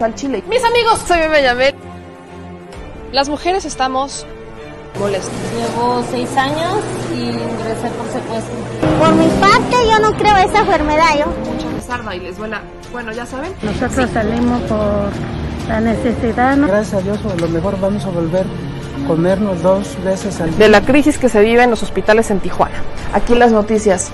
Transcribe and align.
al 0.00 0.14
Chile. 0.14 0.42
Mis 0.48 0.62
amigos, 0.64 1.00
soy 1.06 1.20
Yamel. 1.42 1.74
Las 3.12 3.28
mujeres 3.28 3.64
estamos 3.64 4.26
molestas. 4.98 5.32
Llevo 5.56 6.04
seis 6.10 6.28
años 6.36 6.80
y 7.14 7.20
ingresé 7.30 7.88
por 7.96 8.06
secuestro. 8.08 8.54
Por 8.98 9.14
mi 9.14 9.28
parte, 9.40 9.86
yo 9.86 9.98
no 10.00 10.16
creo 10.16 10.36
esa 10.38 10.60
enfermedad. 10.60 11.18
Yo. 11.18 11.26
Mucha 11.50 11.68
les 11.70 12.16
y 12.16 12.20
les 12.20 12.36
duela. 12.36 12.62
Bueno, 12.92 13.12
ya 13.12 13.24
saben. 13.26 13.52
Nosotros 13.62 14.10
salimos 14.10 14.62
por 14.62 15.10
la 15.68 15.80
necesidad. 15.80 16.58
Gracias 16.58 16.94
a 16.94 17.00
Dios, 17.00 17.18
a 17.24 17.36
lo 17.36 17.48
mejor 17.48 17.78
vamos 17.80 18.04
a 18.04 18.10
volver 18.10 18.46
a 18.46 19.06
comernos 19.06 19.62
dos 19.62 19.96
veces 20.04 20.40
al 20.40 20.50
día. 20.50 20.58
De 20.58 20.68
la 20.68 20.80
crisis 20.80 21.18
que 21.18 21.28
se 21.28 21.40
vive 21.40 21.62
en 21.62 21.70
los 21.70 21.82
hospitales 21.82 22.30
en 22.30 22.40
Tijuana. 22.40 22.82
Aquí 23.12 23.34
las 23.34 23.52
noticias 23.52 24.10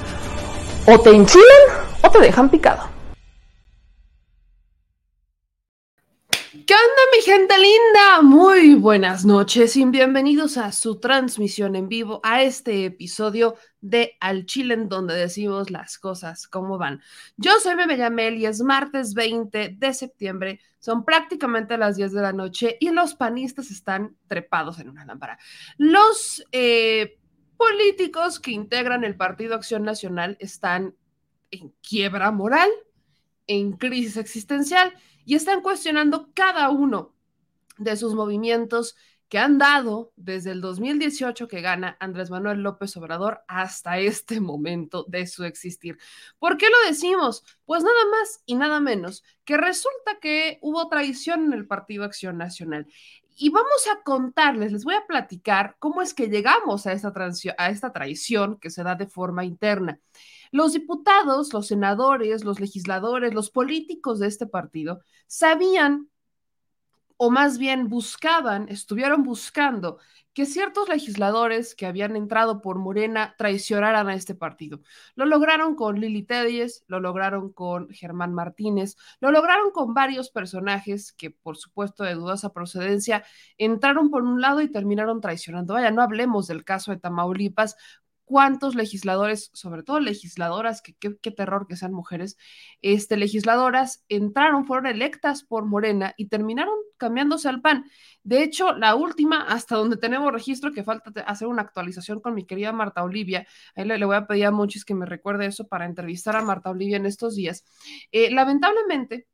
o 0.87 0.99
te 1.01 1.11
enchilan 1.11 1.45
o 2.03 2.11
te 2.11 2.21
dejan 2.21 2.51
picado. 2.51 3.00
¿Qué 6.81 6.87
onda 6.87 7.03
mi 7.15 7.23
gente 7.23 7.55
linda? 7.59 8.23
Muy 8.23 8.75
buenas 8.75 9.27
noches 9.27 9.77
y 9.77 9.85
bienvenidos 9.85 10.57
a 10.57 10.73
su 10.73 10.99
transmisión 10.99 11.77
en 11.77 11.89
vivo, 11.89 12.21
a 12.23 12.43
este 12.43 12.87
episodio 12.87 13.57
de 13.83 14.17
Al 14.19 14.47
Chile 14.47 14.73
en 14.73 14.89
donde 14.89 15.15
decimos 15.15 15.71
las 15.71 15.99
cosas 15.99 16.49
como 16.49 16.79
van. 16.79 17.03
Yo 17.37 17.61
soy 17.61 17.75
Bebe 17.75 17.99
Yamel 17.99 18.39
y 18.39 18.47
es 18.47 18.63
martes 18.63 19.13
20 19.13 19.77
de 19.77 19.93
septiembre, 19.93 20.61
son 20.79 21.05
prácticamente 21.05 21.77
las 21.77 21.97
10 21.97 22.13
de 22.13 22.23
la 22.23 22.33
noche 22.33 22.79
y 22.81 22.89
los 22.89 23.15
panistas 23.15 23.71
están 23.71 24.17
trepados 24.27 24.79
en 24.79 24.89
una 24.89 25.05
lámpara. 25.05 25.39
Los 25.77 26.43
eh, 26.51 27.19
políticos 27.59 28.41
que 28.41 28.53
integran 28.53 29.05
el 29.05 29.17
Partido 29.17 29.55
Acción 29.55 29.83
Nacional 29.83 30.39
están 30.41 30.95
en 31.51 31.75
quiebra 31.87 32.31
moral, 32.31 32.71
en 33.47 33.73
crisis 33.73 34.17
existencial 34.17 34.95
y 35.31 35.37
están 35.37 35.61
cuestionando 35.61 36.29
cada 36.35 36.71
uno 36.71 37.15
de 37.79 37.97
sus 37.97 38.15
movimientos 38.15 38.97
que 39.29 39.39
han 39.39 39.59
dado 39.59 40.13
desde 40.17 40.51
el 40.51 40.61
2018 40.61 41.47
que 41.47 41.61
gana 41.61 41.97
Andrés 42.01 42.31
Manuel 42.31 42.65
López 42.65 42.97
Obrador 42.97 43.45
hasta 43.47 44.01
este 44.01 44.41
momento 44.41 45.05
de 45.07 45.29
su 45.29 45.45
existir. 45.45 45.99
¿Por 46.41 46.57
qué 46.57 46.67
lo 46.69 46.89
decimos? 46.89 47.45
Pues 47.65 47.85
nada 47.85 48.07
más 48.11 48.43
y 48.45 48.57
nada 48.57 48.81
menos 48.81 49.23
que 49.45 49.57
resulta 49.57 50.19
que 50.21 50.59
hubo 50.63 50.89
traición 50.89 51.45
en 51.45 51.53
el 51.53 51.69
Partido 51.69 52.03
Acción 52.03 52.37
Nacional. 52.37 52.89
Y 53.37 53.51
vamos 53.51 53.87
a 53.87 54.03
contarles, 54.03 54.73
les 54.73 54.83
voy 54.83 54.95
a 54.95 55.07
platicar 55.07 55.77
cómo 55.79 56.03
es 56.03 56.13
que 56.13 56.27
llegamos 56.27 56.89
a 56.89 56.93
esta, 56.93 57.13
a 57.57 57.71
esta 57.71 57.93
traición 57.93 58.59
que 58.59 58.71
se 58.71 58.83
da 58.83 58.97
de 58.97 59.07
forma 59.07 59.45
interna. 59.45 60.01
Los 60.51 60.73
diputados, 60.73 61.53
los 61.53 61.69
senadores, 61.69 62.45
los 62.45 62.61
legisladores, 62.61 63.35
los 63.35 63.51
políticos 63.51 64.19
de 64.19 64.27
este 64.27 64.47
partido 64.47 65.01
sabían, 65.27 66.09
o 67.17 67.31
más 67.31 67.59
bien 67.59 67.89
buscaban, 67.89 68.69
estuvieron 68.69 69.23
buscando 69.23 69.99
que 70.33 70.47
ciertos 70.47 70.89
legisladores 70.89 71.75
que 71.75 71.87
habían 71.87 72.15
entrado 72.17 72.61
por 72.63 72.79
Morena 72.79 73.35
traicionaran 73.37 74.09
a 74.09 74.15
este 74.15 74.35
partido. 74.35 74.81
Lo 75.15 75.25
lograron 75.25 75.75
con 75.75 76.01
Lili 76.01 76.23
Tedies, 76.23 76.85
lo 76.87 77.01
lograron 77.01 77.53
con 77.53 77.91
Germán 77.91 78.33
Martínez, 78.33 78.97
lo 79.21 79.33
lograron 79.33 79.73
con 79.73 79.93
varios 79.93 80.31
personajes 80.31 81.13
que, 81.13 81.31
por 81.31 81.57
supuesto, 81.57 82.05
de 82.05 82.15
dudosa 82.15 82.53
procedencia, 82.53 83.25
entraron 83.59 84.11
por 84.11 84.23
un 84.23 84.41
lado 84.41 84.61
y 84.61 84.71
terminaron 84.71 85.21
traicionando. 85.21 85.75
Vaya, 85.75 85.91
no 85.91 86.03
hablemos 86.03 86.47
del 86.47 86.65
caso 86.65 86.93
de 86.93 86.99
Tamaulipas, 86.99 87.77
cuántos 88.31 88.77
legisladores, 88.77 89.51
sobre 89.55 89.83
todo 89.83 89.99
legisladoras, 89.99 90.83
que 90.83 90.95
qué 90.95 91.31
terror 91.33 91.67
que 91.67 91.75
sean 91.75 91.93
mujeres, 91.93 92.39
este, 92.81 93.17
legisladoras 93.17 94.05
entraron, 94.09 94.67
fueron 94.67 94.87
electas 94.87 95.43
por 95.43 95.67
Morena 95.67 96.15
y 96.17 96.29
terminaron 96.29 96.77
cambiándose 96.97 97.49
al 97.49 97.61
PAN. 97.61 97.87
De 98.23 98.45
hecho, 98.45 98.73
la 98.73 98.95
última, 98.95 99.43
hasta 99.43 99.75
donde 99.75 99.97
tenemos 99.97 100.33
registro, 100.33 100.73
que 100.73 100.85
falta 100.85 101.11
hacer 101.23 101.49
una 101.49 101.63
actualización 101.63 102.21
con 102.21 102.35
mi 102.35 102.47
querida 102.47 102.73
Marta 102.73 103.03
Olivia, 103.03 103.49
ahí 103.75 103.85
le, 103.85 104.05
voy 104.05 104.15
a 104.15 104.29
pedir 104.29 104.47
a 104.47 104.53
Monchis 104.53 104.85
que 104.85 104.95
me 104.95 105.07
recuerde 105.07 105.47
eso 105.47 105.67
para 105.67 105.85
entrevistar 105.85 106.37
a 106.37 106.43
Marta 106.43 106.71
Olivia 106.71 106.99
en 106.99 107.07
estos 107.07 107.35
días. 107.35 107.65
Eh, 108.13 108.31
lamentablemente, 108.31 109.27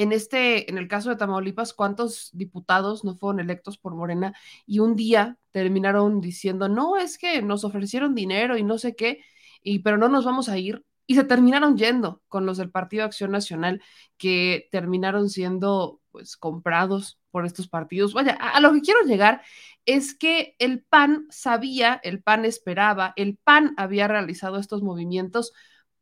en 0.00 0.12
este, 0.12 0.70
en 0.70 0.78
el 0.78 0.88
caso 0.88 1.10
de 1.10 1.16
Tamaulipas, 1.16 1.74
¿cuántos 1.74 2.30
diputados 2.32 3.04
no 3.04 3.16
fueron 3.16 3.38
electos 3.38 3.76
por 3.76 3.94
Morena 3.94 4.34
y 4.64 4.78
un 4.78 4.96
día 4.96 5.36
terminaron 5.50 6.22
diciendo, 6.22 6.70
no, 6.70 6.96
es 6.96 7.18
que 7.18 7.42
nos 7.42 7.64
ofrecieron 7.64 8.14
dinero 8.14 8.56
y 8.56 8.62
no 8.62 8.78
sé 8.78 8.96
qué, 8.96 9.22
y 9.62 9.80
pero 9.80 9.98
no 9.98 10.08
nos 10.08 10.24
vamos 10.24 10.48
a 10.48 10.56
ir? 10.56 10.86
Y 11.06 11.16
se 11.16 11.24
terminaron 11.24 11.76
yendo 11.76 12.22
con 12.28 12.46
los 12.46 12.56
del 12.56 12.70
Partido 12.70 13.04
Acción 13.04 13.30
Nacional, 13.32 13.82
que 14.16 14.68
terminaron 14.70 15.28
siendo 15.28 16.00
pues 16.12 16.38
comprados 16.38 17.20
por 17.30 17.44
estos 17.44 17.68
partidos. 17.68 18.14
Vaya, 18.14 18.38
a, 18.40 18.56
a 18.56 18.60
lo 18.60 18.72
que 18.72 18.80
quiero 18.80 19.02
llegar 19.02 19.42
es 19.84 20.14
que 20.14 20.54
el 20.58 20.82
PAN 20.82 21.26
sabía, 21.28 22.00
el 22.02 22.22
PAN 22.22 22.46
esperaba, 22.46 23.12
el 23.16 23.36
PAN 23.36 23.74
había 23.76 24.08
realizado 24.08 24.58
estos 24.58 24.82
movimientos 24.82 25.52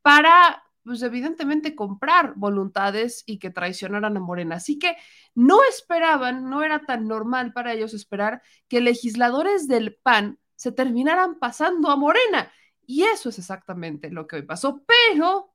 para 0.02 0.62
pues 0.88 1.02
evidentemente 1.02 1.74
comprar 1.74 2.32
voluntades 2.34 3.22
y 3.26 3.38
que 3.38 3.50
traicionaran 3.50 4.16
a 4.16 4.20
Morena. 4.20 4.56
Así 4.56 4.78
que 4.78 4.96
no 5.34 5.60
esperaban, 5.68 6.48
no 6.48 6.62
era 6.62 6.80
tan 6.86 7.06
normal 7.06 7.52
para 7.52 7.74
ellos 7.74 7.92
esperar 7.92 8.40
que 8.68 8.80
legisladores 8.80 9.68
del 9.68 9.96
PAN 9.96 10.38
se 10.56 10.72
terminaran 10.72 11.38
pasando 11.38 11.90
a 11.90 11.96
Morena. 11.96 12.50
Y 12.86 13.02
eso 13.02 13.28
es 13.28 13.38
exactamente 13.38 14.10
lo 14.10 14.26
que 14.26 14.36
hoy 14.36 14.42
pasó. 14.42 14.82
Pero 14.86 15.54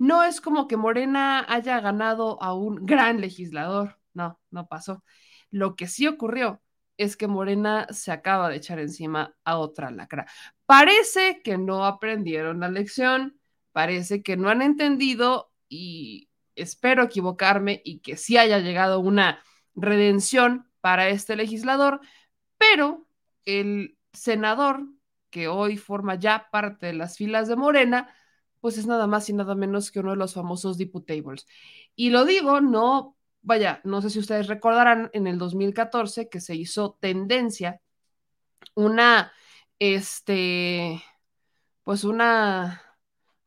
no 0.00 0.24
es 0.24 0.40
como 0.40 0.66
que 0.66 0.76
Morena 0.76 1.46
haya 1.48 1.80
ganado 1.80 2.42
a 2.42 2.52
un 2.52 2.84
gran 2.84 3.20
legislador. 3.20 4.00
No, 4.12 4.40
no 4.50 4.66
pasó. 4.66 5.04
Lo 5.52 5.76
que 5.76 5.86
sí 5.86 6.08
ocurrió 6.08 6.60
es 6.96 7.16
que 7.16 7.28
Morena 7.28 7.86
se 7.90 8.10
acaba 8.10 8.48
de 8.48 8.56
echar 8.56 8.80
encima 8.80 9.36
a 9.44 9.58
otra 9.58 9.92
lacra. 9.92 10.26
Parece 10.66 11.42
que 11.44 11.58
no 11.58 11.84
aprendieron 11.84 12.58
la 12.58 12.68
lección 12.68 13.40
parece 13.72 14.22
que 14.22 14.36
no 14.36 14.48
han 14.48 14.62
entendido 14.62 15.52
y 15.68 16.28
espero 16.54 17.02
equivocarme 17.02 17.80
y 17.84 18.00
que 18.00 18.16
sí 18.16 18.36
haya 18.36 18.58
llegado 18.58 19.00
una 19.00 19.42
redención 19.74 20.70
para 20.80 21.08
este 21.08 21.36
legislador, 21.36 22.00
pero 22.58 23.06
el 23.44 23.96
senador 24.12 24.86
que 25.30 25.48
hoy 25.48 25.78
forma 25.78 26.16
ya 26.16 26.48
parte 26.50 26.86
de 26.86 26.92
las 26.92 27.16
filas 27.16 27.48
de 27.48 27.56
Morena, 27.56 28.14
pues 28.60 28.78
es 28.78 28.86
nada 28.86 29.06
más 29.06 29.28
y 29.30 29.32
nada 29.32 29.54
menos 29.54 29.90
que 29.90 30.00
uno 30.00 30.10
de 30.10 30.16
los 30.16 30.34
famosos 30.34 30.76
diputables. 30.76 31.46
Y 31.96 32.10
lo 32.10 32.24
digo, 32.24 32.60
no, 32.60 33.16
vaya, 33.40 33.80
no 33.84 34.02
sé 34.02 34.10
si 34.10 34.18
ustedes 34.18 34.46
recordarán 34.46 35.10
en 35.14 35.26
el 35.26 35.38
2014 35.38 36.28
que 36.28 36.40
se 36.40 36.54
hizo 36.54 36.98
tendencia 37.00 37.80
una, 38.74 39.32
este, 39.78 41.02
pues 41.82 42.04
una 42.04 42.82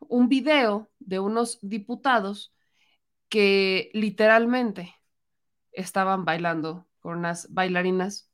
un 0.10 0.30
video 0.30 0.92
de 1.00 1.20
unos 1.20 1.60
diputados 1.62 2.54
que 3.30 3.90
literalmente 3.94 4.96
estaban 5.72 6.26
bailando 6.26 6.88
con 7.00 7.18
unas 7.20 7.52
bailarinas, 7.54 8.30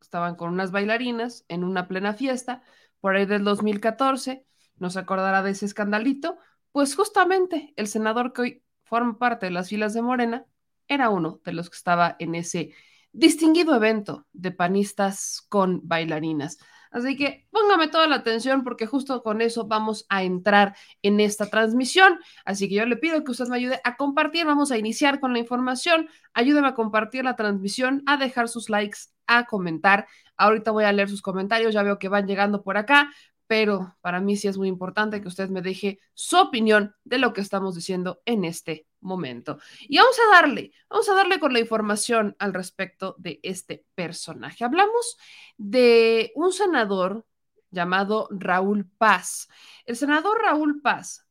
estaban 0.00 0.36
con 0.36 0.52
unas 0.52 0.70
bailarinas 0.70 1.44
en 1.48 1.64
una 1.64 1.88
plena 1.88 2.14
fiesta, 2.14 2.62
por 3.00 3.16
ahí 3.16 3.26
del 3.26 3.44
2014, 3.44 4.46
nos 4.76 4.96
acordará 4.96 5.42
de 5.42 5.50
ese 5.50 5.66
escandalito, 5.66 6.38
pues 6.72 6.94
justamente 6.94 7.72
el 7.76 7.86
senador 7.88 8.32
que 8.32 8.42
hoy 8.42 8.64
forma 8.84 9.18
parte 9.18 9.46
de 9.46 9.52
las 9.52 9.68
filas 9.68 9.94
de 9.94 10.02
Morena 10.02 10.46
era 10.88 11.10
uno 11.10 11.40
de 11.44 11.52
los 11.52 11.70
que 11.70 11.76
estaba 11.76 12.16
en 12.18 12.34
ese 12.34 12.74
distinguido 13.12 13.74
evento 13.74 14.26
de 14.32 14.50
panistas 14.50 15.44
con 15.48 15.80
bailarinas. 15.86 16.58
Así 16.92 17.16
que 17.16 17.46
póngame 17.50 17.88
toda 17.88 18.06
la 18.06 18.16
atención 18.16 18.62
porque 18.62 18.86
justo 18.86 19.22
con 19.22 19.40
eso 19.40 19.66
vamos 19.66 20.06
a 20.08 20.22
entrar 20.22 20.76
en 21.02 21.20
esta 21.20 21.46
transmisión. 21.46 22.18
Así 22.44 22.68
que 22.68 22.76
yo 22.76 22.86
le 22.86 22.96
pido 22.96 23.24
que 23.24 23.30
usted 23.32 23.48
me 23.48 23.56
ayude 23.56 23.80
a 23.82 23.96
compartir. 23.96 24.46
Vamos 24.46 24.70
a 24.70 24.78
iniciar 24.78 25.18
con 25.18 25.32
la 25.32 25.38
información. 25.38 26.08
Ayúdeme 26.34 26.68
a 26.68 26.74
compartir 26.74 27.24
la 27.24 27.34
transmisión, 27.34 28.02
a 28.06 28.16
dejar 28.18 28.48
sus 28.48 28.68
likes, 28.68 28.98
a 29.26 29.46
comentar. 29.46 30.06
Ahorita 30.36 30.70
voy 30.70 30.84
a 30.84 30.92
leer 30.92 31.08
sus 31.08 31.22
comentarios. 31.22 31.74
Ya 31.74 31.82
veo 31.82 31.98
que 31.98 32.08
van 32.08 32.26
llegando 32.26 32.62
por 32.62 32.76
acá 32.76 33.10
pero 33.52 33.98
para 34.00 34.18
mí 34.18 34.38
sí 34.38 34.48
es 34.48 34.56
muy 34.56 34.66
importante 34.66 35.20
que 35.20 35.28
usted 35.28 35.50
me 35.50 35.60
deje 35.60 36.00
su 36.14 36.38
opinión 36.38 36.96
de 37.04 37.18
lo 37.18 37.34
que 37.34 37.42
estamos 37.42 37.74
diciendo 37.74 38.22
en 38.24 38.46
este 38.46 38.86
momento. 39.00 39.58
Y 39.82 39.98
vamos 39.98 40.16
a 40.18 40.34
darle, 40.36 40.72
vamos 40.88 41.06
a 41.10 41.14
darle 41.14 41.38
con 41.38 41.52
la 41.52 41.60
información 41.60 42.34
al 42.38 42.54
respecto 42.54 43.14
de 43.18 43.40
este 43.42 43.84
personaje. 43.94 44.64
Hablamos 44.64 45.18
de 45.58 46.32
un 46.34 46.54
senador 46.54 47.26
llamado 47.70 48.26
Raúl 48.30 48.88
Paz. 48.88 49.50
El 49.84 49.96
senador 49.96 50.40
Raúl 50.40 50.80
Paz, 50.80 51.26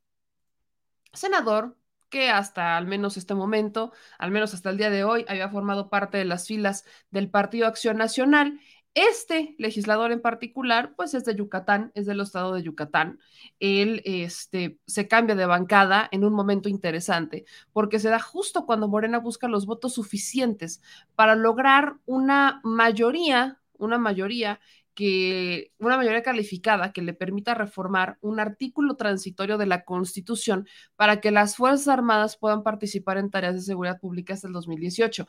senador 1.14 1.76
que 2.10 2.30
hasta 2.30 2.78
al 2.78 2.86
menos 2.86 3.18
este 3.18 3.34
momento, 3.34 3.94
al 4.20 4.30
menos 4.30 4.54
hasta 4.54 4.70
el 4.70 4.78
día 4.78 4.92
de 4.92 5.04
hoy, 5.04 5.26
había 5.28 5.50
formado 5.50 5.90
parte 5.90 6.20
de 6.20 6.26
las 6.26 6.46
filas 6.46 6.86
del 7.10 7.32
Partido 7.32 7.66
Acción 7.66 7.98
Nacional 7.98 8.60
Este 8.94 9.56
legislador 9.58 10.12
en 10.12 10.22
particular, 10.22 10.94
pues 10.98 11.14
es 11.14 11.24
de 11.24 11.34
Yucatán, 11.34 11.92
es 11.96 12.06
del 12.06 12.20
estado 12.20 12.54
de 12.54 12.64
Yucatán. 12.64 13.20
Él 13.62 14.02
este, 14.04 14.80
se 14.86 15.08
cambia 15.08 15.36
de 15.36 15.46
bancada 15.46 16.10
en 16.12 16.26
un 16.26 16.34
momento 16.34 16.68
interesante, 16.68 17.46
porque 17.72 18.00
se 18.00 18.10
da 18.10 18.20
justo 18.20 18.66
cuando 18.66 18.90
Morena 18.90 19.20
busca 19.20 19.48
los 19.48 19.66
votos 19.66 19.94
suficientes 19.94 20.82
para 21.16 21.36
lograr 21.36 21.96
una 22.06 22.60
mayoría, 22.66 23.62
una 23.78 23.98
mayoría 23.98 24.60
que 25.02 25.72
una 25.80 25.98
mayoría 25.98 26.22
calificada 26.22 26.94
que 26.94 27.02
le 27.02 27.16
permita 27.16 27.56
reformar 27.56 28.20
un 28.22 28.40
artículo 28.40 28.98
transitorio 28.98 29.58
de 29.58 29.66
la 29.66 29.84
Constitución 29.84 30.68
para 30.96 31.20
que 31.20 31.32
las 31.32 31.56
Fuerzas 31.56 31.88
Armadas 31.88 32.38
puedan 32.38 32.62
participar 32.62 33.18
en 33.18 33.32
tareas 33.32 33.56
de 33.56 33.62
seguridad 33.62 34.00
pública 34.00 34.36
hasta 34.36 34.46
el 34.46 34.54
2018. 34.54 35.26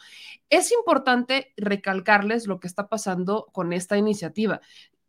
Es 0.51 0.73
importante 0.73 1.55
recalcarles 1.57 2.47
lo 2.47 2.61
que 2.61 2.67
está 2.67 2.91
pasando 2.91 3.49
con 3.51 3.73
esta 3.73 3.97
iniciativa 3.97 4.61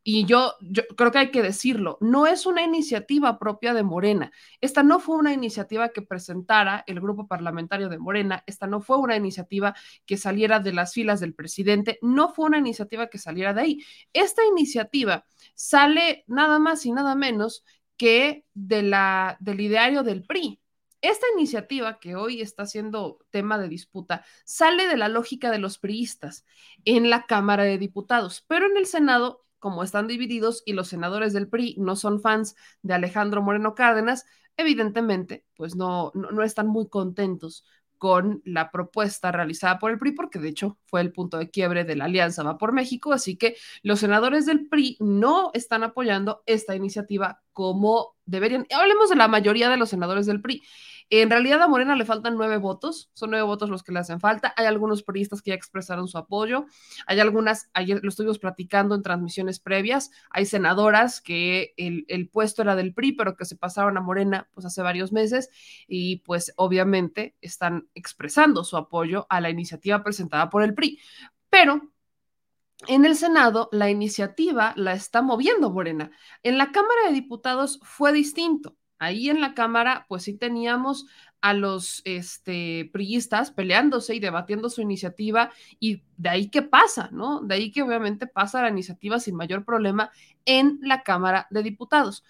y 0.05 0.25
yo, 0.25 0.55
creo 0.97 1.11
que 1.11 1.17
hay 1.17 1.31
que 1.31 1.41
decirlo, 1.41 1.97
no 2.01 2.27
es 2.27 2.45
una 2.45 2.61
iniciativa 2.61 3.39
propia 3.39 3.73
de 3.73 3.83
Morena. 3.83 4.31
Esta 4.59 4.83
no 4.83 4.99
fue 4.99 5.15
una 5.15 5.31
iniciativa 5.31 5.89
que 5.89 6.01
presentara 6.01 6.83
el 6.87 6.99
grupo 6.99 7.27
parlamentario 7.27 7.87
de 7.87 7.97
Morena, 7.97 8.43
esta 8.45 8.67
no 8.67 8.81
fue 8.81 8.97
una 8.97 9.15
iniciativa 9.15 9.73
que 10.05 10.17
saliera 10.17 10.59
de 10.59 10.73
las 10.73 10.93
filas 10.93 11.21
del 11.21 11.33
presidente, 11.33 11.99
no 12.01 12.33
fue 12.33 12.47
una 12.47 12.57
iniciativa 12.57 13.07
que 13.07 13.17
saliera 13.17 13.53
de 13.53 13.61
ahí. 13.61 13.85
Esta 14.11 14.43
iniciativa 14.45 15.25
sale 15.55 16.25
nada 16.27 16.59
más 16.59 16.85
y 16.85 16.91
nada 16.91 17.15
menos 17.15 17.63
que 17.95 18.45
de 18.53 18.83
la, 18.83 19.37
del 19.39 19.61
ideario 19.61 20.03
del 20.03 20.23
PRI. 20.25 20.59
Esta 21.01 21.25
iniciativa 21.35 21.99
que 21.99 22.15
hoy 22.15 22.41
está 22.41 22.65
siendo 22.65 23.19
tema 23.29 23.57
de 23.57 23.67
disputa 23.67 24.25
sale 24.45 24.87
de 24.87 24.95
la 24.95 25.09
lógica 25.09 25.51
de 25.51 25.59
los 25.59 25.77
priistas 25.77 26.45
en 26.85 27.09
la 27.09 27.25
Cámara 27.25 27.63
de 27.63 27.77
Diputados, 27.77 28.45
pero 28.47 28.67
en 28.67 28.77
el 28.77 28.85
Senado 28.85 29.42
como 29.63 29.81
están 29.81 30.07
divididos 30.09 30.61
y 30.65 30.73
los 30.73 30.89
senadores 30.89 31.31
del 31.31 31.47
PRI 31.47 31.77
no 31.79 31.95
son 31.95 32.19
fans 32.19 32.53
de 32.81 32.95
Alejandro 32.95 33.41
Moreno 33.41 33.75
Cárdenas, 33.75 34.25
evidentemente, 34.57 35.45
pues 35.55 35.77
no, 35.77 36.11
no, 36.15 36.43
están 36.43 36.67
muy 36.67 36.89
contentos 36.89 37.63
con 37.97 38.41
la 38.43 38.71
propuesta 38.71 39.31
realizada 39.31 39.79
por 39.79 39.91
el 39.91 39.99
PRI, 39.99 40.11
porque 40.11 40.39
de 40.39 40.49
hecho 40.49 40.77
fue 40.87 40.99
el 40.99 41.13
punto 41.13 41.37
de 41.37 41.49
quiebre 41.49 41.85
de 41.85 41.95
la 41.95 42.05
alianza 42.05 42.43
Va 42.43 42.57
por 42.57 42.73
México, 42.73 43.13
así 43.13 43.37
que 43.37 43.55
los 43.83 44.01
senadores 44.01 44.45
del 44.45 44.67
PRI 44.67 44.97
no 44.99 45.51
están 45.53 45.83
apoyando 45.83 46.43
esta 46.45 46.75
iniciativa 46.75 47.41
como 47.53 48.17
deberían. 48.25 48.67
Hablemos 48.69 49.09
de 49.09 49.15
la 49.15 49.29
mayoría 49.29 49.69
de 49.69 49.77
los 49.77 49.87
senadores 49.87 50.25
del 50.25 50.41
PRI. 50.41 50.61
En 51.15 51.29
realidad 51.29 51.61
a 51.61 51.67
Morena 51.67 51.95
le 51.95 52.05
faltan 52.05 52.37
nueve 52.37 52.57
votos, 52.57 53.11
son 53.13 53.29
nueve 53.29 53.45
votos 53.45 53.69
los 53.69 53.83
que 53.83 53.91
le 53.91 53.99
hacen 53.99 54.19
falta. 54.19 54.51
Hay 54.57 54.65
algunos 54.65 55.03
periodistas 55.03 55.43
que 55.43 55.51
ya 55.51 55.55
expresaron 55.55 56.07
su 56.07 56.17
apoyo, 56.17 56.65
hay 57.05 57.19
algunas, 57.19 57.69
ayer 57.75 57.99
lo 58.01 58.09
estuvimos 58.09 58.39
platicando 58.39 58.95
en 58.95 59.03
transmisiones 59.03 59.59
previas, 59.59 60.09
hay 60.31 60.47
senadoras 60.47 61.21
que 61.21 61.75
el, 61.77 62.05
el 62.07 62.29
puesto 62.29 62.63
era 62.63 62.75
del 62.75 62.95
PRI, 62.95 63.11
pero 63.11 63.35
que 63.35 63.45
se 63.45 63.55
pasaron 63.55 63.95
a 63.95 64.01
Morena 64.01 64.49
pues 64.55 64.65
hace 64.65 64.81
varios 64.81 65.11
meses 65.11 65.51
y 65.87 66.23
pues 66.25 66.51
obviamente 66.55 67.35
están 67.41 67.87
expresando 67.93 68.63
su 68.63 68.75
apoyo 68.75 69.27
a 69.29 69.39
la 69.39 69.51
iniciativa 69.51 70.03
presentada 70.03 70.49
por 70.49 70.63
el 70.63 70.73
PRI. 70.73 70.99
Pero 71.51 71.91
en 72.87 73.05
el 73.05 73.15
Senado, 73.15 73.69
la 73.71 73.91
iniciativa 73.91 74.73
la 74.77 74.93
está 74.93 75.21
moviendo 75.21 75.69
Morena. 75.69 76.09
En 76.41 76.57
la 76.57 76.71
Cámara 76.71 77.05
de 77.05 77.13
Diputados 77.13 77.79
fue 77.83 78.11
distinto. 78.13 78.77
Ahí 79.03 79.29
en 79.29 79.41
la 79.41 79.53
Cámara, 79.53 80.05
pues 80.07 80.23
sí 80.23 80.33
teníamos 80.33 81.05
a 81.41 81.53
los 81.53 82.01
este, 82.05 82.89
priistas 82.93 83.51
peleándose 83.51 84.15
y 84.15 84.19
debatiendo 84.19 84.69
su 84.69 84.81
iniciativa 84.81 85.51
y 85.77 86.01
de 86.15 86.29
ahí 86.29 86.49
que 86.49 86.61
pasa, 86.61 87.09
¿no? 87.11 87.41
De 87.41 87.55
ahí 87.55 87.71
que 87.71 87.81
obviamente 87.81 88.27
pasa 88.27 88.61
la 88.61 88.69
iniciativa 88.69 89.19
sin 89.19 89.35
mayor 89.35 89.65
problema 89.65 90.09
en 90.45 90.79
la 90.81 91.03
Cámara 91.03 91.47
de 91.49 91.63
Diputados. 91.63 92.23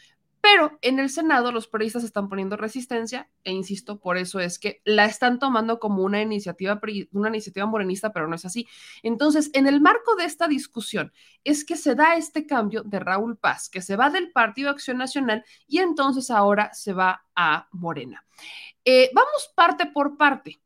Pero 0.43 0.77
en 0.81 0.99
el 0.99 1.09
Senado 1.09 1.53
los 1.53 1.69
periodistas 1.69 2.03
están 2.03 2.27
poniendo 2.27 2.57
resistencia 2.57 3.29
e 3.45 3.53
insisto, 3.53 4.01
por 4.01 4.17
eso 4.17 4.41
es 4.41 4.59
que 4.59 4.81
la 4.83 5.05
están 5.05 5.39
tomando 5.39 5.79
como 5.79 6.03
una 6.03 6.21
iniciativa, 6.21 6.81
una 7.13 7.29
iniciativa 7.29 7.65
morenista, 7.65 8.11
pero 8.11 8.27
no 8.27 8.35
es 8.35 8.43
así. 8.43 8.67
Entonces, 9.03 9.51
en 9.53 9.67
el 9.67 9.79
marco 9.79 10.17
de 10.17 10.25
esta 10.25 10.49
discusión 10.49 11.13
es 11.45 11.63
que 11.63 11.77
se 11.77 11.95
da 11.95 12.17
este 12.17 12.45
cambio 12.45 12.83
de 12.83 12.99
Raúl 12.99 13.37
Paz, 13.37 13.69
que 13.69 13.81
se 13.81 13.95
va 13.95 14.09
del 14.09 14.33
Partido 14.33 14.69
Acción 14.69 14.97
Nacional 14.97 15.45
y 15.65 15.77
entonces 15.77 16.29
ahora 16.29 16.73
se 16.73 16.91
va 16.91 17.23
a 17.33 17.69
Morena. 17.71 18.25
Eh, 18.83 19.11
vamos 19.13 19.49
parte 19.55 19.85
por 19.85 20.17
parte. 20.17 20.59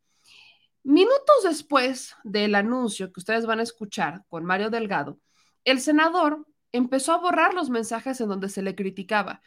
Minutos 0.81 1.43
después 1.43 2.15
del 2.23 2.55
anuncio 2.55 3.13
que 3.13 3.19
ustedes 3.19 3.45
van 3.45 3.59
a 3.59 3.63
escuchar 3.63 4.25
con 4.27 4.43
Mario 4.43 4.71
Delgado, 4.71 5.19
el 5.65 5.81
senador 5.81 6.47
empezó 6.77 7.13
a 7.13 7.17
borrar 7.17 7.53
los 7.53 7.69
mensajes 7.69 8.21
en 8.21 8.29
donde 8.29 8.49
se 8.49 8.61
le 8.61 8.75
criticaba, 8.75 9.41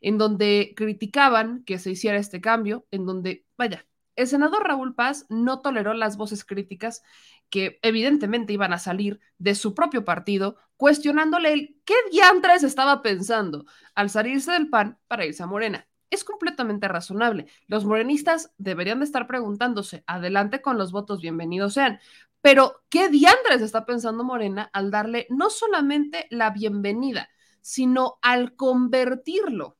en 0.00 0.18
donde 0.18 0.74
criticaban 0.76 1.64
que 1.64 1.78
se 1.78 1.90
hiciera 1.90 2.18
este 2.18 2.40
cambio, 2.40 2.86
en 2.90 3.06
donde, 3.06 3.44
vaya, 3.56 3.86
el 4.16 4.26
senador 4.26 4.66
Raúl 4.66 4.94
Paz 4.94 5.26
no 5.28 5.60
toleró 5.60 5.92
las 5.92 6.16
voces 6.16 6.44
críticas 6.44 7.02
que 7.50 7.78
evidentemente 7.82 8.52
iban 8.52 8.72
a 8.72 8.78
salir 8.78 9.20
de 9.38 9.54
su 9.54 9.74
propio 9.74 10.04
partido, 10.04 10.56
cuestionándole 10.76 11.52
el 11.52 11.76
qué 11.84 11.94
diantres 12.10 12.62
estaba 12.62 13.02
pensando 13.02 13.66
al 13.94 14.10
salirse 14.10 14.52
del 14.52 14.68
PAN 14.68 14.98
para 15.06 15.26
irse 15.26 15.42
a 15.42 15.46
Morena. 15.46 15.86
Es 16.08 16.24
completamente 16.24 16.88
razonable. 16.88 17.46
Los 17.66 17.84
morenistas 17.84 18.52
deberían 18.58 19.00
de 19.00 19.04
estar 19.04 19.26
preguntándose, 19.26 20.02
adelante 20.06 20.62
con 20.62 20.78
los 20.78 20.92
votos, 20.92 21.20
bienvenidos 21.20 21.74
sean, 21.74 22.00
pero, 22.46 22.84
¿qué 22.90 23.08
diandres 23.08 23.60
está 23.60 23.84
pensando 23.84 24.22
Morena 24.22 24.70
al 24.72 24.92
darle 24.92 25.26
no 25.30 25.50
solamente 25.50 26.28
la 26.30 26.50
bienvenida, 26.50 27.28
sino 27.60 28.20
al 28.22 28.54
convertirlo 28.54 29.78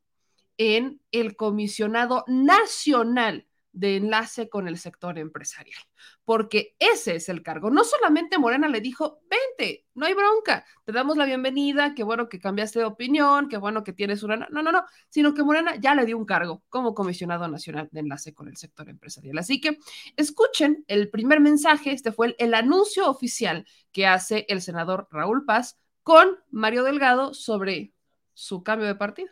en 0.59 1.01
el 1.13 1.37
comisionado 1.37 2.25
nacional 2.27 3.46
de 3.77 3.97
enlace 3.97 4.49
con 4.49 4.69
el 4.69 4.79
sector 4.79 5.19
empresarial, 5.19 5.79
porque 6.25 6.75
ese 6.79 7.17
es 7.17 7.29
el 7.29 7.43
cargo. 7.43 7.71
No 7.71 7.85
solamente 7.85 8.39
Morena 8.39 8.69
le 8.69 8.81
dijo, 8.81 9.21
vente, 9.29 9.85
no 9.95 10.07
hay 10.07 10.15
bronca, 10.15 10.65
te 10.85 10.93
damos 10.93 11.19
la 11.19 11.27
bienvenida, 11.27 11.95
qué 11.95 12.03
bueno 12.03 12.31
que 12.31 12.41
cambiaste 12.41 12.79
de 12.79 12.87
opinión, 12.87 13.51
qué 13.51 13.59
bueno 13.59 13.85
que 13.85 13.93
tienes 13.93 14.23
una... 14.23 14.49
No, 14.51 14.63
no, 14.63 14.73
no, 14.73 14.83
sino 15.11 15.35
que 15.35 15.43
Morena 15.43 15.77
ya 15.77 15.95
le 15.95 16.07
dio 16.07 16.17
un 16.17 16.25
cargo 16.25 16.63
como 16.71 16.95
comisionado 16.95 17.47
nacional 17.49 17.91
de 17.93 18.01
enlace 18.01 18.33
con 18.33 18.49
el 18.49 18.57
sector 18.57 18.89
empresarial. 18.89 19.37
Así 19.37 19.61
que 19.61 19.79
escuchen 20.17 20.83
el 20.89 21.11
primer 21.11 21.41
mensaje, 21.41 21.93
este 21.93 22.13
fue 22.13 22.35
el, 22.39 22.55
anuncio 22.55 23.11
oficial 23.11 23.67
que 23.93 24.07
hace 24.07 24.47
el 24.49 24.63
senador 24.63 25.07
Raúl 25.11 25.45
Paz 25.45 25.79
con 26.03 26.39
Mario 26.51 26.83
Delgado 26.83 27.35
sobre 27.35 27.93
su 28.33 28.63
cambio 28.63 28.87
de 28.87 28.95
partido. 28.95 29.29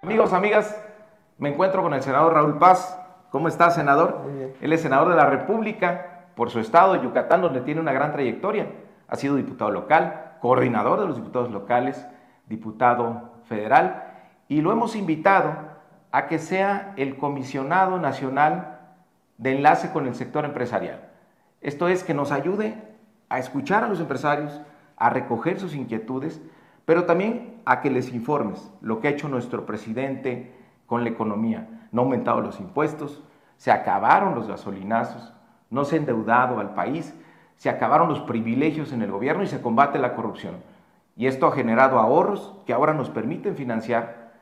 Amigos, 0.00 0.32
amigas, 0.32 0.74
me 1.36 1.50
encuentro 1.50 1.82
con 1.82 1.92
el 1.92 2.02
senador 2.02 2.32
Raúl 2.32 2.58
Paz 2.58 3.03
¿Cómo 3.34 3.48
está, 3.48 3.68
senador? 3.72 4.20
Él 4.60 4.72
es 4.72 4.82
senador 4.82 5.08
de 5.08 5.16
la 5.16 5.26
República 5.26 6.28
por 6.36 6.50
su 6.50 6.60
estado, 6.60 7.02
Yucatán, 7.02 7.42
donde 7.42 7.62
tiene 7.62 7.80
una 7.80 7.92
gran 7.92 8.12
trayectoria. 8.12 8.68
Ha 9.08 9.16
sido 9.16 9.34
diputado 9.34 9.72
local, 9.72 10.36
coordinador 10.40 11.00
de 11.00 11.08
los 11.08 11.16
diputados 11.16 11.50
locales, 11.50 12.06
diputado 12.46 13.32
federal, 13.46 14.04
y 14.46 14.60
lo 14.60 14.70
hemos 14.70 14.94
invitado 14.94 15.52
a 16.12 16.28
que 16.28 16.38
sea 16.38 16.92
el 16.94 17.16
comisionado 17.16 17.98
nacional 17.98 18.78
de 19.38 19.56
enlace 19.56 19.90
con 19.90 20.06
el 20.06 20.14
sector 20.14 20.44
empresarial. 20.44 21.00
Esto 21.60 21.88
es 21.88 22.04
que 22.04 22.14
nos 22.14 22.30
ayude 22.30 22.80
a 23.30 23.40
escuchar 23.40 23.82
a 23.82 23.88
los 23.88 23.98
empresarios, 23.98 24.60
a 24.96 25.10
recoger 25.10 25.58
sus 25.58 25.74
inquietudes, 25.74 26.40
pero 26.84 27.02
también 27.02 27.60
a 27.64 27.80
que 27.80 27.90
les 27.90 28.14
informes 28.14 28.70
lo 28.80 29.00
que 29.00 29.08
ha 29.08 29.10
hecho 29.10 29.28
nuestro 29.28 29.66
presidente 29.66 30.54
con 30.86 31.02
la 31.02 31.10
economía 31.10 31.73
no 31.94 32.02
ha 32.02 32.04
aumentado 32.04 32.40
los 32.40 32.58
impuestos, 32.58 33.22
se 33.56 33.70
acabaron 33.70 34.34
los 34.34 34.48
gasolinazos, 34.48 35.32
no 35.70 35.84
se 35.84 35.94
ha 35.94 35.98
endeudado 36.00 36.58
al 36.58 36.74
país, 36.74 37.14
se 37.56 37.70
acabaron 37.70 38.08
los 38.08 38.18
privilegios 38.20 38.92
en 38.92 39.00
el 39.00 39.12
gobierno 39.12 39.44
y 39.44 39.46
se 39.46 39.62
combate 39.62 40.00
la 40.00 40.16
corrupción. 40.16 40.56
Y 41.16 41.28
esto 41.28 41.46
ha 41.46 41.52
generado 41.52 42.00
ahorros 42.00 42.52
que 42.66 42.72
ahora 42.72 42.94
nos 42.94 43.10
permiten 43.10 43.54
financiar 43.54 44.32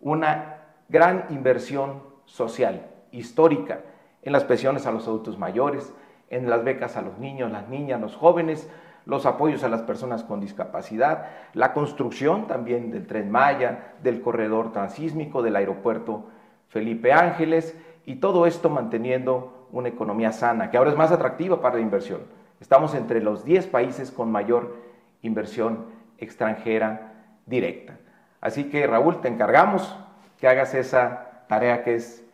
una 0.00 0.58
gran 0.88 1.26
inversión 1.30 2.00
social, 2.26 2.86
histórica, 3.10 3.80
en 4.22 4.32
las 4.32 4.44
pensiones 4.44 4.86
a 4.86 4.92
los 4.92 5.08
adultos 5.08 5.36
mayores, 5.36 5.92
en 6.28 6.48
las 6.48 6.62
becas 6.62 6.96
a 6.96 7.02
los 7.02 7.18
niños, 7.18 7.50
las 7.50 7.68
niñas, 7.68 8.00
los 8.00 8.14
jóvenes, 8.14 8.70
los 9.04 9.26
apoyos 9.26 9.64
a 9.64 9.68
las 9.68 9.82
personas 9.82 10.22
con 10.22 10.38
discapacidad, 10.38 11.26
la 11.54 11.72
construcción 11.72 12.46
también 12.46 12.92
del 12.92 13.08
tren 13.08 13.32
Maya, 13.32 13.94
del 14.00 14.20
corredor 14.20 14.70
transísmico, 14.70 15.42
del 15.42 15.56
aeropuerto 15.56 16.26
Felipe 16.70 17.12
Ángeles, 17.12 17.76
y 18.06 18.16
todo 18.16 18.46
esto 18.46 18.70
manteniendo 18.70 19.68
una 19.72 19.88
economía 19.88 20.32
sana, 20.32 20.70
que 20.70 20.76
ahora 20.76 20.90
es 20.90 20.96
más 20.96 21.12
atractiva 21.12 21.60
para 21.60 21.76
la 21.76 21.82
inversión. 21.82 22.22
Estamos 22.60 22.94
entre 22.94 23.20
los 23.20 23.44
10 23.44 23.66
países 23.68 24.10
con 24.10 24.32
mayor 24.32 24.76
inversión 25.22 25.86
extranjera 26.18 27.12
directa. 27.46 27.98
Así 28.40 28.64
que 28.64 28.86
Raúl, 28.86 29.20
te 29.20 29.28
encargamos 29.28 29.96
que 30.38 30.48
hagas 30.48 30.74
esa 30.74 31.44
tarea 31.48 31.84
que 31.84 31.94
es 31.94 32.24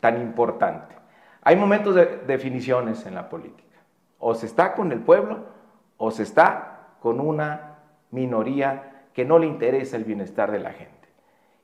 tan 0.00 0.20
importante. 0.20 0.94
Hay 1.42 1.56
momentos 1.56 1.94
de 1.94 2.06
definiciones 2.26 3.06
en 3.06 3.14
la 3.14 3.28
política. 3.28 3.78
O 4.18 4.34
se 4.34 4.46
está 4.46 4.74
con 4.74 4.92
el 4.92 5.00
pueblo 5.00 5.44
o 5.96 6.10
se 6.10 6.22
está 6.22 6.88
con 7.00 7.20
una 7.20 7.78
minoría 8.10 9.04
que 9.14 9.24
no 9.24 9.38
le 9.38 9.46
interesa 9.46 9.96
el 9.96 10.04
bienestar 10.04 10.50
de 10.50 10.60
la 10.60 10.72
gente. 10.72 11.08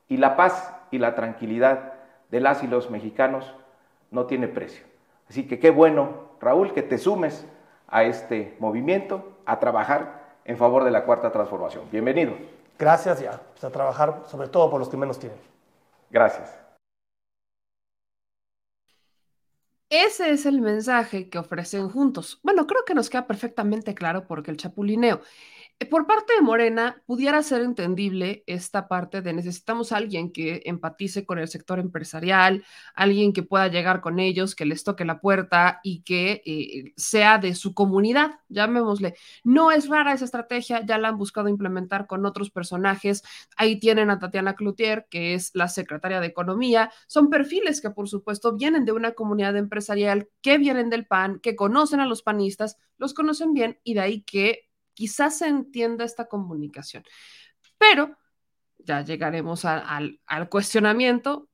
Y 0.09 0.17
la 0.17 0.37
paz 0.37 0.75
y 0.91 0.99
la 0.99 1.15
tranquilidad 1.15 1.96
de 2.31 2.41
las 2.41 2.63
y 2.63 2.67
los 2.67 2.91
mexicanos 2.91 3.55
no 4.11 4.27
tiene 4.27 4.49
precio. 4.49 4.85
Así 5.29 5.47
que 5.47 5.59
qué 5.59 5.71
bueno, 5.71 6.31
Raúl, 6.41 6.73
que 6.73 6.83
te 6.83 6.99
sumes 6.99 7.47
a 7.89 8.05
este 8.05 8.57
movimiento, 8.59 9.39
a 9.45 9.59
trabajar 9.59 10.37
en 10.45 10.57
favor 10.57 10.85
de 10.85 10.91
la 10.91 11.05
cuarta 11.05 11.33
transformación. 11.33 11.85
Bienvenido. 11.91 12.35
Gracias 12.79 13.21
ya, 13.21 13.41
pues 13.53 13.65
a 13.65 13.71
trabajar 13.71 14.23
sobre 14.27 14.49
todo 14.49 14.71
por 14.71 14.79
los 14.79 14.89
que 14.89 14.97
menos 14.97 15.19
tienen. 15.19 15.39
Gracias. 16.11 16.59
Ese 19.89 20.31
es 20.31 20.47
el 20.47 20.61
mensaje 20.61 21.29
que 21.31 21.39
ofrecen 21.39 21.89
juntos. 21.89 22.41
Bueno, 22.43 22.67
creo 22.67 22.85
que 22.85 22.95
nos 22.95 23.09
queda 23.09 23.27
perfectamente 23.27 23.95
claro 23.95 24.27
porque 24.27 24.51
el 24.51 24.57
chapulineo 24.57 25.21
por 25.91 26.07
parte 26.07 26.33
de 26.35 26.41
Morena, 26.41 27.03
pudiera 27.05 27.43
ser 27.43 27.61
entendible 27.61 28.43
esta 28.47 28.89
parte 28.89 29.21
de 29.21 29.35
necesitamos 29.35 29.93
a 29.93 29.99
alguien 29.99 30.33
que 30.33 30.63
empatice 30.65 31.27
con 31.27 31.39
el 31.39 31.49
sector 31.49 31.79
empresarial, 31.79 32.65
alguien 32.95 33.35
que 33.35 33.43
pueda 33.43 33.69
llegar 33.69 34.01
con 34.01 34.19
ellos, 34.19 34.55
que 34.55 34.65
les 34.65 34.85
toque 34.85 35.05
la 35.05 35.21
puerta 35.21 35.81
y 35.83 36.03
que 36.03 36.43
eh, 36.47 36.95
sea 36.97 37.37
de 37.37 37.55
su 37.55 37.75
comunidad, 37.75 38.41
llamémosle. 38.49 39.17
No 39.45 39.71
es 39.71 39.89
rara 39.89 40.15
esa 40.15 40.25
estrategia, 40.25 40.85
ya 40.87 40.97
la 40.97 41.09
han 41.09 41.19
buscado 41.19 41.49
implementar 41.49 42.07
con 42.07 42.25
otros 42.25 42.51
personajes. 42.51 43.23
Ahí 43.57 43.79
tienen 43.79 44.09
a 44.09 44.19
Tatiana 44.19 44.55
Cloutier, 44.55 45.07
que 45.11 45.35
es 45.35 45.51
la 45.55 45.69
secretaria 45.69 46.21
de 46.21 46.27
Economía. 46.27 46.91
Son 47.07 47.29
perfiles 47.29 47.83
que, 47.83 47.91
por 47.91 48.09
supuesto, 48.09 48.57
vienen 48.57 48.87
de 48.87 48.93
una 48.93 49.13
comunidad 49.13 49.57
empresarial, 49.57 50.31
que 50.41 50.57
vienen 50.57 50.89
del 50.89 51.07
PAN, 51.07 51.39
que 51.41 51.55
conocen 51.55 52.01
a 52.01 52.07
los 52.07 52.23
panistas, 52.23 52.79
los 52.97 53.13
conocen 53.13 53.53
bien 53.53 53.79
y 53.85 53.93
de 53.95 54.01
ahí 54.01 54.23
que 54.23 54.66
quizás 54.97 55.39
se 55.39 55.47
entienda 55.47 56.05
esta 56.05 56.27
comunicación. 56.27 57.05
Pero 57.79 58.17
ya 58.79 59.03
llegaremos 59.03 59.65
al 59.65 60.49
cuestionamiento. 60.51 61.49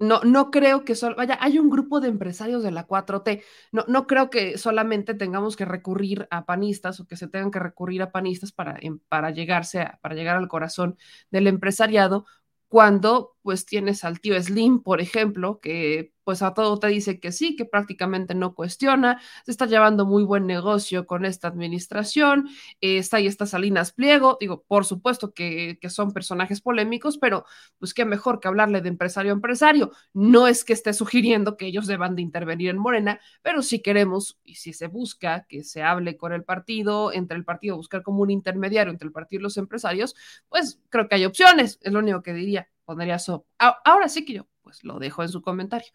No, 0.00 0.20
no 0.22 0.50
creo 0.52 0.84
que 0.84 0.94
solo, 0.94 1.16
vaya, 1.16 1.38
hay 1.40 1.58
un 1.58 1.70
grupo 1.70 2.00
de 2.00 2.08
empresarios 2.08 2.62
de 2.62 2.70
la 2.70 2.86
4T. 2.86 3.42
No, 3.72 3.84
no 3.88 4.06
creo 4.06 4.30
que 4.30 4.56
solamente 4.58 5.14
tengamos 5.14 5.56
que 5.56 5.64
recurrir 5.64 6.28
a 6.30 6.44
panistas 6.44 7.00
o 7.00 7.06
que 7.06 7.16
se 7.16 7.28
tengan 7.28 7.50
que 7.50 7.58
recurrir 7.58 8.02
a 8.02 8.12
panistas 8.12 8.52
para, 8.52 8.78
para, 9.08 9.30
llegarse 9.30 9.88
para 10.00 10.14
llegar 10.14 10.36
al 10.36 10.48
corazón 10.48 10.96
del 11.30 11.48
empresariado, 11.48 12.26
cuando 12.68 13.36
pues 13.42 13.66
tienes 13.66 14.04
al 14.04 14.20
tío 14.20 14.40
Slim, 14.40 14.82
por 14.82 15.00
ejemplo, 15.00 15.58
que 15.60 16.12
pues 16.28 16.42
a 16.42 16.52
todo 16.52 16.78
te 16.78 16.88
dice 16.88 17.20
que 17.20 17.32
sí, 17.32 17.56
que 17.56 17.64
prácticamente 17.64 18.34
no 18.34 18.54
cuestiona, 18.54 19.18
se 19.46 19.50
está 19.50 19.64
llevando 19.64 20.04
muy 20.04 20.24
buen 20.24 20.46
negocio 20.46 21.06
con 21.06 21.24
esta 21.24 21.48
administración, 21.48 22.50
está 22.82 23.16
ahí 23.16 23.26
está 23.26 23.46
Salinas 23.46 23.92
Pliego, 23.92 24.36
digo, 24.38 24.62
por 24.68 24.84
supuesto 24.84 25.32
que, 25.32 25.78
que, 25.80 25.88
son 25.88 26.12
personajes 26.12 26.60
polémicos, 26.60 27.16
pero 27.16 27.46
pues 27.78 27.94
qué 27.94 28.04
mejor 28.04 28.40
que 28.40 28.48
hablarle 28.48 28.82
de 28.82 28.90
empresario 28.90 29.32
a 29.32 29.36
empresario, 29.36 29.92
no 30.12 30.46
es 30.46 30.66
que 30.66 30.74
esté 30.74 30.92
sugiriendo 30.92 31.56
que 31.56 31.64
ellos 31.64 31.86
deban 31.86 32.14
de 32.14 32.20
intervenir 32.20 32.68
en 32.68 32.76
Morena, 32.76 33.20
pero 33.40 33.62
si 33.62 33.80
queremos 33.80 34.38
y 34.44 34.56
si 34.56 34.74
se 34.74 34.86
busca 34.86 35.46
que 35.48 35.64
se 35.64 35.82
hable 35.82 36.18
con 36.18 36.34
el 36.34 36.44
partido, 36.44 37.10
entre 37.10 37.38
el 37.38 37.46
partido, 37.46 37.76
buscar 37.76 38.02
como 38.02 38.20
un 38.20 38.30
intermediario 38.30 38.92
entre 38.92 39.06
el 39.06 39.12
partido 39.12 39.40
y 39.40 39.44
los 39.44 39.56
empresarios, 39.56 40.14
pues 40.50 40.78
creo 40.90 41.08
que 41.08 41.14
hay 41.14 41.24
opciones, 41.24 41.78
es 41.80 41.90
lo 41.90 42.00
único 42.00 42.22
que 42.22 42.34
diría, 42.34 42.68
pondría 42.84 43.14
eso. 43.14 43.46
Ahora 43.58 44.10
sí 44.10 44.26
que 44.26 44.34
yo 44.34 44.46
pues 44.68 44.84
lo 44.84 44.98
dejo 44.98 45.22
en 45.22 45.30
su 45.30 45.40
comentario. 45.40 45.88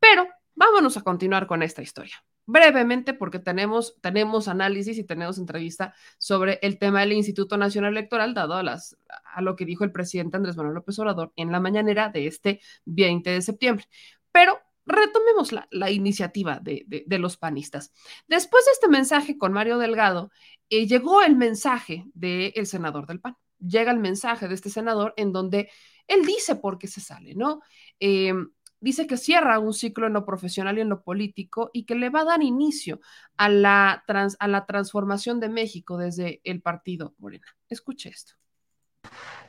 Pero 0.00 0.26
vámonos 0.54 0.96
a 0.96 1.02
continuar 1.02 1.46
con 1.46 1.62
esta 1.62 1.82
historia. 1.82 2.24
Brevemente, 2.46 3.12
porque 3.12 3.38
tenemos, 3.38 4.00
tenemos 4.00 4.48
análisis 4.48 4.96
y 4.96 5.04
tenemos 5.04 5.36
entrevista 5.36 5.94
sobre 6.16 6.58
el 6.62 6.78
tema 6.78 7.00
del 7.00 7.12
Instituto 7.12 7.58
Nacional 7.58 7.92
Electoral, 7.92 8.32
dado 8.32 8.54
a, 8.54 8.62
las, 8.62 8.96
a 9.34 9.42
lo 9.42 9.56
que 9.56 9.66
dijo 9.66 9.84
el 9.84 9.92
presidente 9.92 10.38
Andrés 10.38 10.56
Manuel 10.56 10.76
López 10.76 10.98
Obrador 10.98 11.34
en 11.36 11.52
la 11.52 11.60
mañanera 11.60 12.08
de 12.08 12.26
este 12.26 12.60
20 12.86 13.28
de 13.28 13.42
septiembre. 13.42 13.84
Pero 14.32 14.58
retomemos 14.86 15.52
la, 15.52 15.68
la 15.70 15.90
iniciativa 15.90 16.60
de, 16.60 16.84
de, 16.86 17.04
de, 17.06 17.18
los 17.18 17.36
panistas. 17.36 17.92
Después 18.26 18.64
de 18.64 18.72
este 18.72 18.88
mensaje 18.88 19.36
con 19.36 19.52
Mario 19.52 19.76
Delgado, 19.76 20.30
eh, 20.70 20.86
llegó 20.86 21.20
el 21.20 21.36
mensaje 21.36 22.06
del 22.14 22.66
senador 22.66 23.06
del 23.06 23.20
PAN. 23.20 23.36
Llega 23.58 23.92
el 23.92 23.98
mensaje 23.98 24.48
de 24.48 24.54
este 24.54 24.70
senador 24.70 25.12
en 25.18 25.32
donde 25.32 25.68
él 26.06 26.24
dice 26.24 26.56
por 26.56 26.78
qué 26.78 26.86
se 26.86 27.00
sale, 27.00 27.34
¿no? 27.34 27.60
Eh, 28.00 28.32
dice 28.80 29.06
que 29.06 29.16
cierra 29.16 29.58
un 29.58 29.72
ciclo 29.72 30.06
en 30.06 30.12
lo 30.12 30.26
profesional 30.26 30.76
y 30.76 30.82
en 30.82 30.90
lo 30.90 31.02
político 31.02 31.70
y 31.72 31.86
que 31.86 31.94
le 31.94 32.10
va 32.10 32.20
a 32.20 32.24
dar 32.24 32.42
inicio 32.42 33.00
a 33.36 33.48
la, 33.48 34.04
a 34.38 34.48
la 34.48 34.66
transformación 34.66 35.40
de 35.40 35.48
México 35.48 35.96
desde 35.96 36.40
el 36.44 36.60
partido 36.60 37.14
Morena. 37.18 37.46
Escuche 37.68 38.10
esto. 38.10 38.34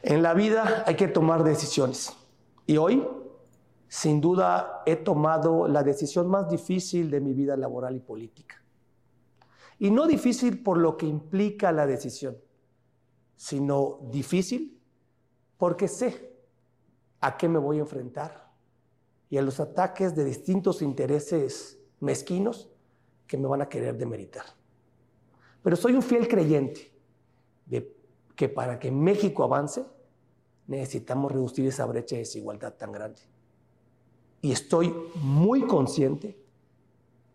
En 0.01 0.21
la 0.21 0.33
vida 0.33 0.83
hay 0.85 0.95
que 0.95 1.07
tomar 1.07 1.43
decisiones. 1.43 2.15
Y 2.65 2.77
hoy, 2.77 3.05
sin 3.87 4.21
duda, 4.21 4.81
he 4.85 4.95
tomado 4.95 5.67
la 5.67 5.83
decisión 5.83 6.27
más 6.27 6.49
difícil 6.49 7.11
de 7.11 7.19
mi 7.19 7.33
vida 7.33 7.57
laboral 7.57 7.95
y 7.95 7.99
política. 7.99 8.63
Y 9.79 9.91
no 9.91 10.07
difícil 10.07 10.63
por 10.63 10.77
lo 10.77 10.95
que 10.95 11.05
implica 11.05 11.73
la 11.73 11.85
decisión, 11.85 12.37
sino 13.35 13.99
difícil 14.09 14.79
porque 15.57 15.87
sé 15.87 16.34
a 17.25 17.37
qué 17.37 17.49
me 17.49 17.57
voy 17.57 17.77
a 17.77 17.81
enfrentar 17.81 18.51
y 19.31 19.37
a 19.37 19.41
los 19.41 19.59
ataques 19.59 20.15
de 20.15 20.23
distintos 20.23 20.83
intereses 20.83 21.79
mezquinos 21.99 22.69
que 23.25 23.35
me 23.35 23.47
van 23.47 23.63
a 23.63 23.67
querer 23.67 23.97
demeritar. 23.97 24.45
Pero 25.63 25.75
soy 25.75 25.93
un 25.93 26.03
fiel 26.03 26.27
creyente 26.27 26.91
de 27.65 27.95
que 28.35 28.47
para 28.47 28.77
que 28.77 28.91
México 28.91 29.43
avance 29.43 29.83
necesitamos 30.67 31.31
reducir 31.31 31.65
esa 31.65 31.87
brecha 31.87 32.15
de 32.15 32.19
desigualdad 32.19 32.75
tan 32.75 32.91
grande. 32.91 33.21
Y 34.41 34.51
estoy 34.51 34.93
muy 35.15 35.65
consciente 35.65 36.39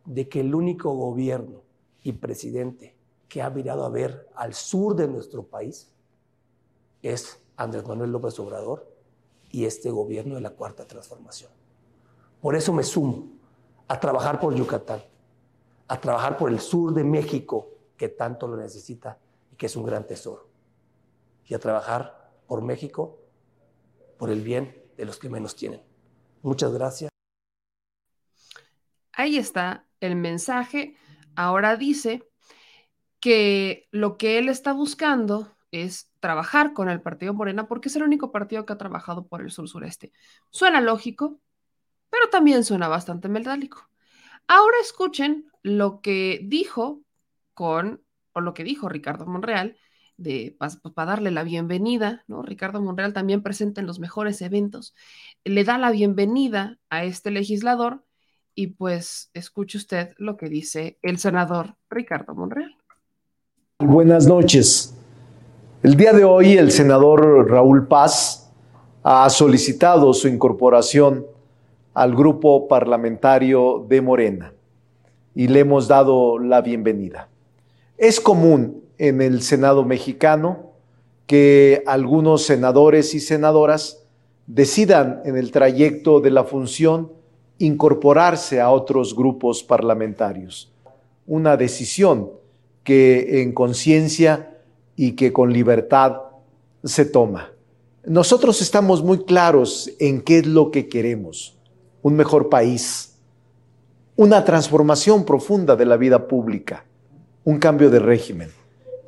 de 0.05 0.29
que 0.29 0.39
el 0.39 0.55
único 0.55 0.95
gobierno 0.95 1.63
y 2.05 2.13
presidente 2.13 2.95
que 3.29 3.43
ha 3.43 3.51
mirado 3.51 3.85
a 3.85 3.89
ver 3.89 4.29
al 4.37 4.55
sur 4.55 4.95
de 4.95 5.09
nuestro 5.09 5.43
país 5.43 5.93
es 7.03 7.43
Andrés 7.57 7.85
Manuel 7.89 8.13
López 8.13 8.39
Obrador 8.39 9.00
y 9.51 9.65
este 9.65 9.91
gobierno 9.91 10.37
de 10.37 10.41
la 10.41 10.51
cuarta 10.51 10.87
transformación. 10.87 11.51
Por 12.41 12.57
eso 12.57 12.73
me 12.73 12.83
sumo 12.83 13.29
a 13.89 13.99
trabajar 13.99 14.41
por 14.41 14.55
Yucatán, 14.55 15.03
a 15.89 16.01
trabajar 16.01 16.37
por 16.37 16.51
el 16.51 16.61
sur 16.61 16.95
de 16.95 17.05
México, 17.05 17.69
que 17.97 18.09
tanto 18.09 18.47
lo 18.47 18.57
necesita 18.57 19.19
y 19.53 19.57
que 19.57 19.67
es 19.67 19.77
un 19.77 19.85
gran 19.85 20.07
tesoro, 20.07 20.49
y 21.47 21.55
a 21.55 21.59
trabajar 21.59 22.33
por 22.47 22.63
México, 22.63 23.19
por 24.17 24.31
el 24.31 24.43
bien 24.43 24.83
de 24.97 25.05
los 25.05 25.19
que 25.19 25.29
menos 25.29 25.57
tienen. 25.57 25.83
Muchas 26.43 26.73
gracias. 26.73 27.11
Ahí 29.13 29.37
está 29.37 29.87
el 30.01 30.17
mensaje. 30.17 30.97
Ahora 31.35 31.77
dice 31.77 32.23
que 33.19 33.89
lo 33.91 34.17
que 34.17 34.39
él 34.39 34.49
está 34.49 34.73
buscando 34.73 35.55
es 35.73 36.11
trabajar 36.21 36.73
con 36.73 36.89
el 36.89 37.01
partido 37.01 37.35
Morena 37.35 37.69
porque 37.69 37.89
es 37.89 37.97
el 37.97 38.03
único 38.03 38.33
partido 38.33 38.67
que 38.67 38.73
ha 38.73 38.79
trabajado 38.79 39.27
por 39.27 39.41
el 39.41 39.51
sur 39.51 39.69
sureste. 39.69 40.13
Suena 40.51 40.81
lógico, 40.81 41.41
pero 42.11 42.29
también 42.31 42.65
suena 42.65 42.89
bastante 42.89 43.29
metálico. 43.29 43.89
Ahora 44.49 44.77
escuchen 44.81 45.47
lo 45.63 46.01
que 46.01 46.41
dijo 46.43 47.03
con, 47.55 48.03
o 48.33 48.41
lo 48.41 48.55
que 48.55 48.65
dijo 48.65 48.89
Ricardo 48.89 49.27
Monreal, 49.27 49.77
de, 50.17 50.55
para 50.59 50.73
pues, 50.83 50.95
darle 50.95 51.31
la 51.31 51.45
bienvenida, 51.45 52.25
¿no? 52.27 52.43
Ricardo 52.43 52.83
Monreal 52.83 53.13
también 53.13 53.43
presenta 53.43 53.81
en 53.81 53.87
los 53.87 54.01
mejores 54.01 54.43
eventos, 54.43 54.95
le 55.45 55.65
da 55.65 55.79
la 55.79 55.91
bienvenida 55.91 56.79
a 56.91 57.05
este 57.05 57.31
legislador 57.31 58.05
y 58.55 58.69
pues 58.69 59.31
escuche 59.33 59.79
usted 59.79 60.13
lo 60.19 60.37
que 60.37 60.49
dice 60.49 60.99
el 61.01 61.19
senador 61.19 61.77
Ricardo 61.89 62.35
Monreal. 62.35 62.77
Buenas 63.79 64.27
noches. 64.27 64.95
El 65.83 65.97
día 65.97 66.13
de 66.13 66.25
hoy 66.25 66.59
el 66.59 66.73
senador 66.73 67.49
Raúl 67.51 67.89
Paz 67.89 68.53
ha 69.03 69.31
solicitado 69.31 70.13
su 70.13 70.29
incorporación 70.29 71.25
al 71.95 72.15
grupo 72.15 72.69
parlamentario 72.69 73.87
de 73.89 74.03
Morena 74.03 74.53
y 75.35 75.49
le 75.49 75.61
hemos 75.61 75.89
dado 75.89 76.39
la 76.39 76.61
bienvenida. 76.61 77.31
Es 77.97 78.21
común 78.21 78.85
en 78.99 79.23
el 79.23 79.41
Senado 79.41 79.83
mexicano 79.87 80.73
que 81.27 81.83
algunos 81.87 82.43
senadores 82.43 83.15
y 83.15 83.21
senadoras 83.21 84.07
decidan 84.47 85.23
en 85.25 85.39
el 85.39 85.51
trayecto 85.51 86.21
de 86.21 86.31
la 86.31 86.45
función 86.45 87.11
incorporarse 87.57 88.61
a 88.61 88.71
otros 88.71 89.17
grupos 89.17 89.63
parlamentarios. 89.63 90.75
Una 91.27 91.57
decisión 91.57 92.33
que 92.85 93.41
en 93.41 93.55
conciencia 93.55 94.59
y 95.03 95.13
que 95.13 95.33
con 95.33 95.51
libertad 95.51 96.21
se 96.85 97.07
toma. 97.07 97.55
Nosotros 98.05 98.61
estamos 98.61 99.03
muy 99.03 99.25
claros 99.25 99.91
en 99.99 100.21
qué 100.21 100.41
es 100.41 100.47
lo 100.47 100.71
que 100.71 100.91
queremos. 100.91 101.57
Un 102.03 102.17
mejor 102.17 102.51
país, 102.51 103.15
una 104.15 104.45
transformación 104.45 105.25
profunda 105.25 105.75
de 105.75 105.87
la 105.87 105.97
vida 105.97 106.29
pública, 106.29 106.85
un 107.45 107.59
cambio 107.59 107.89
de 107.89 107.99
régimen. 107.99 108.51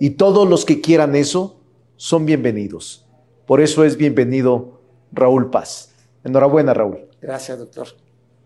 Y 0.01 0.13
todos 0.13 0.49
los 0.49 0.65
que 0.65 0.81
quieran 0.81 1.15
eso 1.15 1.61
son 1.97 2.25
bienvenidos. 2.25 3.05
Por 3.45 3.61
eso 3.61 3.85
es 3.85 3.99
bienvenido 3.99 4.81
Raúl 5.13 5.51
Paz. 5.51 5.93
Enhorabuena, 6.25 6.73
Raúl. 6.73 7.07
Gracias, 7.21 7.59
doctor. 7.59 7.89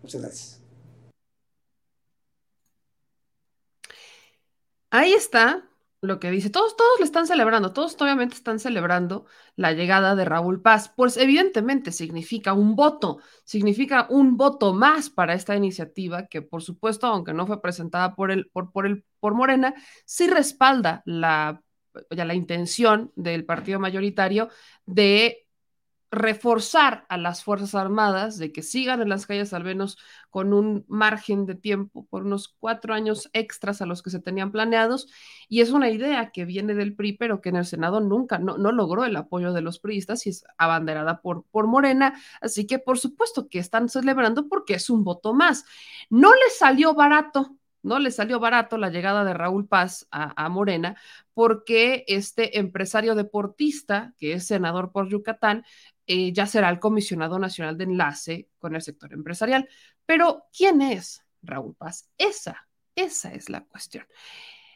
Muchas 0.01 0.21
gracias. 0.21 0.61
Ahí 4.89 5.13
está 5.13 5.63
lo 6.07 6.19
que 6.19 6.31
dice. 6.31 6.49
Todos, 6.49 6.75
todos 6.75 6.99
le 6.99 7.05
están 7.05 7.27
celebrando, 7.27 7.73
todos 7.73 7.95
obviamente 8.01 8.35
están 8.35 8.59
celebrando 8.59 9.25
la 9.55 9.73
llegada 9.73 10.15
de 10.15 10.25
Raúl 10.25 10.61
Paz. 10.61 10.91
Pues 10.95 11.17
evidentemente 11.17 11.91
significa 11.91 12.53
un 12.53 12.75
voto, 12.75 13.19
significa 13.43 14.07
un 14.09 14.37
voto 14.37 14.73
más 14.73 15.09
para 15.09 15.33
esta 15.33 15.55
iniciativa 15.55 16.27
que, 16.27 16.41
por 16.41 16.63
supuesto, 16.63 17.07
aunque 17.07 17.33
no 17.33 17.45
fue 17.47 17.61
presentada 17.61 18.15
por 18.15 18.31
el, 18.31 18.49
por, 18.49 18.71
por 18.71 18.85
el, 18.85 19.05
por 19.19 19.35
Morena, 19.35 19.73
sí 20.05 20.27
respalda 20.27 21.03
la, 21.05 21.61
ya 22.09 22.25
la 22.25 22.33
intención 22.35 23.11
del 23.15 23.45
partido 23.45 23.79
mayoritario 23.79 24.49
de 24.85 25.46
reforzar 26.09 27.05
a 27.09 27.17
las 27.17 27.43
Fuerzas 27.43 27.75
Armadas, 27.75 28.37
de 28.37 28.51
que 28.51 28.63
sigan 28.63 29.01
en 29.01 29.09
las 29.09 29.25
calles 29.25 29.53
al 29.53 29.63
menos 29.63 29.97
con 30.29 30.53
un 30.53 30.85
margen 30.87 31.45
de 31.45 31.55
tiempo 31.55 32.05
por 32.09 32.23
unos 32.23 32.55
cuatro 32.59 32.93
años 32.93 33.29
extras 33.33 33.81
a 33.81 33.85
los 33.85 34.01
que 34.01 34.09
se 34.09 34.19
tenían 34.19 34.51
planeados. 34.51 35.07
Y 35.49 35.61
es 35.61 35.71
una 35.71 35.89
idea 35.89 36.31
que 36.31 36.45
viene 36.45 36.75
del 36.75 36.95
PRI, 36.95 37.13
pero 37.13 37.41
que 37.41 37.49
en 37.49 37.57
el 37.57 37.65
Senado 37.65 37.99
nunca, 37.99 38.39
no, 38.39 38.57
no 38.57 38.71
logró 38.71 39.03
el 39.05 39.15
apoyo 39.15 39.51
de 39.53 39.61
los 39.61 39.79
priistas 39.79 40.25
y 40.25 40.29
es 40.29 40.45
abanderada 40.57 41.21
por, 41.21 41.43
por 41.51 41.67
Morena. 41.67 42.13
Así 42.41 42.67
que 42.67 42.79
por 42.79 42.97
supuesto 42.99 43.49
que 43.49 43.59
están 43.59 43.89
celebrando 43.89 44.47
porque 44.47 44.75
es 44.75 44.89
un 44.89 45.03
voto 45.03 45.33
más. 45.33 45.65
No 46.09 46.31
le 46.31 46.49
salió 46.57 46.93
barato 46.93 47.57
no 47.87 47.99
le 47.99 48.11
salió 48.11 48.39
barato 48.39 48.77
la 48.77 48.89
llegada 48.89 49.23
de 49.23 49.33
Raúl 49.33 49.67
Paz 49.67 50.07
a, 50.11 50.49
Morena, 50.49 50.97
porque 51.33 52.03
este 52.07 52.59
empresario 52.59 53.15
deportista, 53.15 54.13
que 54.17 54.33
es 54.33 54.45
senador 54.47 54.91
por 54.91 55.09
Yucatán, 55.09 55.63
eh, 56.07 56.33
ya 56.33 56.45
será 56.47 56.69
el 56.69 56.79
comisionado 56.79 57.37
nacional 57.37 57.77
de 57.77 57.83
enlace 57.83 58.49
con 58.59 58.75
el 58.75 58.81
sector 58.81 59.13
empresarial. 59.13 59.69
Pero, 60.05 60.45
¿quién 60.55 60.81
es 60.81 61.23
Raúl 61.43 61.75
Paz? 61.75 62.09
Esa, 62.17 62.67
esa 62.95 63.33
es 63.33 63.49
la 63.49 63.65
cuestión. 63.65 64.05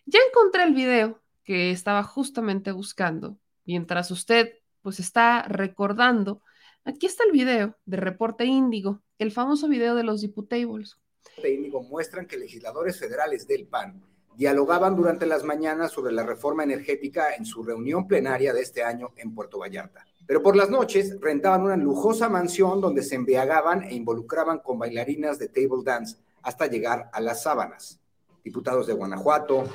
Ya 0.05 0.19
encontré 0.27 0.63
el 0.63 0.73
video 0.73 1.21
que 1.43 1.71
estaba 1.71 2.03
justamente 2.03 2.71
buscando 2.71 3.37
mientras 3.65 4.11
usted 4.11 4.53
pues 4.81 4.99
está 4.99 5.43
recordando. 5.43 6.41
Aquí 6.83 7.05
está 7.05 7.23
el 7.23 7.31
video 7.31 7.77
de 7.85 7.97
Reporte 7.97 8.45
Índigo, 8.45 9.01
el 9.19 9.31
famoso 9.31 9.67
video 9.67 9.95
de 9.95 10.03
los 10.03 10.21
Diputables 10.21 10.97
técnico 11.41 11.81
muestran 11.83 12.25
que 12.25 12.37
legisladores 12.37 12.99
federales 12.99 13.47
del 13.47 13.67
PAN 13.67 14.01
dialogaban 14.35 14.95
durante 14.95 15.25
las 15.25 15.43
mañanas 15.43 15.91
sobre 15.91 16.13
la 16.13 16.23
reforma 16.23 16.63
energética 16.63 17.35
en 17.35 17.45
su 17.45 17.63
reunión 17.63 18.07
plenaria 18.07 18.53
de 18.53 18.61
este 18.61 18.83
año 18.83 19.13
en 19.17 19.35
Puerto 19.35 19.59
Vallarta. 19.59 20.05
Pero 20.31 20.41
por 20.41 20.55
las 20.55 20.69
noches 20.69 21.17
rentaban 21.19 21.63
una 21.63 21.75
lujosa 21.75 22.29
mansión 22.29 22.79
donde 22.79 23.03
se 23.03 23.15
embriagaban 23.15 23.83
e 23.83 23.95
involucraban 23.95 24.59
con 24.59 24.79
bailarinas 24.79 25.37
de 25.37 25.49
table 25.49 25.83
dance 25.83 26.19
hasta 26.41 26.67
llegar 26.67 27.09
a 27.11 27.19
las 27.19 27.43
sábanas. 27.43 27.99
Diputados 28.41 28.87
de 28.87 28.93
Guanajuato, 28.93 29.65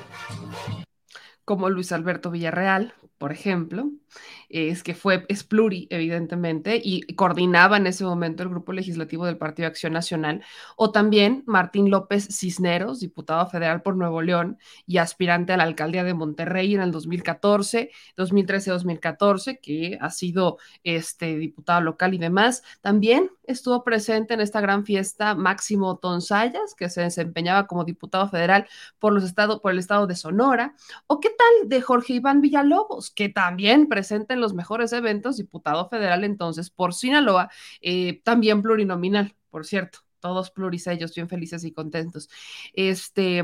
como 1.45 1.69
Luis 1.69 1.91
Alberto 1.91 2.31
Villarreal, 2.31 2.95
por 3.19 3.31
ejemplo, 3.31 3.91
es 4.49 4.83
que 4.83 4.95
fue, 4.95 5.25
es 5.29 5.43
pluri, 5.43 5.87
evidentemente, 5.89 6.79
y 6.83 7.01
coordinaba 7.15 7.77
en 7.77 7.87
ese 7.87 8.03
momento 8.03 8.43
el 8.43 8.49
grupo 8.49 8.73
legislativo 8.73 9.25
del 9.25 9.37
Partido 9.37 9.67
Acción 9.67 9.93
Nacional, 9.93 10.43
o 10.75 10.91
también 10.91 11.43
Martín 11.45 11.89
López 11.89 12.27
Cisneros, 12.31 12.99
diputado 12.99 13.47
federal 13.47 13.81
por 13.81 13.95
Nuevo 13.95 14.21
León 14.21 14.57
y 14.85 14.97
aspirante 14.97 15.53
a 15.53 15.57
la 15.57 15.63
alcaldía 15.63 16.03
de 16.03 16.13
Monterrey 16.13 16.73
en 16.73 16.81
el 16.81 16.91
2014, 16.91 17.91
2013-2014, 18.15 19.59
que 19.61 19.97
ha 19.99 20.09
sido 20.09 20.57
este 20.83 21.37
diputado 21.37 21.81
local 21.81 22.13
y 22.13 22.17
demás. 22.17 22.63
También 22.81 23.29
estuvo 23.47 23.83
presente 23.83 24.33
en 24.33 24.41
esta 24.41 24.61
gran 24.61 24.85
fiesta 24.85 25.35
Máximo 25.35 25.97
Tonsayas, 25.97 26.75
que 26.75 26.89
se 26.89 27.01
desempeñaba 27.01 27.65
como 27.65 27.83
diputado 27.83 28.29
federal 28.29 28.67
por, 28.99 29.13
los 29.13 29.23
estados, 29.23 29.59
por 29.61 29.71
el 29.71 29.79
estado 29.79 30.05
de 30.05 30.15
Sonora, 30.15 30.75
o 31.07 31.19
qué 31.19 31.29
tal 31.29 31.69
de 31.69 31.81
Jorge 31.81 32.13
Iván 32.13 32.41
Villalobos, 32.41 33.09
que 33.09 33.29
también 33.29 33.87
presenta 33.87 34.33
en 34.33 34.41
los 34.41 34.53
mejores 34.53 34.93
eventos, 34.93 35.37
diputado 35.37 35.89
federal 35.89 36.23
entonces 36.23 36.69
por 36.69 36.93
Sinaloa, 36.93 37.49
eh, 37.81 38.21
también 38.23 38.61
plurinominal, 38.61 39.35
por 39.49 39.65
cierto 39.65 39.99
todos 40.19 40.51
plurisellos, 40.51 41.13
bien 41.13 41.29
felices 41.29 41.63
y 41.63 41.71
contentos. 41.71 42.29
Este, 42.73 43.43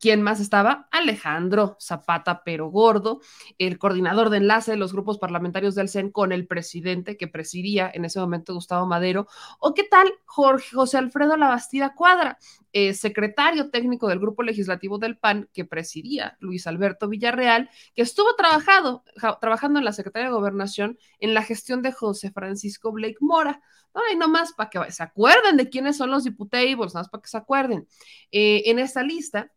¿Quién 0.00 0.22
más 0.22 0.40
estaba? 0.40 0.88
Alejandro 0.90 1.76
Zapata, 1.80 2.42
pero 2.44 2.68
gordo, 2.68 3.20
el 3.58 3.78
coordinador 3.78 4.30
de 4.30 4.38
enlace 4.38 4.72
de 4.72 4.76
los 4.76 4.92
grupos 4.92 5.18
parlamentarios 5.18 5.74
del 5.74 5.88
CEN 5.88 6.10
con 6.10 6.32
el 6.32 6.46
presidente 6.46 7.16
que 7.16 7.28
presidía 7.28 7.90
en 7.92 8.04
ese 8.04 8.20
momento 8.20 8.54
Gustavo 8.54 8.86
Madero. 8.86 9.26
¿O 9.58 9.74
qué 9.74 9.84
tal 9.84 10.12
Jorge 10.24 10.74
José 10.74 10.98
Alfredo 10.98 11.36
Labastida 11.36 11.94
Cuadra, 11.94 12.38
eh, 12.72 12.94
secretario 12.94 13.70
técnico 13.70 14.08
del 14.08 14.18
grupo 14.18 14.42
legislativo 14.42 14.98
del 14.98 15.16
PAN 15.16 15.48
que 15.52 15.64
presidía 15.64 16.36
Luis 16.40 16.66
Alberto 16.66 17.08
Villarreal, 17.08 17.70
que 17.94 18.02
estuvo 18.02 18.34
trabajando, 18.36 19.04
trabajando 19.40 19.78
en 19.78 19.84
la 19.84 19.92
Secretaría 19.92 20.28
de 20.28 20.34
Gobernación 20.34 20.98
en 21.20 21.34
la 21.34 21.42
gestión 21.42 21.82
de 21.82 21.92
José 21.92 22.32
Francisco 22.32 22.92
Blake 22.92 23.18
Mora? 23.20 23.60
Ay, 23.94 24.16
nomás 24.16 24.52
para 24.52 24.70
que 24.70 24.90
se 24.90 25.02
acuerden 25.04 25.56
de 25.56 25.68
quiénes 25.68 25.96
son 25.96 26.10
los 26.10 26.24
diputables, 26.24 26.94
más 26.94 27.08
para 27.08 27.22
que 27.22 27.28
se 27.28 27.36
acuerden. 27.36 27.86
Eh, 28.32 28.62
en 28.66 28.80
esta 28.80 29.04
lista 29.04 29.52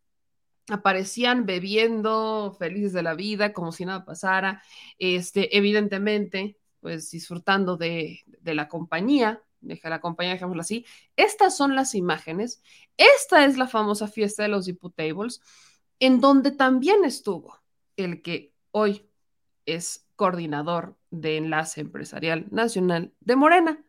aparecían 0.69 1.45
bebiendo, 1.45 2.55
felices 2.57 2.93
de 2.93 3.03
la 3.03 3.13
vida, 3.13 3.53
como 3.53 3.71
si 3.71 3.85
nada 3.85 4.05
pasara, 4.05 4.61
este, 4.99 5.57
evidentemente, 5.57 6.57
pues 6.79 7.09
disfrutando 7.11 7.77
de, 7.77 8.23
la 8.43 8.67
compañía, 8.67 9.41
deja 9.61 9.89
la 9.89 10.01
compañía, 10.01 10.33
dejémoslo 10.33 10.61
así. 10.61 10.85
Estas 11.15 11.57
son 11.57 11.75
las 11.75 11.95
imágenes. 11.95 12.61
Esta 12.97 13.45
es 13.45 13.57
la 13.57 13.67
famosa 13.67 14.07
fiesta 14.07 14.43
de 14.43 14.49
los 14.49 14.65
Diputables, 14.65 15.41
en 15.99 16.21
donde 16.21 16.51
también 16.51 17.03
estuvo 17.03 17.59
el 17.95 18.21
que 18.21 18.53
hoy 18.71 19.09
es 19.65 20.07
coordinador 20.15 20.97
de 21.09 21.37
Enlace 21.37 21.81
Empresarial 21.81 22.47
Nacional 22.51 23.13
de 23.19 23.35
Morena, 23.35 23.83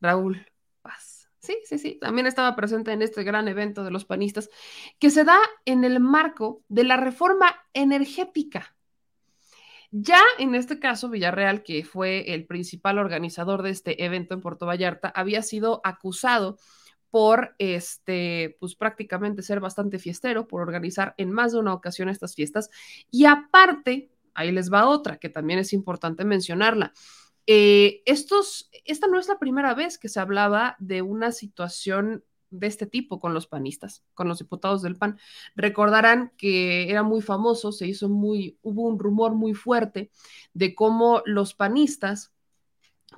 Raúl 0.00 0.46
Paz. 0.82 1.21
Sí, 1.42 1.58
sí, 1.64 1.76
sí, 1.78 1.98
también 2.00 2.28
estaba 2.28 2.54
presente 2.54 2.92
en 2.92 3.02
este 3.02 3.24
gran 3.24 3.48
evento 3.48 3.82
de 3.82 3.90
los 3.90 4.04
panistas 4.04 4.48
que 5.00 5.10
se 5.10 5.24
da 5.24 5.38
en 5.64 5.82
el 5.82 5.98
marco 5.98 6.62
de 6.68 6.84
la 6.84 6.96
reforma 6.96 7.52
energética. 7.74 8.76
Ya 9.90 10.20
en 10.38 10.54
este 10.54 10.78
caso, 10.78 11.10
Villarreal, 11.10 11.64
que 11.64 11.82
fue 11.84 12.32
el 12.32 12.46
principal 12.46 12.96
organizador 12.98 13.62
de 13.62 13.70
este 13.70 14.04
evento 14.04 14.34
en 14.34 14.40
Puerto 14.40 14.66
Vallarta, 14.66 15.08
había 15.08 15.42
sido 15.42 15.80
acusado 15.82 16.58
por 17.10 17.56
este, 17.58 18.56
pues 18.60 18.76
prácticamente 18.76 19.42
ser 19.42 19.58
bastante 19.58 19.98
fiestero, 19.98 20.46
por 20.46 20.62
organizar 20.62 21.12
en 21.18 21.32
más 21.32 21.52
de 21.52 21.58
una 21.58 21.74
ocasión 21.74 22.08
estas 22.08 22.36
fiestas. 22.36 22.70
Y 23.10 23.24
aparte, 23.24 24.12
ahí 24.32 24.52
les 24.52 24.72
va 24.72 24.86
otra, 24.88 25.16
que 25.16 25.28
también 25.28 25.58
es 25.58 25.72
importante 25.72 26.24
mencionarla 26.24 26.92
eh, 27.46 28.02
estos, 28.06 28.70
esta 28.84 29.06
no 29.06 29.18
es 29.18 29.28
la 29.28 29.38
primera 29.38 29.74
vez 29.74 29.98
que 29.98 30.08
se 30.08 30.20
hablaba 30.20 30.76
de 30.78 31.02
una 31.02 31.32
situación 31.32 32.24
de 32.50 32.66
este 32.66 32.86
tipo 32.86 33.18
con 33.18 33.34
los 33.34 33.46
panistas, 33.46 34.04
con 34.14 34.28
los 34.28 34.38
diputados 34.38 34.82
del 34.82 34.96
PAN. 34.96 35.18
Recordarán 35.56 36.32
que 36.36 36.90
era 36.90 37.02
muy 37.02 37.22
famoso, 37.22 37.72
se 37.72 37.86
hizo 37.86 38.08
muy, 38.08 38.58
hubo 38.62 38.82
un 38.82 38.98
rumor 38.98 39.34
muy 39.34 39.54
fuerte 39.54 40.10
de 40.52 40.74
cómo 40.74 41.22
los 41.24 41.54
panistas, 41.54 42.32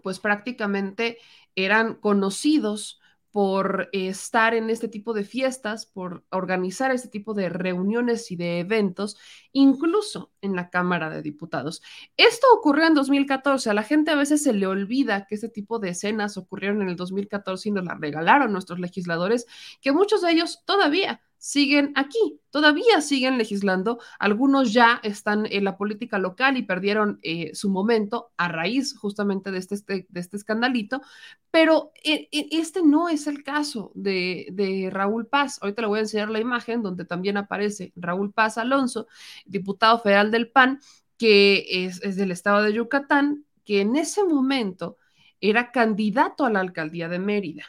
pues 0.02 0.20
prácticamente 0.20 1.18
eran 1.56 1.94
conocidos 1.94 3.00
por 3.34 3.88
estar 3.90 4.54
en 4.54 4.70
este 4.70 4.86
tipo 4.86 5.12
de 5.12 5.24
fiestas, 5.24 5.86
por 5.86 6.24
organizar 6.30 6.92
este 6.92 7.08
tipo 7.08 7.34
de 7.34 7.48
reuniones 7.48 8.30
y 8.30 8.36
de 8.36 8.60
eventos, 8.60 9.16
incluso 9.50 10.30
en 10.40 10.54
la 10.54 10.70
Cámara 10.70 11.10
de 11.10 11.20
Diputados. 11.20 11.82
Esto 12.16 12.46
ocurrió 12.56 12.86
en 12.86 12.94
2014. 12.94 13.70
A 13.70 13.74
la 13.74 13.82
gente 13.82 14.12
a 14.12 14.14
veces 14.14 14.44
se 14.44 14.52
le 14.52 14.68
olvida 14.68 15.26
que 15.26 15.34
este 15.34 15.48
tipo 15.48 15.80
de 15.80 15.88
escenas 15.88 16.36
ocurrieron 16.36 16.80
en 16.82 16.90
el 16.90 16.94
2014 16.94 17.70
y 17.70 17.72
nos 17.72 17.84
la 17.84 17.94
regalaron 17.94 18.52
nuestros 18.52 18.78
legisladores, 18.78 19.46
que 19.80 19.90
muchos 19.90 20.22
de 20.22 20.30
ellos 20.30 20.62
todavía 20.64 21.20
siguen 21.44 21.92
aquí, 21.94 22.40
todavía 22.48 23.02
siguen 23.02 23.36
legislando, 23.36 24.00
algunos 24.18 24.72
ya 24.72 24.98
están 25.02 25.44
en 25.44 25.64
la 25.64 25.76
política 25.76 26.18
local 26.18 26.56
y 26.56 26.62
perdieron 26.62 27.18
eh, 27.20 27.50
su 27.54 27.68
momento 27.68 28.32
a 28.38 28.48
raíz 28.48 28.96
justamente 28.96 29.50
de 29.50 29.58
este, 29.58 29.74
este 29.74 30.06
de 30.08 30.20
este 30.20 30.38
escandalito, 30.38 31.02
pero 31.50 31.92
eh, 32.02 32.30
eh, 32.32 32.48
este 32.52 32.82
no 32.82 33.10
es 33.10 33.26
el 33.26 33.44
caso 33.44 33.92
de, 33.94 34.88
Raúl 34.90 35.26
Paz. 35.26 35.58
Ahorita 35.60 35.82
le 35.82 35.88
voy 35.88 35.98
a 35.98 36.02
enseñar 36.02 36.30
la 36.30 36.40
imagen 36.40 36.82
donde 36.82 37.04
también 37.04 37.36
aparece 37.36 37.92
Raúl 37.94 38.32
Paz 38.32 38.56
Alonso, 38.56 39.06
diputado 39.44 39.98
federal 39.98 40.30
del 40.30 40.50
PAN, 40.50 40.80
que 41.18 41.84
es 41.84 42.16
del 42.16 42.30
estado 42.30 42.62
de 42.62 42.72
Yucatán, 42.72 43.44
que 43.66 43.82
en 43.82 43.96
ese 43.96 44.24
momento 44.24 44.96
era 45.42 45.72
candidato 45.72 46.46
a 46.46 46.50
la 46.50 46.60
alcaldía 46.60 47.10
de 47.10 47.18
Mérida. 47.18 47.64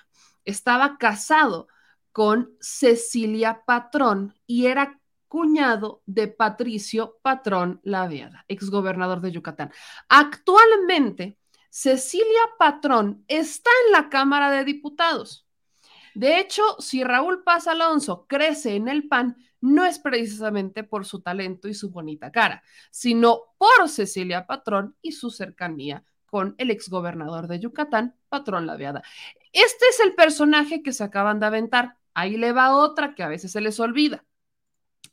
Estaba 0.46 0.98
casado 0.98 1.68
con 2.16 2.56
Cecilia 2.62 3.64
Patrón 3.66 4.34
y 4.48 4.68
era 4.68 5.02
cuñado 5.28 6.02
de 6.06 6.30
Patricio 6.30 7.20
Patrón 7.22 7.82
Laveada, 7.84 8.46
exgobernador 8.48 9.20
de 9.20 9.34
Yucatán. 9.34 9.74
Actualmente, 10.08 11.38
Cecilia 11.70 12.40
Patrón 12.58 13.26
está 13.28 13.70
en 13.86 13.92
la 13.92 14.08
Cámara 14.08 14.50
de 14.50 14.64
Diputados. 14.64 15.46
De 16.14 16.40
hecho, 16.40 16.64
si 16.80 17.04
Raúl 17.04 17.44
Paz 17.44 17.68
Alonso 17.68 18.28
crece 18.30 18.78
en 18.78 18.88
el 18.88 19.10
PAN, 19.10 19.36
no 19.60 19.84
es 19.84 20.00
precisamente 20.00 20.86
por 20.86 21.06
su 21.06 21.22
talento 21.22 21.68
y 21.68 21.74
su 21.74 21.90
bonita 21.90 22.32
cara, 22.32 22.64
sino 22.92 23.42
por 23.58 23.90
Cecilia 23.90 24.48
Patrón 24.48 24.96
y 25.02 25.12
su 25.12 25.32
cercanía 25.32 26.06
con 26.28 26.56
el 26.60 26.72
exgobernador 26.72 27.50
de 27.50 27.60
Yucatán, 27.60 28.16
Patrón 28.30 28.68
Laveada. 28.68 29.04
Este 29.52 29.86
es 29.90 30.00
el 30.00 30.16
personaje 30.16 30.82
que 30.82 30.94
se 30.94 31.04
acaban 31.04 31.42
de 31.42 31.48
aventar. 31.48 31.98
Ahí 32.16 32.38
le 32.38 32.52
va 32.54 32.76
otra 32.76 33.14
que 33.14 33.24
a 33.24 33.28
veces 33.28 33.52
se 33.52 33.62
les 33.62 33.80
olvida. 33.80 34.26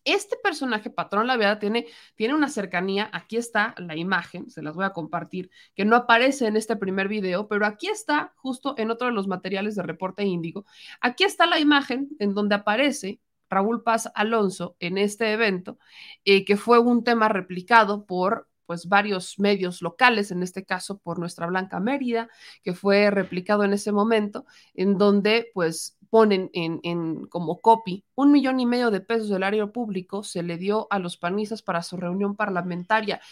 Este 0.05 0.37
personaje, 0.37 0.91
Patrón 0.91 1.27
Laveada, 1.27 1.59
tiene, 1.59 1.87
tiene 2.17 2.35
una 2.35 2.49
cercanía. 2.49 3.09
Aquí 3.12 3.37
está 3.37 3.75
la 3.79 3.97
imagen, 3.97 4.51
se 4.51 4.62
las 4.62 4.75
voy 4.75 4.85
a 4.85 4.93
compartir, 4.93 5.51
que 5.75 5.85
no 5.85 5.95
aparece 5.95 6.47
en 6.47 6.57
este 6.57 6.77
primer 6.77 7.09
video, 7.09 7.47
pero 7.47 7.67
aquí 7.67 7.88
está, 7.88 8.33
justo 8.37 8.75
en 8.79 8.91
otro 8.91 9.09
de 9.09 9.12
los 9.12 9.29
materiales 9.29 9.77
de 9.77 9.83
Reporte 9.83 10.25
Índigo. 10.25 10.65
Aquí 11.01 11.25
está 11.25 11.47
la 11.47 11.61
imagen 11.61 12.09
en 12.19 12.35
donde 12.35 12.57
aparece 12.57 13.21
Raúl 13.49 13.83
Paz 13.83 14.11
Alonso 14.15 14.77
en 14.81 14.99
este 14.99 15.33
evento, 15.33 15.79
eh, 16.25 16.45
que 16.45 16.57
fue 16.57 16.79
un 16.79 17.05
tema 17.05 17.29
replicado 17.29 18.07
por 18.07 18.49
pues 18.67 18.88
varios 18.88 19.38
medios 19.38 19.83
locales, 19.83 20.31
en 20.31 20.43
este 20.43 20.65
caso 20.65 20.99
por 20.99 21.19
nuestra 21.19 21.47
Blanca 21.47 21.79
Mérida, 21.79 22.29
que 22.62 22.73
fue 22.73 23.11
replicado 23.11 23.65
en 23.65 23.75
ese 23.75 23.93
momento, 23.93 24.47
en 24.75 24.97
donde 24.97 25.51
pues 25.53 25.99
ponen 26.12 26.51
en, 26.53 26.79
en, 26.83 27.25
como 27.25 27.62
copy 27.62 28.05
un 28.14 28.33
millón 28.33 28.61
y 28.61 28.66
medio 28.66 28.90
de 28.90 29.01
pesos 29.01 29.31
del 29.31 29.42
área 29.42 29.68
público 29.68 30.22
se 30.22 30.42
le 30.42 30.59
dio 30.59 30.87
a 30.90 30.98
los 30.98 31.16
panistas 31.16 31.62
para 31.62 31.83
su 31.83 31.96
reunión 31.96 32.37
parlamentaria. 32.37 33.22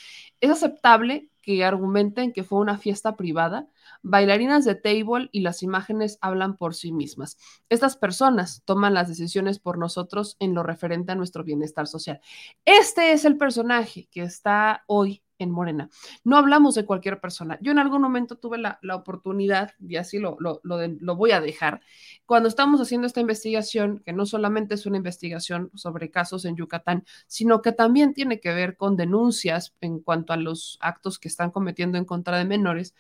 Es 0.40 0.50
aceptable 0.50 1.28
que 1.42 1.62
argumenten 1.62 2.32
que 2.32 2.42
fue 2.42 2.58
una 2.58 2.78
fiesta 2.78 3.16
privada, 3.16 3.68
bailarinas 4.02 4.64
de 4.64 4.74
table 4.74 5.28
y 5.32 5.40
las 5.40 5.62
imágenes 5.62 6.18
hablan 6.20 6.56
por 6.56 6.74
sí 6.74 6.92
mismas. 6.92 7.38
Estas 7.68 7.96
personas 7.96 8.62
toman 8.64 8.94
las 8.94 9.08
decisiones 9.08 9.58
por 9.58 9.78
nosotros 9.78 10.36
en 10.40 10.54
lo 10.54 10.62
referente 10.62 11.12
a 11.12 11.16
nuestro 11.16 11.44
bienestar 11.44 11.86
social. 11.86 12.20
Este 12.64 13.12
es 13.12 13.24
el 13.24 13.36
personaje 13.36 14.08
que 14.10 14.22
está 14.22 14.84
hoy 14.86 15.22
en 15.40 15.50
Morena. 15.50 15.90
No 16.24 16.36
hablamos 16.36 16.74
de 16.74 16.84
cualquier 16.84 17.20
persona. 17.20 17.58
Yo 17.60 17.72
en 17.72 17.78
algún 17.78 18.02
momento 18.02 18.36
tuve 18.36 18.58
la, 18.58 18.78
oportunidad, 18.94 19.72
y 19.80 19.96
así 19.96 20.18
lo, 20.18 20.36
lo, 20.38 20.60
lo, 20.62 21.16
voy 21.16 21.32
a 21.32 21.40
dejar, 21.40 21.80
cuando 22.26 22.48
estamos 22.48 22.80
haciendo 22.80 23.06
esta 23.06 23.20
investigación, 23.20 24.02
que 24.04 24.12
no 24.12 24.26
solamente 24.26 24.74
es 24.74 24.86
una 24.86 24.98
investigación 24.98 25.70
sobre 25.74 26.10
casos 26.10 26.44
en 26.44 26.56
Yucatán, 26.56 27.04
sino 27.26 27.62
que 27.62 27.72
también 27.72 28.14
tiene 28.14 28.40
que 28.40 28.52
ver 28.52 28.76
con 28.76 28.96
denuncias 28.96 29.74
en 29.80 30.00
cuanto 30.00 30.32
a 30.32 30.36
los 30.36 30.78
actos 30.80 31.18
que 31.18 31.28
están 31.28 31.50
cometiendo 31.50 31.98
en 31.98 32.04
contra 32.04 32.38
de 32.38 32.44
menores. 32.44 32.94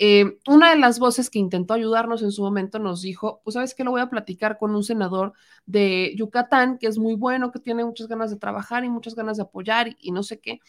Eh, 0.00 0.38
una 0.46 0.70
de 0.70 0.78
las 0.78 1.00
voces 1.00 1.28
que 1.28 1.40
intentó 1.40 1.74
ayudarnos 1.74 2.22
en 2.22 2.30
su 2.30 2.42
momento 2.42 2.78
nos 2.78 3.02
dijo, 3.02 3.40
pues 3.42 3.54
sabes 3.54 3.74
que 3.74 3.82
lo 3.82 3.90
voy 3.90 4.00
a 4.00 4.10
platicar 4.10 4.56
con 4.56 4.74
un 4.74 4.84
senador 4.84 5.32
de 5.66 6.14
Yucatán 6.16 6.78
que 6.78 6.86
es 6.86 6.98
muy 6.98 7.14
bueno, 7.14 7.50
que 7.50 7.58
tiene 7.58 7.84
muchas 7.84 8.06
ganas 8.06 8.30
de 8.30 8.36
trabajar 8.36 8.84
y 8.84 8.90
muchas 8.90 9.14
ganas 9.16 9.36
de 9.38 9.42
apoyar 9.44 9.96
y 9.98 10.12
no 10.12 10.22
sé 10.22 10.40
qué. 10.40 10.60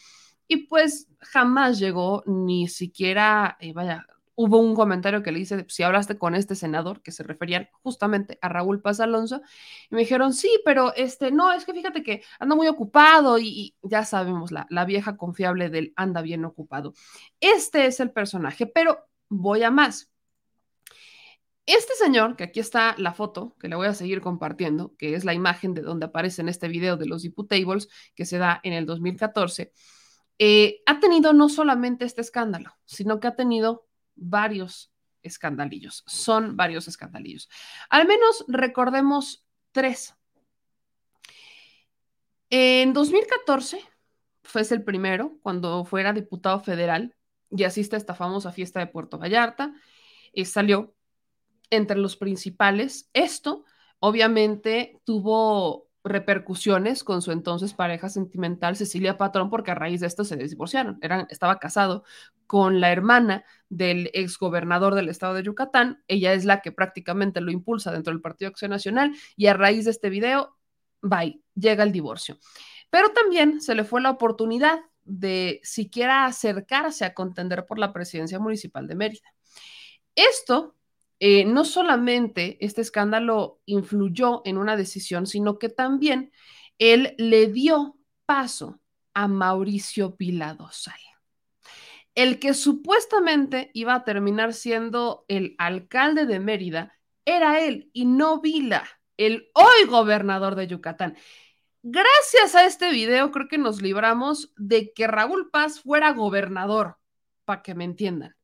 Y 0.48 0.66
pues 0.66 1.08
jamás 1.20 1.78
llegó 1.78 2.24
ni 2.26 2.66
siquiera, 2.66 3.56
eh, 3.60 3.72
vaya, 3.72 4.04
hubo 4.34 4.58
un 4.58 4.74
comentario 4.74 5.22
que 5.22 5.30
le 5.32 5.38
hice, 5.40 5.64
si 5.68 5.82
hablaste 5.84 6.18
con 6.18 6.34
este 6.34 6.54
senador, 6.56 7.02
que 7.02 7.12
se 7.12 7.22
referían 7.22 7.68
justamente 7.82 8.38
a 8.40 8.48
Raúl 8.48 8.80
Paz 8.80 8.98
Alonso, 9.00 9.42
y 9.90 9.94
me 9.94 10.00
dijeron, 10.00 10.32
sí, 10.32 10.50
pero 10.64 10.94
este, 10.96 11.30
no, 11.30 11.52
es 11.52 11.64
que 11.64 11.74
fíjate 11.74 12.02
que 12.02 12.22
anda 12.38 12.56
muy 12.56 12.66
ocupado 12.66 13.38
y, 13.38 13.76
ya 13.82 14.04
sabemos, 14.04 14.50
la, 14.50 14.66
la 14.70 14.84
vieja 14.86 15.16
confiable 15.16 15.68
del 15.68 15.92
anda 15.94 16.22
bien 16.22 16.44
ocupado. 16.44 16.94
Este 17.40 17.86
es 17.86 18.00
el 18.00 18.10
personaje, 18.12 18.66
pero 18.66 19.09
voy 19.30 19.62
a 19.62 19.70
más. 19.70 20.10
Este 21.64 21.94
señor, 21.94 22.36
que 22.36 22.44
aquí 22.44 22.60
está 22.60 22.96
la 22.98 23.14
foto, 23.14 23.56
que 23.60 23.68
le 23.68 23.76
voy 23.76 23.86
a 23.86 23.94
seguir 23.94 24.20
compartiendo, 24.20 24.94
que 24.96 25.14
es 25.14 25.24
la 25.24 25.34
imagen 25.34 25.72
de 25.72 25.82
donde 25.82 26.06
aparece 26.06 26.42
en 26.42 26.48
este 26.48 26.68
video 26.68 26.96
de 26.96 27.06
los 27.06 27.22
Diputables, 27.22 27.88
que 28.14 28.26
se 28.26 28.38
da 28.38 28.60
en 28.64 28.72
el 28.72 28.86
2014, 28.86 29.72
eh, 30.38 30.82
ha 30.86 30.98
tenido 30.98 31.32
no 31.32 31.48
solamente 31.48 32.04
este 32.04 32.22
escándalo, 32.22 32.76
sino 32.86 33.20
que 33.20 33.28
ha 33.28 33.36
tenido 33.36 33.86
varios 34.16 34.92
escandalillos. 35.22 36.02
Son 36.06 36.56
varios 36.56 36.88
escandalillos. 36.88 37.48
Al 37.88 38.08
menos 38.08 38.44
recordemos 38.48 39.44
tres. 39.70 40.16
En 42.48 42.92
2014 42.92 43.80
fue 44.42 44.62
el 44.68 44.82
primero, 44.82 45.38
cuando 45.42 45.84
fuera 45.84 46.12
diputado 46.12 46.58
federal 46.60 47.14
y 47.50 47.64
asiste 47.64 47.96
a 47.96 47.98
esta 47.98 48.14
famosa 48.14 48.52
fiesta 48.52 48.80
de 48.80 48.86
Puerto 48.86 49.18
Vallarta. 49.18 49.74
y 50.32 50.44
salió 50.44 50.94
entre 51.70 51.96
los 51.96 52.16
principales. 52.16 53.10
Esto 53.12 53.64
obviamente 53.98 55.00
tuvo 55.04 55.88
repercusiones 56.02 57.04
con 57.04 57.20
su 57.20 57.30
entonces 57.30 57.74
pareja 57.74 58.08
sentimental 58.08 58.76
Cecilia 58.76 59.18
Patrón, 59.18 59.50
porque 59.50 59.70
a 59.70 59.74
raíz 59.74 60.00
de 60.00 60.06
esto 60.06 60.24
se 60.24 60.36
divorciaron. 60.36 60.98
Eran, 61.02 61.26
estaba 61.30 61.58
casado 61.58 62.04
con 62.46 62.80
la 62.80 62.90
hermana 62.90 63.44
del 63.68 64.10
exgobernador 64.14 64.94
del 64.94 65.08
estado 65.08 65.34
de 65.34 65.42
Yucatán. 65.42 66.02
Ella 66.08 66.32
es 66.32 66.44
la 66.44 66.62
que 66.62 66.72
prácticamente 66.72 67.40
lo 67.40 67.50
impulsa 67.50 67.92
dentro 67.92 68.12
del 68.12 68.22
Partido 68.22 68.48
Acción 68.48 68.70
Nacional 68.70 69.14
y 69.36 69.46
a 69.46 69.54
raíz 69.54 69.84
de 69.84 69.90
este 69.90 70.10
video, 70.10 70.56
bye, 71.02 71.40
llega 71.54 71.84
el 71.84 71.92
divorcio. 71.92 72.38
Pero 72.88 73.10
también 73.10 73.60
se 73.60 73.74
le 73.74 73.84
fue 73.84 74.00
la 74.00 74.10
oportunidad 74.10 74.80
de 75.04 75.60
siquiera 75.62 76.24
acercarse 76.24 77.04
a 77.04 77.14
contender 77.14 77.66
por 77.66 77.78
la 77.78 77.92
presidencia 77.92 78.38
municipal 78.38 78.86
de 78.86 78.94
Mérida. 78.94 79.34
Esto 80.14 80.76
eh, 81.18 81.44
no 81.44 81.64
solamente 81.64 82.56
este 82.64 82.80
escándalo 82.80 83.60
influyó 83.66 84.40
en 84.46 84.56
una 84.56 84.76
decisión, 84.76 85.26
sino 85.26 85.58
que 85.58 85.68
también 85.68 86.32
él 86.78 87.14
le 87.18 87.46
dio 87.48 87.98
paso 88.24 88.80
a 89.12 89.28
Mauricio 89.28 90.16
Piladosal, 90.16 90.98
el 92.14 92.38
que 92.38 92.54
supuestamente 92.54 93.70
iba 93.74 93.94
a 93.94 94.04
terminar 94.04 94.54
siendo 94.54 95.26
el 95.28 95.54
alcalde 95.58 96.24
de 96.24 96.40
Mérida, 96.40 96.94
era 97.26 97.60
él 97.60 97.90
y 97.92 98.06
no 98.06 98.40
Vila, 98.40 98.88
el 99.18 99.50
hoy 99.54 99.86
gobernador 99.88 100.54
de 100.54 100.68
Yucatán. 100.68 101.18
Gracias 101.82 102.54
a 102.54 102.66
este 102.66 102.90
video 102.90 103.30
creo 103.30 103.48
que 103.48 103.56
nos 103.56 103.80
libramos 103.80 104.52
de 104.56 104.92
que 104.92 105.06
Raúl 105.06 105.50
Paz 105.50 105.80
fuera 105.80 106.12
gobernador, 106.12 106.98
para 107.46 107.62
que 107.62 107.74
me 107.74 107.84
entiendan. 107.84 108.36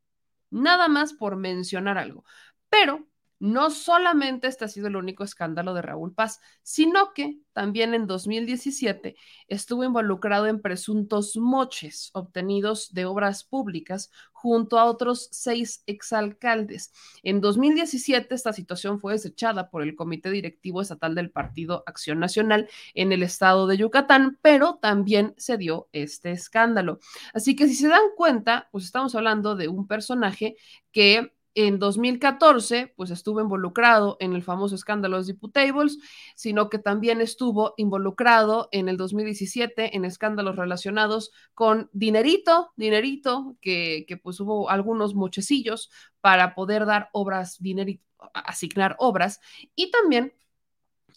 Nada 0.51 0.89
más 0.89 1.13
por 1.13 1.37
mencionar 1.37 1.99
algo. 1.99 2.25
Pero 2.71 3.07
no 3.39 3.71
solamente 3.71 4.47
este 4.47 4.65
ha 4.65 4.69
sido 4.69 4.89
el 4.89 4.97
único 4.97 5.25
escándalo 5.25 5.75
de 5.75 5.83
Raúl 5.83 6.15
Paz, 6.15 6.41
sino 6.63 7.13
que 7.13 7.39
también 7.53 7.95
en 7.95 8.07
2017 8.07 9.17
estuvo 9.49 9.85
involucrado 9.85 10.47
en 10.47 10.61
presuntos 10.61 11.37
moches 11.37 12.11
obtenidos 12.15 12.93
de 12.93 13.05
obras 13.05 13.45
públicas 13.45 14.11
junto 14.33 14.79
a 14.79 14.85
otros 14.85 15.29
seis 15.33 15.83
exalcaldes. 15.87 16.93
En 17.23 17.41
2017 17.41 18.35
esta 18.35 18.53
situación 18.53 19.01
fue 19.01 19.15
desechada 19.15 19.71
por 19.71 19.83
el 19.83 19.97
Comité 19.97 20.31
Directivo 20.31 20.81
Estatal 20.81 21.15
del 21.15 21.31
Partido 21.31 21.83
Acción 21.87 22.21
Nacional 22.21 22.69
en 22.95 23.13
el 23.13 23.23
estado 23.23 23.67
de 23.67 23.77
Yucatán, 23.77 24.39
pero 24.43 24.77
también 24.77 25.35
se 25.37 25.57
dio 25.57 25.89
este 25.93 26.31
escándalo. 26.31 27.01
Así 27.35 27.57
que 27.57 27.69
si 27.69 27.75
se 27.75 27.89
dan 27.89 28.03
cuenta, 28.17 28.69
pues 28.73 28.85
estamos 28.85 29.15
hablando 29.15 29.57
de 29.57 29.69
un 29.69 29.87
personaje 29.87 30.57
que 30.93 31.36
en 31.57 31.79
2014, 31.79 32.93
pues 32.97 33.11
estuvo 33.11 33.41
involucrado 33.41 34.19
en 34.21 34.35
el 34.35 34.43
famoso 34.43 34.75
escándalo 34.75 35.19
de 35.19 35.33
Diputables, 35.33 35.99
sino 36.37 36.69
que 36.69 36.79
también 36.79 37.23
estuvo 37.23 37.73
involucrado 37.79 38.69
en 38.73 38.91
el 38.91 38.99
2017 38.99 39.97
en 39.97 40.05
escándalos 40.05 40.57
relacionados 40.57 41.33
con 41.55 41.89
dinerito, 41.95 42.73
dinerito, 42.77 43.57
que, 43.63 44.05
que 44.07 44.19
pues 44.19 44.39
hubo 44.39 44.69
algunos 44.69 45.15
mochecillos 45.15 45.91
para 46.21 46.55
poder 46.55 46.85
dar 46.85 47.09
obras, 47.13 47.57
dinerito, 47.59 48.05
asignar 48.35 48.95
obras, 48.99 49.41
y 49.75 49.91
también, 49.91 50.35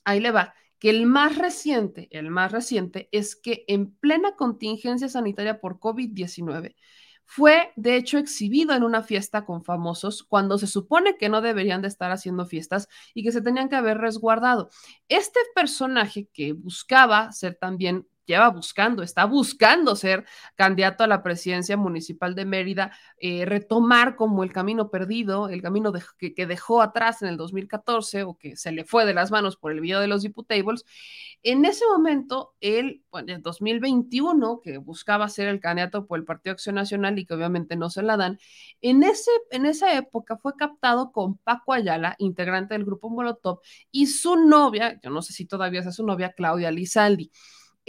ahí 0.05 0.21
le 0.21 0.31
va, 0.31 0.53
que 0.79 0.89
el 0.89 1.05
más 1.05 1.37
reciente, 1.37 2.07
el 2.11 2.31
más 2.31 2.53
reciente 2.53 3.09
es 3.11 3.35
que 3.35 3.65
en 3.67 3.91
plena 3.91 4.37
contingencia 4.37 5.09
sanitaria 5.09 5.59
por 5.59 5.79
COVID-19, 5.79 6.75
fue 7.31 7.71
de 7.75 7.95
hecho 7.95 8.17
exhibido 8.17 8.73
en 8.73 8.81
una 8.81 9.03
fiesta 9.03 9.45
con 9.45 9.63
famosos 9.63 10.23
cuando 10.23 10.57
se 10.57 10.65
supone 10.65 11.15
que 11.15 11.29
no 11.29 11.41
deberían 11.41 11.83
de 11.83 11.87
estar 11.87 12.09
haciendo 12.09 12.47
fiestas 12.47 12.87
y 13.13 13.23
que 13.23 13.31
se 13.31 13.43
tenían 13.43 13.69
que 13.69 13.75
haber 13.75 13.99
resguardado. 13.99 14.71
Este 15.09 15.39
personaje 15.53 16.27
que 16.33 16.53
buscaba 16.53 17.31
ser 17.31 17.53
también 17.53 18.07
lleva 18.29 18.49
buscando, 18.49 19.01
está 19.01 19.25
buscando 19.25 19.95
ser 19.95 20.23
candidato 20.55 21.03
a 21.03 21.07
la 21.07 21.23
presidencia 21.23 21.77
municipal 21.77 22.35
de 22.35 22.45
Mérida, 22.45 22.91
eh, 23.19 23.45
retomar 23.45 24.15
como 24.15 24.43
el 24.43 24.53
camino 24.53 24.91
perdido, 24.91 25.49
el 25.49 25.61
camino 25.61 25.91
que, 26.17 26.45
dejó 26.45 26.81
atrás 26.81 27.21
en 27.21 27.29
el 27.29 27.37
2014 27.37 28.23
o 28.23 28.37
que 28.37 28.55
se 28.55 28.71
le 28.71 28.85
fue 28.85 29.05
de 29.05 29.13
las 29.13 29.31
manos 29.31 29.57
por 29.57 29.71
el 29.71 29.81
video 29.81 29.99
de 29.99 30.07
los 30.07 30.21
Diputables. 30.21 30.85
En 31.41 31.65
ese 31.65 31.85
momento, 31.87 32.53
él, 32.61 33.03
bueno, 33.11 33.33
en 33.33 33.41
2021, 33.41 34.61
que 34.61 34.77
buscaba 34.77 35.27
ser 35.29 35.47
el 35.47 35.59
candidato 35.59 36.05
por 36.05 36.19
el 36.19 36.25
Partido 36.25 36.53
Acción 36.53 36.75
Nacional 36.75 37.17
y 37.17 37.25
que 37.25 37.33
obviamente 37.33 37.75
no 37.75 37.89
se 37.89 38.03
la 38.03 38.17
dan, 38.17 38.37
en, 38.81 39.03
ese, 39.03 39.31
en 39.51 39.65
esa 39.65 39.95
época 39.95 40.37
fue 40.37 40.55
captado 40.55 41.11
con 41.11 41.37
Paco 41.37 41.73
Ayala, 41.73 42.15
integrante 42.19 42.75
del 42.75 42.85
grupo 42.85 43.09
Molotov, 43.09 43.59
y 43.91 44.07
su 44.07 44.35
novia, 44.35 44.99
yo 45.01 45.09
no 45.09 45.21
sé 45.21 45.33
si 45.33 45.45
todavía 45.45 45.79
es 45.79 45.95
su 45.95 46.05
novia, 46.05 46.33
Claudia 46.33 46.71
Lizaldi. 46.71 47.31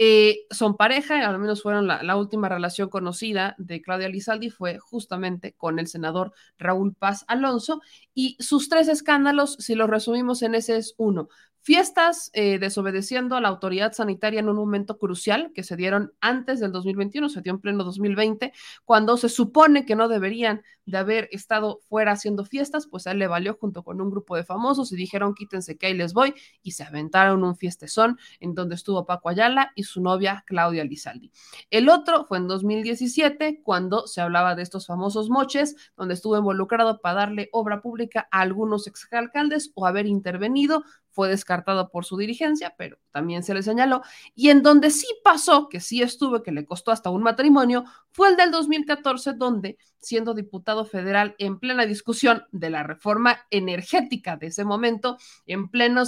Eh, 0.03 0.47
son 0.49 0.77
pareja, 0.77 1.23
al 1.29 1.37
menos 1.37 1.61
fueron 1.61 1.85
la, 1.85 2.01
la, 2.01 2.15
última 2.15 2.49
relación 2.49 2.89
conocida 2.89 3.53
de 3.59 3.83
Claudia 3.83 4.09
Lizaldi 4.09 4.49
fue 4.49 4.79
justamente 4.79 5.53
con 5.53 5.77
el 5.77 5.85
senador 5.85 6.33
Raúl 6.57 6.95
Paz 6.95 7.23
Alonso 7.27 7.81
y 8.15 8.35
sus 8.39 8.67
tres 8.67 8.87
escándalos, 8.87 9.57
si 9.59 9.75
los 9.75 9.87
resumimos 9.87 10.41
en 10.41 10.55
ese 10.55 10.77
es 10.77 10.95
uno, 10.97 11.29
Fiestas 11.63 12.31
eh, 12.33 12.57
desobedeciendo 12.57 13.35
a 13.35 13.41
la 13.41 13.49
autoridad 13.49 13.93
sanitaria 13.93 14.39
en 14.39 14.49
un 14.49 14.55
momento 14.55 14.97
crucial 14.97 15.51
que 15.53 15.61
se 15.61 15.75
dieron 15.75 16.11
antes 16.19 16.59
del 16.59 16.71
2021, 16.71 17.29
se 17.29 17.41
dio 17.41 17.53
en 17.53 17.59
pleno 17.59 17.83
2020, 17.83 18.51
cuando 18.83 19.15
se 19.15 19.29
supone 19.29 19.85
que 19.85 19.95
no 19.95 20.07
deberían 20.07 20.63
de 20.85 20.97
haber 20.97 21.29
estado 21.31 21.79
fuera 21.87 22.13
haciendo 22.13 22.45
fiestas, 22.45 22.87
pues 22.87 23.05
a 23.05 23.11
él 23.11 23.19
le 23.19 23.27
valió 23.27 23.55
junto 23.59 23.83
con 23.83 24.01
un 24.01 24.09
grupo 24.09 24.35
de 24.35 24.43
famosos 24.43 24.91
y 24.91 24.95
dijeron 24.95 25.35
quítense 25.35 25.77
que 25.77 25.85
ahí 25.85 25.93
les 25.93 26.13
voy 26.13 26.33
y 26.63 26.71
se 26.71 26.83
aventaron 26.83 27.43
un 27.43 27.55
fiestezón 27.55 28.17
en 28.39 28.55
donde 28.55 28.75
estuvo 28.75 29.05
Paco 29.05 29.29
Ayala 29.29 29.71
y 29.75 29.83
su 29.83 30.01
novia 30.01 30.43
Claudia 30.47 30.83
Lizaldi. 30.83 31.31
El 31.69 31.89
otro 31.89 32.25
fue 32.25 32.39
en 32.39 32.47
2017 32.47 33.61
cuando 33.63 34.07
se 34.07 34.21
hablaba 34.21 34.55
de 34.55 34.63
estos 34.63 34.87
famosos 34.87 35.29
moches, 35.29 35.75
donde 35.95 36.15
estuvo 36.15 36.37
involucrado 36.37 36.99
para 37.01 37.15
darle 37.15 37.49
obra 37.51 37.81
pública 37.81 38.27
a 38.31 38.41
algunos 38.41 38.87
exalcaldes 38.87 39.71
o 39.75 39.85
haber 39.85 40.07
intervenido 40.07 40.83
fue 41.11 41.29
descartado 41.29 41.89
por 41.89 42.05
su 42.05 42.17
dirigencia, 42.17 42.73
pero 42.77 42.97
también 43.11 43.43
se 43.43 43.53
le 43.53 43.63
señaló. 43.63 44.01
Y 44.35 44.49
en 44.49 44.63
donde 44.63 44.89
sí 44.89 45.07
pasó, 45.23 45.67
que 45.69 45.79
sí 45.79 46.01
estuvo, 46.01 46.41
que 46.41 46.51
le 46.51 46.65
costó 46.65 46.91
hasta 46.91 47.09
un 47.09 47.21
matrimonio, 47.23 47.83
fue 48.11 48.29
el 48.29 48.37
del 48.37 48.51
2014, 48.51 49.33
donde, 49.33 49.77
siendo 49.99 50.33
diputado 50.33 50.85
federal 50.85 51.35
en 51.37 51.59
plena 51.59 51.85
discusión 51.85 52.45
de 52.51 52.69
la 52.69 52.83
reforma 52.83 53.45
energética 53.49 54.37
de 54.37 54.47
ese 54.47 54.63
momento, 54.63 55.17
en 55.45 55.69
pleno, 55.69 56.03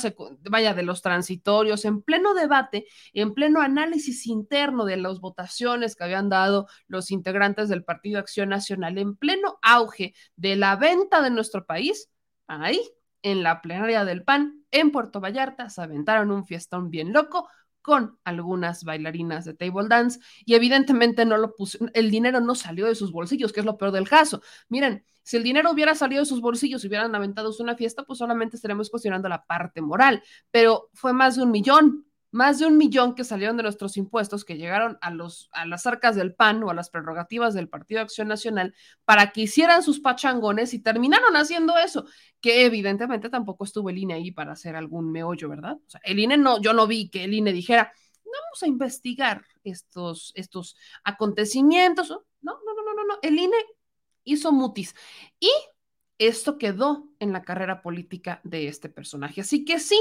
vaya, 0.49 0.73
de 0.73 0.83
los 0.83 1.01
transitorios, 1.01 1.85
en 1.85 2.01
pleno 2.01 2.33
debate, 2.33 2.85
en 3.13 3.33
pleno 3.33 3.61
análisis 3.61 4.25
interno 4.27 4.85
de 4.85 4.97
las 4.97 5.19
votaciones 5.19 5.95
que 5.95 6.03
habían 6.05 6.29
dado 6.29 6.67
los 6.87 7.11
integrantes 7.11 7.69
del 7.69 7.83
Partido 7.83 8.19
Acción 8.19 8.49
Nacional, 8.49 8.97
en 8.97 9.15
pleno 9.15 9.59
auge 9.61 10.13
de 10.35 10.55
la 10.55 10.75
venta 10.75 11.21
de 11.21 11.29
nuestro 11.29 11.65
país, 11.65 12.09
ahí 12.47 12.81
en 13.23 13.41
la 13.41 13.61
plenaria 13.61 14.05
del 14.05 14.23
PAN 14.23 14.63
en 14.71 14.91
Puerto 14.91 15.19
Vallarta 15.19 15.69
se 15.69 15.81
aventaron 15.81 16.31
un 16.31 16.45
fiestón 16.45 16.89
bien 16.89 17.13
loco 17.13 17.49
con 17.81 18.17
algunas 18.23 18.83
bailarinas 18.85 19.43
de 19.45 19.53
table 19.53 19.87
dance 19.89 20.19
y 20.45 20.55
evidentemente 20.55 21.25
no 21.25 21.37
lo 21.37 21.53
el 21.93 22.11
dinero 22.11 22.39
no 22.39 22.55
salió 22.55 22.85
de 22.85 22.95
sus 22.95 23.11
bolsillos, 23.11 23.51
que 23.51 23.59
es 23.59 23.65
lo 23.65 23.77
peor 23.77 23.91
del 23.91 24.07
caso. 24.07 24.41
Miren, 24.69 25.03
si 25.21 25.37
el 25.37 25.43
dinero 25.43 25.71
hubiera 25.71 25.93
salido 25.93 26.21
de 26.21 26.25
sus 26.25 26.41
bolsillos 26.41 26.83
y 26.83 26.87
hubieran 26.87 27.13
aventado 27.13 27.51
una 27.59 27.75
fiesta, 27.75 28.03
pues 28.03 28.19
solamente 28.19 28.55
estaremos 28.55 28.89
cuestionando 28.89 29.27
la 29.29 29.43
parte 29.45 29.81
moral, 29.81 30.23
pero 30.49 30.89
fue 30.93 31.13
más 31.13 31.35
de 31.35 31.43
un 31.43 31.51
millón 31.51 32.05
más 32.33 32.57
de 32.57 32.65
un 32.65 32.77
millón 32.77 33.13
que 33.13 33.23
salieron 33.23 33.57
de 33.57 33.63
nuestros 33.63 33.95
impuestos, 33.95 34.43
que 34.43 34.57
llegaron 34.57 34.97
a, 35.01 35.11
los, 35.11 35.49
a 35.53 35.67
las 35.67 35.85
arcas 35.85 36.15
del 36.15 36.33
PAN 36.33 36.63
o 36.63 36.71
a 36.71 36.73
las 36.73 36.89
prerrogativas 36.89 37.53
del 37.53 37.69
Partido 37.69 38.01
Acción 38.01 38.27
Nacional 38.27 38.73
para 39.05 39.31
que 39.31 39.41
hicieran 39.41 39.83
sus 39.83 39.99
pachangones 39.99 40.73
y 40.73 40.79
terminaron 40.79 41.35
haciendo 41.35 41.77
eso, 41.77 42.05
que 42.41 42.65
evidentemente 42.65 43.29
tampoco 43.29 43.65
estuvo 43.65 43.91
el 43.91 43.99
INE 43.99 44.15
ahí 44.15 44.31
para 44.31 44.53
hacer 44.53 44.75
algún 44.75 45.11
meollo, 45.11 45.47
¿verdad? 45.47 45.77
O 45.85 45.89
sea, 45.89 46.01
el 46.03 46.17
INE 46.17 46.37
no, 46.37 46.59
yo 46.59 46.73
no 46.73 46.87
vi 46.87 47.09
que 47.09 47.23
el 47.23 47.35
INE 47.35 47.53
dijera, 47.53 47.93
vamos 48.25 48.63
a 48.63 48.67
investigar 48.67 49.45
estos, 49.63 50.31
estos 50.33 50.75
acontecimientos. 51.03 52.09
No, 52.09 52.19
no, 52.41 52.73
no, 52.73 52.83
no, 52.83 52.93
no, 52.95 53.05
no, 53.05 53.19
el 53.21 53.37
INE 53.37 53.57
hizo 54.23 54.51
mutis. 54.51 54.95
Y 55.39 55.51
esto 56.17 56.57
quedó 56.57 57.09
en 57.19 57.31
la 57.31 57.43
carrera 57.43 57.83
política 57.83 58.41
de 58.43 58.67
este 58.67 58.89
personaje. 58.89 59.41
Así 59.41 59.65
que 59.65 59.79
sí, 59.79 59.99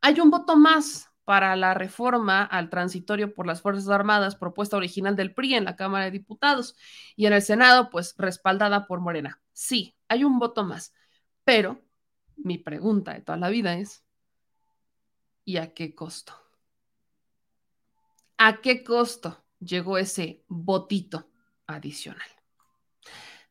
hay 0.00 0.20
un 0.20 0.30
voto 0.30 0.56
más 0.56 1.10
para 1.24 1.54
la 1.54 1.74
reforma 1.74 2.42
al 2.42 2.70
transitorio 2.70 3.34
por 3.34 3.46
las 3.46 3.62
Fuerzas 3.62 3.88
Armadas, 3.88 4.34
propuesta 4.34 4.76
original 4.76 5.14
del 5.14 5.32
PRI 5.32 5.54
en 5.54 5.64
la 5.64 5.76
Cámara 5.76 6.06
de 6.06 6.10
Diputados 6.10 6.76
y 7.14 7.26
en 7.26 7.32
el 7.32 7.42
Senado, 7.42 7.90
pues 7.90 8.14
respaldada 8.18 8.86
por 8.86 9.00
Morena. 9.00 9.40
Sí, 9.52 9.96
hay 10.08 10.24
un 10.24 10.38
voto 10.38 10.64
más, 10.64 10.92
pero 11.44 11.80
mi 12.36 12.58
pregunta 12.58 13.12
de 13.12 13.20
toda 13.20 13.38
la 13.38 13.48
vida 13.48 13.74
es, 13.74 14.04
¿y 15.44 15.58
a 15.58 15.72
qué 15.72 15.94
costo? 15.94 16.34
¿A 18.38 18.60
qué 18.60 18.82
costo 18.82 19.44
llegó 19.60 19.98
ese 19.98 20.42
votito 20.48 21.30
adicional? 21.66 22.26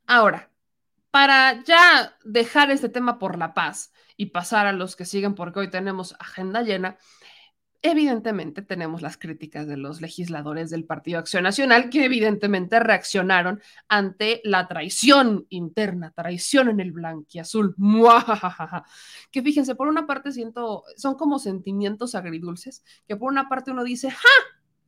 Ahora, 0.08 0.52
para 1.12 1.64
ya 1.64 2.18
dejar 2.24 2.72
este 2.72 2.90
tema 2.90 3.20
por 3.20 3.38
la 3.38 3.54
paz, 3.54 3.94
y 4.20 4.26
pasar 4.28 4.68
a 4.68 4.74
los 4.74 4.98
que 4.98 5.06
siguen 5.06 5.34
porque 5.34 5.62
hoy 5.62 5.70
tenemos 5.70 6.14
agenda 6.20 6.62
llena, 6.62 6.98
evidentemente 7.82 8.62
tenemos 8.62 9.02
las 9.02 9.18
críticas 9.18 9.66
de 9.66 9.78
los 9.78 10.02
legisladores 10.02 10.70
del 10.70 10.84
Partido 10.84 11.20
Acción 11.20 11.44
Nacional 11.44 11.90
que 11.90 12.04
evidentemente 12.04 12.82
reaccionaron 12.82 13.62
ante 13.88 14.42
la 14.44 14.68
traición 14.68 15.46
interna, 15.48 16.12
traición 16.12 16.68
en 16.68 16.82
el 16.82 16.92
blanquiazul. 16.92 17.76
Que 19.32 19.42
fíjense, 19.42 19.76
por 19.76 19.88
una 19.88 20.06
parte 20.06 20.34
siento, 20.34 20.84
son 20.98 21.16
como 21.16 21.40
sentimientos 21.40 22.14
agridulces, 22.14 22.84
que 23.08 23.16
por 23.16 23.32
una 23.32 23.48
parte 23.48 23.72
uno 23.72 23.86
dice, 23.86 24.12
¡ja! 24.12 24.28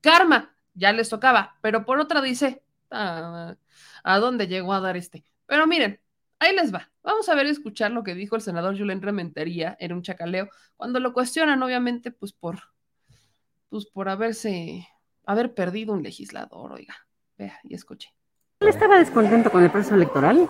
Karma, 0.02 0.54
ya 0.74 0.92
les 0.92 1.08
tocaba, 1.08 1.56
pero 1.62 1.86
por 1.86 2.02
otra 2.02 2.22
dice, 2.22 2.64
ah, 2.90 3.56
¿a 4.04 4.20
dónde 4.20 4.48
llegó 4.48 4.74
a 4.74 4.82
dar 4.82 4.98
este? 4.98 5.24
Pero 5.46 5.68
miren, 5.68 6.02
Ahí 6.42 6.56
les 6.56 6.74
va. 6.74 6.90
Vamos 7.04 7.30
a 7.30 7.36
ver 7.36 7.46
y 7.46 7.52
escuchar 7.52 7.92
lo 7.92 8.04
que 8.04 8.16
dijo 8.16 8.36
el 8.36 8.42
senador 8.42 8.76
Julen 8.76 9.04
Rementería 9.04 9.78
en 9.80 9.94
un 9.94 10.02
chacaleo, 10.02 10.50
cuando 10.76 11.00
lo 11.00 11.14
cuestionan, 11.14 11.62
obviamente, 11.62 12.10
pues 12.10 12.34
por, 12.34 12.58
pues 13.70 13.86
por 13.86 14.10
haberse, 14.10 14.88
haber 15.24 15.54
perdido 15.54 15.94
un 15.94 16.02
legislador, 16.02 16.72
oiga. 16.72 16.96
Vea 17.38 17.60
y 17.64 17.76
escuche. 17.76 18.10
¿Él 18.60 18.70
estaba 18.70 18.98
descontento 18.98 19.52
con 19.52 19.64
el 19.64 19.70
proceso 19.70 19.94
electoral? 19.94 20.50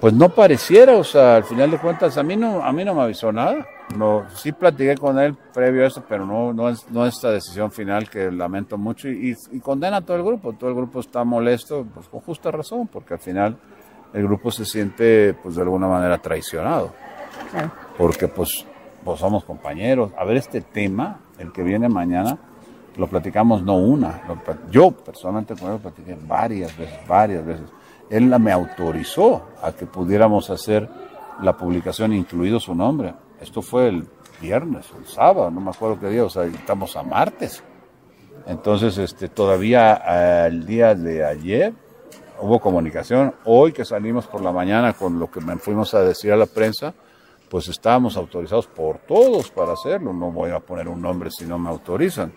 Pues 0.00 0.12
no 0.14 0.28
pareciera, 0.30 0.96
o 0.96 1.04
sea, 1.04 1.36
al 1.36 1.44
final 1.44 1.70
de 1.70 1.78
cuentas, 1.78 2.18
a 2.18 2.24
mí 2.24 2.36
no, 2.36 2.64
a 2.64 2.72
mí 2.72 2.84
no 2.84 2.96
me 2.96 3.02
avisó 3.02 3.30
nada. 3.30 3.64
No, 3.96 4.26
sí 4.34 4.50
platiqué 4.50 4.96
con 4.96 5.20
él 5.20 5.36
previo 5.54 5.84
a 5.84 5.86
eso, 5.86 6.04
pero 6.08 6.26
no, 6.26 6.52
no, 6.52 6.68
es, 6.68 6.90
no 6.90 7.06
esta 7.06 7.30
decisión 7.30 7.70
final 7.70 8.10
que 8.10 8.32
lamento 8.32 8.76
mucho 8.76 9.08
y, 9.08 9.36
y, 9.52 9.60
condena 9.60 9.98
a 9.98 10.00
todo 10.00 10.16
el 10.16 10.24
grupo. 10.24 10.54
Todo 10.54 10.70
el 10.70 10.76
grupo 10.76 10.98
está 10.98 11.22
molesto, 11.22 11.86
pues 11.94 12.08
con 12.08 12.18
justa 12.18 12.50
razón, 12.50 12.88
porque 12.88 13.14
al 13.14 13.20
final 13.20 13.56
el 14.12 14.22
grupo 14.22 14.50
se 14.50 14.64
siente 14.64 15.34
pues 15.34 15.56
de 15.56 15.62
alguna 15.62 15.86
manera 15.86 16.18
traicionado. 16.18 16.92
Porque 17.96 18.28
pues, 18.28 18.66
pues 19.04 19.20
somos 19.20 19.44
compañeros. 19.44 20.12
A 20.16 20.24
ver, 20.24 20.36
este 20.36 20.60
tema, 20.60 21.20
el 21.38 21.52
que 21.52 21.62
viene 21.62 21.88
mañana, 21.88 22.38
lo 22.96 23.06
platicamos 23.06 23.62
no 23.62 23.76
una, 23.76 24.22
yo 24.70 24.90
personalmente 24.90 25.54
con 25.54 25.68
él 25.68 25.74
lo 25.74 25.78
platiqué 25.78 26.18
varias 26.26 26.76
veces, 26.76 26.98
varias 27.06 27.46
veces. 27.46 27.66
Él 28.10 28.26
me 28.40 28.50
autorizó 28.50 29.50
a 29.62 29.72
que 29.72 29.86
pudiéramos 29.86 30.50
hacer 30.50 30.88
la 31.40 31.56
publicación 31.56 32.12
incluido 32.12 32.58
su 32.58 32.74
nombre. 32.74 33.14
Esto 33.40 33.62
fue 33.62 33.88
el 33.88 34.08
viernes, 34.40 34.90
el 34.98 35.06
sábado, 35.06 35.50
no 35.50 35.60
me 35.60 35.70
acuerdo 35.70 36.00
qué 36.00 36.08
día, 36.08 36.24
o 36.24 36.30
sea, 36.30 36.44
estamos 36.44 36.96
a 36.96 37.02
martes. 37.02 37.62
Entonces, 38.46 38.98
este, 38.98 39.28
todavía 39.28 40.46
el 40.46 40.66
día 40.66 40.94
de 40.94 41.24
ayer 41.24 41.74
hubo 42.40 42.60
comunicación. 42.60 43.34
Hoy 43.44 43.72
que 43.72 43.84
salimos 43.84 44.26
por 44.26 44.40
la 44.42 44.52
mañana 44.52 44.92
con 44.92 45.18
lo 45.18 45.30
que 45.30 45.40
me 45.40 45.56
fuimos 45.56 45.94
a 45.94 46.02
decir 46.02 46.32
a 46.32 46.36
la 46.36 46.46
prensa, 46.46 46.94
pues 47.48 47.68
estábamos 47.68 48.16
autorizados 48.16 48.66
por 48.66 48.98
todos 48.98 49.50
para 49.50 49.72
hacerlo. 49.72 50.12
No 50.12 50.30
voy 50.30 50.50
a 50.50 50.60
poner 50.60 50.88
un 50.88 51.00
nombre 51.00 51.30
si 51.30 51.44
no 51.44 51.58
me 51.58 51.70
autorizan. 51.70 52.32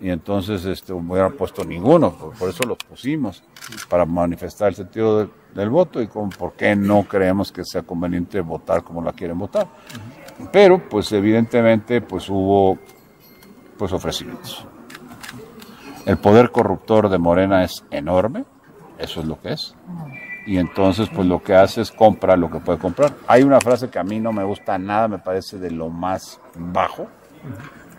Y 0.00 0.10
entonces 0.10 0.64
este, 0.64 0.92
no 0.92 1.12
hubiera 1.12 1.30
puesto 1.30 1.64
ninguno, 1.64 2.12
por, 2.38 2.48
eso 2.48 2.64
los 2.64 2.78
pusimos, 2.78 3.42
para 3.88 4.04
manifestar 4.04 4.68
el 4.68 4.74
sentido 4.74 5.28
del 5.54 5.70
voto 5.70 6.00
y 6.00 6.06
con 6.06 6.30
por 6.30 6.52
qué 6.52 6.76
no 6.76 7.02
creemos 7.02 7.50
que 7.52 7.64
sea 7.64 7.82
conveniente 7.82 8.40
votar 8.40 8.82
como 8.84 9.02
la 9.02 9.12
quieren 9.12 9.38
votar. 9.38 9.66
Pero, 10.52 10.88
pues 10.88 11.10
evidentemente, 11.12 12.00
pues 12.00 12.28
hubo 12.28 12.78
pues 13.76 13.92
ofrecimientos. 13.92 14.64
El 16.06 16.16
poder 16.18 16.50
corruptor 16.50 17.08
de 17.08 17.18
Morena 17.18 17.64
es 17.64 17.84
enorme 17.90 18.44
eso 18.98 19.20
es 19.20 19.26
lo 19.26 19.40
que 19.40 19.52
es. 19.52 19.74
Y 20.46 20.58
entonces, 20.58 21.08
pues 21.14 21.26
lo 21.26 21.42
que 21.42 21.54
hace 21.54 21.80
es 21.82 21.90
comprar 21.90 22.38
lo 22.38 22.50
que 22.50 22.58
puede 22.58 22.78
comprar. 22.78 23.12
Hay 23.26 23.42
una 23.42 23.60
frase 23.60 23.90
que 23.90 23.98
a 23.98 24.04
mí 24.04 24.18
no 24.18 24.32
me 24.32 24.44
gusta 24.44 24.78
nada, 24.78 25.06
me 25.06 25.18
parece 25.18 25.58
de 25.58 25.70
lo 25.70 25.88
más 25.88 26.40
bajo, 26.56 27.06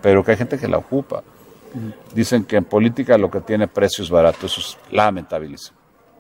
pero 0.02 0.24
que 0.24 0.32
hay 0.32 0.38
gente 0.38 0.58
que 0.58 0.68
la 0.68 0.78
ocupa. 0.78 1.24
Dicen 2.14 2.46
que 2.46 2.58
en 2.58 2.66
política 2.66 3.18
lo 3.18 3.30
que 3.30 3.42
tiene 3.42 3.68
precio 3.68 4.04
es 4.04 4.10
barato, 4.10 4.48
eso 4.48 4.62
es 4.62 4.78
lamentabilísimo. 4.92 5.78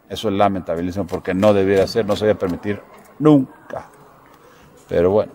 Eso 0.07 0.29
es 0.29 0.35
lamentabilísimo 0.35 1.05
porque 1.07 1.33
no 1.33 1.53
debiera 1.53 1.87
ser, 1.87 2.05
no 2.05 2.15
se 2.15 2.27
debe 2.27 2.39
permitir 2.39 2.81
nunca. 3.17 3.89
Pero 4.87 5.11
bueno, 5.11 5.31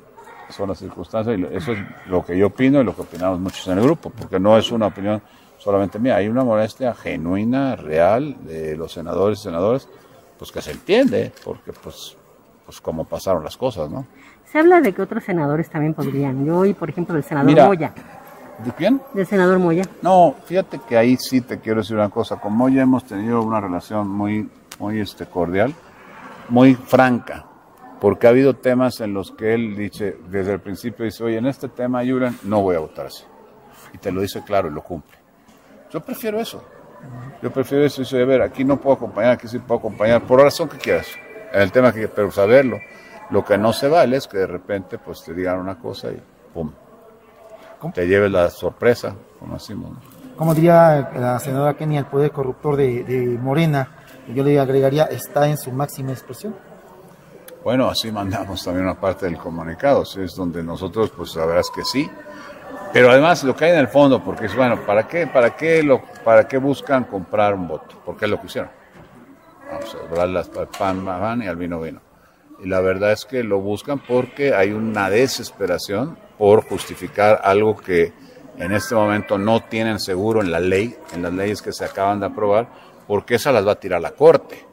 son 0.50 0.68
las 0.68 0.78
circunstancias 0.78 1.38
y 1.38 1.44
eso 1.54 1.72
es 1.72 1.78
lo 2.07 2.24
que 2.24 2.37
yo 2.38 2.48
opino 2.48 2.80
y 2.80 2.85
lo 2.85 2.94
que 2.94 3.02
opinamos 3.02 3.40
muchos 3.40 3.66
en 3.68 3.78
el 3.78 3.85
grupo, 3.85 4.11
porque 4.11 4.38
no 4.38 4.57
es 4.57 4.70
una 4.70 4.87
opinión 4.87 5.20
solamente 5.64 5.98
mía, 5.98 6.16
hay 6.16 6.29
una 6.29 6.44
molestia 6.44 6.94
genuina, 6.94 7.74
real 7.74 8.37
de 8.44 8.77
los 8.77 8.92
senadores 8.92 9.38
y 9.40 9.42
senadoras, 9.44 9.88
pues 10.38 10.53
que 10.53 10.61
se 10.61 10.72
entiende, 10.72 11.33
porque 11.42 11.72
pues, 11.72 12.18
pues 12.66 12.83
como 12.83 13.07
pasaron 13.07 13.42
las 13.42 13.57
cosas, 13.57 13.90
¿no? 13.90 14.07
Se 14.44 14.59
habla 14.59 14.83
de 14.83 14.92
que 14.92 15.00
otros 15.00 15.24
senadores 15.24 15.70
también 15.70 15.94
podrían. 15.94 16.44
Yo 16.44 16.59
oí, 16.59 16.74
por 16.74 16.90
ejemplo, 16.90 17.14
del 17.14 17.24
senador 17.24 17.50
Mira, 17.50 17.66
Moya. 17.66 17.94
¿De 18.62 18.72
quién? 18.72 19.00
Del 19.14 19.27
senador 19.27 19.59
Moya. 19.59 19.85
No, 20.03 20.35
fíjate 20.44 20.81
que 20.87 20.98
ahí 20.98 21.16
sí 21.16 21.40
te 21.40 21.59
quiero 21.59 21.81
decir 21.81 21.96
una 21.96 22.11
cosa. 22.11 22.37
Con 22.37 22.53
Moya 22.53 22.83
hemos 22.83 23.05
tenido 23.05 23.40
una 23.40 23.59
relación 23.59 24.07
muy, 24.07 24.50
muy 24.79 25.00
este, 25.00 25.24
cordial, 25.24 25.74
muy 26.50 26.74
franca, 26.74 27.46
porque 28.03 28.27
ha 28.27 28.31
habido 28.31 28.55
temas 28.55 29.00
en 29.00 29.14
los 29.14 29.31
que 29.31 29.55
él 29.55 29.74
dice, 29.77 30.18
desde 30.29 30.53
el 30.53 30.61
principio 30.61 31.07
dice, 31.07 31.24
oye, 31.24 31.38
en 31.38 31.46
este 31.46 31.68
tema, 31.68 32.05
Yuran, 32.05 32.38
no 32.42 32.61
voy 32.61 32.77
a 32.77 32.81
votar 32.81 33.07
así. 33.07 33.24
Y 33.94 33.98
te 33.98 34.12
lo 34.12 34.20
dice 34.20 34.42
claro 34.44 34.68
y 34.68 34.72
lo 34.72 34.83
cumple. 34.83 35.24
Yo 35.94 36.00
prefiero 36.00 36.40
eso. 36.40 36.61
Yo 37.40 37.52
prefiero 37.52 37.85
eso. 37.85 38.02
Dice, 38.02 38.20
a 38.20 38.24
ver, 38.24 38.42
aquí 38.42 38.64
no 38.64 38.80
puedo 38.80 38.96
acompañar, 38.96 39.35
aquí 39.35 39.46
sí 39.46 39.61
puedo 39.61 39.78
acompañar, 39.78 40.22
por 40.22 40.38
la 40.38 40.46
razón 40.46 40.68
que 40.68 40.76
quieras. 40.76 41.07
El 41.52 41.70
tema 41.70 41.92
que, 41.92 42.09
pero 42.09 42.33
saberlo. 42.33 42.80
Lo 43.30 43.44
que 43.44 43.57
no 43.57 43.72
se 43.72 43.87
vale 43.87 44.16
es 44.16 44.26
que 44.26 44.38
de 44.38 44.48
repente 44.48 44.98
pues 44.98 45.22
te 45.22 45.33
digan 45.33 45.61
una 45.61 45.78
cosa 45.78 46.11
y 46.11 46.20
pum. 46.52 46.72
Te 47.94 48.09
lleves 48.09 48.33
la 48.33 48.50
sorpresa, 48.50 49.14
como 49.38 49.54
decimos. 49.54 49.92
¿no? 49.92 50.37
Como 50.37 50.52
diría 50.52 51.11
la 51.14 51.38
senadora 51.38 51.74
Kenia, 51.74 52.00
el 52.00 52.07
poder 52.07 52.33
corruptor 52.33 52.74
de, 52.74 53.04
de 53.04 53.38
Morena, 53.38 53.88
yo 54.35 54.42
le 54.42 54.59
agregaría, 54.59 55.04
está 55.04 55.46
en 55.46 55.57
su 55.57 55.70
máxima 55.70 56.11
expresión. 56.11 56.57
Bueno, 57.62 57.88
así 57.88 58.11
mandamos 58.11 58.64
también 58.64 58.85
una 58.85 58.98
parte 58.98 59.26
del 59.26 59.38
comunicado, 59.38 60.04
¿sí? 60.04 60.22
es 60.22 60.35
donde 60.35 60.62
nosotros, 60.62 61.12
pues 61.16 61.37
la 61.37 61.46
verdad 61.46 61.61
es 61.61 61.70
que 61.70 61.85
sí. 61.85 62.11
Pero 62.94 63.11
además 63.11 63.42
lo 63.42 63.57
que 63.57 63.64
hay 63.64 63.72
en 63.72 63.78
el 63.78 63.88
fondo, 63.88 64.22
porque 64.22 64.46
es 64.46 64.54
bueno, 64.54 64.80
¿para 64.87 65.09
qué, 65.09 65.26
para 65.26 65.57
qué, 65.57 65.83
lo, 65.83 66.00
para 66.22 66.46
qué 66.46 66.59
buscan 66.59 67.02
comprar 67.02 67.52
un 67.52 67.66
voto? 67.66 68.00
Porque 68.04 68.26
es 68.26 68.30
lo 68.30 68.40
que 68.40 68.46
hicieron. 68.46 68.70
Vamos 69.68 69.96
a 69.96 70.07
doblar 70.07 70.28
las 70.28 70.48
pan, 70.48 71.04
pan 71.04 71.42
y 71.42 71.48
al 71.48 71.57
vino 71.57 71.80
vino. 71.80 72.00
Y 72.62 72.68
la 72.68 72.78
verdad 72.78 73.11
es 73.11 73.24
que 73.24 73.42
lo 73.42 73.59
buscan 73.59 73.98
porque 73.98 74.54
hay 74.54 74.70
una 74.70 75.11
desesperación 75.11 76.16
por 76.38 76.62
justificar 76.68 77.40
algo 77.42 77.76
que 77.76 78.12
en 78.59 78.70
este 78.70 78.94
momento 78.94 79.38
no 79.38 79.64
tienen 79.64 79.98
seguro 79.98 80.40
en 80.40 80.52
la 80.52 80.61
ley, 80.61 80.96
en 81.12 81.24
las 81.24 81.33
leyes 81.33 81.62
que 81.62 81.72
se 81.72 81.85
acaban 81.85 82.20
de 82.20 82.26
aprobar, 82.26 82.68
porque 83.09 83.35
esa 83.35 83.50
las 83.50 83.66
va 83.66 83.72
a 83.72 83.80
tirar 83.80 84.00
la 84.00 84.12
Corte. 84.12 84.64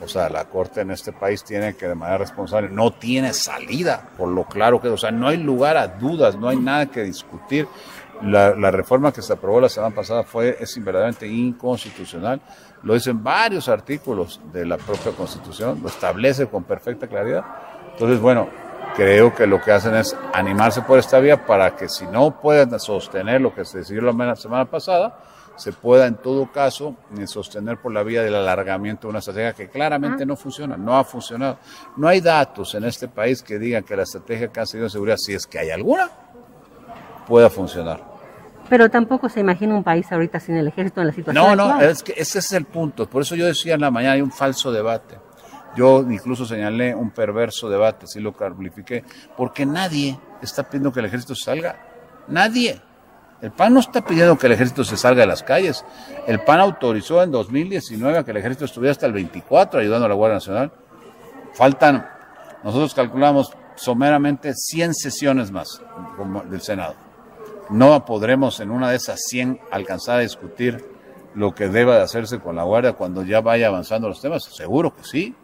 O 0.00 0.06
sea, 0.06 0.28
la 0.28 0.44
Corte 0.44 0.80
en 0.80 0.90
este 0.90 1.12
país 1.12 1.42
tiene 1.42 1.74
que 1.74 1.88
de 1.88 1.94
manera 1.94 2.18
responsable, 2.18 2.68
no 2.68 2.92
tiene 2.92 3.32
salida, 3.32 4.10
por 4.16 4.28
lo 4.28 4.44
claro 4.44 4.80
que, 4.80 4.88
o 4.88 4.96
sea, 4.96 5.10
no 5.10 5.28
hay 5.28 5.38
lugar 5.38 5.76
a 5.76 5.88
dudas, 5.88 6.36
no 6.36 6.48
hay 6.48 6.56
nada 6.56 6.86
que 6.86 7.02
discutir. 7.02 7.66
La, 8.22 8.52
reforma 8.70 9.12
que 9.12 9.22
se 9.22 9.32
aprobó 9.32 9.60
la 9.60 9.68
semana 9.68 9.94
pasada 9.94 10.24
fue, 10.24 10.56
es 10.58 10.82
verdaderamente 10.82 11.28
inconstitucional, 11.28 12.40
lo 12.82 12.94
dicen 12.94 13.22
varios 13.22 13.68
artículos 13.68 14.40
de 14.52 14.66
la 14.66 14.76
propia 14.76 15.12
Constitución, 15.12 15.80
lo 15.82 15.88
establece 15.88 16.46
con 16.46 16.64
perfecta 16.64 17.06
claridad. 17.06 17.44
Entonces, 17.92 18.20
bueno, 18.20 18.48
creo 18.96 19.34
que 19.34 19.46
lo 19.46 19.60
que 19.60 19.72
hacen 19.72 19.94
es 19.94 20.16
animarse 20.32 20.82
por 20.82 20.98
esta 20.98 21.20
vía 21.20 21.46
para 21.46 21.76
que 21.76 21.88
si 21.88 22.06
no 22.06 22.40
pueden 22.40 22.78
sostener 22.80 23.40
lo 23.40 23.54
que 23.54 23.64
se 23.64 23.78
decidió 23.78 24.02
la 24.02 24.36
semana 24.36 24.64
pasada, 24.64 25.18
se 25.58 25.72
pueda 25.72 26.06
en 26.06 26.14
todo 26.14 26.50
caso 26.50 26.96
eh, 27.18 27.26
sostener 27.26 27.78
por 27.78 27.92
la 27.92 28.02
vía 28.02 28.22
del 28.22 28.34
alargamiento 28.36 29.06
de 29.08 29.10
una 29.10 29.18
estrategia 29.18 29.52
que 29.52 29.68
claramente 29.68 30.24
no 30.24 30.36
funciona, 30.36 30.76
no 30.76 30.96
ha 30.96 31.04
funcionado. 31.04 31.58
No 31.96 32.08
hay 32.08 32.20
datos 32.20 32.74
en 32.74 32.84
este 32.84 33.08
país 33.08 33.42
que 33.42 33.58
digan 33.58 33.82
que 33.84 33.96
la 33.96 34.04
estrategia 34.04 34.48
que 34.48 34.60
ha 34.60 34.66
seguido 34.66 34.84
de 34.84 34.90
seguridad, 34.90 35.16
si 35.18 35.34
es 35.34 35.46
que 35.46 35.58
hay 35.58 35.70
alguna, 35.70 36.08
pueda 37.26 37.50
funcionar. 37.50 38.02
Pero 38.68 38.90
tampoco 38.90 39.28
se 39.28 39.40
imagina 39.40 39.74
un 39.74 39.82
país 39.82 40.10
ahorita 40.12 40.38
sin 40.40 40.56
el 40.56 40.68
ejército 40.68 41.00
en 41.00 41.06
la 41.08 41.12
situación 41.12 41.42
No, 41.44 41.56
no, 41.56 41.70
actual. 41.72 41.90
es 41.90 42.02
que 42.02 42.14
ese 42.16 42.38
es 42.38 42.52
el 42.52 42.66
punto. 42.66 43.08
Por 43.08 43.22
eso 43.22 43.34
yo 43.34 43.46
decía 43.46 43.74
en 43.74 43.80
la 43.80 43.90
mañana 43.90 44.14
hay 44.14 44.20
un 44.22 44.30
falso 44.30 44.70
debate. 44.70 45.18
Yo 45.76 46.00
incluso 46.10 46.44
señalé 46.44 46.94
un 46.94 47.10
perverso 47.10 47.68
debate, 47.68 48.06
sí 48.06 48.20
lo 48.20 48.32
califiqué, 48.32 49.04
porque 49.36 49.64
nadie 49.64 50.18
está 50.42 50.64
pidiendo 50.64 50.92
que 50.92 51.00
el 51.00 51.06
ejército 51.06 51.34
salga. 51.34 51.76
Nadie. 52.28 52.80
El 53.40 53.52
PAN 53.52 53.74
no 53.74 53.80
está 53.80 54.04
pidiendo 54.04 54.36
que 54.36 54.46
el 54.46 54.52
ejército 54.52 54.82
se 54.82 54.96
salga 54.96 55.20
de 55.20 55.26
las 55.28 55.44
calles. 55.44 55.84
El 56.26 56.40
PAN 56.40 56.60
autorizó 56.60 57.22
en 57.22 57.30
2019 57.30 58.18
a 58.18 58.24
que 58.24 58.32
el 58.32 58.38
ejército 58.38 58.64
estuviera 58.64 58.92
hasta 58.92 59.06
el 59.06 59.12
24 59.12 59.80
ayudando 59.80 60.06
a 60.06 60.08
la 60.08 60.14
Guardia 60.14 60.34
Nacional. 60.34 60.72
Faltan, 61.54 62.08
nosotros 62.64 62.94
calculamos 62.94 63.52
someramente 63.76 64.54
100 64.54 64.94
sesiones 64.94 65.52
más 65.52 65.80
del 66.50 66.60
Senado. 66.60 66.94
No 67.70 68.04
podremos 68.04 68.58
en 68.60 68.70
una 68.70 68.90
de 68.90 68.96
esas 68.96 69.20
100 69.28 69.60
alcanzar 69.70 70.18
a 70.18 70.22
discutir 70.22 70.84
lo 71.34 71.54
que 71.54 71.68
deba 71.68 71.96
de 71.96 72.02
hacerse 72.02 72.40
con 72.40 72.56
la 72.56 72.64
Guardia 72.64 72.94
cuando 72.94 73.22
ya 73.22 73.40
vaya 73.40 73.68
avanzando 73.68 74.08
los 74.08 74.20
temas. 74.20 74.44
Seguro 74.44 74.94
que 74.94 75.04
sí. 75.04 75.34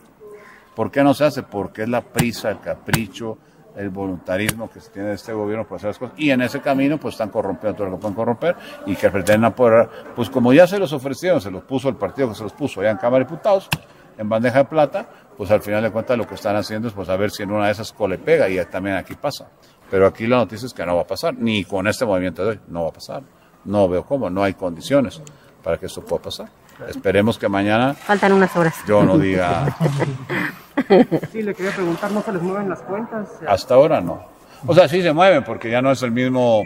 ¿Por 0.75 0.91
qué 0.91 1.05
no 1.05 1.15
se 1.15 1.25
hace? 1.25 1.45
Porque 1.45 1.83
es 1.83 1.89
la 1.89 2.01
prisa, 2.01 2.51
el 2.51 2.61
capricho, 2.61 3.39
el 3.77 3.91
voluntarismo 3.91 4.71
que 4.71 4.81
se 4.81 4.91
tiene 4.91 5.09
de 5.09 5.15
este 5.15 5.33
gobierno 5.33 5.65
para 5.65 5.77
hacer 5.77 5.91
las 5.91 5.99
cosas. 5.99 6.19
Y 6.19 6.31
en 6.31 6.43
ese 6.43 6.61
camino, 6.61 6.99
pues 6.99 7.15
están 7.15 7.31
corrompiendo 7.31 7.77
todo 7.77 7.89
lo 7.89 7.97
que 7.97 8.01
pueden 8.01 8.15
corromper 8.15 8.57
y 8.87 8.95
que 8.95 9.11
pretenden 9.11 9.45
apoderar. 9.45 9.91
Pues 10.15 10.31
como 10.31 10.53
ya 10.53 10.67
se 10.67 10.79
los 10.79 10.93
ofrecieron, 10.93 11.41
se 11.41 11.51
los 11.51 11.63
puso 11.65 11.89
el 11.89 11.97
partido 11.97 12.29
que 12.29 12.35
se 12.35 12.43
los 12.43 12.53
puso 12.53 12.81
allá 12.81 12.91
en 12.91 12.97
Cámara 12.99 13.25
de 13.25 13.31
Diputados, 13.31 13.69
en 14.17 14.29
bandeja 14.29 14.59
de 14.59 14.65
plata, 14.67 15.09
pues 15.37 15.51
al 15.51 15.61
final 15.61 15.83
de 15.83 15.91
cuentas 15.91 16.17
lo 16.17 16.27
que 16.27 16.35
están 16.35 16.57
haciendo 16.57 16.89
es 16.89 16.95
pues 16.95 17.09
a 17.09 17.17
ver 17.17 17.31
si 17.31 17.43
en 17.43 17.51
una 17.51 17.67
de 17.67 17.73
esas 17.73 17.93
cole 17.93 18.19
pega 18.19 18.49
y 18.49 18.65
también 18.67 18.97
aquí 18.97 19.15
pasa. 19.15 19.49
Pero 19.91 20.07
aquí 20.07 20.27
la 20.27 20.37
noticia 20.37 20.67
es 20.67 20.73
que 20.73 20.87
no 20.87 20.97
va 20.97 21.03
a 21.03 21.07
pasar, 21.07 21.35
ni 21.37 21.65
con 21.65 21.87
este 21.87 22.05
movimiento 22.05 22.45
de 22.45 22.51
hoy, 22.51 22.61
no 22.69 22.85
va 22.85 22.89
a 22.89 22.93
pasar. 22.93 23.23
No 23.65 23.89
veo 23.89 24.05
cómo, 24.05 24.31
no 24.31 24.43
hay 24.43 24.55
condiciones 24.55 25.21
para 25.63 25.79
que 25.79 25.87
esto 25.87 26.05
pueda 26.05 26.23
pasar. 26.23 26.49
Esperemos 26.89 27.39
que 27.39 27.49
mañana 27.49 27.95
Faltan 27.95 28.33
unas 28.33 28.55
horas. 28.57 28.75
yo 28.87 29.03
no 29.05 29.19
diga 29.19 29.77
Sí, 31.33 31.43
le 31.43 31.55
quería 31.55 31.73
preguntar, 31.73 32.11
¿no 32.11 32.21
se 32.23 32.33
les 32.33 32.43
mueven 32.43 32.69
las 32.69 32.83
cuentas? 32.83 33.29
Hasta 33.47 33.75
ahora 33.75 34.01
no. 34.01 34.27
O 34.67 34.75
sea, 34.75 34.89
sí 34.89 35.03
se 35.03 35.13
mueven 35.13 35.45
porque 35.45 35.71
ya 35.71 35.81
no 35.83 35.91
es 35.93 36.03
el 36.03 36.11
mismo 36.11 36.63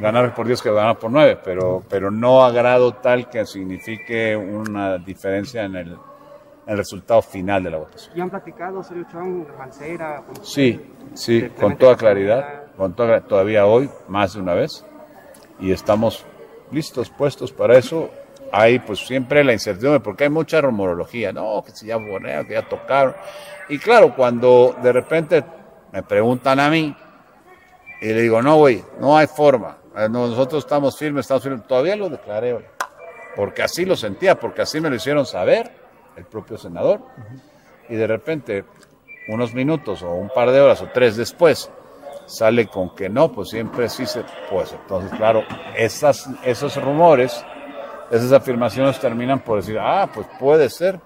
ganar 0.00 0.34
por 0.34 0.46
10 0.46 0.60
que 0.62 0.72
ganar 0.72 0.98
por 0.98 1.10
9, 1.10 1.38
pero, 1.44 1.82
pero 1.88 2.10
no 2.10 2.44
a 2.44 2.50
grado 2.50 2.94
tal 2.94 3.30
que 3.30 3.46
signifique 3.46 4.36
una 4.36 4.98
diferencia 4.98 5.62
en 5.64 5.76
el, 5.76 5.92
en 5.92 5.98
el 6.66 6.76
resultado 6.76 7.22
final 7.22 7.62
de 7.62 7.70
la 7.70 7.78
votación. 7.78 8.16
¿Y 8.18 8.20
han 8.20 8.30
platicado, 8.30 8.82
Sergio 8.82 9.06
Chong, 9.12 9.46
Mancera? 9.56 10.22
con- 10.26 10.44
Sí, 10.44 10.80
sí, 11.14 11.48
con 11.60 11.76
toda 11.76 11.96
claridad, 11.96 12.64
con 12.76 12.94
toda, 12.94 13.20
todavía 13.20 13.64
hoy, 13.66 13.88
más 14.08 14.34
de 14.34 14.40
una 14.40 14.54
vez, 14.54 14.84
y 15.60 15.70
estamos 15.70 16.26
listos, 16.72 17.10
puestos 17.10 17.52
para 17.52 17.78
eso. 17.78 18.10
Hay 18.52 18.78
pues 18.78 19.00
siempre 19.00 19.42
la 19.44 19.52
incertidumbre, 19.52 20.00
porque 20.00 20.24
hay 20.24 20.30
mucha 20.30 20.60
rumorología, 20.60 21.32
no, 21.32 21.62
que 21.64 21.72
si 21.72 21.86
ya 21.86 21.96
borreo, 21.96 22.46
que 22.46 22.54
ya 22.54 22.62
tocaron. 22.62 23.14
Y 23.68 23.78
claro, 23.78 24.14
cuando 24.14 24.76
de 24.82 24.92
repente 24.92 25.44
me 25.92 26.02
preguntan 26.02 26.60
a 26.60 26.70
mí, 26.70 26.94
y 28.00 28.06
le 28.06 28.20
digo, 28.22 28.42
no, 28.42 28.56
güey, 28.56 28.84
no 29.00 29.16
hay 29.16 29.26
forma, 29.26 29.78
Eh, 29.96 30.08
no, 30.10 30.28
nosotros 30.28 30.64
estamos 30.64 30.98
firmes, 30.98 31.24
estamos 31.24 31.42
firmes, 31.42 31.66
todavía 31.66 31.96
lo 31.96 32.10
declaré 32.10 32.52
hoy, 32.52 32.64
porque 33.34 33.62
así 33.62 33.86
lo 33.86 33.96
sentía, 33.96 34.38
porque 34.38 34.60
así 34.60 34.78
me 34.78 34.90
lo 34.90 34.96
hicieron 34.96 35.24
saber 35.24 35.70
el 36.16 36.24
propio 36.26 36.58
senador, 36.58 37.00
y 37.88 37.94
de 37.96 38.06
repente, 38.06 38.64
unos 39.28 39.54
minutos 39.54 40.02
o 40.02 40.12
un 40.12 40.28
par 40.28 40.50
de 40.50 40.60
horas 40.60 40.82
o 40.82 40.88
tres 40.92 41.16
después, 41.16 41.70
sale 42.26 42.66
con 42.66 42.94
que 42.94 43.08
no, 43.08 43.32
pues 43.32 43.48
siempre 43.48 43.88
sí 43.88 44.04
se, 44.04 44.22
pues 44.50 44.72
entonces 44.72 45.10
claro, 45.16 45.44
esas, 45.76 46.28
esos 46.44 46.76
rumores, 46.76 47.42
esas 48.10 48.32
afirmaciones 48.32 48.98
terminan 49.00 49.40
por 49.40 49.58
decir, 49.58 49.78
ah, 49.78 50.08
pues 50.12 50.26
puede 50.38 50.68
ser. 50.70 51.00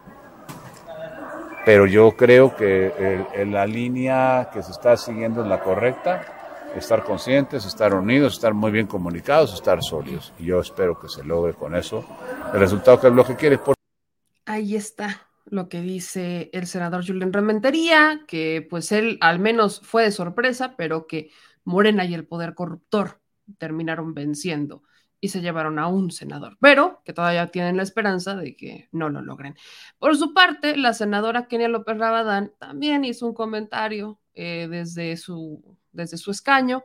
Pero 1.65 1.87
yo 1.87 2.13
creo 2.13 2.55
que 2.57 2.87
el- 2.87 3.27
el- 3.35 3.53
la 3.53 3.67
línea 3.67 4.49
que 4.53 4.63
se 4.63 4.73
está 4.73 4.97
siguiendo 4.97 5.43
es 5.43 5.49
la 5.49 5.61
correcta, 5.61 6.23
estar 6.75 7.05
conscientes, 7.05 7.65
estar 7.67 7.95
unidos, 7.95 8.35
estar 8.35 8.55
muy 8.55 8.71
bien 8.71 8.87
comunicados, 8.87 9.53
estar 9.53 9.83
sólidos. 9.83 10.33
Y 10.39 10.47
yo 10.47 10.61
espero 10.61 10.99
que 10.99 11.09
se 11.09 11.23
logre 11.25 11.55
con 11.55 11.75
eso 11.77 12.05
el 12.55 12.61
resultado 12.61 13.01
que 13.01 13.09
es 13.09 13.13
lo 13.13 13.25
que 13.25 13.37
quiere. 13.37 13.61
Ahí 14.47 14.75
está 14.75 15.27
lo 15.45 15.69
que 15.69 15.81
dice 15.81 16.49
el 16.53 16.67
senador 16.67 17.05
Julián 17.07 17.33
Rementería, 17.33 18.21
que 18.27 18.67
pues 18.69 18.93
él 18.93 19.19
al 19.21 19.39
menos 19.39 19.81
fue 19.85 20.05
de 20.05 20.13
sorpresa, 20.13 20.75
pero 20.77 21.07
que 21.07 21.31
Morena 21.65 22.05
y 22.05 22.15
el 22.15 22.27
poder 22.27 22.55
corruptor 22.55 23.21
terminaron 23.59 24.15
venciendo 24.15 24.83
y 25.21 25.29
se 25.29 25.41
llevaron 25.41 25.79
a 25.79 25.87
un 25.87 26.11
senador, 26.11 26.57
pero 26.61 27.03
que 27.05 27.13
todavía 27.13 27.49
tienen 27.49 27.77
la 27.77 27.83
esperanza 27.83 28.37
de 28.37 28.57
que 28.57 28.89
no 28.91 29.11
lo 29.11 29.21
logren. 29.21 29.55
Por 29.99 30.17
su 30.17 30.33
parte, 30.33 30.77
la 30.77 30.95
senadora 30.95 31.47
Kenia 31.47 31.69
López 31.69 31.99
Rabadán 31.99 32.53
también 32.59 33.05
hizo 33.05 33.27
un 33.27 33.35
comentario 33.35 34.19
eh, 34.35 34.67
desde, 34.71 35.17
su, 35.17 35.77
desde 35.93 36.17
su 36.17 36.31
escaño 36.31 36.85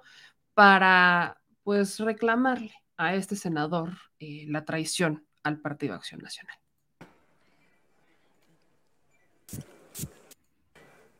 para 0.54 1.42
pues 1.64 2.00
reclamarle 2.00 2.74
a 2.98 3.16
este 3.16 3.36
senador 3.36 3.92
eh, 4.20 4.46
la 4.48 4.66
traición 4.66 5.26
al 5.44 5.60
Partido 5.60 5.96
Acción 5.96 6.22
Nacional. 6.22 6.58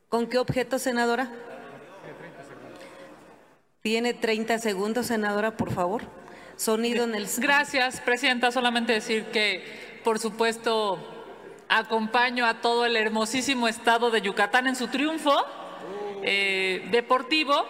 ¿Con 0.10 0.28
qué 0.28 0.38
objeto, 0.38 0.80
senadora? 0.80 1.32
Tiene 3.82 4.14
30 4.14 4.58
segundos, 4.60 5.08
senadora, 5.08 5.58
por 5.58 5.72
favor. 5.72 6.04
Sonido 6.58 7.04
en 7.04 7.16
el... 7.16 7.28
Gracias, 7.38 8.00
presidenta. 8.00 8.52
Solamente 8.52 8.94
decir 8.94 9.26
que, 9.26 10.00
por 10.04 10.20
supuesto, 10.20 11.00
acompaño 11.68 12.46
a 12.46 12.62
todo 12.62 12.86
el 12.86 12.96
hermosísimo 12.96 13.68
estado 13.68 14.10
de 14.10 14.22
Yucatán 14.22 14.68
en 14.68 14.76
su 14.76 14.88
triunfo 14.88 15.34
eh, 16.24 16.88
deportivo. 16.92 17.66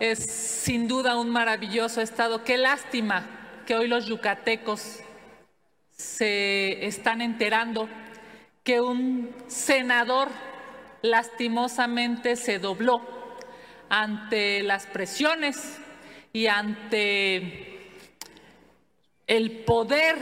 Es 0.00 0.18
sin 0.18 0.88
duda 0.88 1.18
un 1.18 1.28
maravilloso 1.28 2.00
estado. 2.00 2.42
Qué 2.42 2.56
lástima 2.56 3.26
que 3.66 3.74
hoy 3.74 3.86
los 3.86 4.06
yucatecos 4.06 5.00
se 5.90 6.86
están 6.86 7.20
enterando 7.20 7.86
que 8.64 8.80
un 8.80 9.34
senador 9.46 10.28
lastimosamente 11.02 12.36
se 12.36 12.58
dobló 12.58 13.02
ante 13.90 14.62
las 14.62 14.86
presiones 14.86 15.78
y 16.32 16.46
ante 16.46 17.79
el 19.30 19.52
poder 19.52 20.16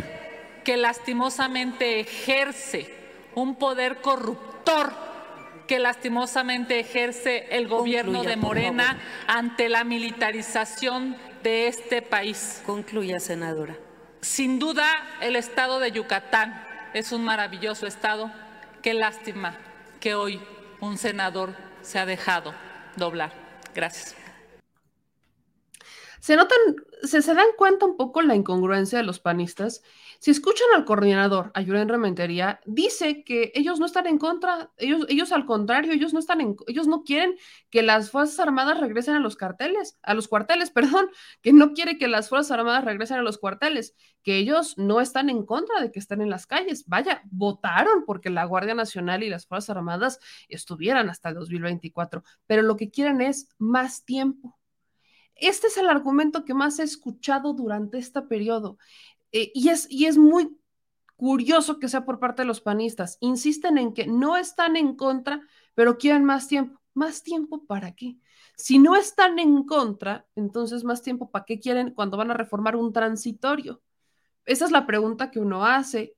que 0.65 0.77
lastimosamente 0.77 1.99
ejerce, 1.99 2.95
un 3.35 3.57
poder 3.57 4.03
corruptor 4.03 4.93
que 5.67 5.79
lastimosamente 5.79 6.79
ejerce 6.79 7.47
el 7.51 7.69
gobierno 7.69 8.23
de 8.23 8.37
Morena 8.37 9.01
ante 9.27 9.71
la 9.71 9.83
militarización 9.83 11.17
de 11.43 11.69
este 11.69 12.03
país. 12.03 12.63
Concluya, 12.67 13.19
senadora. 13.19 13.79
Sin 14.21 14.59
duda, 14.59 14.87
el 15.23 15.37
estado 15.37 15.81
de 15.81 15.91
Yucatán 15.91 16.67
es 16.93 17.11
un 17.11 17.25
maravilloso 17.25 17.87
estado. 17.87 18.31
Qué 18.83 18.93
lástima 18.93 19.57
que 20.01 20.15
hoy 20.15 20.39
un 20.81 20.99
senador 20.99 21.57
se 21.81 21.99
ha 21.99 22.05
dejado 22.05 22.55
doblar. 22.97 23.33
Gracias. 23.75 24.18
Se 26.29 26.37
notan, 26.37 26.59
se, 27.05 27.23
se 27.23 27.33
dan 27.33 27.47
cuenta 27.57 27.87
un 27.87 27.97
poco 27.97 28.21
la 28.21 28.35
incongruencia 28.35 28.99
de 28.99 29.05
los 29.05 29.19
panistas 29.19 29.81
si 30.21 30.33
escuchan 30.33 30.67
al 30.75 30.85
coordinador, 30.85 31.53
a 31.55 31.61
Yuren 31.61 31.89
Rementería, 31.89 32.59
dice 32.67 33.23
que 33.23 33.53
ellos 33.55 33.79
no 33.79 33.87
están 33.87 34.09
en 34.09 34.19
contra, 34.19 34.73
ellos, 34.77 35.07
ellos 35.09 35.31
al 35.31 35.47
contrario, 35.47 35.93
ellos 35.93 36.13
no 36.13 36.19
están 36.19 36.41
en, 36.41 36.57
ellos 36.67 36.89
no 36.89 37.05
quieren 37.05 37.37
que 37.71 37.83
las 37.83 38.11
Fuerzas 38.11 38.41
Armadas 38.41 38.81
regresen 38.81 39.15
a 39.15 39.21
los 39.21 39.37
carteles, 39.37 39.97
a 40.03 40.15
los 40.15 40.27
cuarteles, 40.27 40.71
perdón, 40.73 41.09
que 41.41 41.53
no 41.53 41.73
quiere 41.73 41.99
que 41.99 42.09
las 42.09 42.29
Fuerzas 42.29 42.51
Armadas 42.51 42.85
regresen 42.85 43.19
a 43.19 43.23
los 43.23 43.39
cuarteles, 43.39 43.95
que 44.25 44.39
ellos 44.39 44.77
no 44.77 45.01
están 45.01 45.31
en 45.31 45.47
contra 45.47 45.81
de 45.81 45.93
que 45.93 46.01
estén 46.01 46.21
en 46.21 46.31
las 46.31 46.47
calles. 46.47 46.85
Vaya, 46.89 47.23
votaron 47.31 48.05
porque 48.05 48.29
la 48.29 48.45
Guardia 48.45 48.75
Nacional 48.75 49.23
y 49.23 49.31
las 49.31 49.47
Fuerzas 49.47 49.77
Armadas 49.77 50.19
estuvieran 50.49 51.11
hasta 51.11 51.29
el 51.29 51.37
2024, 51.37 52.25
pero 52.49 52.63
lo 52.63 52.75
que 52.75 52.91
quieren 52.91 53.21
es 53.21 53.49
más 53.59 54.05
tiempo. 54.05 54.58
Este 55.39 55.69
es 55.69 55.77
el 55.77 55.89
argumento 55.89 56.45
que 56.45 56.55
más 56.55 56.79
he 56.79 56.83
escuchado 56.83 57.53
durante 57.55 57.99
este 57.99 58.23
periodo. 58.23 58.79
Eh, 59.33 59.51
y, 59.55 59.69
es, 59.69 59.87
y 59.91 60.07
es 60.07 60.19
muy 60.19 60.59
curioso 61.17 61.79
que 61.79 61.89
sea 61.89 62.05
por 62.05 62.21
parte 62.21 62.43
de 62.43 62.47
los 62.47 62.61
panistas. 62.61 63.19
Insisten 63.21 63.79
en 63.79 63.93
que 63.93 64.07
no 64.07 64.37
están 64.37 64.77
en 64.77 64.95
contra, 64.97 65.43
pero 65.75 65.99
quieren 65.99 66.25
más 66.25 66.49
tiempo. 66.49 66.81
¿Más 66.95 67.23
tiempo 67.23 67.65
para 67.65 67.95
qué? 67.95 68.17
Si 68.57 68.81
no 68.81 68.97
están 68.97 69.39
en 69.39 69.63
contra, 69.63 70.27
entonces 70.35 70.83
más 70.83 71.03
tiempo 71.03 71.31
para 71.31 71.45
qué 71.45 71.61
quieren 71.61 71.93
cuando 71.93 72.17
van 72.17 72.33
a 72.33 72.35
reformar 72.35 72.75
un 72.75 72.93
transitorio. 72.93 73.81
Esa 74.45 74.65
es 74.65 74.73
la 74.73 74.87
pregunta 74.87 75.31
que 75.31 75.39
uno 75.39 75.65
hace. 75.65 76.17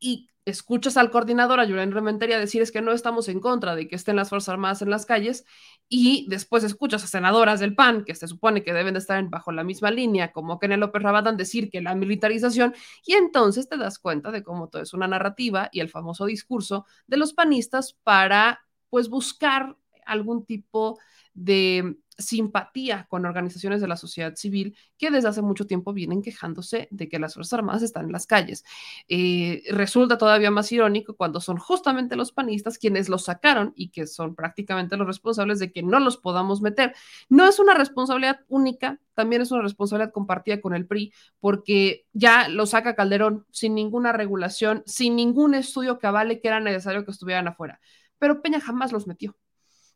Y 0.00 0.30
escuchas 0.50 0.96
al 0.96 1.10
coordinador, 1.10 1.60
a 1.60 1.66
Julián 1.66 1.92
Rementería, 1.92 2.38
decir 2.38 2.62
es 2.62 2.72
que 2.72 2.80
no 2.80 2.92
estamos 2.92 3.28
en 3.28 3.40
contra 3.40 3.74
de 3.74 3.88
que 3.88 3.96
estén 3.96 4.16
las 4.16 4.28
Fuerzas 4.28 4.50
Armadas 4.50 4.82
en 4.82 4.90
las 4.90 5.06
calles, 5.06 5.44
y 5.88 6.26
después 6.28 6.64
escuchas 6.64 7.04
a 7.04 7.06
senadoras 7.06 7.60
del 7.60 7.74
PAN, 7.74 8.04
que 8.04 8.14
se 8.14 8.28
supone 8.28 8.62
que 8.62 8.72
deben 8.72 8.94
de 8.94 9.00
estar 9.00 9.22
bajo 9.28 9.52
la 9.52 9.64
misma 9.64 9.90
línea, 9.90 10.32
como 10.32 10.58
Kenneth 10.58 10.80
López 10.80 11.02
Rabadán, 11.02 11.36
decir 11.36 11.70
que 11.70 11.80
la 11.80 11.94
militarización, 11.94 12.74
y 13.06 13.14
entonces 13.14 13.68
te 13.68 13.76
das 13.76 13.98
cuenta 13.98 14.30
de 14.30 14.42
cómo 14.42 14.68
todo 14.68 14.82
es 14.82 14.92
una 14.94 15.08
narrativa 15.08 15.68
y 15.72 15.80
el 15.80 15.88
famoso 15.88 16.26
discurso 16.26 16.86
de 17.06 17.16
los 17.16 17.32
panistas 17.32 17.96
para, 18.02 18.60
pues, 18.90 19.08
buscar 19.08 19.76
algún 20.04 20.44
tipo 20.44 20.98
de 21.34 21.96
simpatía 22.18 23.06
con 23.08 23.24
organizaciones 23.24 23.80
de 23.80 23.88
la 23.88 23.96
sociedad 23.96 24.34
civil 24.34 24.76
que 24.98 25.10
desde 25.10 25.28
hace 25.28 25.40
mucho 25.40 25.66
tiempo 25.66 25.92
vienen 25.92 26.20
quejándose 26.20 26.88
de 26.90 27.08
que 27.08 27.18
las 27.20 27.34
Fuerzas 27.34 27.54
Armadas 27.54 27.82
están 27.82 28.06
en 28.06 28.12
las 28.12 28.26
calles. 28.26 28.64
Eh, 29.08 29.62
resulta 29.70 30.18
todavía 30.18 30.50
más 30.50 30.70
irónico 30.72 31.14
cuando 31.16 31.40
son 31.40 31.58
justamente 31.58 32.16
los 32.16 32.32
panistas 32.32 32.76
quienes 32.76 33.08
los 33.08 33.24
sacaron 33.24 33.72
y 33.76 33.90
que 33.90 34.06
son 34.06 34.34
prácticamente 34.34 34.96
los 34.96 35.06
responsables 35.06 35.60
de 35.60 35.70
que 35.72 35.82
no 35.82 36.00
los 36.00 36.16
podamos 36.16 36.60
meter. 36.60 36.94
No 37.28 37.46
es 37.46 37.60
una 37.60 37.74
responsabilidad 37.74 38.40
única, 38.48 39.00
también 39.14 39.42
es 39.42 39.52
una 39.52 39.62
responsabilidad 39.62 40.12
compartida 40.12 40.60
con 40.60 40.74
el 40.74 40.86
PRI, 40.86 41.12
porque 41.40 42.06
ya 42.12 42.48
lo 42.48 42.66
saca 42.66 42.96
Calderón 42.96 43.46
sin 43.50 43.74
ninguna 43.74 44.12
regulación, 44.12 44.82
sin 44.86 45.14
ningún 45.16 45.54
estudio 45.54 45.98
que 45.98 46.06
avale 46.08 46.40
que 46.40 46.48
era 46.48 46.60
necesario 46.60 47.04
que 47.04 47.12
estuvieran 47.12 47.46
afuera. 47.48 47.80
Pero 48.18 48.42
Peña 48.42 48.60
jamás 48.60 48.92
los 48.92 49.06
metió 49.06 49.36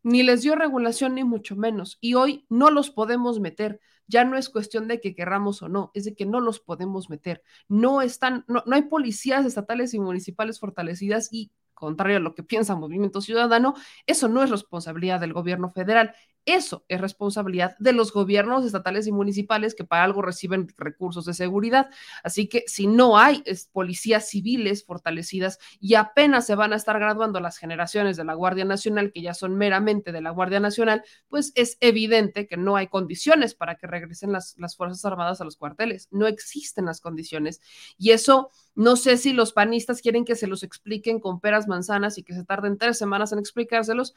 ni 0.03 0.23
les 0.23 0.43
dio 0.43 0.55
regulación 0.55 1.15
ni 1.15 1.25
mucho 1.25 1.57
menos. 1.57 1.99
Y 2.01 2.15
hoy 2.15 2.47
no 2.49 2.71
los 2.71 2.91
podemos 2.91 3.41
meter. 3.41 3.81
Ya 4.07 4.25
no 4.25 4.37
es 4.37 4.49
cuestión 4.49 4.89
de 4.89 5.01
que 5.01 5.15
querramos 5.15 5.63
o 5.63 5.69
no, 5.69 5.91
es 5.95 6.05
de 6.05 6.15
que 6.15 6.27
no 6.27 6.41
los 6.41 6.61
podemos 6.61 7.09
meter. 7.09 7.43
No 7.69 8.03
están, 8.03 8.45
no, 8.49 8.63
no 8.67 8.77
hay 8.77 8.83
policías 8.83 9.47
estatales 9.47 9.95
y 9.95 10.01
municipales 10.01 10.61
fortalecidas 10.61 11.33
y 11.33 11.53
contrario 11.83 12.19
a 12.19 12.21
lo 12.21 12.37
que 12.37 12.45
piensa 12.45 12.77
Movimiento 12.77 13.21
Ciudadano, 13.21 13.75
eso 14.07 14.29
no 14.29 14.41
es 14.43 14.51
responsabilidad 14.51 15.19
del 15.19 15.33
gobierno 15.33 15.69
federal, 15.69 16.15
eso 16.45 16.85
es 16.89 17.01
responsabilidad 17.01 17.77
de 17.79 17.93
los 17.93 18.13
gobiernos 18.13 18.65
estatales 18.65 19.07
y 19.07 19.13
municipales 19.13 19.75
que 19.75 19.85
para 19.85 20.03
algo 20.03 20.23
reciben 20.23 20.69
recursos 20.77 21.25
de 21.25 21.35
seguridad. 21.35 21.91
Así 22.25 22.49
que 22.49 22.65
si 22.67 22.89
no 22.89 23.17
hay 23.17 23.45
policías 23.71 24.29
civiles 24.29 24.85
fortalecidas 24.85 25.59
y 25.79 25.95
apenas 25.95 26.47
se 26.47 26.57
van 26.57 26.73
a 26.73 26.77
estar 26.77 26.99
graduando 26.99 27.39
las 27.39 27.59
generaciones 27.59 28.17
de 28.17 28.25
la 28.25 28.35
Guardia 28.35 28.65
Nacional, 28.65 29.13
que 29.13 29.23
ya 29.23 29.35
son 29.35 29.57
meramente 29.57 30.11
de 30.11 30.21
la 30.21 30.31
Guardia 30.31 30.59
Nacional, 30.59 31.05
pues 31.29 31.53
es 31.55 31.79
evidente 31.81 32.49
que 32.49 32.57
no 32.57 32.75
hay 32.75 32.89
condiciones 32.89 33.55
para 33.55 33.77
que 33.77 33.87
regresen 33.87 34.33
las, 34.33 34.57
las 34.59 34.77
Fuerzas 34.77 35.05
Armadas 35.05 35.41
a 35.41 35.45
los 35.45 35.57
cuarteles. 35.57 36.09
No 36.11 36.27
existen 36.27 36.87
las 36.87 37.01
condiciones. 37.01 37.61
Y 37.99 38.11
eso 38.11 38.51
no 38.75 38.97
sé 38.97 39.17
si 39.17 39.33
los 39.33 39.53
panistas 39.53 40.01
quieren 40.01 40.25
que 40.25 40.35
se 40.35 40.49
los 40.49 40.65
expliquen 40.65 41.21
con 41.21 41.41
peras 41.41 41.69
manzanas 41.69 42.19
y 42.19 42.25
que 42.25 42.35
se 42.35 42.45
tarden 42.45 42.79
tres 42.79 42.99
semanas 42.99 43.33
en 43.33 43.39
explicárselos, 43.39 44.15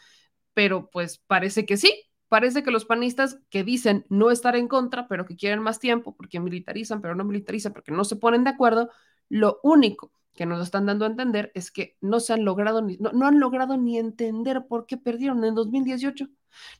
pero 0.53 0.89
pues 0.89 1.19
parece 1.27 1.65
que 1.65 1.77
sí 1.77 2.09
parece 2.35 2.63
que 2.63 2.71
los 2.71 2.83
panistas 2.83 3.39
que 3.49 3.63
dicen 3.63 4.05
no 4.09 4.29
estar 4.29 4.57
en 4.57 4.67
contra, 4.67 5.07
pero 5.07 5.25
que 5.25 5.37
quieren 5.37 5.61
más 5.61 5.79
tiempo 5.79 6.17
porque 6.17 6.41
militarizan, 6.41 6.99
pero 7.01 7.15
no 7.15 7.23
militarizan 7.23 7.71
porque 7.71 7.93
no 7.93 8.03
se 8.03 8.17
ponen 8.17 8.43
de 8.43 8.49
acuerdo, 8.49 8.89
lo 9.29 9.61
único 9.63 10.11
que 10.33 10.45
nos 10.45 10.61
están 10.61 10.85
dando 10.85 11.05
a 11.05 11.07
entender 11.07 11.53
es 11.55 11.71
que 11.71 11.95
no 12.01 12.19
se 12.19 12.33
han 12.33 12.43
logrado 12.43 12.81
ni, 12.81 12.97
no, 12.97 13.13
no 13.13 13.25
han 13.25 13.39
logrado 13.39 13.77
ni 13.77 13.97
entender 13.97 14.65
por 14.67 14.85
qué 14.85 14.97
perdieron 14.97 15.45
en 15.45 15.55
2018. 15.55 16.27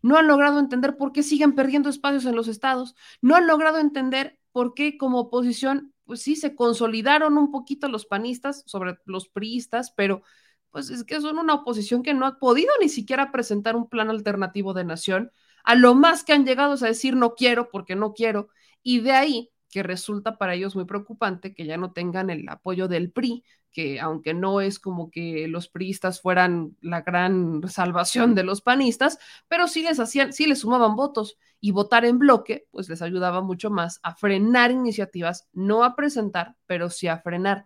No 0.02 0.18
han 0.18 0.28
logrado 0.28 0.60
entender 0.60 0.98
por 0.98 1.14
qué 1.14 1.24
siguen 1.24 1.56
perdiendo 1.56 1.88
espacios 1.88 2.26
en 2.26 2.36
los 2.36 2.50
estados. 2.50 2.94
No 3.22 3.38
han 3.38 3.48
logrado 3.48 3.80
entender 3.80 4.38
por 4.52 4.74
qué 4.74 4.98
como 4.98 5.20
oposición, 5.22 5.94
pues 6.04 6.22
sí, 6.22 6.36
se 6.36 6.54
consolidaron 6.54 7.38
un 7.38 7.50
poquito 7.50 7.88
los 7.88 8.06
panistas 8.06 8.64
sobre 8.66 8.98
los 9.06 9.30
priistas, 9.30 9.94
pero 9.96 10.22
pues 10.70 10.90
es 10.90 11.06
que 11.06 11.22
son 11.22 11.40
una 11.40 11.54
oposición 11.54 12.04
que 12.04 12.14
no 12.14 12.26
ha 12.26 12.40
podido 12.40 12.74
ni 12.82 12.90
siquiera 12.90 13.32
presentar 13.32 13.78
un 13.78 13.88
plan 13.88 14.10
alternativo 14.10 14.74
de 14.74 14.84
nación. 14.84 15.32
A 15.66 15.76
lo 15.76 15.96
más 15.96 16.24
que 16.24 16.34
han 16.34 16.46
llegado 16.46 16.76
es 16.76 16.84
a 16.84 16.88
decir 16.88 17.16
no 17.16 17.36
quiero 17.36 17.70
porque 17.70 17.96
no 17.96 18.14
quiero. 18.14 18.50
Y 18.84 19.00
de 19.00 19.12
ahí 19.14 19.52
que 19.76 19.84
resulta 19.84 20.38
para 20.38 20.54
ellos 20.54 20.76
muy 20.76 20.86
preocupante 20.86 21.54
que 21.54 21.66
ya 21.66 21.76
no 21.76 21.92
tengan 21.92 22.30
el 22.30 22.48
apoyo 22.48 22.88
del 22.88 23.12
PRI, 23.12 23.44
que 23.72 24.00
aunque 24.00 24.34
no 24.34 24.62
es 24.62 24.80
como 24.80 25.12
que 25.12 25.50
los 25.50 25.68
priistas 25.68 26.22
fueran 26.22 26.78
la 26.80 27.02
gran 27.02 27.62
salvación 27.68 28.36
de 28.36 28.44
los 28.44 28.62
panistas, 28.62 29.20
pero 29.50 29.68
sí 29.68 29.84
les 29.84 30.00
hacían, 30.00 30.32
sí 30.32 30.46
les 30.46 30.60
sumaban 30.60 30.96
votos 30.96 31.38
y 31.60 31.72
votar 31.72 32.06
en 32.06 32.20
bloque, 32.20 32.68
pues 32.72 32.88
les 32.88 33.02
ayudaba 33.02 33.42
mucho 33.42 33.70
más 33.70 34.00
a 34.02 34.16
frenar 34.16 34.72
iniciativas, 34.72 35.50
no 35.52 35.84
a 35.84 35.96
presentar, 35.98 36.56
pero 36.68 36.90
sí 36.90 37.10
a 37.10 37.18
frenar. 37.18 37.66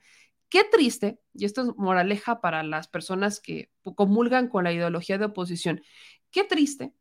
Qué 0.49 0.63
triste, 0.63 1.19
y 1.35 1.45
esto 1.45 1.61
es 1.61 1.67
moraleja 1.77 2.41
para 2.41 2.63
las 2.63 2.87
personas 2.87 3.39
que 3.39 3.69
comulgan 3.83 4.47
con 4.47 4.63
la 4.63 4.73
ideología 4.73 5.19
de 5.19 5.25
oposición, 5.25 5.83
qué 6.31 6.43
triste 6.43 6.91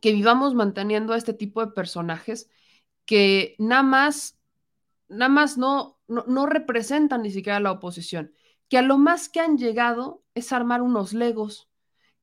que 0.00 0.12
vivamos 0.12 0.54
manteniendo 0.54 1.12
a 1.12 1.16
este 1.16 1.34
tipo 1.34 1.64
de 1.64 1.72
personajes 1.72 2.50
que 3.06 3.54
nada 3.58 3.82
más, 3.82 4.38
nada 5.08 5.28
más 5.28 5.58
no, 5.58 5.98
no, 6.08 6.24
no 6.26 6.46
representan 6.46 7.22
ni 7.22 7.30
siquiera 7.30 7.58
a 7.58 7.60
la 7.60 7.72
oposición, 7.72 8.32
que 8.68 8.78
a 8.78 8.82
lo 8.82 8.98
más 8.98 9.28
que 9.28 9.40
han 9.40 9.58
llegado 9.58 10.22
es 10.34 10.52
armar 10.52 10.82
unos 10.82 11.12
legos, 11.12 11.68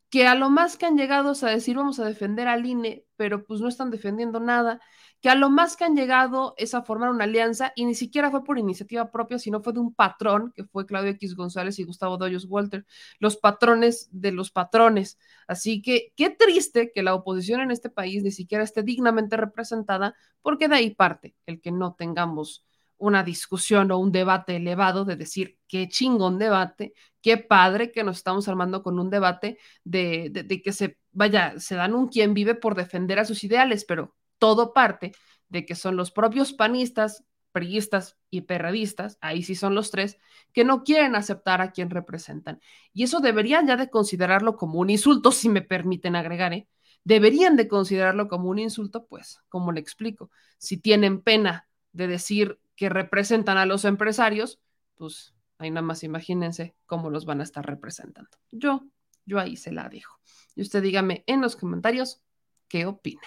que 0.09 0.27
a 0.27 0.35
lo 0.35 0.49
más 0.49 0.77
que 0.77 0.85
han 0.85 0.97
llegado 0.97 1.31
es 1.31 1.43
a 1.43 1.49
decir 1.49 1.77
vamos 1.77 1.99
a 1.99 2.05
defender 2.05 2.47
al 2.47 2.65
INE, 2.65 3.05
pero 3.15 3.45
pues 3.45 3.61
no 3.61 3.67
están 3.67 3.91
defendiendo 3.91 4.39
nada, 4.39 4.81
que 5.21 5.29
a 5.29 5.35
lo 5.35 5.49
más 5.51 5.77
que 5.77 5.83
han 5.83 5.95
llegado 5.95 6.55
es 6.57 6.73
a 6.73 6.81
formar 6.81 7.09
una 7.09 7.25
alianza 7.25 7.73
y 7.75 7.85
ni 7.85 7.93
siquiera 7.93 8.31
fue 8.31 8.43
por 8.43 8.57
iniciativa 8.57 9.11
propia, 9.11 9.37
sino 9.37 9.61
fue 9.61 9.71
de 9.73 9.79
un 9.79 9.93
patrón 9.93 10.51
que 10.55 10.63
fue 10.65 10.87
Claudio 10.87 11.11
X 11.11 11.35
González 11.35 11.77
y 11.77 11.83
Gustavo 11.83 12.17
Doyos 12.17 12.47
Walter, 12.49 12.85
los 13.19 13.37
patrones 13.37 14.09
de 14.11 14.31
los 14.31 14.51
patrones. 14.51 15.19
Así 15.47 15.81
que 15.83 16.11
qué 16.15 16.31
triste 16.31 16.91
que 16.91 17.03
la 17.03 17.13
oposición 17.13 17.61
en 17.61 17.69
este 17.71 17.89
país 17.89 18.23
ni 18.23 18.31
siquiera 18.31 18.63
esté 18.63 18.81
dignamente 18.81 19.37
representada, 19.37 20.15
porque 20.41 20.67
de 20.67 20.75
ahí 20.75 20.95
parte 20.95 21.35
el 21.45 21.61
que 21.61 21.71
no 21.71 21.93
tengamos 21.93 22.65
una 22.97 23.23
discusión 23.23 23.91
o 23.91 23.97
un 23.97 24.11
debate 24.11 24.55
elevado 24.57 25.05
de 25.05 25.15
decir 25.15 25.57
qué 25.67 25.87
chingón 25.87 26.39
debate, 26.39 26.93
qué 27.21 27.37
padre 27.37 27.91
que 27.91 28.03
nos 28.03 28.17
estamos 28.17 28.47
armando 28.47 28.83
con 28.83 28.99
un 28.99 29.09
debate 29.09 29.57
de, 29.83 30.29
de, 30.29 30.61
que 30.61 30.71
se 30.71 30.97
vaya, 31.11 31.59
se 31.59 31.75
dan 31.75 31.95
un 31.95 32.07
quien 32.09 32.33
vive 32.33 32.55
por 32.55 32.75
defender 32.75 33.19
a 33.19 33.25
sus 33.25 33.43
ideales, 33.43 33.85
pero 33.85 34.15
todo 34.41 34.73
parte 34.73 35.11
de 35.49 35.67
que 35.67 35.75
son 35.75 35.95
los 35.95 36.09
propios 36.09 36.51
panistas, 36.51 37.23
priistas 37.51 38.17
y 38.31 38.41
perradistas, 38.41 39.19
ahí 39.21 39.43
sí 39.43 39.53
son 39.53 39.75
los 39.75 39.91
tres, 39.91 40.17
que 40.51 40.63
no 40.63 40.83
quieren 40.83 41.15
aceptar 41.15 41.61
a 41.61 41.71
quien 41.71 41.91
representan. 41.91 42.59
Y 42.91 43.03
eso 43.03 43.19
deberían 43.19 43.67
ya 43.67 43.77
de 43.77 43.91
considerarlo 43.91 44.57
como 44.57 44.79
un 44.79 44.89
insulto, 44.89 45.31
si 45.31 45.47
me 45.47 45.61
permiten 45.61 46.15
agregar, 46.15 46.53
¿eh? 46.53 46.67
Deberían 47.03 47.55
de 47.55 47.67
considerarlo 47.67 48.27
como 48.27 48.49
un 48.49 48.57
insulto, 48.57 49.05
pues, 49.05 49.41
como 49.47 49.71
le 49.71 49.79
explico, 49.79 50.31
si 50.57 50.77
tienen 50.77 51.21
pena 51.21 51.67
de 51.91 52.07
decir 52.07 52.59
que 52.75 52.89
representan 52.89 53.59
a 53.59 53.67
los 53.67 53.85
empresarios, 53.85 54.59
pues 54.95 55.35
ahí 55.59 55.69
nada 55.69 55.85
más 55.85 56.03
imagínense 56.03 56.75
cómo 56.87 57.11
los 57.11 57.25
van 57.25 57.41
a 57.41 57.43
estar 57.43 57.63
representando. 57.63 58.31
Yo, 58.49 58.87
yo 59.23 59.39
ahí 59.39 59.55
se 59.55 59.71
la 59.71 59.87
dejo. 59.87 60.17
Y 60.55 60.63
usted 60.63 60.81
dígame 60.81 61.23
en 61.27 61.41
los 61.41 61.55
comentarios 61.55 62.23
qué 62.67 62.87
opina. 62.87 63.21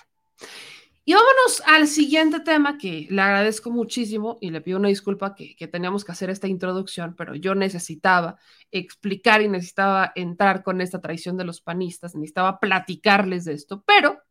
Y 1.06 1.12
vámonos 1.12 1.62
al 1.66 1.86
siguiente 1.86 2.40
tema 2.40 2.78
que 2.78 3.06
le 3.10 3.20
agradezco 3.20 3.70
muchísimo 3.70 4.38
y 4.40 4.50
le 4.50 4.62
pido 4.62 4.78
una 4.78 4.88
disculpa 4.88 5.34
que, 5.34 5.54
que, 5.54 5.68
teníamos 5.68 6.02
que 6.02 6.12
hacer 6.12 6.30
esta 6.30 6.48
introducción, 6.48 7.14
pero 7.14 7.34
yo 7.34 7.54
necesitaba 7.54 8.38
explicar 8.70 9.42
y 9.42 9.48
necesitaba 9.48 10.12
entrar 10.14 10.62
con 10.62 10.80
esta 10.80 11.02
traición 11.02 11.36
de 11.36 11.44
los 11.44 11.60
panistas, 11.60 12.14
necesitaba 12.14 12.58
platicarles 12.58 13.44
de 13.44 13.52
esto. 13.52 13.84
Pero, 13.86 14.22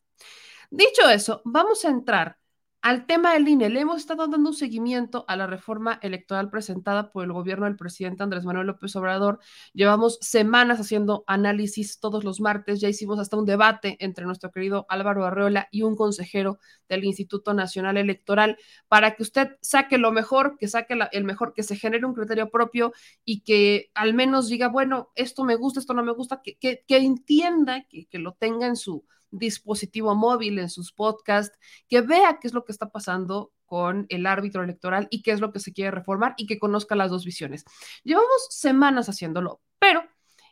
dicho 0.71 1.07
eso, 1.09 1.43
vamos 1.45 1.85
a 1.85 1.89
entrar 1.89 2.39
al 2.83 3.05
tema 3.05 3.31
del 3.33 3.47
INE, 3.47 3.69
le 3.69 3.79
hemos 3.79 4.01
estado 4.01 4.27
dando 4.27 4.49
un 4.49 4.55
seguimiento 4.55 5.23
a 5.29 5.37
la 5.37 5.47
reforma 5.47 5.99
electoral 6.01 6.49
presentada 6.49 7.13
por 7.13 7.23
el 7.23 7.31
gobierno 7.31 7.65
del 7.65 7.77
presidente 7.77 8.23
Andrés 8.23 8.43
Manuel 8.43 8.67
López 8.67 8.93
Obrador. 8.97 9.39
Llevamos 9.73 10.17
semanas 10.19 10.81
haciendo 10.81 11.23
análisis 11.25 12.01
todos 12.01 12.25
los 12.25 12.41
martes, 12.41 12.81
ya 12.81 12.89
hicimos 12.89 13.19
hasta 13.19 13.37
un 13.37 13.45
debate 13.45 13.95
entre 14.01 14.25
nuestro 14.25 14.51
querido 14.51 14.85
Álvaro 14.89 15.25
Arreola 15.25 15.69
y 15.71 15.83
un 15.83 15.95
consejero 15.95 16.59
del 16.89 17.05
Instituto 17.05 17.53
Nacional 17.53 17.95
Electoral 17.95 18.57
para 18.89 19.15
que 19.15 19.23
usted 19.23 19.55
saque 19.61 19.97
lo 19.97 20.11
mejor, 20.11 20.57
que 20.57 20.67
saque 20.67 20.99
el 21.13 21.23
mejor, 21.23 21.53
que 21.53 21.63
se 21.63 21.77
genere 21.77 22.05
un 22.05 22.13
criterio 22.13 22.49
propio 22.49 22.91
y 23.23 23.43
que 23.43 23.91
al 23.93 24.13
menos 24.13 24.49
diga, 24.49 24.67
bueno, 24.67 25.09
esto 25.15 25.45
me 25.45 25.55
gusta, 25.55 25.79
esto 25.79 25.93
no 25.93 26.03
me 26.03 26.11
gusta, 26.11 26.41
que, 26.43 26.57
que, 26.57 26.83
que 26.85 26.97
entienda, 26.97 27.85
que, 27.87 28.07
que 28.07 28.19
lo 28.19 28.33
tenga 28.33 28.67
en 28.67 28.75
su 28.75 29.05
dispositivo 29.33 30.15
móvil, 30.15 30.59
en 30.59 30.69
sus 30.69 30.91
podcasts, 30.91 31.57
que 31.87 32.01
vea 32.01 32.39
qué 32.39 32.47
es 32.47 32.53
lo 32.53 32.63
que 32.63 32.71
está 32.71 32.89
pasando 32.89 33.51
con 33.65 34.05
el 34.09 34.25
árbitro 34.27 34.63
electoral 34.63 35.07
y 35.09 35.23
qué 35.23 35.31
es 35.31 35.41
lo 35.41 35.51
que 35.51 35.59
se 35.59 35.73
quiere 35.73 35.91
reformar 35.91 36.35
y 36.37 36.45
que 36.45 36.59
conozca 36.59 36.95
las 36.95 37.09
dos 37.09 37.25
visiones. 37.25 37.65
Llevamos 38.03 38.47
semanas 38.49 39.09
haciéndolo, 39.09 39.61
pero 39.79 40.03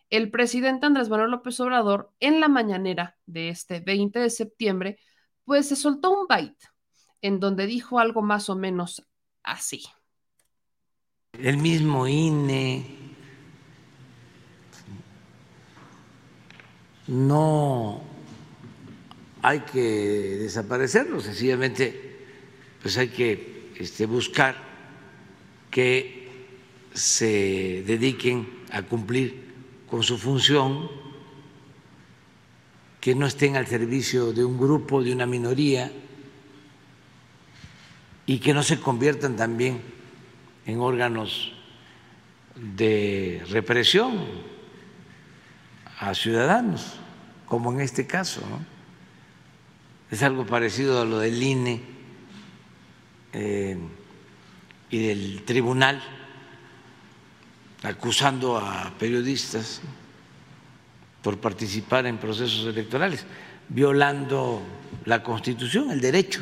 el 0.09 0.31
presidente 0.31 0.87
Andrés 0.87 1.09
Manuel 1.09 1.31
López 1.31 1.59
Obrador 1.59 2.11
en 2.19 2.39
la 2.39 2.47
mañanera 2.47 3.17
de 3.25 3.49
este 3.49 3.79
20 3.79 4.19
de 4.19 4.29
septiembre, 4.29 4.99
pues 5.45 5.67
se 5.67 5.75
soltó 5.75 6.11
un 6.11 6.27
byte 6.27 6.67
en 7.21 7.39
donde 7.39 7.67
dijo 7.67 7.99
algo 7.99 8.21
más 8.21 8.49
o 8.49 8.55
menos 8.55 9.07
así. 9.43 9.83
El 11.33 11.57
mismo 11.57 12.07
INE 12.07 12.85
no 17.07 18.10
hay 19.41 19.61
que 19.61 19.81
desaparecerlo, 19.81 21.19
sencillamente 21.19 22.11
pues 22.81 22.97
hay 22.97 23.09
que 23.09 23.71
este, 23.77 24.05
buscar 24.05 24.55
que 25.69 26.29
se 26.93 27.83
dediquen 27.85 28.47
a 28.71 28.81
cumplir 28.83 29.51
con 29.89 30.03
su 30.03 30.17
función, 30.17 30.89
que 32.99 33.15
no 33.15 33.25
estén 33.25 33.55
al 33.55 33.67
servicio 33.67 34.33
de 34.33 34.45
un 34.45 34.57
grupo, 34.57 35.01
de 35.01 35.13
una 35.13 35.25
minoría, 35.25 35.91
y 38.25 38.39
que 38.39 38.53
no 38.53 38.63
se 38.63 38.79
conviertan 38.79 39.35
también 39.35 39.81
en 40.65 40.79
órganos 40.79 41.53
de 42.55 43.43
represión 43.49 44.13
a 45.99 46.13
ciudadanos, 46.13 46.99
como 47.45 47.71
en 47.71 47.81
este 47.81 48.05
caso. 48.05 48.41
¿no? 48.41 48.80
Es 50.11 50.21
algo 50.23 50.45
parecido 50.45 51.01
a 51.01 51.05
lo 51.05 51.19
del 51.19 51.41
INE 51.41 51.81
eh, 53.31 53.77
y 54.89 55.07
del 55.07 55.43
tribunal 55.43 56.03
acusando 57.81 58.57
a 58.57 58.93
periodistas 58.99 59.81
por 61.23 61.37
participar 61.39 62.05
en 62.07 62.17
procesos 62.17 62.67
electorales, 62.67 63.25
violando 63.69 64.61
la 65.05 65.23
Constitución, 65.23 65.91
el 65.91 66.01
derecho 66.01 66.41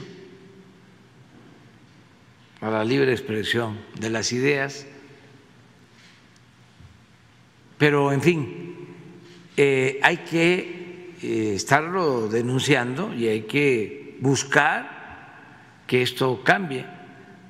a 2.62 2.72
la 2.72 2.84
libre 2.84 3.12
expresión 3.12 3.78
de 4.00 4.10
las 4.10 4.34
ideas. 4.34 4.88
Pero, 7.78 8.12
en 8.12 8.22
fin, 8.22 8.76
eh, 9.56 10.00
hay 10.02 10.18
que 10.18 10.79
estarlo 11.22 12.28
denunciando 12.28 13.14
y 13.14 13.28
hay 13.28 13.42
que 13.44 14.18
buscar 14.22 15.84
que 15.86 16.02
esto 16.02 16.42
cambie. 16.44 16.86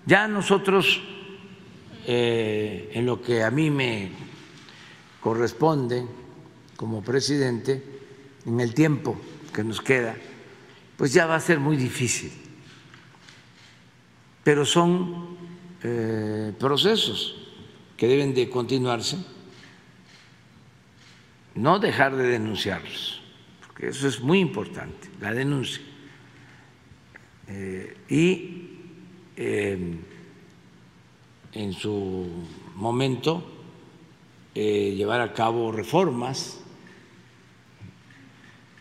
Ya 0.06 0.28
nosotros, 0.28 1.02
eh, 2.06 2.92
en 2.94 3.06
lo 3.06 3.22
que 3.22 3.44
a 3.44 3.52
mí 3.52 3.70
me 3.70 4.10
corresponde 5.20 6.06
como 6.76 7.04
presidente, 7.04 7.84
en 8.46 8.60
el 8.60 8.74
tiempo 8.74 9.20
que 9.54 9.64
nos 9.64 9.82
queda, 9.82 10.16
pues 10.98 11.14
ya 11.14 11.26
va 11.26 11.36
a 11.36 11.40
ser 11.40 11.60
muy 11.60 11.78
difícil. 11.78 12.32
Pero 14.44 14.66
son 14.66 15.38
eh, 15.84 16.54
procesos 16.58 17.36
que 17.98 18.08
deben 18.08 18.34
de 18.34 18.50
continuarse, 18.50 19.18
no 21.56 21.80
dejar 21.80 22.16
de 22.16 22.24
denunciarlos 22.24 23.19
eso 23.80 24.08
es 24.08 24.20
muy 24.20 24.40
importante, 24.40 25.10
la 25.22 25.34
denuncia. 25.34 25.82
Eh, 27.48 27.98
y 28.10 28.78
em, 29.38 29.98
en 31.54 31.74
su 31.74 32.28
momento 32.76 33.44
eh, 34.54 34.94
llevar 34.96 35.22
a 35.22 35.34
cabo 35.34 35.72
reformas 35.72 36.60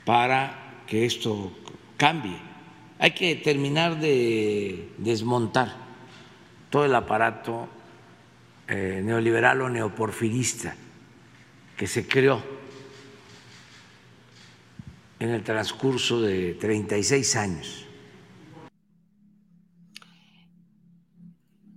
para 0.04 0.82
que 0.86 1.06
esto 1.06 1.52
cambie. 1.96 2.36
Hay 2.98 3.12
que 3.12 3.36
terminar 3.36 4.00
de 4.00 4.90
desmontar 4.98 5.76
todo 6.70 6.84
el 6.84 6.94
aparato 6.94 7.68
eh, 8.66 9.00
neoliberal 9.04 9.62
o 9.62 9.68
neoporfirista 9.68 10.74
que 11.76 11.86
se 11.86 12.08
creó 12.08 12.57
en 15.18 15.30
el 15.30 15.42
transcurso 15.42 16.20
de 16.20 16.54
36 16.54 17.36
años. 17.36 17.88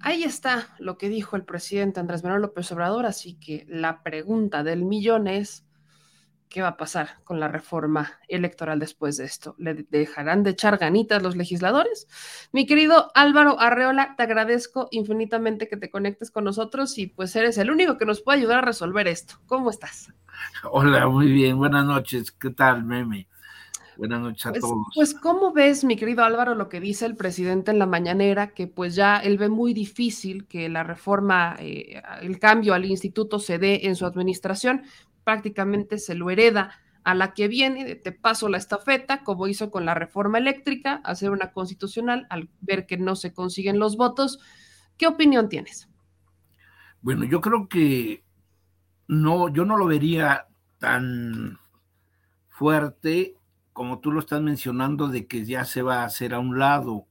Ahí 0.03 0.23
está 0.23 0.75
lo 0.79 0.97
que 0.97 1.09
dijo 1.09 1.35
el 1.35 1.45
presidente 1.45 1.99
Andrés 1.99 2.23
Manuel 2.23 2.41
López 2.41 2.71
Obrador, 2.71 3.05
así 3.05 3.35
que 3.35 3.65
la 3.69 4.01
pregunta 4.01 4.63
del 4.63 4.83
millón 4.83 5.27
es, 5.27 5.63
¿qué 6.51 6.61
va 6.61 6.67
a 6.67 6.77
pasar 6.77 7.23
con 7.23 7.39
la 7.39 7.47
reforma 7.47 8.19
electoral 8.27 8.77
después 8.77 9.17
de 9.17 9.25
esto? 9.25 9.55
¿Le 9.57 9.85
dejarán 9.89 10.43
de 10.43 10.51
echar 10.51 10.77
ganitas 10.77 11.23
los 11.23 11.35
legisladores? 11.35 12.07
Mi 12.51 12.67
querido 12.67 13.09
Álvaro 13.15 13.59
Arreola, 13.59 14.15
te 14.17 14.23
agradezco 14.23 14.89
infinitamente 14.91 15.69
que 15.69 15.77
te 15.77 15.89
conectes 15.89 16.29
con 16.29 16.43
nosotros 16.43 16.97
y 16.97 17.07
pues 17.07 17.35
eres 17.35 17.57
el 17.57 17.71
único 17.71 17.97
que 17.97 18.05
nos 18.05 18.21
puede 18.21 18.39
ayudar 18.39 18.59
a 18.59 18.61
resolver 18.61 19.07
esto. 19.07 19.35
¿Cómo 19.47 19.69
estás? 19.69 20.13
Hola, 20.69 21.07
muy 21.07 21.31
bien, 21.31 21.57
buenas 21.57 21.85
noches. 21.85 22.31
¿Qué 22.33 22.49
tal, 22.49 22.83
Meme? 22.83 23.27
Buenas 23.97 24.21
noches 24.21 24.45
a 24.45 24.49
pues, 24.49 24.61
todos. 24.61 24.87
Pues, 24.95 25.13
¿cómo 25.13 25.53
ves, 25.53 25.83
mi 25.83 25.95
querido 25.95 26.23
Álvaro, 26.23 26.55
lo 26.55 26.69
que 26.69 26.79
dice 26.79 27.05
el 27.05 27.15
presidente 27.15 27.71
en 27.71 27.79
la 27.79 27.85
mañanera? 27.85 28.47
Que 28.47 28.67
pues 28.67 28.95
ya 28.95 29.17
él 29.19 29.37
ve 29.37 29.47
muy 29.47 29.73
difícil 29.73 30.47
que 30.47 30.67
la 30.69 30.83
reforma, 30.83 31.55
eh, 31.59 32.01
el 32.21 32.39
cambio 32.39 32.73
al 32.73 32.85
instituto 32.85 33.39
se 33.39 33.57
dé 33.57 33.81
en 33.83 33.95
su 33.95 34.05
administración, 34.05 34.83
prácticamente 35.23 35.97
se 35.97 36.15
lo 36.15 36.29
hereda 36.29 36.71
a 37.03 37.15
la 37.15 37.33
que 37.33 37.47
viene, 37.47 37.95
te 37.95 38.11
paso 38.11 38.47
la 38.47 38.57
estafeta, 38.57 39.23
como 39.23 39.47
hizo 39.47 39.71
con 39.71 39.85
la 39.85 39.93
reforma 39.93 40.37
eléctrica, 40.37 41.01
hacer 41.03 41.31
una 41.31 41.51
constitucional 41.51 42.27
al 42.29 42.49
ver 42.61 42.85
que 42.85 42.97
no 42.97 43.15
se 43.15 43.33
consiguen 43.33 43.79
los 43.79 43.97
votos. 43.97 44.39
¿Qué 44.97 45.07
opinión 45.07 45.49
tienes? 45.49 45.89
Bueno, 47.01 47.23
yo 47.25 47.41
creo 47.41 47.67
que 47.67 48.23
no, 49.07 49.49
yo 49.49 49.65
no 49.65 49.77
lo 49.77 49.87
vería 49.87 50.47
tan 50.77 51.57
fuerte 52.49 53.35
como 53.73 53.99
tú 53.99 54.11
lo 54.11 54.19
estás 54.19 54.41
mencionando 54.41 55.07
de 55.07 55.25
que 55.25 55.45
ya 55.45 55.65
se 55.65 55.81
va 55.81 56.01
a 56.01 56.05
hacer 56.05 56.33
a 56.33 56.39
un 56.39 56.59
lado. 56.59 57.07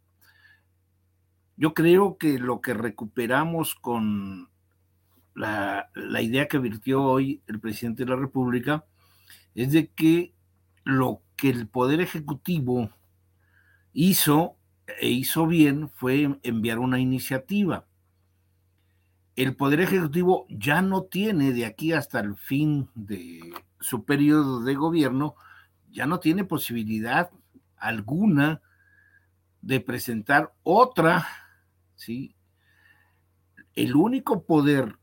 Yo 1.57 1.75
creo 1.75 2.17
que 2.17 2.39
lo 2.39 2.61
que 2.61 2.75
recuperamos 2.75 3.75
con 3.75 4.50
la, 5.35 5.91
la 5.95 6.22
idea 6.22 6.49
que 6.49 6.59
virtió 6.59 7.03
hoy 7.03 7.43
el 7.47 7.61
presidente 7.61 8.05
de 8.05 8.11
la 8.11 8.16
República 8.16 8.85
es 9.55 9.72
de 9.72 9.89
que 9.89 10.35
lo 10.85 11.22
que 11.37 11.51
el 11.51 11.68
Poder 11.68 12.01
Ejecutivo 12.01 12.91
hizo 13.93 14.57
e 14.99 15.09
hizo 15.09 15.47
bien 15.47 15.89
fue 15.89 16.39
enviar 16.43 16.78
una 16.78 16.99
iniciativa. 16.99 17.87
El 19.37 19.55
Poder 19.57 19.81
Ejecutivo 19.81 20.47
ya 20.49 20.83
no 20.83 21.05
tiene 21.05 21.53
de 21.53 21.64
aquí 21.64 21.93
hasta 21.93 22.20
el 22.20 22.37
fin 22.37 22.91
de 22.95 23.53
su 23.78 24.05
periodo 24.05 24.62
de 24.62 24.74
gobierno, 24.74 25.35
ya 25.91 26.07
no 26.07 26.20
tiene 26.20 26.45
posibilidad 26.45 27.31
alguna 27.76 28.61
de 29.62 29.81
presentar 29.81 30.53
otra, 30.62 31.26
¿sí? 31.95 32.35
El 33.74 33.95
único 33.95 34.45
poder 34.45 34.99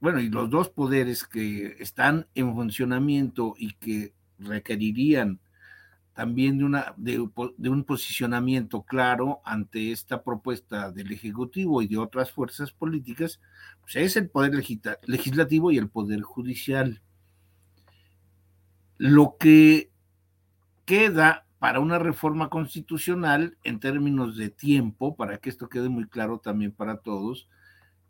bueno, 0.00 0.20
y 0.20 0.28
los 0.28 0.48
dos 0.50 0.68
poderes 0.68 1.24
que 1.24 1.76
están 1.80 2.26
en 2.34 2.54
funcionamiento 2.54 3.54
y 3.56 3.74
que 3.74 4.14
requerirían 4.38 5.40
también 6.18 6.58
de, 6.58 6.64
una, 6.64 6.94
de, 6.96 7.70
un 7.70 7.84
posicionamiento 7.84 8.82
claro 8.82 9.40
ante 9.44 9.92
esta 9.92 10.24
propuesta 10.24 10.90
del 10.90 11.12
Ejecutivo 11.12 11.80
y 11.80 11.86
de 11.86 11.96
otras 11.96 12.32
fuerzas 12.32 12.72
políticas, 12.72 13.40
pues 13.82 13.94
es 13.94 14.16
el 14.16 14.28
Poder 14.28 14.52
Legislativo 15.06 15.70
y 15.70 15.78
el 15.78 15.88
Poder 15.88 16.22
Judicial. 16.22 17.00
Lo 18.96 19.36
que 19.38 19.92
queda 20.86 21.46
para 21.60 21.78
una 21.78 22.00
reforma 22.00 22.48
constitucional 22.48 23.56
en 23.62 23.78
términos 23.78 24.36
de 24.36 24.50
tiempo, 24.50 25.14
para 25.14 25.38
que 25.38 25.50
esto 25.50 25.68
quede 25.68 25.88
muy 25.88 26.08
claro 26.08 26.38
también 26.38 26.72
para 26.72 26.96
todos, 26.96 27.48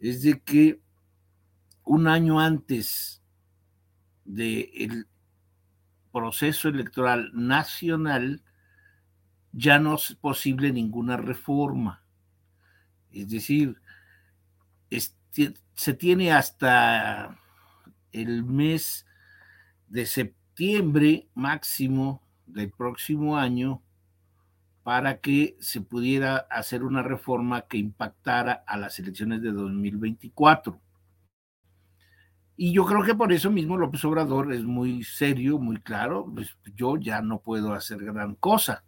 es 0.01 0.23
de 0.23 0.41
que 0.41 0.81
un 1.89 2.07
año 2.07 2.39
antes 2.39 3.23
del 4.25 5.07
proceso 6.13 6.69
electoral 6.69 7.31
nacional, 7.33 8.43
ya 9.53 9.79
no 9.79 9.95
es 9.95 10.15
posible 10.21 10.71
ninguna 10.71 11.17
reforma. 11.17 12.05
Es 13.11 13.31
decir, 13.31 13.81
se 15.75 15.95
tiene 15.95 16.33
hasta 16.33 17.39
el 18.13 18.45
mes 18.45 19.07
de 19.87 20.05
septiembre 20.05 21.29
máximo 21.35 22.23
del 22.47 22.71
próximo 22.71 23.39
año 23.39 23.83
para 24.83 25.21
que 25.21 25.57
se 25.61 25.81
pudiera 25.81 26.37
hacer 26.51 26.83
una 26.83 27.03
reforma 27.03 27.63
que 27.63 27.79
impactara 27.79 28.65
a 28.67 28.77
las 28.77 28.99
elecciones 28.99 29.41
de 29.41 29.53
2024. 29.53 30.81
Y 32.61 32.73
yo 32.73 32.85
creo 32.85 33.05
que 33.05 33.15
por 33.15 33.33
eso 33.33 33.53
mismo 33.53 33.77
López 33.77 34.05
Obrador 34.05 34.53
es 34.53 34.65
muy 34.65 35.05
serio, 35.05 35.61
muy 35.61 35.77
claro, 35.77 36.29
pues 36.35 36.59
yo 36.75 36.97
ya 36.97 37.23
no 37.23 37.39
puedo 37.39 37.73
hacer 37.73 38.05
gran 38.05 38.35
cosa. 38.35 38.83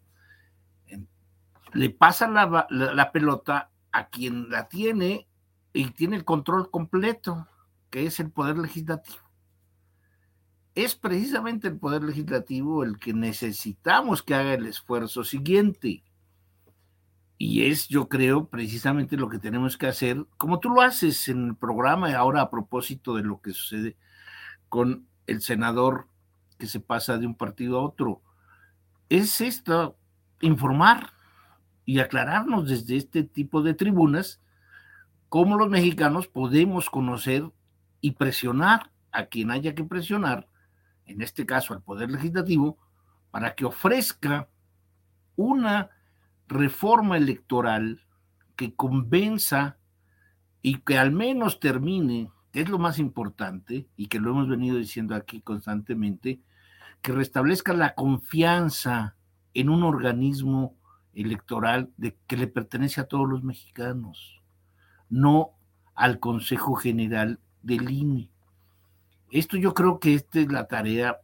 Le 1.72 1.90
pasa 1.90 2.26
la, 2.26 2.66
la, 2.68 3.12
pelota 3.12 3.70
a 3.92 4.08
quien 4.08 4.50
la 4.50 4.68
tiene 4.68 5.28
y 5.72 5.88
tiene 5.92 6.16
el 6.16 6.24
control 6.24 6.68
completo, 6.72 7.46
que 7.90 8.06
es 8.06 8.18
el 8.18 8.32
Poder 8.32 8.58
Legislativo. 8.58 9.20
Es 10.74 10.96
precisamente 10.96 11.68
el 11.68 11.78
Poder 11.78 12.02
Legislativo 12.02 12.82
el 12.82 12.98
que 12.98 13.14
necesitamos 13.14 14.24
que 14.24 14.34
haga 14.34 14.54
el 14.54 14.66
esfuerzo 14.66 15.22
siguiente. 15.22 16.02
Y 17.42 17.64
es, 17.70 17.88
yo 17.88 18.10
creo, 18.10 18.50
precisamente 18.50 19.16
lo 19.16 19.30
que 19.30 19.38
tenemos 19.38 19.78
que 19.78 19.86
hacer, 19.86 20.26
como 20.36 20.60
tú 20.60 20.68
lo 20.68 20.82
haces 20.82 21.26
en 21.28 21.46
el 21.48 21.56
programa, 21.56 22.14
ahora 22.14 22.42
a 22.42 22.50
propósito 22.50 23.14
de 23.14 23.22
lo 23.22 23.40
que 23.40 23.54
sucede 23.54 23.96
con 24.68 25.06
el 25.26 25.40
senador 25.40 26.06
que 26.58 26.66
se 26.66 26.80
pasa 26.80 27.16
de 27.16 27.26
un 27.26 27.34
partido 27.34 27.78
a 27.78 27.82
otro, 27.82 28.20
es 29.08 29.40
esto, 29.40 29.96
informar 30.42 31.14
y 31.86 32.00
aclararnos 32.00 32.68
desde 32.68 32.98
este 32.98 33.22
tipo 33.22 33.62
de 33.62 33.72
tribunas 33.72 34.42
cómo 35.30 35.56
los 35.56 35.70
mexicanos 35.70 36.28
podemos 36.28 36.90
conocer 36.90 37.50
y 38.02 38.10
presionar 38.10 38.90
a 39.12 39.24
quien 39.24 39.50
haya 39.50 39.74
que 39.74 39.84
presionar, 39.84 40.46
en 41.06 41.22
este 41.22 41.46
caso 41.46 41.72
al 41.72 41.80
Poder 41.80 42.10
Legislativo, 42.10 42.76
para 43.30 43.54
que 43.54 43.64
ofrezca 43.64 44.50
una 45.36 45.88
reforma 46.50 47.16
electoral 47.16 48.02
que 48.56 48.74
convenza 48.74 49.78
y 50.62 50.78
que 50.80 50.98
al 50.98 51.12
menos 51.12 51.60
termine, 51.60 52.28
que 52.52 52.60
es 52.60 52.68
lo 52.68 52.78
más 52.78 52.98
importante 52.98 53.86
y 53.96 54.08
que 54.08 54.18
lo 54.18 54.32
hemos 54.32 54.48
venido 54.48 54.76
diciendo 54.76 55.14
aquí 55.14 55.40
constantemente, 55.40 56.40
que 57.00 57.12
restablezca 57.12 57.72
la 57.72 57.94
confianza 57.94 59.16
en 59.54 59.70
un 59.70 59.84
organismo 59.84 60.74
electoral 61.14 61.90
que 62.26 62.36
le 62.36 62.48
pertenece 62.48 63.00
a 63.00 63.06
todos 63.06 63.28
los 63.28 63.44
mexicanos, 63.44 64.42
no 65.08 65.52
al 65.94 66.18
Consejo 66.18 66.74
General 66.74 67.38
del 67.62 67.90
INE. 67.90 68.28
Esto 69.30 69.56
yo 69.56 69.72
creo 69.72 70.00
que 70.00 70.14
esta 70.14 70.40
es 70.40 70.50
la 70.50 70.66
tarea 70.66 71.20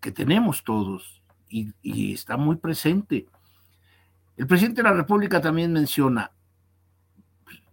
que 0.00 0.12
tenemos 0.12 0.62
todos 0.62 1.22
y 1.48 2.12
está 2.12 2.36
muy 2.36 2.56
presente. 2.56 3.26
El 4.40 4.46
presidente 4.46 4.82
de 4.82 4.88
la 4.88 4.94
República 4.94 5.42
también 5.42 5.70
menciona, 5.70 6.32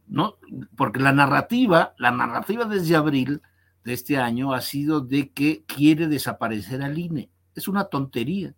¿no? 0.06 0.36
Porque 0.76 1.00
la 1.00 1.14
narrativa, 1.14 1.96
la 1.98 2.12
narrativa 2.12 2.66
desde 2.66 2.98
abril 2.98 3.42
de 3.86 3.94
este 3.94 4.18
año 4.18 4.52
ha 4.52 4.60
sido 4.60 5.00
de 5.00 5.32
que 5.32 5.64
quiere 5.64 6.10
desaparecer 6.10 6.82
al 6.82 6.98
INE. 6.98 7.30
Es 7.56 7.70
una 7.70 7.86
tontería, 7.86 8.54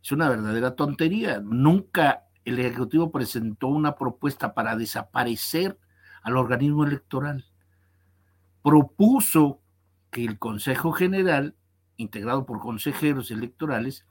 es 0.00 0.12
una 0.12 0.28
verdadera 0.28 0.76
tontería. 0.76 1.40
Nunca 1.40 2.28
el 2.44 2.60
Ejecutivo 2.60 3.10
presentó 3.10 3.66
una 3.66 3.96
propuesta 3.96 4.54
para 4.54 4.76
desaparecer 4.76 5.80
al 6.22 6.36
organismo 6.36 6.84
electoral. 6.84 7.44
Propuso 8.62 9.60
que 10.12 10.24
el 10.24 10.38
Consejo 10.38 10.92
General, 10.92 11.56
integrado 11.96 12.46
por 12.46 12.60
consejeros 12.60 13.32
electorales, 13.32 14.06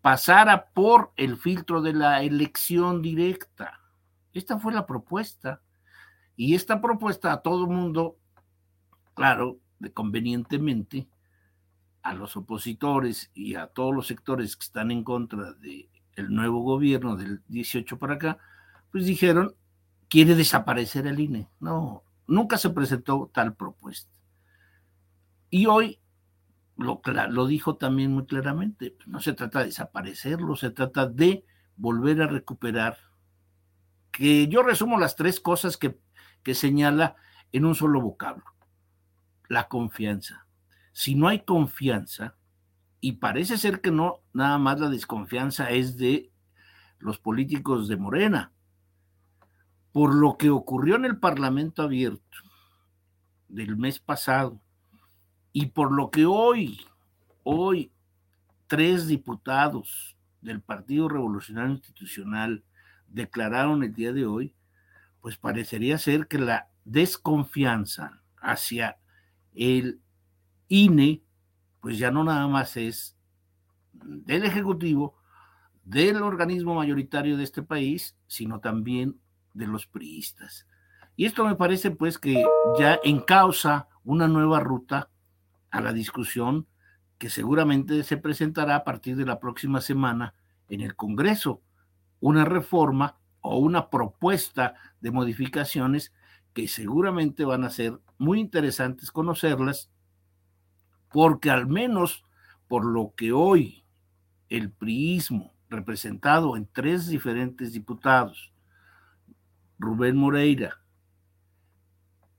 pasara 0.00 0.70
por 0.70 1.12
el 1.16 1.36
filtro 1.36 1.82
de 1.82 1.92
la 1.92 2.22
elección 2.22 3.02
directa. 3.02 3.80
Esta 4.32 4.58
fue 4.58 4.72
la 4.72 4.86
propuesta. 4.86 5.60
Y 6.36 6.54
esta 6.54 6.80
propuesta 6.80 7.32
a 7.32 7.42
todo 7.42 7.66
mundo, 7.66 8.16
claro, 9.14 9.58
de 9.78 9.92
convenientemente, 9.92 11.08
a 12.02 12.14
los 12.14 12.36
opositores 12.36 13.30
y 13.34 13.56
a 13.56 13.66
todos 13.66 13.94
los 13.94 14.06
sectores 14.06 14.56
que 14.56 14.64
están 14.64 14.90
en 14.90 15.02
contra 15.02 15.52
del 15.54 15.88
nuevo 16.30 16.62
gobierno 16.62 17.16
del 17.16 17.42
18 17.48 17.98
para 17.98 18.14
acá, 18.14 18.38
pues 18.92 19.04
dijeron, 19.04 19.54
quiere 20.08 20.34
desaparecer 20.34 21.06
el 21.06 21.20
INE. 21.20 21.48
No, 21.60 22.04
nunca 22.26 22.56
se 22.56 22.70
presentó 22.70 23.30
tal 23.32 23.54
propuesta. 23.54 24.10
Y 25.50 25.66
hoy 25.66 25.98
lo, 26.78 27.02
lo 27.30 27.46
dijo 27.46 27.76
también 27.76 28.12
muy 28.12 28.24
claramente, 28.24 28.96
no 29.06 29.20
se 29.20 29.32
trata 29.32 29.58
de 29.58 29.66
desaparecerlo, 29.66 30.54
se 30.54 30.70
trata 30.70 31.06
de 31.06 31.44
volver 31.76 32.22
a 32.22 32.28
recuperar, 32.28 32.96
que 34.12 34.46
yo 34.46 34.62
resumo 34.62 34.96
las 34.96 35.16
tres 35.16 35.40
cosas 35.40 35.76
que, 35.76 35.98
que 36.44 36.54
señala 36.54 37.16
en 37.50 37.64
un 37.64 37.74
solo 37.74 38.00
vocablo, 38.00 38.44
la 39.48 39.66
confianza. 39.66 40.46
Si 40.92 41.16
no 41.16 41.26
hay 41.26 41.40
confianza, 41.40 42.36
y 43.00 43.12
parece 43.12 43.58
ser 43.58 43.80
que 43.80 43.90
no, 43.90 44.22
nada 44.32 44.58
más 44.58 44.78
la 44.78 44.88
desconfianza 44.88 45.70
es 45.70 45.96
de 45.96 46.30
los 47.00 47.18
políticos 47.18 47.88
de 47.88 47.96
Morena, 47.96 48.52
por 49.90 50.14
lo 50.14 50.36
que 50.36 50.50
ocurrió 50.50 50.94
en 50.94 51.04
el 51.04 51.18
Parlamento 51.18 51.82
abierto 51.82 52.38
del 53.48 53.76
mes 53.76 53.98
pasado, 53.98 54.60
y 55.60 55.66
por 55.66 55.90
lo 55.90 56.12
que 56.12 56.24
hoy, 56.24 56.86
hoy, 57.42 57.90
tres 58.68 59.08
diputados 59.08 60.16
del 60.40 60.60
Partido 60.60 61.08
Revolucionario 61.08 61.72
Institucional 61.72 62.62
declararon 63.08 63.82
el 63.82 63.92
día 63.92 64.12
de 64.12 64.24
hoy, 64.24 64.54
pues 65.20 65.36
parecería 65.36 65.98
ser 65.98 66.28
que 66.28 66.38
la 66.38 66.68
desconfianza 66.84 68.22
hacia 68.40 68.98
el 69.52 70.00
INE 70.68 71.22
pues 71.80 71.98
ya 71.98 72.12
no 72.12 72.22
nada 72.22 72.46
más 72.46 72.76
es 72.76 73.16
del 73.92 74.44
Ejecutivo, 74.44 75.16
del 75.82 76.22
organismo 76.22 76.76
mayoritario 76.76 77.36
de 77.36 77.42
este 77.42 77.64
país, 77.64 78.16
sino 78.28 78.60
también 78.60 79.18
de 79.54 79.66
los 79.66 79.88
priistas. 79.88 80.68
Y 81.16 81.26
esto 81.26 81.44
me 81.44 81.56
parece 81.56 81.90
pues 81.90 82.16
que 82.16 82.44
ya 82.78 83.00
encausa 83.02 83.88
una 84.04 84.28
nueva 84.28 84.60
ruta 84.60 85.10
a 85.70 85.80
la 85.80 85.92
discusión 85.92 86.66
que 87.18 87.30
seguramente 87.30 88.02
se 88.04 88.16
presentará 88.16 88.76
a 88.76 88.84
partir 88.84 89.16
de 89.16 89.26
la 89.26 89.40
próxima 89.40 89.80
semana 89.80 90.34
en 90.68 90.80
el 90.80 90.94
Congreso, 90.94 91.62
una 92.20 92.44
reforma 92.44 93.18
o 93.40 93.58
una 93.58 93.90
propuesta 93.90 94.74
de 95.00 95.10
modificaciones 95.10 96.12
que 96.52 96.68
seguramente 96.68 97.44
van 97.44 97.64
a 97.64 97.70
ser 97.70 98.00
muy 98.18 98.40
interesantes 98.40 99.10
conocerlas, 99.10 99.90
porque 101.10 101.50
al 101.50 101.66
menos 101.66 102.24
por 102.68 102.84
lo 102.84 103.14
que 103.16 103.32
hoy 103.32 103.84
el 104.48 104.70
priismo, 104.70 105.54
representado 105.70 106.56
en 106.56 106.66
tres 106.66 107.08
diferentes 107.08 107.72
diputados, 107.72 108.52
Rubén 109.78 110.16
Moreira, 110.16 110.80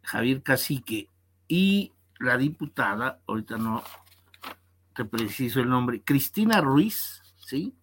Javier 0.02 0.42
Cacique 0.42 1.08
y 1.48 1.94
la 2.20 2.38
diputada, 2.38 3.22
ahorita 3.28 3.57
no 3.57 3.84
te 4.93 5.05
preciso 5.05 5.61
el 5.61 5.70
nombre, 5.70 6.03
Cristina 6.03 6.61
Ruiz, 6.61 7.22
¿sí? 7.38 7.76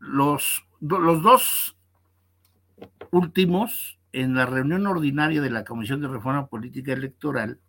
Los, 0.00 0.66
los 0.80 1.22
dos 1.22 1.76
últimos, 3.10 3.98
en 4.12 4.34
la 4.34 4.46
reunión 4.46 4.86
ordinaria 4.86 5.40
de 5.40 5.50
la 5.50 5.64
Comisión 5.64 6.00
de 6.00 6.08
Reforma 6.08 6.48
Política 6.48 6.92
Electoral, 6.92 7.60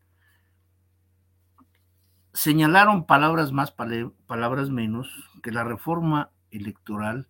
señalaron 2.34 3.06
palabras 3.06 3.52
más, 3.52 3.72
palabras 3.72 4.70
menos, 4.70 5.30
que 5.44 5.52
la 5.52 5.64
reforma 5.64 6.32
electoral 6.50 7.28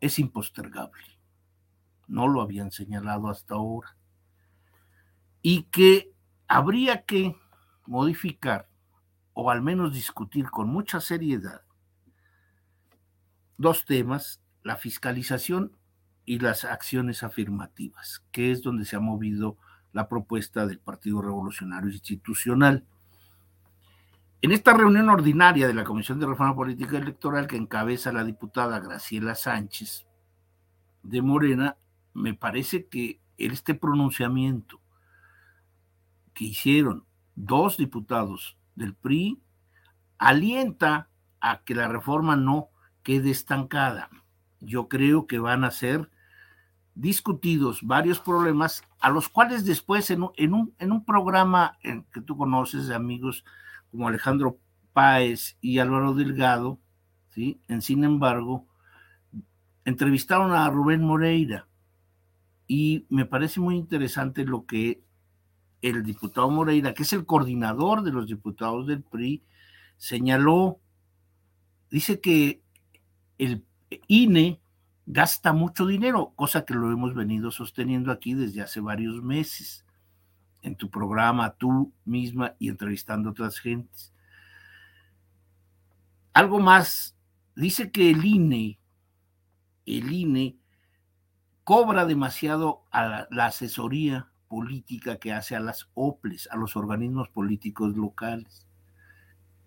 es 0.00 0.18
impostergable. 0.18 1.04
No 2.08 2.28
lo 2.28 2.42
habían 2.42 2.72
señalado 2.72 3.28
hasta 3.28 3.54
ahora. 3.54 3.96
Y 5.42 5.62
que 5.64 6.09
habría 6.50 7.04
que 7.04 7.36
modificar 7.86 8.68
o 9.34 9.52
al 9.52 9.62
menos 9.62 9.94
discutir 9.94 10.50
con 10.50 10.68
mucha 10.68 11.00
seriedad 11.00 11.62
dos 13.56 13.84
temas, 13.84 14.42
la 14.64 14.74
fiscalización 14.74 15.76
y 16.24 16.40
las 16.40 16.64
acciones 16.64 17.22
afirmativas, 17.22 18.24
que 18.32 18.50
es 18.50 18.62
donde 18.62 18.84
se 18.84 18.96
ha 18.96 19.00
movido 19.00 19.58
la 19.92 20.08
propuesta 20.08 20.66
del 20.66 20.80
Partido 20.80 21.22
Revolucionario 21.22 21.90
Institucional. 21.90 22.84
En 24.42 24.50
esta 24.50 24.72
reunión 24.72 25.08
ordinaria 25.08 25.68
de 25.68 25.74
la 25.74 25.84
Comisión 25.84 26.18
de 26.18 26.26
Reforma 26.26 26.56
Política 26.56 26.98
Electoral 26.98 27.46
que 27.46 27.56
encabeza 27.56 28.12
la 28.12 28.24
diputada 28.24 28.80
Graciela 28.80 29.36
Sánchez 29.36 30.04
de 31.04 31.22
Morena, 31.22 31.76
me 32.12 32.34
parece 32.34 32.86
que 32.86 33.20
este 33.36 33.74
pronunciamiento 33.74 34.80
que 36.40 36.46
hicieron 36.46 37.04
dos 37.34 37.76
diputados 37.76 38.56
del 38.74 38.94
PRI 38.94 39.42
alienta 40.16 41.10
a 41.38 41.60
que 41.64 41.74
la 41.74 41.86
reforma 41.86 42.34
no 42.34 42.70
quede 43.02 43.30
estancada. 43.30 44.08
Yo 44.58 44.88
creo 44.88 45.26
que 45.26 45.38
van 45.38 45.64
a 45.64 45.70
ser 45.70 46.10
discutidos 46.94 47.82
varios 47.82 48.20
problemas 48.20 48.82
a 49.00 49.10
los 49.10 49.28
cuales 49.28 49.66
después 49.66 50.10
en 50.10 50.22
un, 50.22 50.74
en 50.78 50.92
un, 50.92 51.04
programa 51.04 51.76
que 51.82 52.22
tú 52.22 52.38
conoces 52.38 52.86
de 52.86 52.94
amigos 52.94 53.44
como 53.90 54.08
Alejandro 54.08 54.58
Páez 54.94 55.58
y 55.60 55.78
Álvaro 55.78 56.14
Delgado, 56.14 56.80
¿sí? 57.34 57.60
En 57.68 57.82
sin 57.82 58.02
embargo, 58.02 58.66
entrevistaron 59.84 60.52
a 60.52 60.70
Rubén 60.70 61.04
Moreira 61.04 61.68
y 62.66 63.04
me 63.10 63.26
parece 63.26 63.60
muy 63.60 63.76
interesante 63.76 64.46
lo 64.46 64.64
que 64.64 65.02
el 65.82 66.02
diputado 66.02 66.50
Moreira, 66.50 66.94
que 66.94 67.04
es 67.04 67.12
el 67.12 67.26
coordinador 67.26 68.02
de 68.02 68.12
los 68.12 68.26
diputados 68.26 68.86
del 68.86 69.02
PRI, 69.02 69.42
señaló, 69.96 70.80
dice 71.90 72.20
que 72.20 72.62
el 73.38 73.64
INE 74.06 74.60
gasta 75.06 75.52
mucho 75.52 75.86
dinero, 75.86 76.32
cosa 76.36 76.64
que 76.64 76.74
lo 76.74 76.92
hemos 76.92 77.14
venido 77.14 77.50
sosteniendo 77.50 78.12
aquí 78.12 78.34
desde 78.34 78.62
hace 78.62 78.80
varios 78.80 79.22
meses 79.22 79.84
en 80.62 80.76
tu 80.76 80.90
programa, 80.90 81.54
tú 81.54 81.92
misma 82.04 82.54
y 82.58 82.68
entrevistando 82.68 83.28
a 83.28 83.32
otras 83.32 83.58
gentes. 83.58 84.12
Algo 86.32 86.60
más, 86.60 87.16
dice 87.56 87.90
que 87.90 88.10
el 88.10 88.24
INE, 88.24 88.78
el 89.86 90.12
INE 90.12 90.56
cobra 91.64 92.06
demasiado 92.06 92.84
a 92.90 93.26
la, 93.30 93.46
asesoría 93.46 94.29
política 94.50 95.16
que 95.18 95.32
hace 95.32 95.54
a 95.54 95.60
las 95.60 95.88
OPLES, 95.94 96.48
a 96.50 96.56
los 96.56 96.74
organismos 96.74 97.28
políticos 97.28 97.96
locales. 97.96 98.66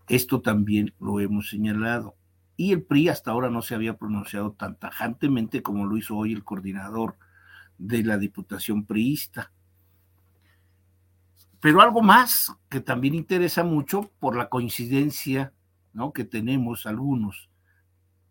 Esto 0.10 0.42
también 0.42 0.94
lo 1.00 1.22
hemos 1.22 1.50
señalado. 1.50 2.18
Y 2.58 2.74
el 2.74 2.84
PRI 2.84 3.08
hasta 3.08 3.32
ahora 3.32 3.50
no 3.50 3.62
se 3.62 3.76
había 3.76 3.98
pronunciado 3.98 4.52
tan 4.52 4.76
tajantemente 4.76 5.64
como 5.64 5.86
lo 5.86 5.96
hizo 5.96 6.18
hoy 6.18 6.34
el 6.34 6.44
coordinador 6.44 7.16
de 7.78 8.04
la 8.04 8.18
Diputación 8.18 8.86
priista. 8.86 9.54
Pero 11.62 11.80
algo 11.80 12.02
más 12.02 12.54
que 12.68 12.82
también 12.82 13.16
interesa 13.16 13.64
mucho 13.64 14.12
por 14.20 14.36
la 14.36 14.50
coincidencia 14.50 15.54
¿no? 15.94 16.12
que 16.12 16.26
tenemos 16.26 16.86
algunos, 16.86 17.50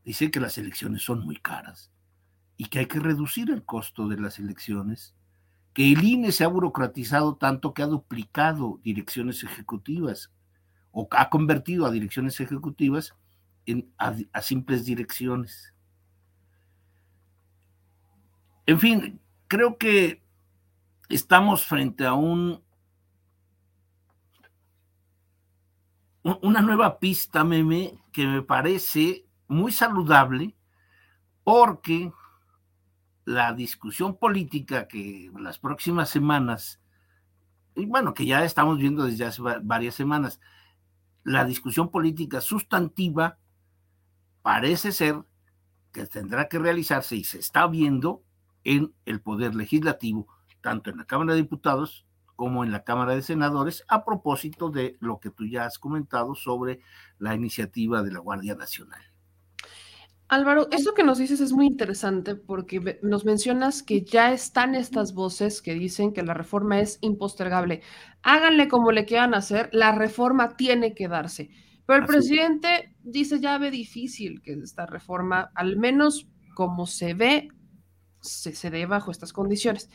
dice 0.05 0.31
que 0.31 0.39
las 0.39 0.59
elecciones 0.59 1.03
son 1.03 1.25
muy 1.25 1.37
caras 1.37 1.91
y 2.59 2.67
que 2.67 2.81
hay 2.81 2.87
que 2.87 3.01
reducir 3.01 3.51
el 3.51 3.65
costo 3.65 4.07
de 4.07 4.21
las 4.21 4.39
elecciones, 4.39 5.15
que 5.75 5.93
el 5.93 6.05
INE 6.05 6.33
se 6.33 6.45
ha 6.45 6.49
burocratizado 6.49 7.37
tanto 7.37 7.73
que 7.73 7.83
ha 7.83 7.87
duplicado 7.87 8.81
direcciones 8.83 9.43
ejecutivas 9.43 10.31
o 10.91 11.09
ha 11.13 11.31
convertido 11.31 11.87
a 11.87 11.91
direcciones 11.91 12.39
ejecutivas 12.41 13.15
en, 13.65 13.91
a 13.99 14.43
simples 14.43 14.85
direcciones. 14.85 15.73
En 18.67 18.79
fin, 18.79 19.21
creo 19.49 19.79
que 19.79 20.23
estamos 21.09 21.67
frente 21.67 22.05
a 22.07 22.15
un 22.15 22.63
una 26.23 26.61
nueva 26.61 26.99
pista, 26.99 27.43
meme, 27.43 27.99
que 28.13 28.27
me 28.27 28.43
parece 28.43 29.27
muy 29.49 29.73
saludable 29.73 30.55
porque 31.43 32.13
la 33.25 33.53
discusión 33.53 34.17
política 34.17 34.89
que 34.89 35.31
las 35.39 35.59
próximas 35.59 36.11
semanas, 36.11 36.81
y 37.75 37.87
bueno, 37.87 38.15
que 38.15 38.27
ya 38.27 38.45
estamos 38.45 38.79
viendo 38.79 39.05
desde 39.05 39.25
hace 39.25 39.43
varias 39.63 39.95
semanas, 39.95 40.41
la 41.25 41.45
discusión 41.45 41.91
política 41.91 42.41
sustantiva 42.41 43.39
parece 44.43 44.93
ser 44.93 45.23
que 45.93 46.07
tendrá 46.07 46.49
que 46.49 46.59
realizarse 46.59 47.17
y 47.17 47.25
se 47.25 47.39
está 47.39 47.67
viendo 47.67 48.23
en 48.65 48.93
el 49.05 49.21
Poder 49.21 49.55
Legislativo, 49.55 50.27
tanto 50.61 50.91
en 50.91 50.99
la 50.99 51.05
Cámara 51.05 51.35
de 51.35 51.43
Diputados 51.43 52.07
como 52.35 52.65
en 52.65 52.73
la 52.73 52.83
Cámara 52.83 53.15
de 53.15 53.23
Senadores, 53.23 53.85
a 53.89 54.05
propósito 54.05 54.71
de 54.71 54.97
lo 55.01 55.21
que 55.21 55.31
tú 55.31 55.47
ya 55.47 55.65
has 55.65 55.79
comentado 55.79 56.35
sobre 56.35 56.81
la 57.19 57.35
iniciativa 57.35 58.03
de 58.03 58.13
la 58.13 58.19
Guardia 58.19 58.55
Nacional. 58.55 59.12
Álvaro, 60.33 60.69
eso 60.71 60.95
que 60.95 61.05
nos 61.05 61.19
dices 61.19 61.43
es 61.43 61.53
muy 61.53 61.67
interesante 61.67 62.37
porque 62.37 62.99
nos 63.03 63.27
mencionas 63.27 63.83
que 63.83 64.03
ya 64.03 64.33
están 64.33 64.75
estas 64.75 65.13
voces 65.13 65.61
que 65.61 65.75
dicen 65.75 66.15
que 66.15 66.23
la 66.23 66.33
reforma 66.33 66.81
es 66.81 66.97
impostergable. 67.03 67.83
Háganle 68.23 68.67
como 68.67 68.93
le 68.93 69.05
quieran 69.05 69.35
hacer, 69.35 69.69
la 69.75 69.93
reforma 69.93 70.57
tiene 70.57 70.95
que 70.95 71.07
darse. 71.07 71.51
Pero 71.85 71.99
el 71.99 72.07
presidente 72.07 72.97
dice 73.03 73.41
ya 73.41 73.59
ve 73.59 73.71
difícil 73.71 74.41
que 74.41 74.55
esta 74.55 74.87
reforma, 74.87 75.51
al 75.55 75.77
menos 75.77 76.27
como 76.55 76.87
se 76.87 77.13
ve, 77.13 77.49
se, 78.23 78.55
se 78.55 78.71
dé 78.71 78.87
bajo 78.87 79.11
estas 79.11 79.35
condiciones 79.35 79.91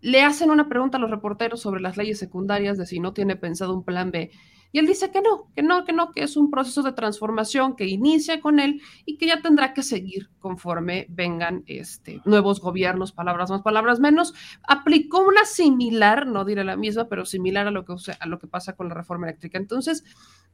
le 0.00 0.22
hacen 0.22 0.50
una 0.50 0.68
pregunta 0.68 0.96
a 0.96 1.00
los 1.00 1.10
reporteros 1.10 1.60
sobre 1.60 1.80
las 1.80 1.96
leyes 1.96 2.18
secundarias 2.18 2.78
de 2.78 2.86
si 2.86 3.00
no 3.00 3.12
tiene 3.12 3.36
pensado 3.36 3.74
un 3.74 3.84
plan 3.84 4.10
B. 4.10 4.30
Y 4.70 4.78
él 4.78 4.86
dice 4.86 5.10
que 5.10 5.22
no, 5.22 5.50
que 5.54 5.62
no, 5.62 5.84
que 5.84 5.92
no, 5.92 6.12
que 6.12 6.22
es 6.22 6.36
un 6.36 6.50
proceso 6.50 6.82
de 6.82 6.92
transformación 6.92 7.74
que 7.74 7.86
inicia 7.86 8.40
con 8.40 8.60
él 8.60 8.82
y 9.06 9.16
que 9.16 9.26
ya 9.26 9.40
tendrá 9.40 9.72
que 9.72 9.82
seguir 9.82 10.28
conforme 10.40 11.06
vengan 11.08 11.64
este, 11.66 12.20
nuevos 12.26 12.60
gobiernos, 12.60 13.12
palabras 13.12 13.50
más, 13.50 13.62
palabras 13.62 13.98
menos. 13.98 14.34
Aplicó 14.62 15.26
una 15.26 15.44
similar, 15.46 16.26
no 16.26 16.44
diré 16.44 16.64
la 16.64 16.76
misma, 16.76 17.08
pero 17.08 17.24
similar 17.24 17.66
a 17.66 17.70
lo 17.70 17.84
que, 17.84 17.94
a 18.18 18.26
lo 18.26 18.38
que 18.38 18.46
pasa 18.46 18.76
con 18.76 18.88
la 18.88 18.94
reforma 18.94 19.26
eléctrica. 19.26 19.56
Entonces, 19.56 20.04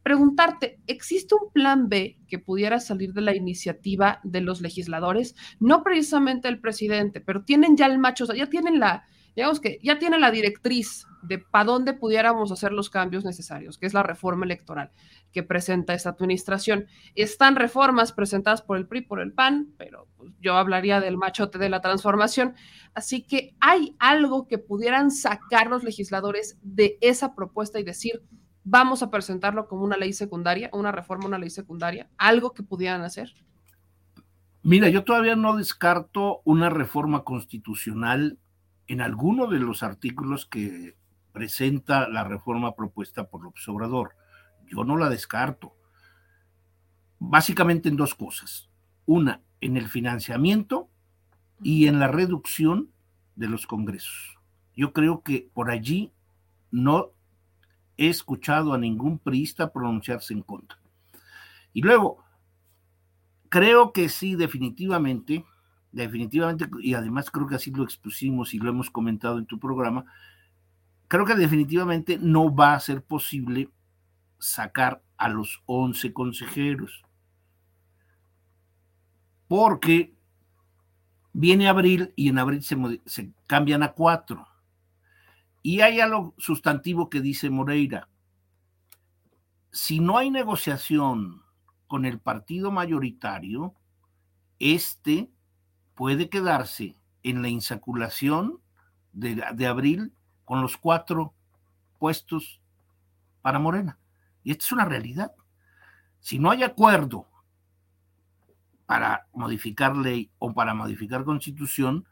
preguntarte, 0.04 0.78
¿existe 0.86 1.34
un 1.34 1.50
plan 1.50 1.88
B 1.88 2.18
que 2.28 2.38
pudiera 2.38 2.78
salir 2.78 3.14
de 3.14 3.22
la 3.22 3.34
iniciativa 3.34 4.20
de 4.22 4.42
los 4.42 4.60
legisladores? 4.60 5.34
No 5.58 5.82
precisamente 5.82 6.46
el 6.46 6.60
presidente, 6.60 7.20
pero 7.20 7.42
tienen 7.42 7.76
ya 7.76 7.86
el 7.86 7.98
macho, 7.98 8.24
o 8.24 8.26
sea, 8.28 8.36
ya 8.36 8.48
tienen 8.48 8.78
la, 8.78 9.04
digamos 9.34 9.60
que 9.60 9.78
ya 9.82 9.98
tiene 9.98 10.18
la 10.18 10.30
directriz 10.30 11.06
de 11.22 11.38
para 11.38 11.64
dónde 11.64 11.94
pudiéramos 11.94 12.52
hacer 12.52 12.72
los 12.72 12.90
cambios 12.90 13.24
necesarios, 13.24 13.78
que 13.78 13.86
es 13.86 13.94
la 13.94 14.02
reforma 14.02 14.44
electoral 14.44 14.90
que 15.32 15.42
presenta 15.42 15.94
esta 15.94 16.10
administración. 16.10 16.86
Están 17.14 17.56
reformas 17.56 18.12
presentadas 18.12 18.62
por 18.62 18.76
el 18.76 18.86
PRI, 18.86 19.02
por 19.02 19.20
el 19.20 19.32
PAN, 19.32 19.68
pero 19.76 20.06
pues, 20.16 20.32
yo 20.40 20.56
hablaría 20.56 21.00
del 21.00 21.16
machote 21.16 21.58
de 21.58 21.68
la 21.68 21.80
transformación. 21.80 22.54
Así 22.94 23.22
que 23.22 23.54
hay 23.60 23.96
algo 23.98 24.46
que 24.46 24.58
pudieran 24.58 25.10
sacar 25.10 25.66
los 25.66 25.82
legisladores 25.82 26.58
de 26.62 26.98
esa 27.00 27.34
propuesta 27.34 27.80
y 27.80 27.84
decir, 27.84 28.22
vamos 28.62 29.02
a 29.02 29.10
presentarlo 29.10 29.66
como 29.66 29.84
una 29.84 29.96
ley 29.96 30.12
secundaria, 30.12 30.70
una 30.72 30.92
reforma, 30.92 31.26
una 31.26 31.38
ley 31.38 31.50
secundaria, 31.50 32.08
algo 32.16 32.52
que 32.52 32.62
pudieran 32.62 33.02
hacer. 33.02 33.34
Mira, 34.62 34.88
yo 34.88 35.04
todavía 35.04 35.36
no 35.36 35.56
descarto 35.56 36.40
una 36.44 36.70
reforma 36.70 37.22
constitucional 37.24 38.38
en 38.86 39.00
alguno 39.00 39.46
de 39.46 39.58
los 39.58 39.82
artículos 39.82 40.46
que 40.46 40.96
presenta 41.32 42.08
la 42.08 42.24
reforma 42.24 42.74
propuesta 42.74 43.28
por 43.28 43.42
López 43.42 43.66
Obrador. 43.68 44.16
Yo 44.66 44.84
no 44.84 44.96
la 44.96 45.08
descarto. 45.08 45.74
Básicamente 47.18 47.88
en 47.88 47.96
dos 47.96 48.14
cosas. 48.14 48.68
Una, 49.06 49.40
en 49.60 49.76
el 49.76 49.88
financiamiento 49.88 50.88
y 51.62 51.86
en 51.86 51.98
la 51.98 52.08
reducción 52.08 52.90
de 53.36 53.48
los 53.48 53.66
congresos. 53.66 54.38
Yo 54.76 54.92
creo 54.92 55.22
que 55.22 55.48
por 55.52 55.70
allí 55.70 56.12
no 56.70 57.10
he 57.96 58.08
escuchado 58.08 58.72
a 58.72 58.78
ningún 58.78 59.18
priista 59.18 59.72
pronunciarse 59.72 60.34
en 60.34 60.42
contra. 60.42 60.78
Y 61.72 61.82
luego, 61.82 62.24
creo 63.48 63.92
que 63.92 64.08
sí, 64.08 64.34
definitivamente, 64.36 65.44
definitivamente, 65.94 66.68
y 66.80 66.94
además 66.94 67.30
creo 67.30 67.46
que 67.46 67.54
así 67.54 67.70
lo 67.70 67.84
expusimos 67.84 68.52
y 68.52 68.58
lo 68.58 68.68
hemos 68.68 68.90
comentado 68.90 69.38
en 69.38 69.46
tu 69.46 69.58
programa, 69.58 70.04
creo 71.08 71.24
que 71.24 71.36
definitivamente 71.36 72.18
no 72.20 72.54
va 72.54 72.74
a 72.74 72.80
ser 72.80 73.02
posible 73.02 73.70
sacar 74.38 75.02
a 75.16 75.28
los 75.28 75.62
11 75.66 76.12
consejeros. 76.12 77.02
Porque 79.46 80.14
viene 81.32 81.68
abril 81.68 82.12
y 82.16 82.28
en 82.28 82.38
abril 82.38 82.62
se, 82.62 82.76
se 83.06 83.32
cambian 83.46 83.82
a 83.84 83.92
cuatro. 83.92 84.46
Y 85.62 85.80
hay 85.80 86.00
algo 86.00 86.34
sustantivo 86.38 87.08
que 87.08 87.20
dice 87.20 87.50
Moreira. 87.50 88.08
Si 89.70 90.00
no 90.00 90.18
hay 90.18 90.30
negociación 90.30 91.42
con 91.86 92.04
el 92.04 92.18
partido 92.18 92.70
mayoritario, 92.70 93.74
este 94.58 95.30
puede 95.94 96.28
quedarse 96.28 96.96
en 97.22 97.42
la 97.42 97.48
insaculación 97.48 98.60
de, 99.12 99.66
abril 99.66 100.12
con 100.44 100.60
los 100.60 100.76
cuatro 100.76 101.34
puestos 101.98 102.60
para 103.40 103.58
Morena. 103.58 103.98
Y 104.42 104.50
esta 104.50 104.64
es 104.64 104.72
una 104.72 104.84
realidad. 104.84 105.32
Si 106.20 106.38
no 106.38 106.50
hay 106.50 106.62
acuerdo 106.62 107.28
para 108.86 109.26
modificar 109.32 109.96
ley 109.96 110.30
o 110.38 110.52
para 110.52 110.74
modificar 110.74 111.24
constitución, 111.24 112.06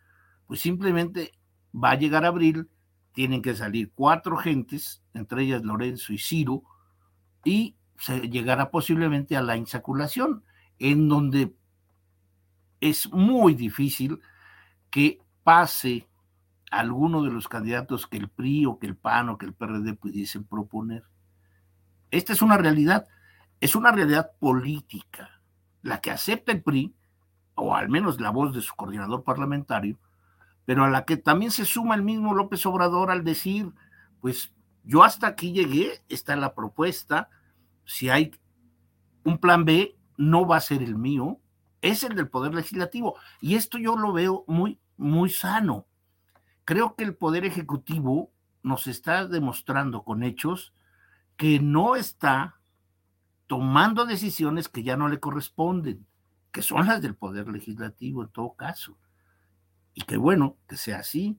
pues 0.46 0.60
simplemente 0.60 1.32
va 1.74 1.90
a 1.90 1.98
llegar 1.98 2.24
abril, 2.24 2.70
tienen 3.12 3.42
que 3.42 3.54
salir 3.54 3.92
cuatro 3.94 4.36
gentes, 4.36 5.02
entre 5.12 5.42
ellas 5.42 5.62
Lorenzo 5.62 6.12
y 6.12 6.18
Ciro, 6.18 6.62
y 7.44 7.76
se 7.98 8.28
llegará 8.28 8.70
posiblemente 8.70 9.36
a 9.36 9.42
la 9.42 9.56
insaculación, 9.56 10.44
en 10.78 11.08
donde 11.08 11.54
es 12.82 13.10
muy 13.12 13.54
difícil 13.54 14.20
que 14.90 15.20
pase 15.44 16.08
alguno 16.68 17.22
de 17.22 17.30
los 17.30 17.46
candidatos 17.46 18.08
que 18.08 18.16
el 18.16 18.28
PRI 18.28 18.66
o 18.66 18.78
que 18.80 18.88
el 18.88 18.96
PAN 18.96 19.28
o 19.28 19.38
que 19.38 19.46
el 19.46 19.54
PRD 19.54 19.94
pudiesen 19.94 20.42
proponer. 20.42 21.04
Esta 22.10 22.32
es 22.32 22.42
una 22.42 22.58
realidad, 22.58 23.06
es 23.60 23.76
una 23.76 23.92
realidad 23.92 24.32
política, 24.40 25.40
la 25.82 26.00
que 26.00 26.10
acepta 26.10 26.50
el 26.50 26.62
PRI, 26.62 26.92
o 27.54 27.76
al 27.76 27.88
menos 27.88 28.20
la 28.20 28.30
voz 28.30 28.52
de 28.52 28.60
su 28.60 28.74
coordinador 28.74 29.22
parlamentario, 29.22 29.96
pero 30.64 30.84
a 30.84 30.90
la 30.90 31.04
que 31.04 31.16
también 31.16 31.52
se 31.52 31.64
suma 31.64 31.94
el 31.94 32.02
mismo 32.02 32.34
López 32.34 32.66
Obrador 32.66 33.12
al 33.12 33.22
decir, 33.22 33.72
pues 34.20 34.52
yo 34.82 35.04
hasta 35.04 35.28
aquí 35.28 35.52
llegué, 35.52 36.02
está 36.08 36.34
la 36.34 36.52
propuesta, 36.52 37.30
si 37.84 38.10
hay 38.10 38.32
un 39.22 39.38
plan 39.38 39.64
B, 39.64 39.96
no 40.16 40.46
va 40.46 40.56
a 40.56 40.60
ser 40.60 40.82
el 40.82 40.96
mío, 40.96 41.38
es 41.82 42.02
el 42.04 42.14
del 42.14 42.28
Poder 42.28 42.54
Legislativo. 42.54 43.16
Y 43.40 43.56
esto 43.56 43.76
yo 43.76 43.96
lo 43.96 44.12
veo 44.12 44.44
muy, 44.46 44.80
muy 44.96 45.28
sano 45.28 45.86
creo 46.64 46.94
que 46.94 47.04
el 47.04 47.14
Poder 47.14 47.44
Ejecutivo 47.44 48.32
nos 48.62 48.86
está 48.86 49.26
demostrando 49.26 50.04
con 50.04 50.22
hechos 50.22 50.72
que 51.36 51.60
no 51.60 51.96
está 51.96 52.60
tomando 53.46 54.06
decisiones 54.06 54.68
que 54.68 54.82
ya 54.82 54.96
no 54.96 55.08
le 55.08 55.20
corresponden, 55.20 56.06
que 56.52 56.62
son 56.62 56.86
las 56.86 57.02
del 57.02 57.14
Poder 57.14 57.48
Legislativo 57.48 58.22
en 58.22 58.28
todo 58.28 58.54
caso. 58.54 58.96
Y 59.94 60.02
que 60.02 60.16
bueno, 60.16 60.56
que 60.68 60.76
sea 60.76 61.00
así. 61.00 61.38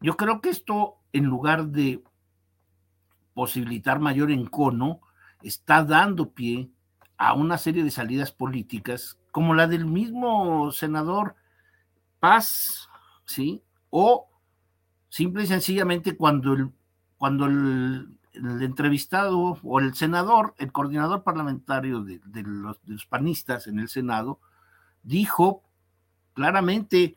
Yo 0.00 0.16
creo 0.16 0.40
que 0.40 0.50
esto, 0.50 0.98
en 1.12 1.24
lugar 1.24 1.66
de 1.68 2.02
posibilitar 3.34 3.98
mayor 3.98 4.30
encono, 4.30 5.00
está 5.42 5.84
dando 5.84 6.32
pie 6.32 6.70
a 7.18 7.34
una 7.34 7.58
serie 7.58 7.84
de 7.84 7.90
salidas 7.90 8.32
políticas, 8.32 9.18
como 9.30 9.54
la 9.54 9.66
del 9.66 9.86
mismo 9.86 10.72
senador 10.72 11.34
Paz, 12.20 12.88
¿sí? 13.24 13.62
O 13.90 14.28
simple 15.08 15.44
y 15.44 15.46
sencillamente 15.46 16.16
cuando 16.16 16.54
el, 16.54 16.72
cuando 17.18 17.46
el, 17.46 18.18
entrevistado 18.34 19.58
o 19.62 19.80
el 19.80 19.94
senador, 19.94 20.54
el 20.58 20.72
coordinador 20.72 21.22
parlamentario 21.22 22.02
de, 22.02 22.20
los, 22.42 22.82
de 22.82 22.92
los 22.92 23.06
panistas 23.06 23.66
en 23.66 23.78
el 23.78 23.88
Senado, 23.88 24.40
dijo 25.02 25.62
claramente 26.34 27.16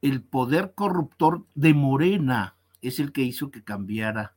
el 0.00 0.22
poder 0.22 0.72
corruptor 0.74 1.44
de 1.54 1.74
Morena 1.74 2.56
es 2.80 3.00
el 3.00 3.12
que 3.12 3.22
hizo 3.22 3.50
que 3.50 3.64
cambiara 3.64 4.34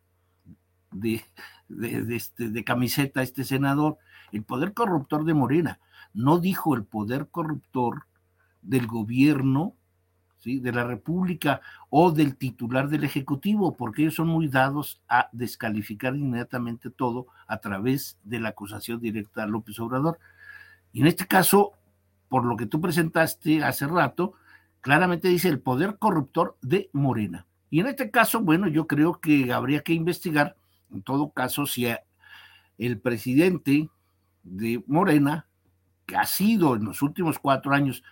de, 0.91 1.23
de, 1.69 2.15
este, 2.15 2.49
de, 2.49 2.63
camiseta 2.63 3.21
este 3.21 3.43
senador. 3.43 3.97
El 4.31 4.43
poder 4.43 4.73
corruptor 4.73 5.25
de 5.25 5.33
Morena 5.33 5.79
no 6.13 6.39
dijo 6.39 6.75
el 6.75 6.83
poder 6.83 7.27
corruptor 7.29 8.05
del 8.61 8.87
gobierno 8.87 9.75
de 10.43 10.71
la 10.71 10.83
República 10.83 11.61
o 11.89 12.11
del 12.11 12.35
titular 12.35 12.89
del 12.89 13.03
Ejecutivo, 13.03 13.75
porque 13.75 14.01
ellos 14.03 14.15
son 14.15 14.27
muy 14.27 14.47
dados 14.47 15.01
a 15.07 15.29
descalificar 15.31 16.15
inmediatamente 16.15 16.89
todo 16.89 17.27
a 17.47 17.57
través 17.57 18.17
de 18.23 18.39
la 18.39 18.49
acusación 18.49 18.99
directa 18.99 19.43
a 19.43 19.47
López 19.47 19.79
Obrador. 19.79 20.19
Y 20.93 21.01
en 21.01 21.07
este 21.07 21.27
caso, 21.27 21.73
por 22.27 22.45
lo 22.45 22.57
que 22.57 22.65
tú 22.65 22.81
presentaste 22.81 23.63
hace 23.63 23.87
rato, 23.87 24.33
claramente 24.81 25.27
dice 25.27 25.47
el 25.47 25.59
poder 25.59 25.97
corruptor 25.97 26.57
de 26.61 26.89
Morena. 26.91 27.45
Y 27.69 27.79
en 27.79 27.87
este 27.87 28.09
caso, 28.09 28.41
bueno, 28.41 28.67
yo 28.67 28.87
creo 28.87 29.19
que 29.21 29.53
habría 29.53 29.81
que 29.81 29.93
investigar, 29.93 30.55
en 30.91 31.03
todo 31.03 31.29
caso, 31.29 31.65
si 31.65 31.87
el 32.77 32.99
presidente 32.99 33.89
de 34.43 34.83
Morena, 34.87 35.47
que 36.05 36.17
ha 36.17 36.25
sido 36.25 36.75
en 36.75 36.85
los 36.85 37.01
últimos 37.01 37.39
cuatro 37.39 37.73
años 37.73 38.03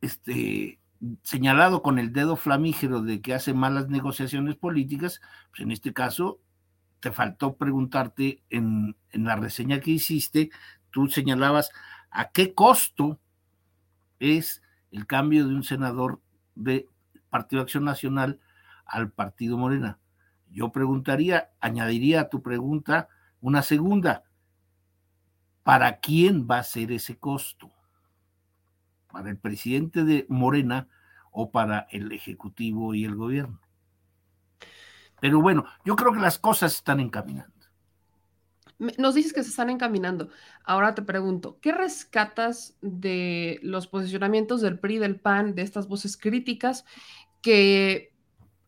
este, 0.00 0.78
señalado 1.22 1.82
con 1.82 1.98
el 1.98 2.12
dedo 2.12 2.36
flamígero 2.36 3.02
de 3.02 3.20
que 3.20 3.34
hace 3.34 3.54
malas 3.54 3.88
negociaciones 3.88 4.56
políticas, 4.56 5.20
pues 5.50 5.60
en 5.60 5.72
este 5.72 5.92
caso 5.92 6.40
te 7.00 7.10
faltó 7.10 7.56
preguntarte 7.56 8.42
en, 8.50 8.96
en 9.10 9.24
la 9.24 9.36
reseña 9.36 9.80
que 9.80 9.92
hiciste, 9.92 10.50
tú 10.90 11.08
señalabas 11.08 11.70
a 12.10 12.30
qué 12.30 12.54
costo 12.54 13.18
es 14.18 14.62
el 14.90 15.06
cambio 15.06 15.46
de 15.46 15.54
un 15.54 15.64
senador 15.64 16.20
de 16.54 16.86
Partido 17.30 17.62
Acción 17.62 17.84
Nacional 17.84 18.40
al 18.84 19.10
Partido 19.10 19.56
Morena. 19.56 19.98
Yo 20.50 20.72
preguntaría, 20.72 21.50
añadiría 21.60 22.22
a 22.22 22.28
tu 22.28 22.42
pregunta 22.42 23.08
una 23.40 23.62
segunda. 23.62 24.24
¿Para 25.70 26.00
quién 26.00 26.48
va 26.50 26.58
a 26.58 26.64
ser 26.64 26.90
ese 26.90 27.16
costo? 27.16 27.70
para 29.12 29.30
el 29.30 29.38
presidente 29.38 30.04
de 30.04 30.26
Morena 30.28 30.88
o 31.30 31.50
para 31.50 31.86
el 31.90 32.10
Ejecutivo 32.12 32.94
y 32.94 33.04
el 33.04 33.14
gobierno. 33.14 33.60
Pero 35.20 35.40
bueno, 35.40 35.66
yo 35.84 35.96
creo 35.96 36.12
que 36.12 36.18
las 36.18 36.38
cosas 36.38 36.74
están 36.74 36.98
encaminando. 37.00 37.52
Nos 38.98 39.14
dices 39.14 39.32
que 39.32 39.42
se 39.42 39.50
están 39.50 39.68
encaminando. 39.68 40.30
Ahora 40.64 40.94
te 40.94 41.02
pregunto, 41.02 41.58
¿qué 41.60 41.72
rescatas 41.72 42.76
de 42.80 43.60
los 43.62 43.86
posicionamientos 43.86 44.62
del 44.62 44.78
PRI, 44.78 44.98
del 44.98 45.20
PAN, 45.20 45.54
de 45.54 45.62
estas 45.62 45.86
voces 45.86 46.16
críticas 46.16 46.84
que 47.42 48.09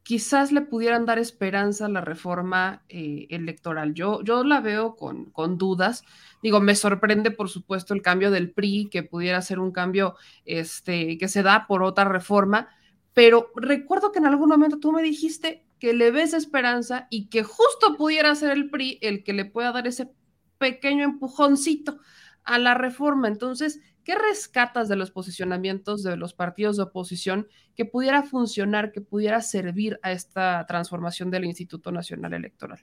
quizás 0.02 0.52
le 0.52 0.62
pudieran 0.62 1.06
dar 1.06 1.18
esperanza 1.18 1.86
a 1.86 1.88
la 1.88 2.00
reforma 2.00 2.82
eh, 2.88 3.26
electoral? 3.30 3.94
Yo, 3.94 4.22
yo 4.22 4.44
la 4.44 4.60
veo 4.60 4.96
con, 4.96 5.26
con 5.26 5.58
dudas. 5.58 6.04
Digo, 6.42 6.60
me 6.60 6.74
sorprende, 6.74 7.30
por 7.30 7.48
supuesto, 7.48 7.94
el 7.94 8.02
cambio 8.02 8.30
del 8.30 8.50
PRI, 8.50 8.88
que 8.90 9.02
pudiera 9.02 9.40
ser 9.42 9.58
un 9.58 9.72
cambio 9.72 10.16
este, 10.44 11.18
que 11.18 11.28
se 11.28 11.42
da 11.42 11.66
por 11.66 11.82
otra 11.82 12.04
reforma, 12.04 12.68
pero 13.14 13.50
recuerdo 13.54 14.12
que 14.12 14.18
en 14.18 14.26
algún 14.26 14.48
momento 14.48 14.78
tú 14.78 14.92
me 14.92 15.02
dijiste 15.02 15.66
que 15.78 15.92
le 15.92 16.10
ves 16.10 16.32
esperanza 16.32 17.08
y 17.10 17.28
que 17.28 17.42
justo 17.42 17.96
pudiera 17.96 18.34
ser 18.34 18.52
el 18.52 18.70
PRI 18.70 18.98
el 19.02 19.24
que 19.24 19.32
le 19.32 19.44
pueda 19.44 19.72
dar 19.72 19.86
ese 19.86 20.10
pequeño 20.58 21.04
empujoncito 21.04 21.98
a 22.44 22.58
la 22.58 22.74
reforma. 22.74 23.28
Entonces, 23.28 23.80
¿qué 24.04 24.16
rescatas 24.16 24.88
de 24.88 24.96
los 24.96 25.10
posicionamientos 25.10 26.02
de 26.02 26.16
los 26.16 26.34
partidos 26.34 26.76
de 26.76 26.84
oposición 26.84 27.48
que 27.76 27.84
pudiera 27.84 28.22
funcionar, 28.22 28.92
que 28.92 29.00
pudiera 29.00 29.40
servir 29.40 29.98
a 30.02 30.12
esta 30.12 30.64
transformación 30.66 31.30
del 31.30 31.44
Instituto 31.44 31.92
Nacional 31.92 32.34
Electoral? 32.34 32.80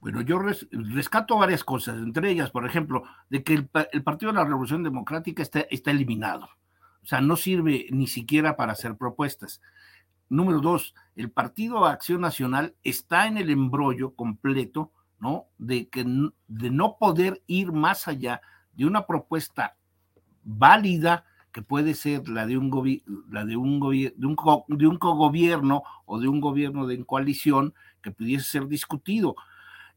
Bueno, 0.00 0.22
yo 0.22 0.38
rescato 0.38 1.36
varias 1.36 1.62
cosas, 1.62 1.98
entre 1.98 2.30
ellas, 2.30 2.50
por 2.50 2.64
ejemplo, 2.64 3.04
de 3.28 3.42
que 3.42 3.52
el, 3.54 3.66
Partido 3.68 4.32
de 4.32 4.38
la 4.38 4.44
Revolución 4.44 4.82
Democrática 4.82 5.42
está, 5.42 5.60
está 5.70 5.90
eliminado. 5.90 6.48
O 7.02 7.06
sea, 7.06 7.20
no 7.20 7.36
sirve 7.36 7.86
ni 7.90 8.06
siquiera 8.06 8.56
para 8.56 8.72
hacer 8.72 8.96
propuestas. 8.96 9.60
Número 10.30 10.60
dos, 10.60 10.94
el 11.16 11.30
Partido 11.30 11.84
Acción 11.84 12.22
Nacional 12.22 12.74
está 12.82 13.26
en 13.26 13.36
el 13.36 13.50
embrollo 13.50 14.14
completo, 14.14 14.90
¿no? 15.18 15.48
De, 15.58 15.88
que, 15.88 16.04
de 16.04 16.70
no 16.70 16.96
poder 16.98 17.42
ir 17.46 17.72
más 17.72 18.08
allá 18.08 18.40
de 18.72 18.86
una 18.86 19.06
propuesta 19.06 19.76
válida 20.44 21.24
que 21.52 21.62
puede 21.62 21.94
ser 21.94 22.28
la 22.28 22.46
de 22.46 22.56
un, 22.56 22.70
la 23.30 23.44
de 23.44 23.56
un, 23.56 23.80
de 23.80 24.26
un, 24.26 24.36
de 24.68 24.86
un 24.86 24.98
cogobierno 24.98 25.82
o 26.06 26.20
de 26.20 26.28
un 26.28 26.40
gobierno 26.40 26.86
de 26.86 27.04
coalición 27.04 27.74
que 28.02 28.12
pudiese 28.12 28.44
ser 28.44 28.66
discutido. 28.68 29.34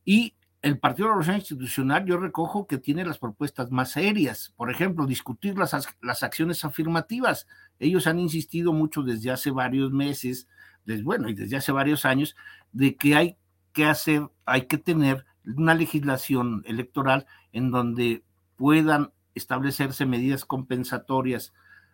Y 0.03 0.33
el 0.61 0.79
Partido 0.79 1.05
de 1.05 1.09
la 1.09 1.13
Revolución 1.13 1.35
Institucional, 1.35 2.05
yo 2.05 2.17
recojo 2.17 2.67
que 2.67 2.77
tiene 2.77 3.05
las 3.05 3.19
propuestas 3.19 3.69
más 3.69 3.91
serias. 3.91 4.53
Por 4.55 4.71
ejemplo, 4.71 5.05
discutir 5.05 5.57
las, 5.57 5.75
las 6.01 6.23
acciones 6.23 6.63
afirmativas. 6.63 7.47
Ellos 7.79 8.07
han 8.07 8.17
insistido 8.17 8.71
mucho 8.71 9.03
desde 9.03 9.29
hace 9.29 9.51
varios 9.51 9.91
meses, 9.91 10.47
desde, 10.85 11.03
bueno, 11.03 11.29
y 11.29 11.33
desde 11.33 11.57
hace 11.57 11.71
varios 11.71 12.05
años, 12.05 12.35
de 12.71 12.95
que 12.95 13.15
hay 13.15 13.37
que 13.73 13.85
hacer, 13.85 14.29
hay 14.45 14.67
que 14.67 14.77
tener 14.77 15.25
una 15.45 15.75
legislación 15.75 16.63
electoral 16.65 17.25
en 17.51 17.69
donde 17.69 18.23
puedan 18.55 19.11
establecerse 19.36 20.05
medidas 20.05 20.45
compensatorias 20.45 21.53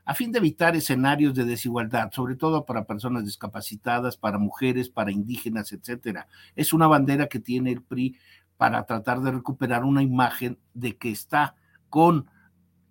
a 0.09 0.15
fin 0.15 0.31
de 0.31 0.39
evitar 0.39 0.75
escenarios 0.75 1.35
de 1.35 1.45
desigualdad, 1.45 2.09
sobre 2.11 2.35
todo 2.35 2.65
para 2.65 2.85
personas 2.85 3.25
discapacitadas, 3.25 4.17
para 4.17 4.39
mujeres, 4.39 4.89
para 4.89 5.11
indígenas, 5.11 5.71
etcétera. 5.71 6.27
Es 6.55 6.73
una 6.73 6.87
bandera 6.87 7.27
que 7.27 7.39
tiene 7.39 7.71
el 7.71 7.83
PRI 7.83 8.17
para 8.57 8.87
tratar 8.87 9.21
de 9.21 9.31
recuperar 9.31 9.83
una 9.83 10.01
imagen 10.01 10.57
de 10.73 10.97
que 10.97 11.11
está 11.11 11.55
con 11.89 12.27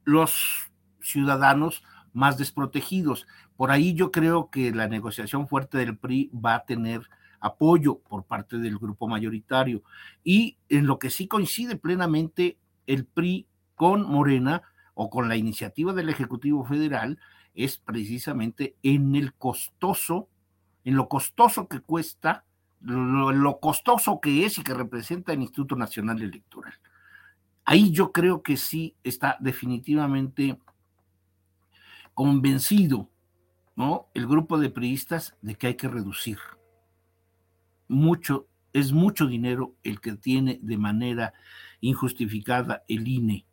los 0.05 0.71
ciudadanos 1.01 1.83
más 2.13 2.39
desprotegidos. 2.39 3.27
Por 3.57 3.73
ahí 3.73 3.95
yo 3.95 4.13
creo 4.13 4.49
que 4.49 4.73
la 4.73 4.87
negociación 4.87 5.49
fuerte 5.49 5.79
del 5.79 5.99
PRI 5.99 6.31
va 6.33 6.55
a 6.55 6.65
tener 6.67 7.03
apoyo 7.41 7.99
por 7.99 8.27
parte 8.27 8.59
del 8.59 8.79
grupo 8.79 9.09
mayoritario. 9.09 9.83
Y 10.23 10.59
en 10.69 10.87
lo 10.87 11.01
que 11.01 11.11
sí 11.11 11.27
coincide 11.27 11.75
plenamente 11.75 12.59
el 12.87 13.07
PRI 13.07 13.49
con 13.79 14.03
Morena 14.03 14.63
o 14.95 15.09
con 15.09 15.29
la 15.29 15.37
iniciativa 15.37 15.95
del 15.95 16.09
Ejecutivo 16.09 16.65
Federal 16.65 17.19
es 17.55 17.79
precisamente 17.79 18.77
en 18.83 19.15
el 19.15 19.33
costoso, 19.35 20.29
en 20.85 20.97
lo 20.97 21.09
costoso 21.09 21.69
que 21.69 21.81
cuesta, 21.81 22.45
lo, 22.81 23.61
costoso 23.61 24.21
que 24.21 24.45
es 24.45 24.59
y 24.59 24.65
que 24.65 24.75
representa 24.75 25.33
el 25.33 25.43
Instituto 25.43 25.77
Nacional 25.77 26.21
Electoral. 26.21 26.75
Ahí 27.65 27.93
yo 27.93 28.11
creo 28.11 28.43
que 28.43 28.57
sí 28.57 28.97
está 29.05 29.37
definitivamente 29.39 30.59
convencido, 32.15 33.09
¿no? 33.77 34.09
El 34.15 34.27
grupo 34.27 34.59
de 34.59 34.71
priistas 34.71 35.37
de 35.41 35.55
que 35.55 35.69
hay 35.69 35.75
que 35.77 35.89
reducir. 35.89 36.39
Mucho, 37.87 38.49
es 38.73 38.91
mucho 38.91 39.29
dinero 39.29 39.77
el 39.85 40.01
que 40.01 40.17
tiene 40.17 40.59
de 40.63 40.79
manera 40.79 41.33
injustificada 41.81 42.83
el 42.89 43.07
INE 43.07 43.48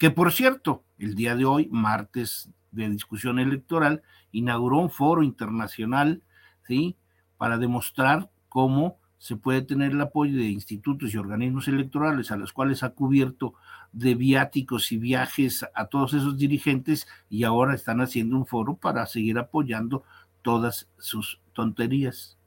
que 0.00 0.10
por 0.10 0.32
cierto, 0.32 0.82
el 0.96 1.14
día 1.14 1.36
de 1.36 1.44
hoy, 1.44 1.68
martes 1.70 2.48
de 2.70 2.88
discusión 2.88 3.38
electoral, 3.38 4.02
inauguró 4.32 4.78
un 4.78 4.88
foro 4.88 5.22
internacional, 5.22 6.22
¿sí? 6.66 6.96
Para 7.36 7.58
demostrar 7.58 8.30
cómo 8.48 8.96
se 9.18 9.36
puede 9.36 9.60
tener 9.60 9.92
el 9.92 10.00
apoyo 10.00 10.38
de 10.38 10.48
institutos 10.48 11.12
y 11.12 11.18
organismos 11.18 11.68
electorales 11.68 12.30
a 12.30 12.38
los 12.38 12.54
cuales 12.54 12.82
ha 12.82 12.94
cubierto 12.94 13.52
de 13.92 14.14
viáticos 14.14 14.90
y 14.90 14.96
viajes 14.96 15.66
a 15.74 15.84
todos 15.84 16.14
esos 16.14 16.38
dirigentes 16.38 17.06
y 17.28 17.44
ahora 17.44 17.74
están 17.74 18.00
haciendo 18.00 18.38
un 18.38 18.46
foro 18.46 18.76
para 18.76 19.04
seguir 19.04 19.38
apoyando 19.38 20.02
todas 20.40 20.88
sus 20.96 21.42
tonterías. 21.52 22.38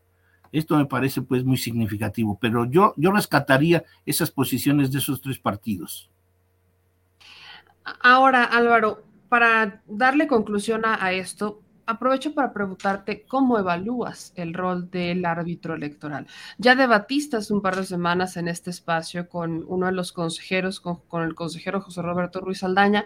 Esto 0.51 0.75
me 0.75 0.87
parece 0.87 1.21
pues 1.21 1.45
muy 1.45 1.57
significativo, 1.57 2.39
pero 2.41 2.65
yo, 2.65 2.95
yo 2.97 3.11
rescataría 3.11 3.83
esas 4.07 4.31
posiciones 4.31 4.91
de 4.91 4.97
esos 4.97 5.21
tres 5.21 5.37
partidos. 5.37 6.09
Ahora, 7.83 8.43
Álvaro, 8.43 9.03
para 9.29 9.81
darle 9.87 10.27
conclusión 10.27 10.83
a, 10.85 11.11
esto, 11.13 11.62
aprovecho 11.85 12.33
para 12.33 12.53
preguntarte 12.53 13.25
cómo 13.27 13.59
evalúas 13.59 14.31
el 14.35 14.53
rol 14.53 14.89
del 14.89 15.25
árbitro 15.25 15.75
electoral. 15.75 16.27
Ya 16.57 16.75
debatiste 16.75 17.37
hace 17.37 17.53
un 17.53 17.61
par 17.61 17.75
de 17.75 17.85
semanas 17.85 18.37
en 18.37 18.47
este 18.47 18.69
espacio 18.69 19.27
con 19.27 19.65
uno 19.67 19.87
de 19.87 19.91
los 19.91 20.11
consejeros, 20.11 20.79
con, 20.79 21.23
el 21.23 21.35
consejero 21.35 21.81
José 21.81 22.01
Roberto 22.01 22.39
Ruiz 22.39 22.63
Aldaña. 22.63 23.05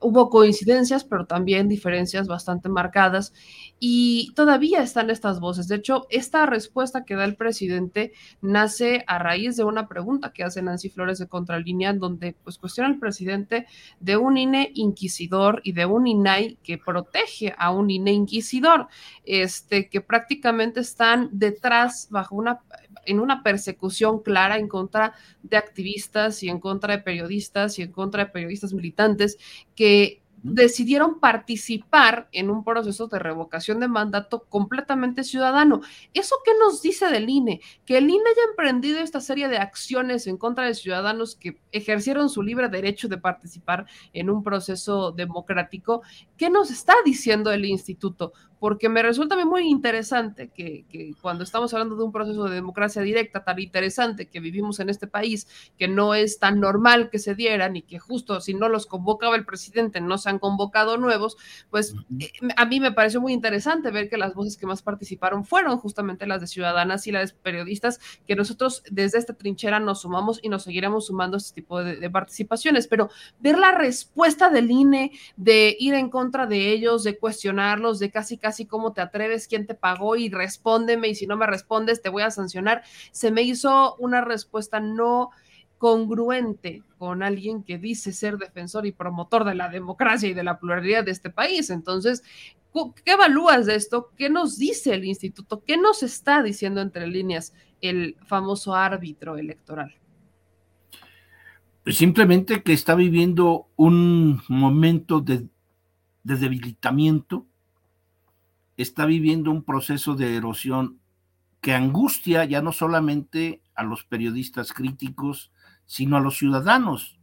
Hubo 0.00 0.30
coincidencias, 0.30 1.04
pero 1.04 1.26
también 1.26 1.68
diferencias 1.68 2.28
bastante 2.28 2.68
marcadas 2.68 3.32
y 3.80 4.32
todavía 4.34 4.82
están 4.82 5.10
estas 5.10 5.40
voces. 5.40 5.68
De 5.68 5.76
hecho, 5.76 6.06
esta 6.10 6.46
respuesta 6.46 7.04
que 7.04 7.14
da 7.14 7.24
el 7.24 7.36
presidente 7.36 8.12
nace 8.40 9.04
a 9.06 9.18
raíz 9.18 9.56
de 9.56 9.64
una 9.64 9.88
pregunta 9.88 10.32
que 10.32 10.44
hace 10.44 10.62
Nancy 10.62 10.90
Flores 10.90 11.18
de 11.18 11.28
Contralínea, 11.28 11.92
donde 11.92 12.36
pues 12.44 12.58
cuestiona 12.58 12.88
al 12.88 12.98
presidente 12.98 13.66
de 14.00 14.16
un 14.16 14.36
INE 14.36 14.70
inquisidor 14.74 15.60
y 15.64 15.72
de 15.72 15.86
un 15.86 16.06
INAI 16.06 16.58
que 16.62 16.78
protege 16.78 17.54
a 17.56 17.70
un 17.70 17.90
INE 17.90 18.17
inquisidor, 18.18 18.88
este, 19.24 19.88
que 19.88 20.00
prácticamente 20.00 20.80
están 20.80 21.30
detrás 21.32 22.08
bajo 22.10 22.36
una 22.36 22.60
en 23.06 23.20
una 23.20 23.42
persecución 23.42 24.22
clara 24.22 24.58
en 24.58 24.68
contra 24.68 25.14
de 25.42 25.56
activistas 25.56 26.42
y 26.42 26.50
en 26.50 26.60
contra 26.60 26.96
de 26.96 27.02
periodistas 27.02 27.78
y 27.78 27.82
en 27.82 27.90
contra 27.90 28.26
de 28.26 28.30
periodistas 28.30 28.74
militantes 28.74 29.38
que 29.74 30.20
decidieron 30.42 31.20
participar 31.20 32.28
en 32.32 32.50
un 32.50 32.64
proceso 32.64 33.08
de 33.08 33.18
revocación 33.18 33.80
de 33.80 33.88
mandato 33.88 34.44
completamente 34.44 35.24
ciudadano. 35.24 35.80
¿Eso 36.14 36.36
qué 36.44 36.52
nos 36.58 36.82
dice 36.82 37.06
del 37.06 37.28
INE? 37.28 37.60
Que 37.84 37.98
el 37.98 38.08
INE 38.08 38.22
haya 38.30 38.50
emprendido 38.50 39.00
esta 39.00 39.20
serie 39.20 39.48
de 39.48 39.58
acciones 39.58 40.26
en 40.26 40.36
contra 40.36 40.64
de 40.64 40.74
ciudadanos 40.74 41.34
que 41.34 41.58
ejercieron 41.72 42.28
su 42.28 42.42
libre 42.42 42.68
derecho 42.68 43.08
de 43.08 43.18
participar 43.18 43.86
en 44.12 44.30
un 44.30 44.42
proceso 44.42 45.12
democrático. 45.12 46.02
¿Qué 46.36 46.50
nos 46.50 46.70
está 46.70 46.94
diciendo 47.04 47.50
el 47.52 47.64
instituto? 47.64 48.32
porque 48.60 48.88
me 48.88 49.02
resulta 49.02 49.36
muy 49.44 49.68
interesante 49.68 50.48
que, 50.48 51.14
cuando 51.20 51.44
estamos 51.44 51.72
hablando 51.72 51.96
de 51.96 52.02
un 52.02 52.12
proceso 52.12 52.44
de 52.44 52.54
democracia 52.54 53.02
directa 53.02 53.44
tan 53.44 53.58
interesante 53.60 54.26
que 54.26 54.40
vivimos 54.40 54.80
en 54.80 54.88
este 54.88 55.06
país, 55.06 55.46
que 55.78 55.88
no 55.88 56.14
es 56.14 56.38
tan 56.38 56.60
normal 56.60 57.10
que 57.10 57.18
se 57.18 57.34
dieran 57.34 57.76
y 57.76 57.82
que 57.82 57.98
justo 57.98 58.40
si 58.40 58.54
no 58.54 58.68
los 58.68 58.86
convocaba 58.86 59.36
el 59.36 59.44
presidente 59.44 60.00
no 60.00 60.18
se 60.18 60.27
han 60.28 60.38
convocado 60.38 60.96
nuevos, 60.96 61.36
pues 61.70 61.94
eh, 62.20 62.30
a 62.56 62.64
mí 62.64 62.80
me 62.80 62.92
pareció 62.92 63.20
muy 63.20 63.32
interesante 63.32 63.90
ver 63.90 64.08
que 64.08 64.18
las 64.18 64.34
voces 64.34 64.56
que 64.56 64.66
más 64.66 64.82
participaron 64.82 65.44
fueron 65.44 65.78
justamente 65.78 66.26
las 66.26 66.40
de 66.40 66.46
ciudadanas 66.46 67.06
y 67.06 67.12
las 67.12 67.32
de 67.32 67.38
periodistas, 67.40 68.00
que 68.26 68.36
nosotros 68.36 68.82
desde 68.90 69.18
esta 69.18 69.34
trinchera 69.34 69.80
nos 69.80 70.02
sumamos 70.02 70.40
y 70.42 70.48
nos 70.48 70.64
seguiremos 70.64 71.06
sumando 71.06 71.36
a 71.36 71.38
este 71.38 71.60
tipo 71.60 71.82
de, 71.82 71.96
de 71.96 72.10
participaciones, 72.10 72.88
pero 72.88 73.10
ver 73.38 73.58
la 73.58 73.72
respuesta 73.72 74.50
del 74.50 74.70
INE 74.70 75.12
de 75.36 75.76
ir 75.78 75.94
en 75.94 76.10
contra 76.10 76.46
de 76.46 76.70
ellos, 76.70 77.04
de 77.04 77.18
cuestionarlos, 77.18 77.98
de 77.98 78.10
casi 78.10 78.38
casi 78.38 78.66
como 78.66 78.92
te 78.92 79.00
atreves, 79.00 79.48
quién 79.48 79.66
te 79.66 79.74
pagó 79.74 80.16
y 80.16 80.28
respóndeme 80.28 81.08
y 81.08 81.14
si 81.14 81.26
no 81.26 81.36
me 81.36 81.46
respondes 81.46 82.02
te 82.02 82.08
voy 82.08 82.22
a 82.22 82.30
sancionar. 82.30 82.82
Se 83.12 83.30
me 83.30 83.42
hizo 83.42 83.96
una 83.96 84.20
respuesta 84.20 84.80
no 84.80 85.30
congruente 85.78 86.82
con 86.98 87.22
alguien 87.22 87.62
que 87.62 87.78
dice 87.78 88.12
ser 88.12 88.36
defensor 88.36 88.86
y 88.86 88.92
promotor 88.92 89.44
de 89.44 89.54
la 89.54 89.68
democracia 89.68 90.28
y 90.28 90.34
de 90.34 90.44
la 90.44 90.58
pluralidad 90.58 91.04
de 91.04 91.12
este 91.12 91.30
país. 91.30 91.70
Entonces, 91.70 92.22
¿qué 93.04 93.12
evalúas 93.12 93.66
de 93.66 93.76
esto? 93.76 94.12
¿Qué 94.16 94.28
nos 94.28 94.58
dice 94.58 94.94
el 94.94 95.04
instituto? 95.04 95.62
¿Qué 95.64 95.76
nos 95.76 96.02
está 96.02 96.42
diciendo 96.42 96.80
entre 96.80 97.06
líneas 97.06 97.54
el 97.80 98.16
famoso 98.26 98.74
árbitro 98.74 99.36
electoral? 99.36 99.94
Pues 101.84 101.96
simplemente 101.96 102.62
que 102.62 102.72
está 102.72 102.94
viviendo 102.94 103.68
un 103.76 104.42
momento 104.48 105.20
de, 105.20 105.46
de 106.24 106.36
debilitamiento 106.36 107.46
está 108.78 109.06
viviendo 109.06 109.50
un 109.50 109.64
proceso 109.64 110.14
de 110.14 110.36
erosión 110.36 111.00
que 111.60 111.74
angustia 111.74 112.44
ya 112.44 112.62
no 112.62 112.72
solamente 112.72 113.60
a 113.74 113.82
los 113.82 114.04
periodistas 114.04 114.72
críticos, 114.72 115.50
sino 115.88 116.18
a 116.18 116.20
los 116.20 116.36
ciudadanos. 116.36 117.18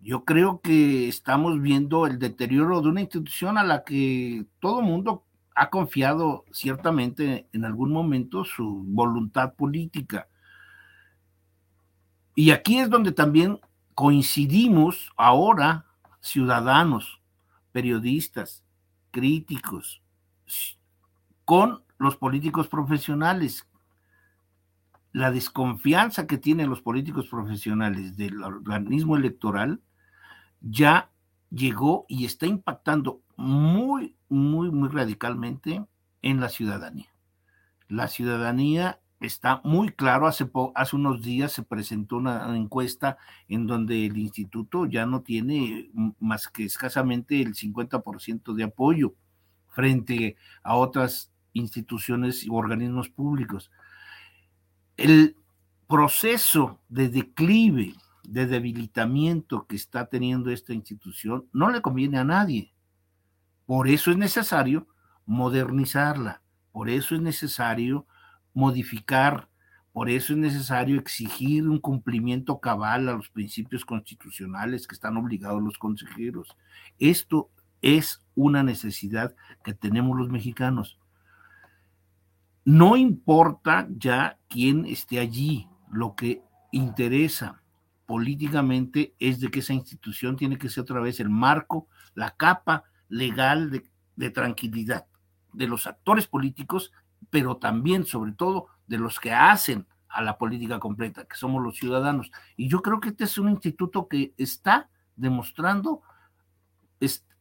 Yo 0.00 0.24
creo 0.24 0.60
que 0.60 1.08
estamos 1.08 1.60
viendo 1.60 2.06
el 2.06 2.18
deterioro 2.18 2.82
de 2.82 2.88
una 2.90 3.00
institución 3.00 3.58
a 3.58 3.64
la 3.64 3.84
que 3.84 4.46
todo 4.60 4.82
mundo 4.82 5.24
ha 5.54 5.70
confiado 5.70 6.44
ciertamente 6.52 7.48
en 7.52 7.64
algún 7.64 7.90
momento 7.90 8.44
su 8.44 8.84
voluntad 8.86 9.54
política. 9.54 10.28
Y 12.34 12.50
aquí 12.50 12.78
es 12.78 12.90
donde 12.90 13.12
también 13.12 13.58
coincidimos 13.94 15.10
ahora, 15.16 15.86
ciudadanos, 16.20 17.22
periodistas, 17.72 18.62
críticos, 19.10 20.02
con 21.46 21.82
los 21.98 22.16
políticos 22.16 22.68
profesionales. 22.68 23.66
La 25.12 25.30
desconfianza 25.30 26.26
que 26.26 26.38
tienen 26.38 26.70
los 26.70 26.82
políticos 26.82 27.28
profesionales 27.28 28.16
del 28.16 28.42
organismo 28.42 29.16
electoral 29.16 29.80
ya 30.60 31.10
llegó 31.50 32.06
y 32.08 32.24
está 32.24 32.46
impactando 32.46 33.20
muy, 33.36 34.16
muy, 34.28 34.70
muy 34.70 34.88
radicalmente 34.88 35.84
en 36.22 36.40
la 36.40 36.48
ciudadanía. 36.48 37.08
La 37.88 38.06
ciudadanía 38.06 39.00
está 39.20 39.60
muy 39.64 39.90
claro, 39.90 40.26
hace, 40.26 40.48
hace 40.74 40.96
unos 40.96 41.22
días 41.22 41.52
se 41.52 41.62
presentó 41.62 42.16
una 42.16 42.56
encuesta 42.56 43.18
en 43.48 43.66
donde 43.66 44.06
el 44.06 44.16
instituto 44.16 44.86
ya 44.86 45.06
no 45.06 45.22
tiene 45.22 45.90
más 46.18 46.48
que 46.48 46.64
escasamente 46.64 47.42
el 47.42 47.54
50% 47.54 48.54
de 48.54 48.64
apoyo 48.64 49.14
frente 49.68 50.36
a 50.62 50.76
otras 50.76 51.32
instituciones 51.52 52.44
y 52.44 52.48
organismos 52.50 53.08
públicos. 53.08 53.70
El 55.00 55.34
proceso 55.88 56.78
de 56.90 57.08
declive, 57.08 57.94
de 58.22 58.46
debilitamiento 58.46 59.66
que 59.66 59.74
está 59.74 60.10
teniendo 60.10 60.50
esta 60.50 60.74
institución 60.74 61.46
no 61.54 61.70
le 61.70 61.80
conviene 61.80 62.18
a 62.18 62.24
nadie. 62.24 62.74
Por 63.64 63.88
eso 63.88 64.10
es 64.10 64.18
necesario 64.18 64.86
modernizarla, 65.24 66.42
por 66.70 66.90
eso 66.90 67.14
es 67.14 67.22
necesario 67.22 68.06
modificar, 68.52 69.48
por 69.94 70.10
eso 70.10 70.34
es 70.34 70.38
necesario 70.38 71.00
exigir 71.00 71.66
un 71.66 71.78
cumplimiento 71.78 72.60
cabal 72.60 73.08
a 73.08 73.14
los 73.14 73.30
principios 73.30 73.86
constitucionales 73.86 74.86
que 74.86 74.96
están 74.96 75.16
obligados 75.16 75.62
los 75.62 75.78
consejeros. 75.78 76.54
Esto 76.98 77.48
es 77.80 78.22
una 78.34 78.62
necesidad 78.62 79.34
que 79.64 79.72
tenemos 79.72 80.18
los 80.18 80.28
mexicanos. 80.28 80.99
No 82.64 82.96
importa 82.96 83.88
ya 83.90 84.38
quién 84.48 84.86
esté 84.86 85.18
allí, 85.18 85.68
lo 85.90 86.14
que 86.14 86.42
interesa 86.72 87.62
políticamente 88.06 89.14
es 89.18 89.40
de 89.40 89.50
que 89.50 89.60
esa 89.60 89.72
institución 89.72 90.36
tiene 90.36 90.58
que 90.58 90.68
ser 90.68 90.82
otra 90.82 91.00
vez 91.00 91.20
el 91.20 91.30
marco, 91.30 91.88
la 92.14 92.30
capa 92.36 92.84
legal 93.08 93.70
de, 93.70 93.88
de 94.16 94.30
tranquilidad 94.30 95.06
de 95.52 95.66
los 95.66 95.86
actores 95.86 96.26
políticos, 96.26 96.92
pero 97.30 97.56
también, 97.56 98.04
sobre 98.06 98.32
todo, 98.32 98.68
de 98.86 98.98
los 98.98 99.20
que 99.20 99.32
hacen 99.32 99.86
a 100.08 100.22
la 100.22 100.38
política 100.38 100.80
completa, 100.80 101.24
que 101.24 101.36
somos 101.36 101.62
los 101.62 101.76
ciudadanos. 101.76 102.30
Y 102.56 102.68
yo 102.68 102.82
creo 102.82 103.00
que 103.00 103.10
este 103.10 103.24
es 103.24 103.38
un 103.38 103.48
instituto 103.48 104.08
que 104.08 104.34
está 104.36 104.90
demostrando 105.16 106.02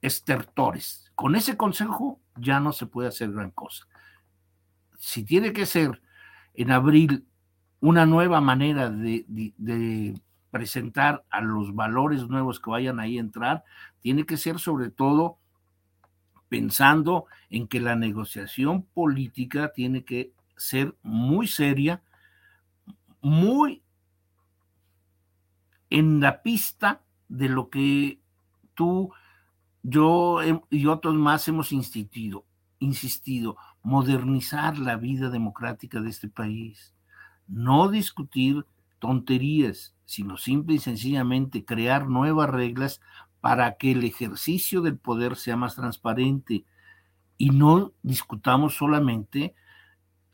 estertores. 0.02 1.12
Con 1.16 1.36
ese 1.36 1.58
consejo 1.58 2.20
ya 2.36 2.60
no 2.60 2.72
se 2.72 2.86
puede 2.86 3.10
hacer 3.10 3.32
gran 3.32 3.52
cosa. 3.52 3.88
Si 5.00 5.24
tiene 5.24 5.54
que 5.54 5.66
ser 5.66 6.02
en 6.54 6.72
abril 6.72 7.26
una 7.80 8.06
nueva 8.06 8.42
manera 8.42 8.90
de, 8.90 10.14
presentar 10.52 11.24
a 11.30 11.42
los 11.42 11.74
valores 11.74 12.28
nuevos 12.28 12.60
que 12.60 12.70
vayan 12.70 13.00
ahí 13.00 13.18
a 13.18 13.22
entrar, 13.22 13.64
tiene 14.02 14.26
que 14.26 14.36
ser 14.36 14.60
sobre 14.60 14.90
todo 14.90 15.38
pensando 16.50 17.26
en 17.50 17.68
que 17.68 17.80
la 17.80 17.96
negociación 17.96 18.84
política 18.84 19.72
tiene 19.72 20.04
que 20.04 20.34
ser 20.58 20.96
muy 21.02 21.48
seria, 21.48 22.02
muy 23.22 23.84
en 25.90 26.20
la 26.20 26.42
pista 26.42 27.02
de 27.30 27.48
lo 27.48 27.70
que 27.70 28.20
tú 28.74 29.14
yo 29.82 30.40
y 30.70 30.88
otros 30.88 31.16
más 31.16 31.48
hemos 31.48 31.72
insistido, 31.72 32.44
insistido, 32.80 33.56
modernizar 33.90 34.78
la 34.78 34.98
vida 34.98 35.30
democrática 35.32 36.00
de 36.00 36.10
este 36.12 36.30
país, 36.30 36.94
no 37.48 37.90
discutir 37.90 38.64
tonterías, 39.00 39.96
sino 40.06 40.38
simple 40.38 40.76
y 40.76 40.80
sencillamente 40.80 41.66
crear 41.66 42.08
nuevas 42.08 42.52
reglas 42.52 43.02
para 43.42 43.78
que 43.78 43.94
el 43.94 44.04
ejercicio 44.04 44.82
del 44.82 44.98
poder 44.98 45.36
sea 45.36 45.56
más 45.56 45.76
transparente 45.76 46.66
y 47.38 47.50
no 47.50 47.94
discutamos 48.04 48.76
solamente 48.76 49.56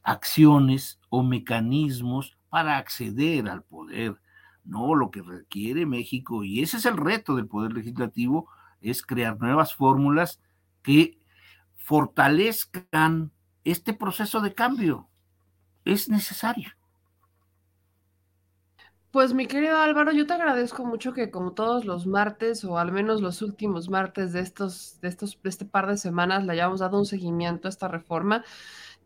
acciones 0.04 1.00
o 1.10 1.24
mecanismos 1.24 2.38
para 2.50 2.78
acceder 2.78 3.48
al 3.48 3.64
poder. 3.64 4.20
No, 4.66 4.96
lo 4.96 5.12
que 5.12 5.22
requiere 5.22 5.86
México, 5.86 6.44
y 6.44 6.62
ese 6.62 6.78
es 6.78 6.86
el 6.86 6.98
reto 6.98 7.36
del 7.36 7.48
poder 7.48 7.72
legislativo, 7.72 8.50
es 8.82 9.02
crear 9.02 9.40
nuevas 9.40 9.76
fórmulas 9.76 10.42
que 10.82 11.20
fortalezcan 11.76 13.32
este 13.66 13.94
proceso 13.94 14.40
de 14.40 14.54
cambio. 14.54 15.10
Es 15.84 16.08
necesario. 16.08 16.70
Pues 19.16 19.34
mi 19.34 19.48
querido 19.48 19.78
Álvaro, 19.78 20.12
yo 20.12 20.28
te 20.28 20.34
agradezco 20.34 20.86
mucho 20.86 21.14
que 21.14 21.32
como 21.32 21.54
todos 21.54 21.86
los 21.86 22.06
martes 22.06 22.66
o 22.66 22.78
al 22.78 22.92
menos 22.92 23.22
los 23.22 23.42
últimos 23.42 23.88
martes 23.90 24.34
de 24.34 24.42
estos 24.42 25.00
de 25.00 25.08
estos 25.08 25.42
de 25.42 25.50
este 25.50 25.64
par 25.64 25.88
de 25.88 25.96
semanas 25.96 26.44
le 26.44 26.52
hayamos 26.52 26.82
dado 26.82 26.98
un 27.00 27.06
seguimiento 27.06 27.68
a 27.68 27.70
esta 27.70 27.88
reforma. 27.88 28.44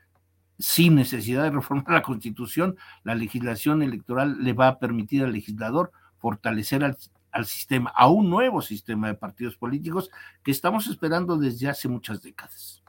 sin 0.57 0.95
necesidad 0.95 1.43
de 1.43 1.51
reformar 1.51 1.91
la 1.91 2.01
constitución, 2.01 2.77
la 3.03 3.13
legislación 3.13 3.83
electoral 3.83 4.43
le 4.43 4.53
va 4.53 4.69
a 4.69 4.79
permitir 4.79 5.23
al 5.23 5.33
legislador 5.33 5.91
fortalecer 6.17 6.83
al, 6.83 6.97
al 7.31 7.45
sistema, 7.45 7.91
a 7.91 8.07
un 8.07 8.27
nuevo 8.27 8.63
sistema 8.63 9.05
de 9.05 9.13
partidos 9.13 9.55
políticos 9.55 10.09
que 10.41 10.49
estamos 10.49 10.87
esperando 10.87 11.37
desde 11.37 11.69
hace 11.69 11.87
muchas 11.87 12.23
décadas. 12.23 12.81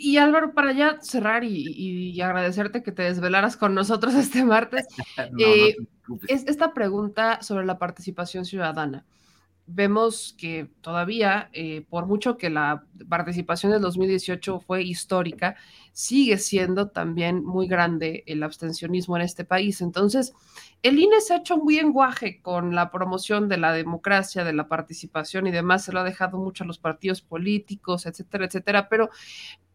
Y, 0.00 0.16
Álvaro, 0.18 0.54
para 0.54 0.72
ya 0.72 0.98
cerrar 1.00 1.44
y, 1.44 2.20
agradecerte 2.20 2.82
que 2.82 2.92
te 2.92 3.02
desvelaras 3.02 3.56
con 3.56 3.74
nosotros 3.74 4.14
este 4.14 4.44
martes, 4.44 4.86
eh, 5.38 5.76
es 6.28 6.44
esta 6.46 6.72
pregunta 6.72 7.42
sobre 7.42 7.66
la 7.66 7.78
participación 7.78 8.44
ciudadana 8.44 9.04
vemos 9.66 10.34
que 10.38 10.68
todavía, 10.80 11.48
eh, 11.52 11.84
por 11.88 12.06
mucho 12.06 12.36
que 12.36 12.50
la 12.50 12.84
participación 13.08 13.72
del 13.72 13.80
2018 13.80 14.60
fue 14.60 14.82
histórica, 14.82 15.56
sigue 15.92 16.38
siendo 16.38 16.88
también 16.88 17.44
muy 17.44 17.68
grande 17.68 18.24
el 18.26 18.42
abstencionismo 18.42 19.16
en 19.16 19.22
este 19.22 19.44
país. 19.44 19.80
Entonces, 19.80 20.32
el 20.82 20.98
INE 20.98 21.20
se 21.20 21.34
ha 21.34 21.38
hecho 21.38 21.56
un 21.56 21.64
buen 21.64 21.92
guaje 21.92 22.40
con 22.42 22.74
la 22.74 22.90
promoción 22.90 23.48
de 23.48 23.58
la 23.58 23.72
democracia, 23.72 24.44
de 24.44 24.52
la 24.52 24.68
participación 24.68 25.46
y 25.46 25.52
demás, 25.52 25.84
se 25.84 25.92
lo 25.92 26.00
ha 26.00 26.04
dejado 26.04 26.38
mucho 26.38 26.64
a 26.64 26.66
los 26.66 26.78
partidos 26.78 27.22
políticos, 27.22 28.06
etcétera, 28.06 28.46
etcétera, 28.46 28.88
pero 28.88 29.10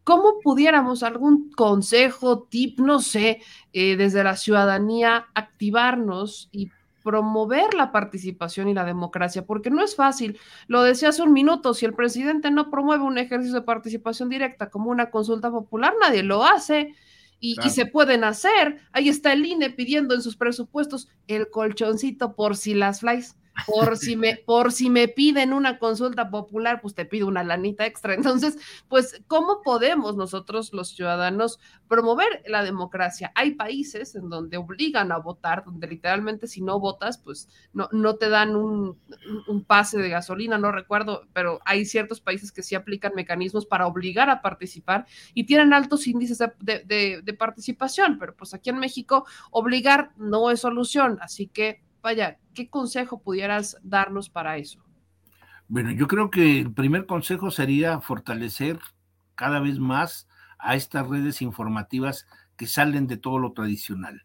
¿cómo 0.08 0.40
pudiéramos 0.42 1.02
algún 1.02 1.50
consejo, 1.50 2.44
tip, 2.44 2.80
no 2.80 2.98
sé, 2.98 3.42
eh, 3.74 3.94
desde 3.94 4.24
la 4.24 4.36
ciudadanía, 4.36 5.26
activarnos 5.34 6.48
y 6.50 6.70
promover 7.04 7.74
la 7.74 7.92
participación 7.92 8.70
y 8.70 8.74
la 8.74 8.86
democracia, 8.86 9.44
porque 9.44 9.68
no 9.68 9.84
es 9.84 9.96
fácil. 9.96 10.38
Lo 10.66 10.82
decía 10.82 11.10
hace 11.10 11.20
un 11.20 11.34
minuto, 11.34 11.74
si 11.74 11.84
el 11.84 11.92
presidente 11.92 12.50
no 12.50 12.70
promueve 12.70 13.04
un 13.04 13.18
ejercicio 13.18 13.56
de 13.56 13.66
participación 13.66 14.30
directa 14.30 14.70
como 14.70 14.90
una 14.90 15.10
consulta 15.10 15.50
popular, 15.50 15.92
nadie 16.00 16.22
lo 16.22 16.42
hace. 16.42 16.94
Y, 17.38 17.56
y, 17.62 17.68
se 17.68 17.84
pueden 17.84 18.24
hacer. 18.24 18.80
Ahí 18.92 19.10
está 19.10 19.34
el 19.34 19.44
INE 19.44 19.68
pidiendo 19.68 20.14
en 20.14 20.22
sus 20.22 20.36
presupuestos 20.36 21.08
el 21.26 21.50
colchoncito 21.50 22.34
por 22.34 22.56
si 22.56 22.72
las 22.72 23.00
flies 23.00 23.36
por 23.66 23.96
si 23.96 24.16
me, 24.16 24.36
por 24.36 24.72
si 24.72 24.90
me 24.90 25.08
piden 25.08 25.52
una 25.52 25.78
consulta 25.78 26.30
popular, 26.30 26.80
pues 26.80 26.94
te 26.94 27.04
pido 27.04 27.26
una 27.26 27.42
lanita 27.42 27.86
extra. 27.86 28.14
Entonces, 28.14 28.58
pues, 28.88 29.22
¿cómo 29.26 29.62
podemos 29.62 30.16
nosotros, 30.16 30.72
los 30.72 30.88
ciudadanos, 30.88 31.58
promover 31.88 32.42
la 32.46 32.62
democracia? 32.62 33.32
Hay 33.34 33.52
países 33.52 34.14
en 34.14 34.28
donde 34.28 34.56
obligan 34.56 35.12
a 35.12 35.18
votar, 35.18 35.64
donde 35.64 35.86
literalmente 35.86 36.46
si 36.46 36.60
no 36.60 36.78
votas, 36.78 37.18
pues 37.18 37.48
no, 37.72 37.88
no 37.92 38.16
te 38.16 38.28
dan 38.28 38.56
un, 38.56 38.98
pase 39.66 39.98
de 39.98 40.08
gasolina, 40.08 40.58
no 40.58 40.72
recuerdo, 40.72 41.26
pero 41.32 41.60
hay 41.64 41.84
ciertos 41.84 42.20
países 42.20 42.52
que 42.52 42.62
sí 42.62 42.74
aplican 42.74 43.12
mecanismos 43.14 43.66
para 43.66 43.86
obligar 43.86 44.30
a 44.30 44.40
participar 44.40 45.06
y 45.34 45.44
tienen 45.44 45.72
altos 45.72 46.06
índices 46.06 46.38
de, 46.38 47.22
de 47.22 47.34
participación, 47.34 48.18
pero 48.18 48.34
pues 48.34 48.54
aquí 48.54 48.70
en 48.70 48.78
México 48.78 49.26
obligar 49.50 50.12
no 50.16 50.50
es 50.50 50.60
solución, 50.60 51.18
así 51.20 51.46
que 51.46 51.82
vaya, 52.02 52.38
¿qué 52.54 52.68
consejo 52.68 53.22
pudieras 53.22 53.76
darnos 53.82 54.30
para 54.30 54.56
eso? 54.56 54.82
Bueno, 55.68 55.90
yo 55.90 56.08
creo 56.08 56.30
que 56.30 56.60
el 56.60 56.72
primer 56.72 57.06
consejo 57.06 57.50
sería 57.50 58.00
fortalecer 58.00 58.78
cada 59.34 59.60
vez 59.60 59.78
más 59.78 60.26
a 60.58 60.76
estas 60.76 61.06
redes 61.06 61.42
informativas 61.42 62.26
que 62.56 62.66
salen 62.66 63.06
de 63.06 63.16
todo 63.16 63.38
lo 63.38 63.52
tradicional. 63.52 64.24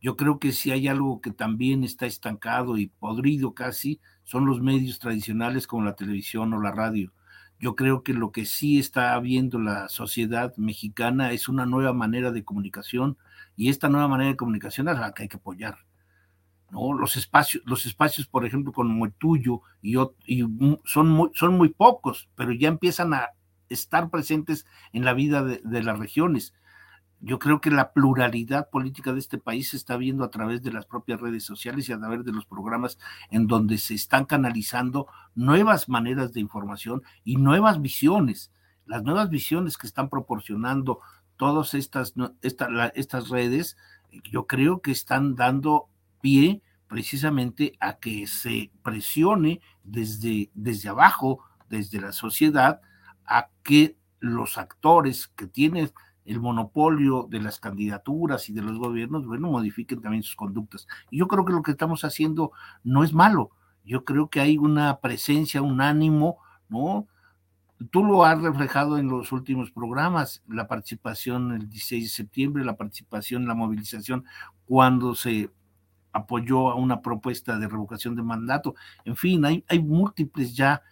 Yo 0.00 0.16
creo 0.16 0.38
que 0.38 0.52
si 0.52 0.70
hay 0.70 0.88
algo 0.88 1.20
que 1.20 1.30
también 1.30 1.84
está 1.84 2.06
estancado 2.06 2.76
y 2.76 2.88
podrido 2.88 3.54
casi, 3.54 4.00
son 4.24 4.46
los 4.46 4.60
medios 4.60 4.98
tradicionales 4.98 5.66
como 5.66 5.84
la 5.84 5.94
televisión 5.94 6.52
o 6.54 6.60
la 6.60 6.72
radio. 6.72 7.12
Yo 7.58 7.76
creo 7.76 8.02
que 8.02 8.12
lo 8.12 8.32
que 8.32 8.44
sí 8.44 8.78
está 8.78 9.18
viendo 9.20 9.58
la 9.60 9.88
sociedad 9.88 10.54
mexicana 10.56 11.32
es 11.32 11.48
una 11.48 11.66
nueva 11.66 11.92
manera 11.92 12.32
de 12.32 12.44
comunicación 12.44 13.16
y 13.56 13.68
esta 13.68 13.88
nueva 13.88 14.08
manera 14.08 14.30
de 14.30 14.36
comunicación 14.36 14.88
es 14.88 14.98
la 14.98 15.12
que 15.12 15.22
hay 15.22 15.28
que 15.28 15.36
apoyar 15.36 15.78
¿no? 16.72 16.94
Los 16.94 17.16
espacios, 17.16 17.62
los 17.66 17.84
espacios, 17.84 18.26
por 18.26 18.46
ejemplo, 18.46 18.72
como 18.72 19.04
el 19.04 19.12
tuyo, 19.12 19.60
y, 19.82 19.94
son, 20.84 21.08
muy, 21.10 21.30
son 21.34 21.56
muy 21.56 21.68
pocos, 21.68 22.30
pero 22.34 22.50
ya 22.52 22.68
empiezan 22.68 23.12
a 23.12 23.28
estar 23.68 24.08
presentes 24.08 24.66
en 24.92 25.04
la 25.04 25.12
vida 25.12 25.44
de, 25.44 25.82
las 25.82 25.98
regiones. 25.98 26.54
Yo 27.20 27.38
creo 27.38 27.60
que 27.60 27.70
la 27.70 27.92
pluralidad 27.92 28.70
política 28.70 29.12
de 29.12 29.18
este 29.18 29.36
país 29.36 29.70
se 29.70 29.76
está 29.76 29.98
viendo 29.98 30.24
a 30.24 30.30
través 30.30 30.62
de 30.62 30.72
las 30.72 30.86
propias 30.86 31.20
redes 31.20 31.44
sociales 31.44 31.88
y 31.88 31.92
a 31.92 31.98
través 31.98 32.24
de 32.24 32.32
los 32.32 32.46
programas 32.46 32.98
en 33.30 33.46
donde 33.46 33.76
se 33.76 33.94
están 33.94 34.24
canalizando 34.24 35.06
nuevas 35.34 35.90
maneras 35.90 36.32
de 36.32 36.40
información 36.40 37.02
y 37.22 37.36
nuevas 37.36 37.82
visiones. 37.82 38.50
Las 38.86 39.02
nuevas 39.04 39.28
visiones 39.28 39.76
que 39.76 39.86
están 39.86 40.08
proporcionando 40.08 41.00
todas 41.36 41.74
estas, 41.74 42.14
estas 42.40 43.28
redes, 43.28 43.76
yo 44.30 44.46
creo 44.46 44.80
que 44.80 44.90
están 44.90 45.36
dando 45.36 45.88
pie 46.22 46.62
precisamente 46.86 47.74
a 47.80 47.98
que 47.98 48.26
se 48.26 48.70
presione 48.82 49.60
desde, 49.84 50.50
desde 50.54 50.88
abajo, 50.88 51.40
desde 51.68 52.00
la 52.00 52.12
sociedad, 52.12 52.80
a 53.26 53.48
que 53.62 53.96
los 54.20 54.56
actores 54.56 55.28
que 55.28 55.46
tienen 55.46 55.90
el 56.24 56.40
monopolio 56.40 57.26
de 57.28 57.40
las 57.40 57.58
candidaturas 57.58 58.48
y 58.48 58.52
de 58.52 58.62
los 58.62 58.78
gobiernos, 58.78 59.26
bueno, 59.26 59.50
modifiquen 59.50 60.00
también 60.00 60.22
sus 60.22 60.36
conductas. 60.36 60.86
Y 61.10 61.18
yo 61.18 61.28
creo 61.28 61.44
que 61.44 61.52
lo 61.52 61.62
que 61.62 61.72
estamos 61.72 62.04
haciendo 62.04 62.52
no 62.84 63.04
es 63.04 63.12
malo. 63.12 63.50
Yo 63.84 64.04
creo 64.04 64.28
que 64.28 64.40
hay 64.40 64.58
una 64.58 65.00
presencia, 65.00 65.62
un 65.62 65.80
ánimo, 65.80 66.38
¿no? 66.68 67.08
Tú 67.90 68.04
lo 68.04 68.24
has 68.24 68.40
reflejado 68.40 68.98
en 68.98 69.08
los 69.08 69.32
últimos 69.32 69.72
programas, 69.72 70.44
la 70.46 70.68
participación 70.68 71.52
el 71.52 71.68
16 71.68 72.04
de 72.04 72.08
septiembre, 72.08 72.64
la 72.64 72.76
participación, 72.76 73.48
la 73.48 73.54
movilización, 73.54 74.24
cuando 74.66 75.16
se 75.16 75.50
apoyó 76.12 76.70
a 76.70 76.74
una 76.74 77.02
propuesta 77.02 77.58
de 77.58 77.68
revocación 77.68 78.14
de 78.14 78.22
mandato. 78.22 78.74
En 79.04 79.16
fin, 79.16 79.44
hay, 79.44 79.78
múltiples 79.80 80.54
ya 80.54 80.82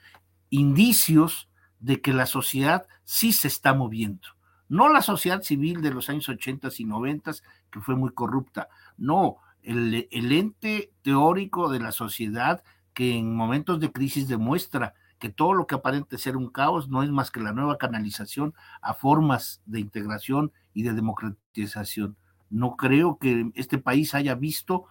indicios 0.49 1.49
de 1.79 2.01
que 2.01 2.13
la 2.13 2.27
sociedad 2.27 2.87
sí 3.05 3.33
se 3.33 3.49
está 3.49 3.75
moviendo. 3.75 4.29
No 4.69 4.89
la 4.89 5.03
sociedad 5.03 5.43
civil 5.43 5.83
de 5.83 5.93
los 5.93 6.09
años 6.09 6.29
80 6.29 6.69
y 6.79 6.85
90, 6.85 7.33
que 7.71 7.81
fue 7.81 7.97
muy 7.97 8.11
corrupta. 8.11 8.69
No, 8.97 9.37
el, 9.63 10.09
el 10.11 10.33
ente 10.33 10.93
teórico 11.03 11.69
de 11.71 11.81
la 11.81 11.93
sociedad 11.93 12.63
que 12.95 13.17
en 13.17 13.35
momentos 13.35 13.81
de 13.81 13.93
crisis 13.93 14.29
demuestra 14.29 14.95
que 15.21 15.29
todo 15.29 15.53
lo 15.53 15.67
que 15.67 15.75
aparente 15.75 16.19
ser 16.19 16.37
un 16.37 16.49
caos 16.49 16.89
no 16.89 17.03
es 17.03 17.11
más 17.11 17.31
que 17.31 17.41
la 17.41 17.53
nueva 17.53 17.79
canalización 17.79 18.55
a 18.81 18.95
formas 18.95 19.61
de 19.67 19.81
integración 19.81 20.51
y 20.73 20.83
de 20.83 20.95
democratización. 20.95 22.17
No 22.49 22.75
creo 22.77 23.19
que 23.19 23.51
este 23.55 23.79
país 23.79 24.15
haya 24.15 24.35
visto 24.35 24.87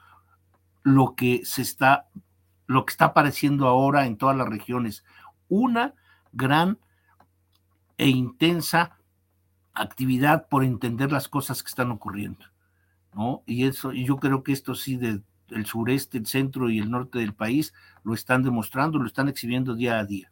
lo 0.84 1.16
que 1.16 1.42
se 1.46 1.62
está, 1.62 2.08
lo 2.68 2.86
que 2.86 2.92
está 2.92 3.06
apareciendo 3.06 3.68
ahora 3.68 4.06
en 4.06 4.18
todas 4.18 4.36
las 4.36 4.48
regiones. 4.48 5.04
Una 5.48 5.94
gran 6.32 6.78
e 7.98 8.08
intensa 8.08 8.98
actividad 9.74 10.48
por 10.48 10.64
entender 10.64 11.12
las 11.12 11.28
cosas 11.28 11.64
que 11.64 11.70
están 11.70 11.92
ocurriendo. 11.92 12.46
¿no? 13.14 13.44
Y 13.46 13.66
eso, 13.66 13.94
y 13.94 14.06
yo 14.06 14.18
creo 14.18 14.44
que 14.44 14.52
esto 14.52 14.76
sí 14.76 14.98
del 14.98 15.24
sureste, 15.66 16.18
el 16.18 16.28
centro 16.28 16.70
y 16.70 16.80
el 16.80 16.92
norte 16.92 17.20
del 17.20 17.34
país 17.34 17.74
lo 18.04 18.14
están 18.14 18.44
demostrando, 18.44 19.00
lo 19.00 19.08
están 19.08 19.30
exhibiendo 19.30 19.76
día 19.76 20.00
a 20.00 20.06
día. 20.06 20.32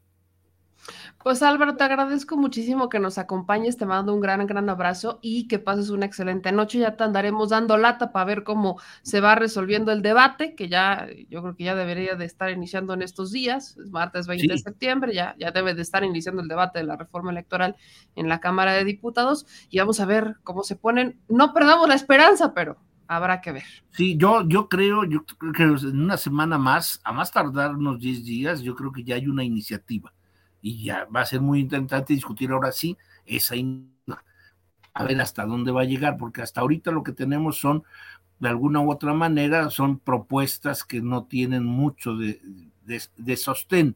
Pues 1.23 1.43
Álvaro, 1.43 1.75
te 1.75 1.83
agradezco 1.83 2.37
muchísimo 2.37 2.89
que 2.89 2.99
nos 2.99 3.17
acompañes, 3.17 3.77
te 3.77 3.85
mando 3.85 4.13
un 4.13 4.21
gran, 4.21 4.45
gran 4.47 4.69
abrazo 4.69 5.19
y 5.21 5.47
que 5.47 5.59
pases 5.59 5.89
una 5.89 6.05
excelente 6.05 6.51
noche. 6.51 6.79
Ya 6.79 6.95
te 6.95 7.03
andaremos 7.03 7.49
dando 7.49 7.77
lata 7.77 8.11
para 8.11 8.25
ver 8.25 8.43
cómo 8.43 8.79
se 9.01 9.19
va 9.19 9.35
resolviendo 9.35 9.91
el 9.91 10.01
debate, 10.01 10.55
que 10.55 10.69
ya 10.69 11.07
yo 11.29 11.41
creo 11.41 11.55
que 11.55 11.65
ya 11.65 11.75
debería 11.75 12.15
de 12.15 12.25
estar 12.25 12.49
iniciando 12.51 12.93
en 12.93 13.01
estos 13.01 13.31
días, 13.31 13.77
es 13.77 13.91
martes 13.91 14.27
20 14.27 14.53
de 14.53 14.59
septiembre, 14.59 15.13
ya, 15.13 15.35
ya 15.37 15.51
debe 15.51 15.73
de 15.73 15.81
estar 15.81 16.03
iniciando 16.03 16.41
el 16.41 16.47
debate 16.47 16.79
de 16.79 16.85
la 16.85 16.95
reforma 16.95 17.31
electoral 17.31 17.75
en 18.15 18.29
la 18.29 18.39
Cámara 18.39 18.73
de 18.73 18.85
Diputados 18.85 19.45
y 19.69 19.79
vamos 19.79 19.99
a 19.99 20.05
ver 20.05 20.37
cómo 20.43 20.63
se 20.63 20.75
ponen. 20.75 21.19
No 21.27 21.53
perdamos 21.53 21.89
la 21.89 21.95
esperanza, 21.95 22.53
pero 22.53 22.77
habrá 23.07 23.41
que 23.41 23.51
ver. 23.51 23.63
Sí, 23.91 24.15
yo, 24.17 24.47
yo 24.47 24.69
creo, 24.69 25.03
yo 25.03 25.25
creo 25.25 25.51
que 25.51 25.63
en 25.63 26.01
una 26.01 26.17
semana 26.17 26.57
más, 26.57 27.01
a 27.03 27.11
más 27.11 27.31
tardar 27.31 27.75
unos 27.75 27.99
10 27.99 28.23
días, 28.23 28.61
yo 28.61 28.75
creo 28.75 28.91
que 28.91 29.03
ya 29.03 29.15
hay 29.15 29.27
una 29.27 29.43
iniciativa 29.43 30.13
y 30.61 30.83
ya 30.83 31.05
va 31.05 31.21
a 31.21 31.25
ser 31.25 31.41
muy 31.41 31.59
interesante 31.59 32.13
discutir 32.13 32.51
ahora 32.51 32.71
sí 32.71 32.97
esa 33.25 33.55
a 34.93 35.03
ver 35.03 35.21
hasta 35.21 35.45
dónde 35.45 35.71
va 35.71 35.81
a 35.81 35.85
llegar, 35.85 36.17
porque 36.17 36.41
hasta 36.41 36.61
ahorita 36.61 36.89
lo 36.91 37.03
que 37.03 37.11
tenemos 37.11 37.59
son, 37.59 37.83
de 38.39 38.49
alguna 38.49 38.79
u 38.79 38.91
otra 38.91 39.13
manera, 39.13 39.69
son 39.69 39.99
propuestas 39.99 40.83
que 40.83 41.01
no 41.01 41.25
tienen 41.25 41.63
mucho 41.63 42.15
de, 42.15 42.41
de, 42.83 43.37
sostén. 43.37 43.95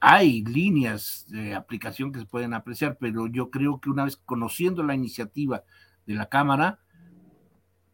Hay 0.00 0.44
líneas 0.44 1.24
de 1.28 1.54
aplicación 1.54 2.12
que 2.12 2.18
se 2.18 2.26
pueden 2.26 2.52
apreciar, 2.52 2.98
pero 3.00 3.26
yo 3.26 3.50
creo 3.50 3.80
que 3.80 3.88
una 3.88 4.04
vez 4.04 4.18
conociendo 4.18 4.82
la 4.82 4.94
iniciativa 4.94 5.64
de 6.06 6.14
la 6.14 6.26
Cámara, 6.26 6.78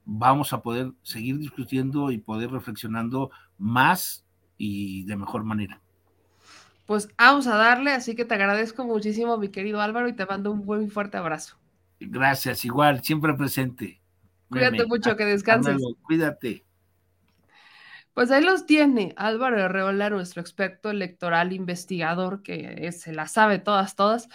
vamos 0.05 0.53
a 0.53 0.61
poder 0.61 0.93
seguir 1.03 1.39
discutiendo 1.39 2.11
y 2.11 2.19
poder 2.19 2.51
reflexionando 2.51 3.31
más 3.59 4.25
y 4.59 5.05
de 5.05 5.17
mejor 5.17 5.45
manera 5.45 5.81
pues 6.91 7.09
vamos 7.17 7.47
a 7.47 7.55
darle, 7.55 7.93
así 7.93 8.17
que 8.17 8.25
te 8.25 8.35
agradezco 8.35 8.85
muchísimo, 8.85 9.39
mi 9.39 9.51
querido 9.51 9.81
Álvaro, 9.81 10.09
y 10.09 10.13
te 10.13 10.27
mando 10.27 10.51
un 10.51 10.67
buen 10.67 10.91
fuerte 10.91 11.19
abrazo. 11.19 11.57
Gracias, 12.01 12.65
igual, 12.65 13.05
siempre 13.05 13.33
presente. 13.35 14.03
Cuídate 14.49 14.85
mucho, 14.87 15.15
que 15.15 15.25
descanses. 15.25 15.81
cuídate. 16.03 16.65
Pues 18.13 18.33
ahí 18.33 18.43
los 18.43 18.67
tiene 18.67 19.15
Álvaro 19.17 19.63
Arreola, 19.63 20.11
nuestro 20.11 20.41
experto 20.43 20.91
electoral 20.91 21.53
investigador, 21.53 22.43
que 22.43 22.91
se 22.91 23.13
la 23.13 23.29
sabe 23.29 23.61
todas, 23.61 23.95
todas. 23.95 24.29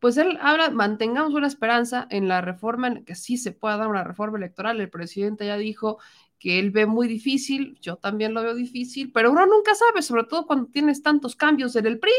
pues 0.00 0.16
él 0.16 0.36
habla, 0.42 0.70
mantengamos 0.70 1.32
una 1.34 1.46
esperanza 1.46 2.08
en 2.10 2.26
la 2.26 2.40
reforma, 2.40 2.88
en 2.88 3.04
que 3.04 3.14
sí 3.14 3.36
se 3.36 3.52
pueda 3.52 3.76
dar 3.76 3.86
una 3.86 4.02
reforma 4.02 4.36
electoral. 4.36 4.80
El 4.80 4.90
presidente 4.90 5.46
ya 5.46 5.56
dijo 5.56 6.00
que 6.40 6.58
él 6.58 6.70
ve 6.70 6.86
muy 6.86 7.06
difícil, 7.06 7.78
yo 7.80 7.96
también 7.96 8.32
lo 8.32 8.42
veo 8.42 8.54
difícil, 8.54 9.12
pero 9.12 9.30
uno 9.30 9.44
nunca 9.46 9.74
sabe, 9.74 10.00
sobre 10.00 10.24
todo 10.24 10.46
cuando 10.46 10.66
tienes 10.70 11.02
tantos 11.02 11.36
cambios 11.36 11.76
en 11.76 11.86
el 11.86 12.00
PRI, 12.00 12.12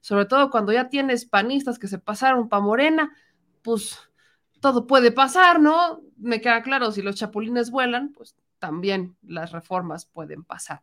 sobre 0.00 0.26
todo 0.26 0.50
cuando 0.50 0.72
ya 0.72 0.88
tienes 0.88 1.24
panistas 1.24 1.78
que 1.78 1.86
se 1.86 1.98
pasaron 1.98 2.48
para 2.48 2.60
Morena, 2.60 3.16
pues 3.62 3.98
todo 4.60 4.86
puede 4.88 5.12
pasar, 5.12 5.60
¿no? 5.60 6.02
Me 6.16 6.40
queda 6.40 6.62
claro, 6.62 6.90
si 6.90 7.02
los 7.02 7.14
chapulines 7.14 7.70
vuelan, 7.70 8.12
pues 8.12 8.36
también 8.58 9.16
las 9.22 9.52
reformas 9.52 10.06
pueden 10.06 10.42
pasar 10.42 10.82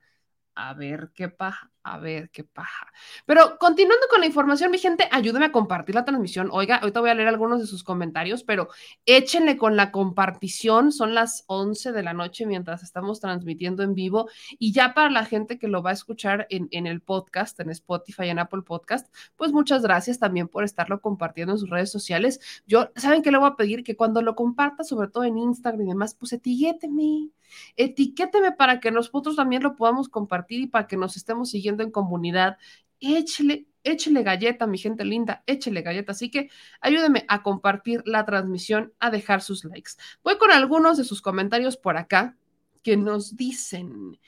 a 0.56 0.74
ver 0.74 1.12
qué 1.14 1.28
paja, 1.28 1.70
a 1.86 2.00
ver 2.00 2.32
qué 2.32 2.44
paja. 2.44 2.88
Pero 3.28 3.58
continuando 3.60 4.08
con 4.10 4.20
la 4.20 4.26
información, 4.26 4.72
mi 4.72 4.80
gente, 4.80 5.08
ayúdeme 5.12 5.46
a 5.46 5.52
compartir 5.52 5.94
la 5.94 6.04
transmisión. 6.04 6.50
Oiga, 6.52 6.78
ahorita 6.78 7.00
voy 7.00 7.12
a 7.12 7.14
leer 7.14 7.28
algunos 7.28 7.60
de 7.60 7.68
sus 7.68 7.84
comentarios, 7.84 8.44
pero 8.44 8.70
échenle 9.06 9.56
con 9.56 9.76
la 9.76 9.92
compartición. 9.92 10.92
Son 10.92 11.14
las 11.14 11.44
11 11.46 11.92
de 11.92 12.02
la 12.02 12.14
noche 12.14 12.48
mientras 12.48 12.82
estamos 12.82 13.20
transmitiendo 13.20 13.84
en 13.84 13.94
vivo. 13.94 14.28
Y 14.58 14.74
ya 14.74 14.96
para 14.96 15.12
la 15.12 15.26
gente 15.26 15.60
que 15.60 15.68
lo 15.68 15.84
va 15.84 15.92
a 15.92 15.94
escuchar 15.94 16.48
en, 16.50 16.68
en 16.72 16.88
el 16.88 17.02
podcast, 17.02 17.60
en 17.60 17.70
Spotify, 17.70 18.30
en 18.30 18.40
Apple 18.40 18.64
Podcast, 18.64 19.14
pues 19.36 19.52
muchas 19.52 19.84
gracias 19.84 20.18
también 20.18 20.48
por 20.48 20.64
estarlo 20.64 21.02
compartiendo 21.02 21.54
en 21.54 21.60
sus 21.60 21.70
redes 21.70 21.92
sociales. 21.92 22.40
Yo, 22.66 22.90
¿saben 22.96 23.22
qué 23.22 23.32
le 23.32 23.38
voy 23.38 23.50
a 23.50 23.56
pedir? 23.56 23.84
Que 23.84 23.96
cuando 23.96 24.24
lo 24.24 24.36
comparta, 24.36 24.84
sobre 24.84 25.10
todo 25.10 25.24
en 25.24 25.38
Instagram 25.38 25.84
y 25.84 25.90
demás, 25.90 26.16
pues 26.16 26.34
etiquéteme 26.34 27.30
etiquéteme 27.76 28.52
para 28.52 28.80
que 28.80 28.92
nosotros 28.92 29.36
también 29.36 29.64
lo 29.64 29.76
podamos 29.76 30.10
compartir 30.10 30.62
y 30.62 30.68
para 30.68 30.88
que 30.88 30.98
nos 30.98 31.18
estemos 31.18 31.50
siguiendo 31.50 31.75
en 31.84 31.92
comunidad. 31.92 32.58
Échele, 33.00 33.68
échele 33.84 34.24
galleta, 34.24 34.68
mi 34.68 34.78
gente 34.78 35.06
linda, 35.06 35.44
échele 35.46 35.82
galleta. 35.82 36.12
Así 36.12 36.30
que 36.30 36.50
ayúdeme 36.82 37.26
a 37.28 37.44
compartir 37.44 38.02
la 38.06 38.26
transmisión, 38.26 38.94
a 39.00 39.12
dejar 39.12 39.42
sus 39.42 39.64
likes. 39.66 39.92
Voy 40.24 40.38
con 40.38 40.52
algunos 40.52 40.98
de 40.98 41.04
sus 41.04 41.22
comentarios 41.22 41.78
por 41.78 41.98
acá 41.98 42.38
que 42.84 42.98
nos 42.98 43.36
dicen. 43.36 44.20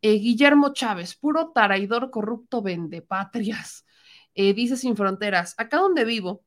Eh, 0.00 0.18
Guillermo 0.18 0.72
Chávez, 0.72 1.16
puro 1.16 1.50
traidor 1.52 2.10
corrupto 2.10 2.62
vende 2.62 3.02
patrias. 3.02 3.84
Eh, 4.34 4.54
dice 4.54 4.76
Sin 4.76 4.96
Fronteras, 4.96 5.54
acá 5.58 5.78
donde 5.78 6.04
vivo, 6.04 6.44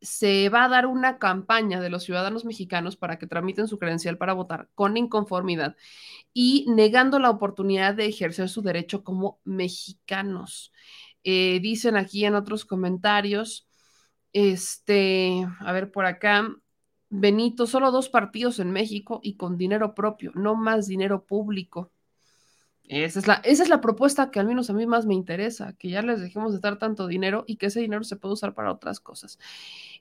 se 0.00 0.48
va 0.48 0.64
a 0.64 0.68
dar 0.68 0.86
una 0.86 1.18
campaña 1.18 1.80
de 1.80 1.90
los 1.90 2.04
ciudadanos 2.04 2.44
mexicanos 2.44 2.96
para 2.96 3.18
que 3.18 3.26
tramiten 3.26 3.68
su 3.68 3.78
credencial 3.78 4.18
para 4.18 4.32
votar 4.32 4.68
con 4.74 4.96
inconformidad 4.96 5.76
y 6.32 6.66
negando 6.68 7.18
la 7.18 7.30
oportunidad 7.30 7.94
de 7.94 8.06
ejercer 8.06 8.48
su 8.48 8.62
derecho 8.62 9.04
como 9.04 9.40
mexicanos. 9.44 10.72
Eh, 11.24 11.60
dicen 11.60 11.96
aquí 11.96 12.24
en 12.24 12.34
otros 12.34 12.64
comentarios, 12.64 13.68
este, 14.32 15.46
a 15.60 15.72
ver 15.72 15.92
por 15.92 16.06
acá, 16.06 16.48
Benito, 17.10 17.66
solo 17.66 17.90
dos 17.90 18.08
partidos 18.08 18.58
en 18.58 18.72
México 18.72 19.20
y 19.22 19.36
con 19.36 19.58
dinero 19.58 19.94
propio, 19.94 20.32
no 20.34 20.54
más 20.54 20.86
dinero 20.86 21.24
público. 21.26 21.92
Esa 22.88 23.20
es, 23.20 23.26
la, 23.26 23.34
esa 23.44 23.62
es 23.62 23.68
la 23.68 23.80
propuesta 23.80 24.30
que 24.30 24.40
al 24.40 24.46
menos 24.46 24.68
a 24.68 24.72
mí 24.74 24.86
más 24.86 25.06
me 25.06 25.14
interesa, 25.14 25.72
que 25.74 25.88
ya 25.88 26.02
les 26.02 26.20
dejemos 26.20 26.52
de 26.52 26.58
dar 26.58 26.78
tanto 26.78 27.06
dinero 27.06 27.44
y 27.46 27.56
que 27.56 27.66
ese 27.66 27.80
dinero 27.80 28.04
se 28.04 28.16
pueda 28.16 28.34
usar 28.34 28.54
para 28.54 28.72
otras 28.72 29.00
cosas. 29.00 29.38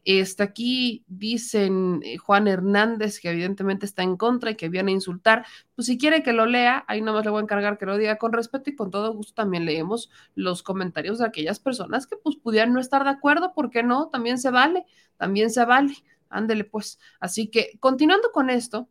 Este, 0.04 0.42
aquí 0.44 1.06
dicen 1.08 2.02
eh, 2.04 2.18
Juan 2.18 2.48
Hernández 2.48 3.20
que 3.20 3.30
evidentemente 3.30 3.86
está 3.86 4.02
en 4.04 4.18
contra 4.18 4.52
y 4.52 4.56
que 4.56 4.68
viene 4.68 4.92
a 4.92 4.96
insultar. 4.96 5.46
Pues 5.76 5.86
si 5.86 5.98
quiere 5.98 6.24
que 6.24 6.34
lo 6.34 6.48
lea, 6.48 6.84
ahí 6.88 7.02
nomás 7.02 7.24
le 7.24 7.32
voy 7.32 7.40
a 7.40 7.44
encargar 7.44 7.78
que 7.78 7.86
lo 7.86 7.98
diga 7.98 8.18
con 8.18 8.34
respeto 8.34 8.72
y 8.72 8.76
con 8.76 8.90
todo 8.90 9.14
gusto 9.14 9.34
también 9.36 9.64
leemos 9.66 10.10
los 10.36 10.64
comentarios 10.64 11.20
de 11.20 11.26
aquellas 11.28 11.60
personas 11.60 12.08
que 12.08 12.18
pues 12.18 12.36
pudieran 12.36 12.74
no 12.74 12.80
estar 12.80 13.04
de 13.04 13.12
acuerdo, 13.12 13.54
¿por 13.54 13.70
qué 13.70 13.84
no? 13.84 14.10
También 14.10 14.40
se 14.40 14.50
vale, 14.50 14.86
también 15.18 15.52
se 15.52 15.64
vale. 15.66 15.94
Ándele 16.30 16.64
pues. 16.64 17.00
Así 17.20 17.48
que 17.48 17.78
continuando 17.80 18.32
con 18.32 18.50
esto, 18.50 18.90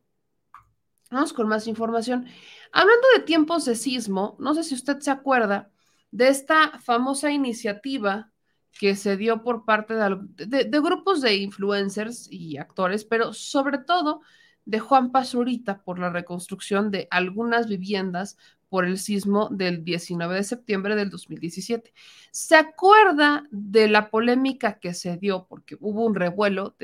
vamos 1.11 1.32
con 1.32 1.49
más 1.49 1.66
información. 1.66 2.27
Hablando 2.73 3.07
de 3.16 3.24
tiempos 3.24 3.65
de 3.65 3.74
sismo, 3.74 4.37
no 4.39 4.55
sé 4.55 4.65
si 4.65 4.74
usted 4.74 5.01
se 5.01 5.11
acuerda 5.11 5.70
de 6.11 6.28
esta 6.28 6.78
famosa 6.78 7.31
iniciativa 7.31 8.31
que 8.78 8.95
se 8.95 9.16
dio 9.16 9.43
por 9.43 9.65
parte 9.65 9.95
de, 9.95 10.81
grupos 10.81 11.20
de 11.20 11.37
influencers 11.37 12.28
y 12.31 12.57
actores, 12.57 13.05
pero 13.05 13.32
sobre 13.32 13.78
todo 13.78 14.23
de 14.65 14.78
Juan 14.78 15.11
Pazurita 15.11 15.82
por 15.82 15.99
la 15.99 16.11
reconstrucción 16.11 16.91
de 16.91 17.09
algunas 17.11 17.66
viviendas 17.66 18.37
por 18.69 18.85
el 18.85 18.99
sismo 18.99 19.49
del 19.51 19.85
19 19.85 20.37
de 20.37 20.45
septiembre 20.45 20.95
del 20.95 21.11
2017. 21.11 21.93
¿Se 22.31 22.55
acuerda 22.55 23.45
de 23.51 23.89
la 23.89 24.11
polémica 24.11 24.78
que 24.78 24.95
se 24.95 25.16
dio? 25.16 25.47
Porque 25.49 25.77
hubo 25.81 26.07
un 26.07 26.15
revuelo 26.15 26.77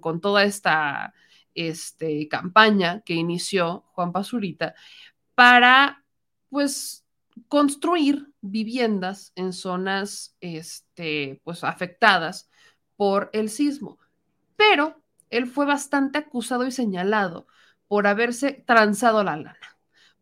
con 0.00 0.20
toda 0.20 0.42
esta 0.42 1.14
este, 1.54 2.28
campaña 2.28 3.02
que 3.02 3.14
inició 3.14 3.84
Juan 3.92 4.12
Pazurita 4.12 4.74
para, 5.34 6.04
pues, 6.48 7.04
construir 7.48 8.32
viviendas 8.40 9.32
en 9.36 9.52
zonas 9.52 10.36
este, 10.40 11.40
pues, 11.44 11.64
afectadas 11.64 12.50
por 12.96 13.30
el 13.32 13.48
sismo. 13.48 13.98
Pero 14.56 15.02
él 15.30 15.46
fue 15.46 15.64
bastante 15.66 16.18
acusado 16.18 16.66
y 16.66 16.72
señalado 16.72 17.46
por 17.88 18.06
haberse 18.06 18.62
transado 18.66 19.24
la 19.24 19.36
lana, 19.36 19.58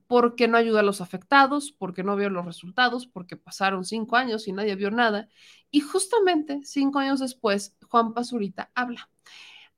porque 0.07 0.49
no 0.49 0.57
ayuda 0.57 0.81
a 0.81 0.85
los 0.85 1.01
afectados, 1.01 1.73
porque 1.73 2.03
no 2.03 2.17
vio 2.17 2.31
los 2.31 2.45
resultados, 2.45 3.07
porque 3.07 3.37
pasaron 3.37 3.85
cinco 3.85 4.17
años 4.17 4.49
y 4.49 4.53
nadie 4.53 4.77
vio 4.77 4.91
nada. 4.91 5.29
Y 5.71 5.81
justamente 5.81 6.61
cinco 6.65 6.99
años 6.99 7.21
después, 7.21 7.77
Juan 7.89 8.15
Pazurita 8.15 8.71
habla. 8.75 9.11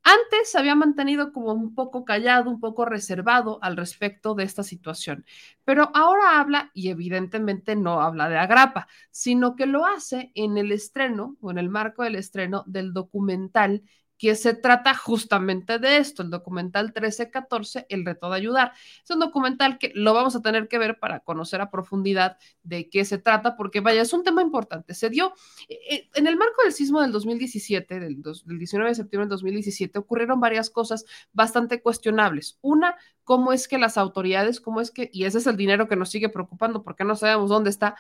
Antes 0.03 0.51
se 0.51 0.59
había 0.59 0.75
mantenido 0.75 1.33
como 1.33 1.53
un 1.53 1.75
poco 1.75 2.05
callado, 2.05 2.51
un 2.51 2.59
poco 2.61 2.85
reservado 2.85 3.59
al 3.63 3.77
respecto 3.77 4.35
de 4.35 4.45
esta 4.45 4.63
situación, 4.63 5.25
pero 5.65 5.91
ahora 5.95 6.41
habla 6.41 6.71
y 6.75 6.89
evidentemente 6.89 7.77
no 7.77 8.01
habla 8.01 8.29
de 8.29 8.39
Agrapa, 8.39 8.89
sino 9.11 9.57
que 9.57 9.67
lo 9.67 9.87
hace 9.87 10.33
en 10.35 10.57
el 10.59 10.73
estreno 10.73 11.37
o 11.41 11.51
en 11.51 11.59
el 11.59 11.69
marco 11.69 12.03
del 12.03 12.17
estreno 12.17 12.65
del 12.67 12.93
documental 12.95 13.83
que 14.21 14.35
se 14.35 14.53
trata 14.53 14.95
justamente 14.95 15.79
de 15.79 15.97
esto, 15.97 16.23
el 16.23 16.29
documental 16.29 16.93
1314, 16.95 17.87
El 17.89 18.05
reto 18.05 18.29
de 18.29 18.37
ayudar. 18.37 18.73
Es 19.03 19.11
un 19.11 19.19
documental 19.19 19.79
que 19.79 19.93
lo 19.95 20.13
vamos 20.13 20.37
a 20.37 20.43
tener 20.43 20.69
que 20.69 20.77
ver 20.77 20.99
para 21.01 21.21
conocer 21.21 21.63
a 21.63 21.71
profundidad 21.71 22.37
de 22.63 22.91
qué 22.91 23.07
se 23.07 23.17
trata, 23.17 23.57
porque 23.57 23.81
vaya, 23.81 24.03
es 24.03 24.13
un 24.13 24.23
tema 24.23 24.43
importante. 24.43 24.93
Se 24.93 25.09
dio 25.09 25.33
eh, 25.71 26.11
en 26.13 26.27
el 26.27 26.37
marco 26.37 26.63
del 26.63 26.75
sismo 26.75 27.01
del 27.01 27.13
2017, 27.13 27.99
del, 27.99 28.21
del 28.21 28.59
19 28.59 28.91
de 28.91 28.95
septiembre 28.95 29.25
del 29.25 29.31
2017, 29.31 29.99
ocurrieron 29.99 30.39
varias 30.39 30.69
cosas 30.69 31.07
bastante 31.33 31.81
cuestionables. 31.81 32.59
Una, 32.61 32.97
cómo 33.25 33.55
es 33.55 33.69
que 33.69 33.79
las 33.79 33.97
autoridades, 33.97 34.61
cómo 34.61 34.83
es 34.83 34.91
que, 34.91 35.09
y 35.15 35.25
ese 35.25 35.39
es 35.39 35.47
el 35.47 35.57
dinero 35.57 35.89
que 35.89 35.97
nos 35.97 36.11
sigue 36.11 36.29
preocupando 36.29 36.83
porque 36.83 37.05
no 37.05 37.17
sabemos 37.17 37.49
dónde 37.49 37.71
está, 37.71 37.97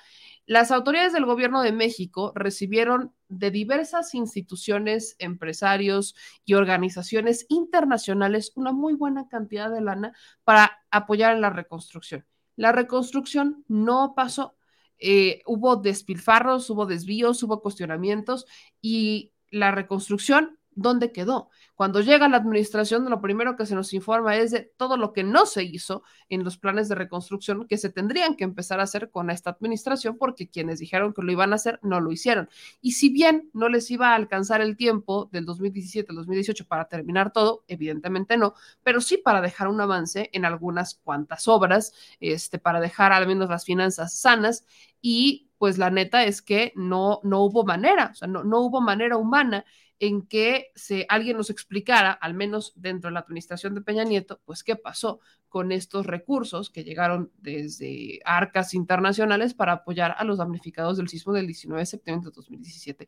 las 0.51 0.73
autoridades 0.73 1.13
del 1.13 1.27
gobierno 1.27 1.63
de 1.63 1.71
México 1.71 2.33
recibieron 2.35 3.15
de 3.29 3.53
diversas 3.53 4.17
instituciones, 4.17 5.15
empresarios 5.21 6.17
y 6.45 6.55
organizaciones 6.55 7.47
internacionales 7.49 8.51
una 8.57 8.73
muy 8.73 8.95
buena 8.95 9.29
cantidad 9.29 9.71
de 9.71 9.81
lana 9.81 10.13
para 10.43 10.83
apoyar 10.91 11.37
en 11.37 11.41
la 11.41 11.51
reconstrucción. 11.51 12.27
La 12.57 12.73
reconstrucción 12.73 13.65
no 13.69 14.15
pasó. 14.17 14.57
Eh, 14.99 15.41
hubo 15.47 15.77
despilfarros, 15.77 16.69
hubo 16.69 16.85
desvíos, 16.85 17.41
hubo 17.45 17.63
cuestionamientos 17.63 18.45
y 18.83 19.33
la 19.53 19.71
reconstrucción 19.71 20.59
dónde 20.75 21.13
quedó. 21.13 21.51
Cuando 21.75 22.01
llega 22.01 22.29
la 22.29 22.37
administración, 22.37 23.09
lo 23.09 23.21
primero 23.21 23.57
que 23.57 23.67
se 23.67 23.75
nos 23.75 23.93
informa 23.93 24.37
es 24.37 24.51
de 24.51 24.71
todo 24.77 24.97
lo 24.97 25.13
que 25.13 25.25
no 25.25 25.47
se 25.47 25.63
hizo 25.63 26.03
en 26.29 26.45
los 26.45 26.59
planes 26.59 26.89
de 26.89 26.95
reconstrucción 26.95 27.67
que 27.67 27.79
se 27.79 27.91
tendrían 27.91 28.37
que 28.37 28.45
empezar 28.45 28.81
a 28.81 28.85
hacer 28.85 29.11
con 29.11 29.31
esta 29.31 29.51
administración, 29.51 30.17
porque 30.19 30.49
quienes 30.49 30.79
dijeron 30.79 31.13
que 31.13 31.23
lo 31.23 31.33
iban 31.33 31.53
a 31.53 31.57
hacer 31.57 31.79
no 31.83 32.01
lo 32.01 32.13
hicieron. 32.13 32.49
Y 32.81 32.93
si 32.93 33.11
bien 33.11 33.51
no 33.53 33.69
les 33.69 33.91
iba 33.91 34.11
a 34.11 34.15
alcanzar 34.15 34.61
el 34.61 34.77
tiempo 34.77 35.29
del 35.33 35.45
2017 35.45 36.11
al 36.11 36.17
2018 36.17 36.67
para 36.67 36.87
terminar 36.87 37.33
todo, 37.33 37.65
evidentemente 37.69 38.37
no, 38.37 38.55
pero 38.83 39.01
sí 39.01 39.17
para 39.17 39.41
dejar 39.41 39.69
un 39.69 39.81
avance 39.81 40.31
en 40.33 40.45
algunas 40.45 40.95
cuantas 40.95 41.49
obras, 41.49 41.93
este, 42.21 42.59
para 42.59 42.81
dejar 42.81 43.13
al 43.13 43.27
menos 43.27 43.49
las 43.49 43.65
finanzas 43.65 44.15
sanas 44.15 44.65
y 45.01 45.49
pues 45.59 45.77
la 45.77 45.91
neta 45.91 46.25
es 46.25 46.41
que 46.41 46.73
no, 46.75 47.21
no 47.23 47.43
hubo 47.43 47.65
manera, 47.65 48.11
o 48.13 48.15
sea, 48.15 48.29
no, 48.29 48.45
no 48.45 48.61
hubo 48.61 48.81
manera 48.81 49.17
humana 49.19 49.65
en 50.01 50.23
que 50.23 50.73
se, 50.75 51.05
alguien 51.11 51.37
nos 51.37 51.51
explicara, 51.51 52.11
al 52.11 52.33
menos 52.33 52.73
dentro 52.75 53.09
de 53.11 53.15
la 53.15 53.21
administración 53.21 53.75
de 53.75 53.83
Peña 53.83 54.03
Nieto, 54.03 54.41
pues 54.47 54.65
qué 54.65 54.75
pasó 54.75 55.21
con 55.51 55.73
estos 55.73 56.07
recursos 56.07 56.71
que 56.71 56.85
llegaron 56.85 57.31
desde 57.39 58.19
arcas 58.25 58.73
internacionales 58.73 59.53
para 59.53 59.73
apoyar 59.73 60.15
a 60.17 60.25
los 60.25 60.39
damnificados 60.39 60.97
del 60.97 61.09
sismo 61.09 61.35
del 61.35 61.47
19 61.47 61.83
de 61.83 61.87
septiembre 61.87 62.31
de 62.31 62.35
2017. 62.35 63.07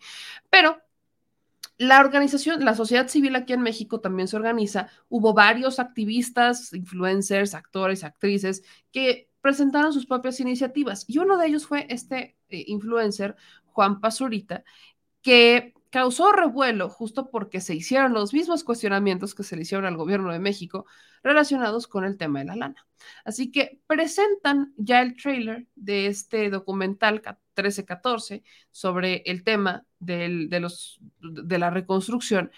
Pero 0.50 0.82
la 1.78 2.00
organización, 2.00 2.62
la 2.62 2.74
sociedad 2.74 3.08
civil 3.08 3.36
aquí 3.36 3.54
en 3.54 3.62
México 3.62 4.00
también 4.00 4.28
se 4.28 4.36
organiza. 4.36 4.88
Hubo 5.08 5.32
varios 5.32 5.78
activistas, 5.78 6.74
influencers, 6.74 7.54
actores, 7.54 8.04
actrices 8.04 8.62
que 8.92 9.30
presentaron 9.40 9.94
sus 9.94 10.04
propias 10.04 10.40
iniciativas 10.40 11.06
y 11.08 11.18
uno 11.18 11.38
de 11.38 11.46
ellos 11.46 11.66
fue 11.66 11.86
este 11.88 12.36
eh, 12.50 12.64
influencer, 12.66 13.34
Juan 13.64 14.00
Pazurita, 14.00 14.62
que 15.22 15.72
causó 15.92 16.32
revuelo 16.32 16.88
justo 16.88 17.30
porque 17.30 17.60
se 17.60 17.74
hicieron 17.74 18.14
los 18.14 18.32
mismos 18.32 18.64
cuestionamientos 18.64 19.34
que 19.34 19.42
se 19.42 19.56
le 19.56 19.62
hicieron 19.62 19.84
al 19.84 19.98
gobierno 19.98 20.32
de 20.32 20.38
México 20.38 20.86
relacionados 21.22 21.86
con 21.86 22.04
el 22.04 22.16
tema 22.16 22.38
de 22.38 22.46
la 22.46 22.56
lana. 22.56 22.86
Así 23.26 23.52
que 23.52 23.78
presentan 23.86 24.72
ya 24.78 25.02
el 25.02 25.14
trailer 25.14 25.66
de 25.74 26.06
este 26.06 26.48
documental 26.48 27.16
1314 27.16 28.42
sobre 28.70 29.22
el 29.26 29.44
tema 29.44 29.84
de, 29.98 30.48
los, 30.60 30.98
de 31.20 31.58
la 31.58 31.68
reconstrucción. 31.68 32.50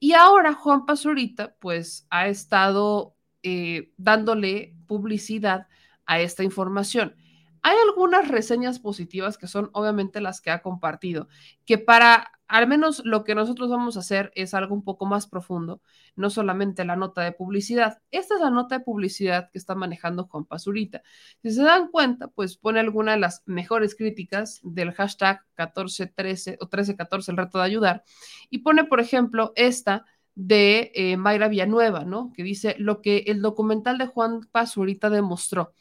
Y 0.00 0.14
ahora 0.14 0.52
Juan 0.52 0.84
Pazurita 0.84 1.54
pues 1.60 2.08
ha 2.10 2.26
estado 2.26 3.14
eh, 3.44 3.92
dándole 3.96 4.74
publicidad 4.88 5.68
a 6.04 6.18
esta 6.18 6.42
información. 6.42 7.14
Hay 7.62 7.76
algunas 7.88 8.28
reseñas 8.28 8.80
positivas 8.80 9.38
que 9.38 9.46
son 9.46 9.70
obviamente 9.72 10.20
las 10.20 10.40
que 10.40 10.50
ha 10.50 10.62
compartido, 10.62 11.28
que 11.64 11.78
para 11.78 12.32
al 12.52 12.68
menos 12.68 13.00
lo 13.06 13.24
que 13.24 13.34
nosotros 13.34 13.70
vamos 13.70 13.96
a 13.96 14.00
hacer 14.00 14.30
es 14.34 14.52
algo 14.52 14.74
un 14.74 14.84
poco 14.84 15.06
más 15.06 15.26
profundo, 15.26 15.80
no 16.16 16.28
solamente 16.28 16.84
la 16.84 16.96
nota 16.96 17.22
de 17.22 17.32
publicidad. 17.32 18.02
Esta 18.10 18.34
es 18.34 18.42
la 18.42 18.50
nota 18.50 18.76
de 18.76 18.84
publicidad 18.84 19.48
que 19.50 19.58
está 19.58 19.74
manejando 19.74 20.26
Juan 20.26 20.44
Pazurita. 20.44 21.02
Si 21.42 21.50
se 21.50 21.62
dan 21.62 21.88
cuenta, 21.88 22.28
pues 22.28 22.58
pone 22.58 22.78
alguna 22.78 23.12
de 23.12 23.20
las 23.20 23.42
mejores 23.46 23.94
críticas 23.94 24.60
del 24.64 24.92
hashtag 24.92 25.40
1413 25.56 26.58
o 26.60 26.64
1314, 26.66 27.30
el 27.30 27.36
reto 27.38 27.56
de 27.56 27.64
ayudar, 27.64 28.04
y 28.50 28.58
pone, 28.58 28.84
por 28.84 29.00
ejemplo, 29.00 29.52
esta 29.56 30.04
de 30.34 30.92
eh, 30.94 31.16
Mayra 31.16 31.48
Villanueva, 31.48 32.04
¿no? 32.04 32.32
Que 32.34 32.42
dice 32.42 32.74
lo 32.78 33.00
que 33.00 33.24
el 33.28 33.40
documental 33.40 33.96
de 33.96 34.08
Juan 34.08 34.40
Pazurita 34.50 35.08
demostró 35.08 35.72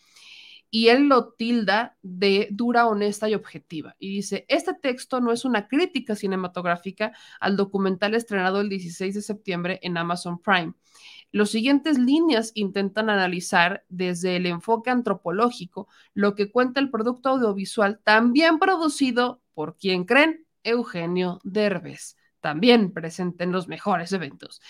y 0.71 0.87
él 0.87 1.09
lo 1.09 1.33
tilda 1.33 1.97
de 2.01 2.47
dura, 2.49 2.87
honesta 2.87 3.29
y 3.29 3.35
objetiva. 3.35 3.95
Y 3.99 4.09
dice, 4.15 4.45
este 4.47 4.73
texto 4.73 5.19
no 5.19 5.33
es 5.33 5.43
una 5.43 5.67
crítica 5.67 6.15
cinematográfica 6.15 7.11
al 7.41 7.57
documental 7.57 8.15
estrenado 8.15 8.61
el 8.61 8.69
16 8.69 9.13
de 9.13 9.21
septiembre 9.21 9.79
en 9.83 9.97
Amazon 9.97 10.39
Prime. 10.39 10.73
Los 11.33 11.51
siguientes 11.51 11.99
líneas 11.99 12.51
intentan 12.55 13.09
analizar 13.09 13.83
desde 13.89 14.37
el 14.37 14.45
enfoque 14.45 14.89
antropológico 14.89 15.89
lo 16.13 16.35
que 16.35 16.51
cuenta 16.51 16.79
el 16.79 16.89
producto 16.89 17.29
audiovisual 17.29 17.99
también 18.03 18.57
producido 18.57 19.41
por 19.53 19.77
quien 19.77 20.05
creen, 20.05 20.45
Eugenio 20.63 21.39
Derbez, 21.43 22.15
también 22.39 22.93
presente 22.93 23.43
en 23.43 23.51
los 23.51 23.67
mejores 23.67 24.11
eventos. 24.13 24.61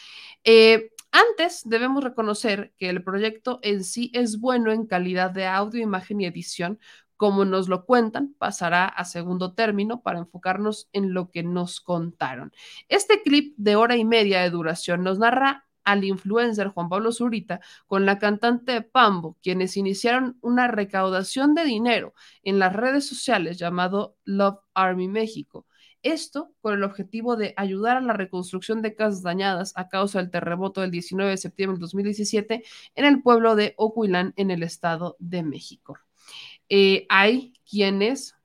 Eh, 0.43 0.91
antes 1.11 1.61
debemos 1.65 2.03
reconocer 2.03 2.73
que 2.77 2.89
el 2.89 3.03
proyecto 3.03 3.59
en 3.63 3.83
sí 3.83 4.11
es 4.13 4.39
bueno 4.39 4.71
en 4.71 4.85
calidad 4.85 5.31
de 5.31 5.45
audio, 5.47 5.81
imagen 5.81 6.21
y 6.21 6.25
edición. 6.25 6.79
Como 7.17 7.45
nos 7.45 7.69
lo 7.69 7.85
cuentan, 7.85 8.33
pasará 8.37 8.85
a 8.85 9.05
segundo 9.05 9.53
término 9.53 10.01
para 10.01 10.19
enfocarnos 10.19 10.89
en 10.93 11.13
lo 11.13 11.29
que 11.29 11.43
nos 11.43 11.79
contaron. 11.79 12.51
Este 12.89 13.21
clip 13.21 13.53
de 13.57 13.75
hora 13.75 13.95
y 13.95 14.05
media 14.05 14.41
de 14.41 14.49
duración 14.49 15.03
nos 15.03 15.19
narra 15.19 15.67
al 15.83 16.03
influencer 16.03 16.69
Juan 16.69 16.89
Pablo 16.89 17.11
Zurita 17.11 17.59
con 17.87 18.05
la 18.05 18.19
cantante 18.19 18.81
Pambo, 18.81 19.37
quienes 19.41 19.77
iniciaron 19.77 20.37
una 20.41 20.67
recaudación 20.67 21.55
de 21.55 21.63
dinero 21.63 22.13
en 22.43 22.59
las 22.59 22.73
redes 22.73 23.07
sociales 23.07 23.57
llamado 23.57 24.15
Love 24.23 24.59
Army 24.73 25.07
México 25.07 25.65
esto 26.03 26.53
con 26.61 26.73
el 26.73 26.83
objetivo 26.83 27.35
de 27.35 27.53
ayudar 27.57 27.97
a 27.97 28.01
la 28.01 28.13
reconstrucción 28.13 28.81
de 28.81 28.95
casas 28.95 29.21
dañadas 29.21 29.73
a 29.75 29.89
causa 29.89 30.19
del 30.19 30.31
terremoto 30.31 30.81
del 30.81 30.91
19 30.91 31.31
de 31.31 31.37
septiembre 31.37 31.77
de 31.77 31.81
2017 31.81 32.63
en 32.95 33.05
el 33.05 33.21
pueblo 33.21 33.55
de 33.55 33.73
Ocuilán, 33.77 34.33
en 34.35 34.51
el 34.51 34.63
Estado 34.63 35.15
de 35.19 35.43
México. 35.43 35.97
Eh, 36.69 37.05
hay 37.09 37.53
quienes 37.69 38.35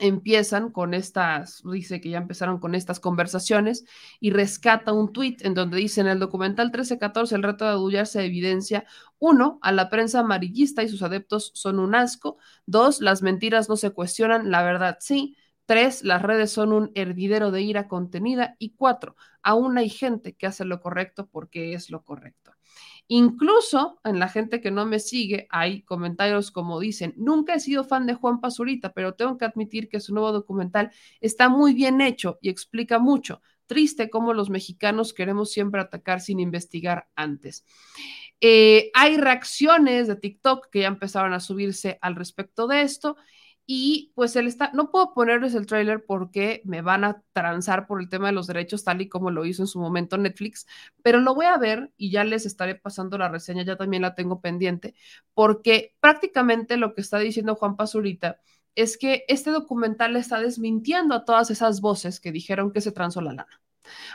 empiezan 0.00 0.70
con 0.70 0.94
estas, 0.94 1.62
dice 1.64 2.00
que 2.00 2.10
ya 2.10 2.18
empezaron 2.18 2.58
con 2.58 2.74
estas 2.74 2.98
conversaciones 2.98 3.84
y 4.20 4.30
rescata 4.30 4.92
un 4.92 5.12
tuit 5.12 5.44
en 5.44 5.54
donde 5.54 5.76
dice 5.76 6.00
en 6.00 6.08
el 6.08 6.18
documental 6.18 6.66
1314 6.68 7.34
el 7.34 7.42
reto 7.42 7.64
de 7.64 7.72
adullarse 7.72 8.12
se 8.12 8.24
evidencia, 8.24 8.84
uno, 9.18 9.58
a 9.62 9.70
la 9.70 9.90
prensa 9.90 10.20
amarillista 10.20 10.82
y 10.82 10.88
sus 10.88 11.02
adeptos 11.02 11.52
son 11.54 11.78
un 11.78 11.94
asco, 11.94 12.38
dos, 12.66 13.00
las 13.00 13.22
mentiras 13.22 13.68
no 13.68 13.76
se 13.76 13.90
cuestionan, 13.90 14.50
la 14.50 14.62
verdad 14.62 14.98
sí, 15.00 15.36
Tres, 15.66 16.02
las 16.02 16.22
redes 16.22 16.50
son 16.50 16.72
un 16.72 16.90
hervidero 16.94 17.50
de 17.50 17.62
ira 17.62 17.88
contenida. 17.88 18.56
Y 18.58 18.70
cuatro, 18.70 19.16
aún 19.42 19.78
hay 19.78 19.88
gente 19.88 20.34
que 20.34 20.46
hace 20.46 20.64
lo 20.64 20.80
correcto 20.80 21.28
porque 21.30 21.74
es 21.74 21.90
lo 21.90 22.02
correcto. 22.02 22.52
Incluso 23.08 24.00
en 24.04 24.18
la 24.18 24.28
gente 24.28 24.60
que 24.60 24.70
no 24.70 24.86
me 24.86 24.98
sigue 24.98 25.46
hay 25.50 25.82
comentarios 25.82 26.50
como 26.50 26.80
dicen, 26.80 27.14
nunca 27.16 27.54
he 27.54 27.60
sido 27.60 27.84
fan 27.84 28.06
de 28.06 28.14
Juan 28.14 28.40
Pazurita, 28.40 28.92
pero 28.92 29.14
tengo 29.14 29.36
que 29.36 29.44
admitir 29.44 29.88
que 29.88 30.00
su 30.00 30.14
nuevo 30.14 30.32
documental 30.32 30.90
está 31.20 31.48
muy 31.48 31.74
bien 31.74 32.00
hecho 32.00 32.38
y 32.40 32.48
explica 32.48 32.98
mucho. 32.98 33.42
Triste 33.66 34.10
cómo 34.10 34.34
los 34.34 34.50
mexicanos 34.50 35.12
queremos 35.12 35.50
siempre 35.50 35.80
atacar 35.80 36.20
sin 36.20 36.40
investigar 36.40 37.08
antes. 37.14 37.64
Eh, 38.40 38.90
hay 38.94 39.16
reacciones 39.16 40.08
de 40.08 40.16
TikTok 40.16 40.68
que 40.70 40.80
ya 40.80 40.88
empezaron 40.88 41.32
a 41.32 41.40
subirse 41.40 41.98
al 42.00 42.16
respecto 42.16 42.66
de 42.66 42.82
esto 42.82 43.16
y 43.66 44.12
pues 44.14 44.34
él 44.36 44.46
está, 44.46 44.70
no 44.74 44.90
puedo 44.90 45.14
ponerles 45.14 45.54
el 45.54 45.66
tráiler 45.66 46.04
porque 46.04 46.62
me 46.64 46.82
van 46.82 47.04
a 47.04 47.22
transar 47.32 47.86
por 47.86 48.00
el 48.00 48.08
tema 48.08 48.26
de 48.26 48.32
los 48.32 48.46
derechos, 48.46 48.84
tal 48.84 49.00
y 49.00 49.08
como 49.08 49.30
lo 49.30 49.44
hizo 49.44 49.62
en 49.62 49.68
su 49.68 49.80
momento 49.80 50.18
Netflix, 50.18 50.66
pero 51.02 51.20
lo 51.20 51.34
voy 51.34 51.46
a 51.46 51.56
ver 51.58 51.92
y 51.96 52.10
ya 52.10 52.24
les 52.24 52.46
estaré 52.46 52.74
pasando 52.74 53.18
la 53.18 53.28
reseña, 53.28 53.62
ya 53.64 53.76
también 53.76 54.02
la 54.02 54.14
tengo 54.14 54.40
pendiente, 54.40 54.94
porque 55.34 55.94
prácticamente 56.00 56.76
lo 56.76 56.94
que 56.94 57.00
está 57.02 57.18
diciendo 57.18 57.54
Juan 57.54 57.76
Pazurita 57.76 58.40
es 58.74 58.98
que 58.98 59.24
este 59.28 59.50
documental 59.50 60.16
está 60.16 60.40
desmintiendo 60.40 61.14
a 61.14 61.24
todas 61.24 61.50
esas 61.50 61.80
voces 61.80 62.20
que 62.20 62.32
dijeron 62.32 62.72
que 62.72 62.80
se 62.80 62.92
transó 62.92 63.20
la 63.20 63.32
lana. 63.32 63.60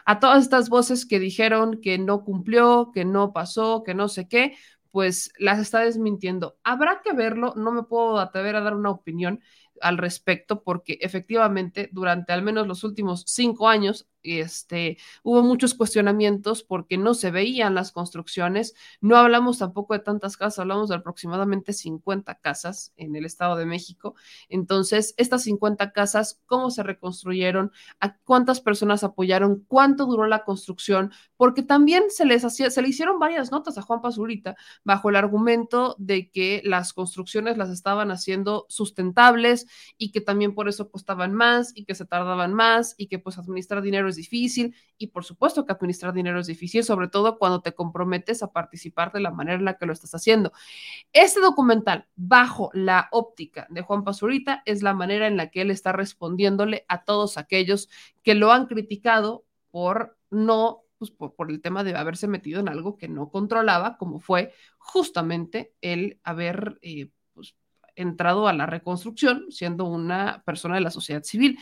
A 0.05 0.19
todas 0.19 0.43
estas 0.43 0.69
voces 0.69 1.05
que 1.05 1.19
dijeron 1.19 1.81
que 1.81 1.97
no 1.97 2.23
cumplió, 2.23 2.91
que 2.93 3.05
no 3.05 3.33
pasó, 3.33 3.83
que 3.83 3.93
no 3.93 4.07
sé 4.07 4.27
qué, 4.27 4.57
pues 4.97 5.31
las 5.37 5.59
está 5.59 5.81
desmintiendo. 5.81 6.57
Habrá 6.63 7.01
que 7.03 7.13
verlo, 7.13 7.53
no 7.55 7.71
me 7.71 7.83
puedo 7.83 8.17
atrever 8.17 8.55
a 8.55 8.61
dar 8.61 8.73
una 8.75 8.89
opinión 8.89 9.41
al 9.79 9.99
respecto 9.99 10.63
porque 10.63 10.97
efectivamente 11.01 11.87
durante 11.91 12.33
al 12.33 12.41
menos 12.41 12.65
los 12.65 12.83
últimos 12.83 13.23
cinco 13.27 13.69
años 13.69 14.07
este, 14.27 14.97
hubo 15.23 15.41
muchos 15.43 15.73
cuestionamientos 15.73 16.63
porque 16.63 16.97
no 16.97 17.13
se 17.13 17.31
veían 17.31 17.75
las 17.75 17.91
construcciones. 17.91 18.75
No 19.01 19.17
hablamos 19.17 19.59
tampoco 19.59 19.93
de 19.93 19.99
tantas 19.99 20.37
casas, 20.37 20.59
hablamos 20.59 20.89
de 20.89 20.95
aproximadamente 20.95 21.73
50 21.73 22.35
casas 22.35 22.93
en 22.97 23.15
el 23.15 23.25
Estado 23.25 23.55
de 23.55 23.65
México. 23.65 24.15
Entonces, 24.49 25.13
estas 25.17 25.43
50 25.43 25.91
casas, 25.91 26.41
¿cómo 26.45 26.69
se 26.69 26.83
reconstruyeron? 26.83 27.71
¿A 27.99 28.17
cuántas 28.17 28.61
personas 28.61 29.03
apoyaron? 29.03 29.63
¿Cuánto 29.67 30.05
duró 30.05 30.27
la 30.27 30.43
construcción? 30.43 31.11
Porque 31.35 31.63
también 31.63 32.03
se 32.09 32.25
les 32.25 32.43
hacía, 32.43 32.69
se 32.69 32.81
le 32.81 32.89
hicieron 32.89 33.19
varias 33.19 33.51
notas 33.51 33.77
a 33.77 33.81
Juan 33.81 34.01
Pazurita 34.01 34.55
bajo 34.83 35.09
el 35.09 35.15
argumento 35.15 35.95
de 35.97 36.29
que 36.29 36.61
las 36.65 36.93
construcciones 36.93 37.57
las 37.57 37.69
estaban 37.69 38.11
haciendo 38.11 38.65
sustentables 38.69 39.67
y 39.97 40.11
que 40.11 40.21
también 40.21 40.53
por 40.53 40.67
eso 40.67 40.89
costaban 40.89 41.33
más 41.33 41.71
y 41.75 41.85
que 41.85 41.95
se 41.95 42.05
tardaban 42.05 42.53
más 42.53 42.95
y 42.97 43.07
que 43.07 43.19
pues 43.19 43.37
administrar 43.37 43.81
dinero 43.81 44.09
es 44.09 44.16
difícil 44.17 44.75
y 44.97 45.07
por 45.07 45.23
supuesto 45.23 45.65
que 45.65 45.71
administrar 45.71 46.13
dinero 46.13 46.41
es 46.41 46.47
difícil, 46.47 46.83
sobre 46.83 47.07
todo 47.07 47.37
cuando 47.37 47.61
te 47.61 47.73
comprometes 47.73 48.43
a 48.43 48.51
participar 48.51 49.13
de 49.13 49.21
la 49.21 49.31
manera 49.31 49.57
en 49.57 49.63
la 49.65 49.77
que 49.77 49.85
lo 49.85 49.93
estás 49.93 50.13
haciendo. 50.13 50.51
Este 51.13 51.39
documental, 51.39 52.07
bajo 52.17 52.69
la 52.73 53.07
óptica 53.11 53.67
de 53.69 53.81
Juan 53.81 54.03
Pazurita, 54.03 54.63
es 54.65 54.83
la 54.83 54.93
manera 54.93 55.27
en 55.27 55.37
la 55.37 55.49
que 55.49 55.61
él 55.61 55.71
está 55.71 55.93
respondiéndole 55.93 56.83
a 56.89 57.05
todos 57.05 57.37
aquellos 57.37 57.89
que 58.23 58.35
lo 58.35 58.51
han 58.51 58.65
criticado 58.65 59.45
por 59.71 60.17
no 60.29 60.83
pues, 60.97 61.11
por, 61.11 61.51
el 61.51 61.61
tema 61.61 61.83
de 61.83 61.95
haberse 61.95 62.27
metido 62.27 62.59
en 62.59 62.69
algo 62.69 62.97
que 62.97 63.07
no 63.07 63.29
controlaba, 63.29 63.97
como 63.97 64.19
fue 64.19 64.53
justamente 64.79 65.73
el 65.81 66.19
haber 66.23 66.79
eh, 66.81 67.09
pues, 67.33 67.55
entrado 67.95 68.47
a 68.47 68.53
la 68.53 68.65
reconstrucción 68.65 69.45
siendo 69.49 69.85
una 69.85 70.43
persona 70.45 70.75
de 70.75 70.81
la 70.81 70.91
sociedad 70.91 71.23
civil. 71.23 71.59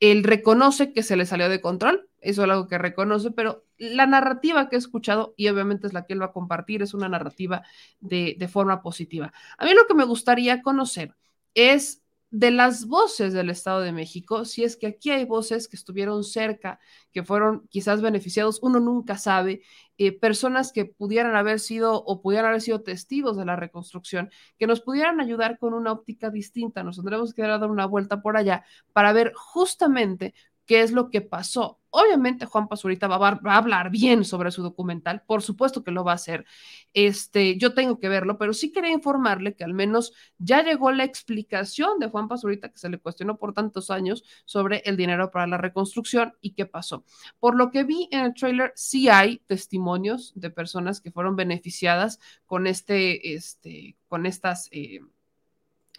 Él 0.00 0.24
reconoce 0.24 0.92
que 0.92 1.02
se 1.02 1.16
le 1.16 1.26
salió 1.26 1.48
de 1.48 1.60
control, 1.60 2.08
eso 2.20 2.42
es 2.42 2.50
algo 2.50 2.68
que 2.68 2.78
reconoce, 2.78 3.30
pero 3.30 3.64
la 3.78 4.06
narrativa 4.06 4.68
que 4.68 4.76
he 4.76 4.78
escuchado, 4.78 5.34
y 5.36 5.48
obviamente 5.48 5.86
es 5.86 5.92
la 5.92 6.06
que 6.06 6.14
él 6.14 6.22
va 6.22 6.26
a 6.26 6.32
compartir, 6.32 6.82
es 6.82 6.94
una 6.94 7.08
narrativa 7.08 7.62
de, 8.00 8.36
de 8.38 8.48
forma 8.48 8.82
positiva. 8.82 9.32
A 9.58 9.64
mí 9.64 9.72
lo 9.74 9.86
que 9.86 9.94
me 9.94 10.04
gustaría 10.04 10.62
conocer 10.62 11.14
es 11.54 12.02
de 12.30 12.52
las 12.52 12.86
voces 12.86 13.32
del 13.32 13.50
Estado 13.50 13.80
de 13.80 13.92
México, 13.92 14.44
si 14.44 14.62
es 14.62 14.76
que 14.76 14.86
aquí 14.86 15.10
hay 15.10 15.24
voces 15.24 15.66
que 15.66 15.76
estuvieron 15.76 16.22
cerca, 16.22 16.78
que 17.12 17.24
fueron 17.24 17.66
quizás 17.68 18.02
beneficiados, 18.02 18.60
uno 18.62 18.78
nunca 18.78 19.18
sabe, 19.18 19.62
eh, 19.98 20.18
personas 20.18 20.72
que 20.72 20.84
pudieran 20.84 21.34
haber 21.34 21.58
sido 21.58 22.02
o 22.04 22.22
pudieran 22.22 22.50
haber 22.50 22.60
sido 22.60 22.82
testigos 22.82 23.36
de 23.36 23.44
la 23.44 23.56
reconstrucción, 23.56 24.30
que 24.58 24.66
nos 24.68 24.80
pudieran 24.80 25.20
ayudar 25.20 25.58
con 25.58 25.74
una 25.74 25.92
óptica 25.92 26.30
distinta. 26.30 26.84
Nos 26.84 26.96
tendremos 26.96 27.34
que 27.34 27.42
dar 27.42 27.68
una 27.68 27.86
vuelta 27.86 28.22
por 28.22 28.36
allá 28.36 28.64
para 28.92 29.12
ver 29.12 29.32
justamente 29.34 30.34
qué 30.66 30.82
es 30.82 30.92
lo 30.92 31.10
que 31.10 31.20
pasó 31.22 31.79
Obviamente 31.90 32.46
Juan 32.46 32.68
Pazurita 32.68 33.08
va 33.08 33.18
va 33.18 33.52
a, 33.52 33.56
hablar 33.56 33.90
bien 33.90 34.24
sobre 34.24 34.50
su 34.50 34.62
documental, 34.62 35.22
por 35.26 35.42
supuesto 35.42 35.82
que 35.82 35.90
lo 35.90 36.04
va 36.04 36.12
a 36.12 36.14
hacer. 36.14 36.46
Este, 36.94 37.58
yo 37.58 37.74
tengo 37.74 37.98
que 37.98 38.08
verlo, 38.08 38.38
pero 38.38 38.52
sí 38.52 38.72
quería 38.72 38.92
informarle 38.92 39.54
que 39.54 39.64
al 39.64 39.74
menos 39.74 40.12
ya 40.38 40.62
llegó 40.62 40.92
la 40.92 41.04
explicación 41.04 41.98
de 41.98 42.08
Juan 42.08 42.28
Pazurita, 42.28 42.70
que 42.70 42.78
se 42.78 42.88
le 42.88 42.98
cuestionó 42.98 43.36
por 43.36 43.52
tantos 43.54 43.90
años 43.90 44.24
sobre 44.44 44.82
el 44.84 44.96
dinero 44.96 45.30
para 45.30 45.46
la 45.46 45.58
reconstrucción 45.58 46.34
y 46.40 46.52
qué 46.52 46.66
pasó. 46.66 47.04
Por 47.38 47.56
lo 47.56 47.70
que 47.70 47.84
vi 47.84 48.08
en 48.10 48.20
el 48.20 48.34
trailer, 48.34 48.72
sí 48.76 49.08
hay 49.08 49.38
testimonios 49.46 50.32
de 50.34 50.50
personas 50.50 51.00
que 51.00 51.10
fueron 51.10 51.36
beneficiadas 51.36 52.20
con 52.46 52.66
este, 52.66 53.34
este, 53.34 53.96
con 54.08 54.26
estas, 54.26 54.68
eh, 54.72 55.00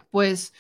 pues, 0.10 0.54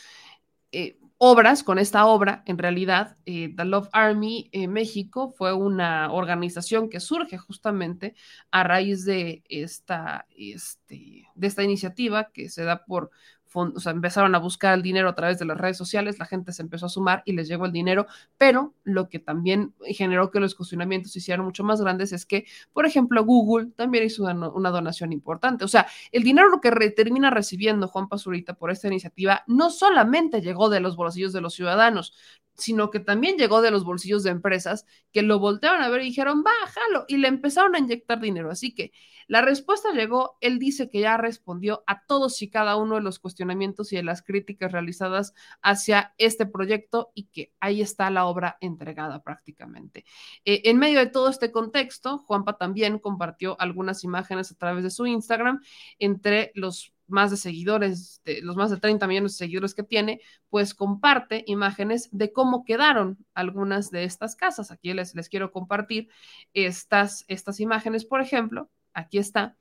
eh, 0.71 0.97
obras, 1.23 1.61
con 1.61 1.77
esta 1.77 2.07
obra, 2.07 2.41
en 2.47 2.57
realidad, 2.57 3.15
eh, 3.27 3.53
The 3.55 3.65
Love 3.65 3.89
Army 3.91 4.49
eh, 4.53 4.67
México 4.67 5.29
fue 5.29 5.53
una 5.53 6.11
organización 6.11 6.89
que 6.89 6.99
surge 6.99 7.37
justamente 7.37 8.15
a 8.49 8.63
raíz 8.63 9.05
de 9.05 9.43
esta, 9.47 10.25
este, 10.35 11.27
de 11.35 11.47
esta 11.47 11.61
iniciativa 11.61 12.31
que 12.33 12.49
se 12.49 12.63
da 12.63 12.85
por 12.85 13.11
o 13.53 13.79
sea, 13.79 13.91
empezaron 13.91 14.33
a 14.35 14.39
buscar 14.39 14.73
el 14.73 14.81
dinero 14.81 15.09
a 15.09 15.15
través 15.15 15.39
de 15.39 15.45
las 15.45 15.57
redes 15.57 15.77
sociales, 15.77 16.19
la 16.19 16.25
gente 16.25 16.53
se 16.53 16.61
empezó 16.61 16.85
a 16.85 16.89
sumar 16.89 17.21
y 17.25 17.33
les 17.33 17.47
llegó 17.47 17.65
el 17.65 17.71
dinero, 17.71 18.07
pero 18.37 18.73
lo 18.83 19.09
que 19.09 19.19
también 19.19 19.73
generó 19.85 20.31
que 20.31 20.39
los 20.39 20.55
cuestionamientos 20.55 21.11
se 21.11 21.19
hicieran 21.19 21.45
mucho 21.45 21.63
más 21.63 21.81
grandes 21.81 22.13
es 22.13 22.25
que, 22.25 22.45
por 22.73 22.85
ejemplo, 22.85 23.23
Google 23.25 23.67
también 23.75 24.05
hizo 24.05 24.23
una, 24.23 24.69
donación 24.69 25.11
importante. 25.11 25.65
O 25.65 25.67
sea, 25.67 25.87
el 26.11 26.23
dinero 26.23 26.61
que 26.61 26.71
termina 26.91 27.29
recibiendo 27.29 27.87
Juan 27.87 28.07
Pazurita 28.07 28.53
por 28.53 28.71
esta 28.71 28.87
iniciativa 28.87 29.43
no 29.47 29.69
solamente 29.69 30.41
llegó 30.41 30.69
de 30.69 30.79
los 30.79 30.95
bolsillos 30.95 31.33
de 31.33 31.41
los 31.41 31.53
ciudadanos, 31.53 32.13
sino 32.55 32.91
que 32.91 32.99
también 32.99 33.37
llegó 33.37 33.61
de 33.61 33.71
los 33.71 33.83
bolsillos 33.83 34.23
de 34.23 34.31
empresas 34.31 34.85
que 35.11 35.21
lo 35.21 35.39
voltearon 35.39 35.81
a 35.81 35.89
ver 35.89 36.01
y 36.01 36.05
dijeron, 36.05 36.43
bájalo, 36.43 37.05
y 37.07 37.17
le 37.17 37.27
empezaron 37.27 37.75
a 37.75 37.79
inyectar 37.79 38.19
dinero. 38.19 38.51
Así 38.51 38.73
que 38.73 38.91
la 39.27 39.41
respuesta 39.41 39.93
llegó, 39.93 40.37
él 40.41 40.59
dice 40.59 40.89
que 40.89 40.99
ya 40.99 41.17
respondió 41.17 41.83
a 41.87 42.05
todos 42.05 42.41
y 42.41 42.49
cada 42.49 42.75
uno 42.75 42.95
de 42.95 43.01
los 43.01 43.19
cuestionamientos 43.19 43.93
y 43.93 43.95
de 43.95 44.03
las 44.03 44.21
críticas 44.21 44.71
realizadas 44.71 45.33
hacia 45.61 46.13
este 46.17 46.45
proyecto 46.45 47.11
y 47.15 47.27
que 47.27 47.53
ahí 47.59 47.81
está 47.81 48.09
la 48.09 48.25
obra 48.25 48.57
entregada 48.59 49.23
prácticamente. 49.23 50.05
Eh, 50.43 50.63
en 50.65 50.77
medio 50.77 50.99
de 50.99 51.07
todo 51.07 51.29
este 51.29 51.51
contexto, 51.51 52.17
Juanpa 52.19 52.57
también 52.57 52.99
compartió 52.99 53.55
algunas 53.59 54.03
imágenes 54.03 54.51
a 54.51 54.55
través 54.55 54.83
de 54.83 54.91
su 54.91 55.05
Instagram 55.05 55.61
entre 55.97 56.51
los 56.55 56.93
más 57.11 57.31
de 57.31 57.37
seguidores, 57.37 58.21
de 58.25 58.41
los 58.41 58.55
más 58.55 58.71
de 58.71 58.77
30 58.77 59.07
millones 59.07 59.33
de 59.33 59.37
seguidores 59.37 59.75
que 59.75 59.83
tiene, 59.83 60.21
pues 60.49 60.73
comparte 60.73 61.43
imágenes 61.47 62.09
de 62.11 62.33
cómo 62.33 62.65
quedaron 62.65 63.17
algunas 63.33 63.91
de 63.91 64.03
estas 64.03 64.35
casas. 64.35 64.71
Aquí 64.71 64.93
les, 64.93 65.15
les 65.15 65.29
quiero 65.29 65.51
compartir 65.51 66.09
estas, 66.53 67.25
estas 67.27 67.59
imágenes, 67.59 68.05
por 68.05 68.21
ejemplo, 68.21 68.69
aquí 68.93 69.17
está, 69.17 69.57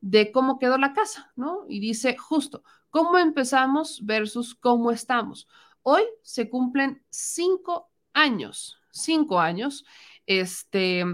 de 0.00 0.32
cómo 0.32 0.58
quedó 0.58 0.78
la 0.78 0.92
casa, 0.92 1.32
¿no? 1.36 1.64
Y 1.68 1.80
dice 1.80 2.16
justo, 2.16 2.64
¿cómo 2.90 3.18
empezamos 3.18 4.04
versus 4.04 4.54
cómo 4.54 4.90
estamos? 4.90 5.48
Hoy 5.82 6.02
se 6.22 6.48
cumplen 6.48 7.04
cinco 7.10 7.90
años, 8.12 8.78
cinco 8.90 9.40
años, 9.40 9.84
este, 10.26 11.04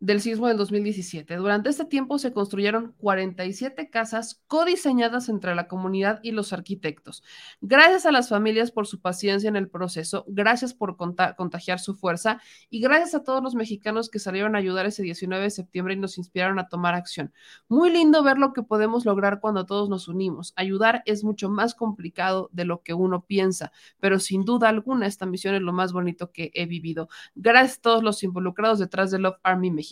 del 0.00 0.20
sismo 0.20 0.46
del 0.46 0.56
2017. 0.56 1.34
Durante 1.36 1.70
este 1.70 1.84
tiempo 1.84 2.18
se 2.18 2.32
construyeron 2.32 2.94
47 2.98 3.90
casas 3.90 4.42
codiseñadas 4.46 5.28
entre 5.28 5.54
la 5.56 5.66
comunidad 5.66 6.20
y 6.22 6.30
los 6.30 6.52
arquitectos. 6.52 7.24
Gracias 7.60 8.06
a 8.06 8.12
las 8.12 8.28
familias 8.28 8.70
por 8.70 8.86
su 8.86 9.00
paciencia 9.00 9.48
en 9.48 9.56
el 9.56 9.68
proceso, 9.68 10.24
gracias 10.28 10.72
por 10.72 10.96
contagiar 10.96 11.80
su 11.80 11.96
fuerza 11.96 12.40
y 12.70 12.80
gracias 12.80 13.16
a 13.16 13.24
todos 13.24 13.42
los 13.42 13.56
mexicanos 13.56 14.08
que 14.08 14.20
salieron 14.20 14.54
a 14.54 14.58
ayudar 14.58 14.86
ese 14.86 15.02
19 15.02 15.42
de 15.42 15.50
septiembre 15.50 15.94
y 15.94 15.98
nos 15.98 16.16
inspiraron 16.16 16.60
a 16.60 16.68
tomar 16.68 16.94
acción. 16.94 17.32
Muy 17.68 17.90
lindo 17.90 18.22
ver 18.22 18.38
lo 18.38 18.52
que 18.52 18.62
podemos 18.62 19.04
lograr 19.04 19.40
cuando 19.40 19.66
todos 19.66 19.88
nos 19.88 20.06
unimos. 20.06 20.52
Ayudar 20.54 21.02
es 21.06 21.24
mucho 21.24 21.50
más 21.50 21.74
complicado 21.74 22.50
de 22.52 22.64
lo 22.64 22.82
que 22.82 22.94
uno 22.94 23.24
piensa, 23.24 23.72
pero 23.98 24.20
sin 24.20 24.44
duda 24.44 24.68
alguna 24.68 25.06
esta 25.06 25.26
misión 25.26 25.56
es 25.56 25.62
lo 25.62 25.72
más 25.72 25.92
bonito 25.92 26.30
que 26.30 26.52
he 26.54 26.66
vivido. 26.66 27.08
Gracias 27.34 27.78
a 27.78 27.82
todos 27.82 28.04
los 28.04 28.22
involucrados 28.22 28.78
detrás 28.78 29.10
de 29.10 29.18
Love 29.18 29.38
Army 29.42 29.72
México. 29.72 29.87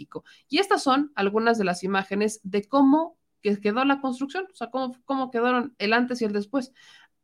Y 0.49 0.59
estas 0.59 0.83
son 0.83 1.13
algunas 1.15 1.59
de 1.59 1.65
las 1.65 1.85
imágenes 1.85 2.41
de 2.43 2.65
cómo 2.65 3.19
quedó 3.41 3.85
la 3.85 4.01
construcción, 4.01 4.47
o 4.53 4.57
sea, 4.57 4.71
cómo, 4.71 4.97
cómo 5.05 5.31
quedaron 5.31 5.75
el 5.79 5.93
antes 5.93 6.21
y 6.21 6.25
el 6.25 6.33
después. 6.33 6.73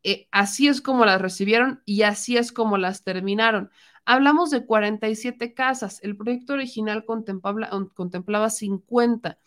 Eh, 0.04 0.28
así 0.30 0.68
es 0.68 0.80
como 0.80 1.04
las 1.04 1.20
recibieron 1.20 1.82
y 1.84 2.02
así 2.02 2.36
es 2.36 2.52
como 2.52 2.78
las 2.78 3.04
terminaron. 3.04 3.70
Hablamos 4.04 4.50
de 4.50 4.66
47 4.66 5.54
casas, 5.54 6.00
el 6.02 6.16
proyecto 6.16 6.54
original 6.54 7.04
contemplaba, 7.04 7.70
contemplaba 7.94 8.50
50, 8.50 9.38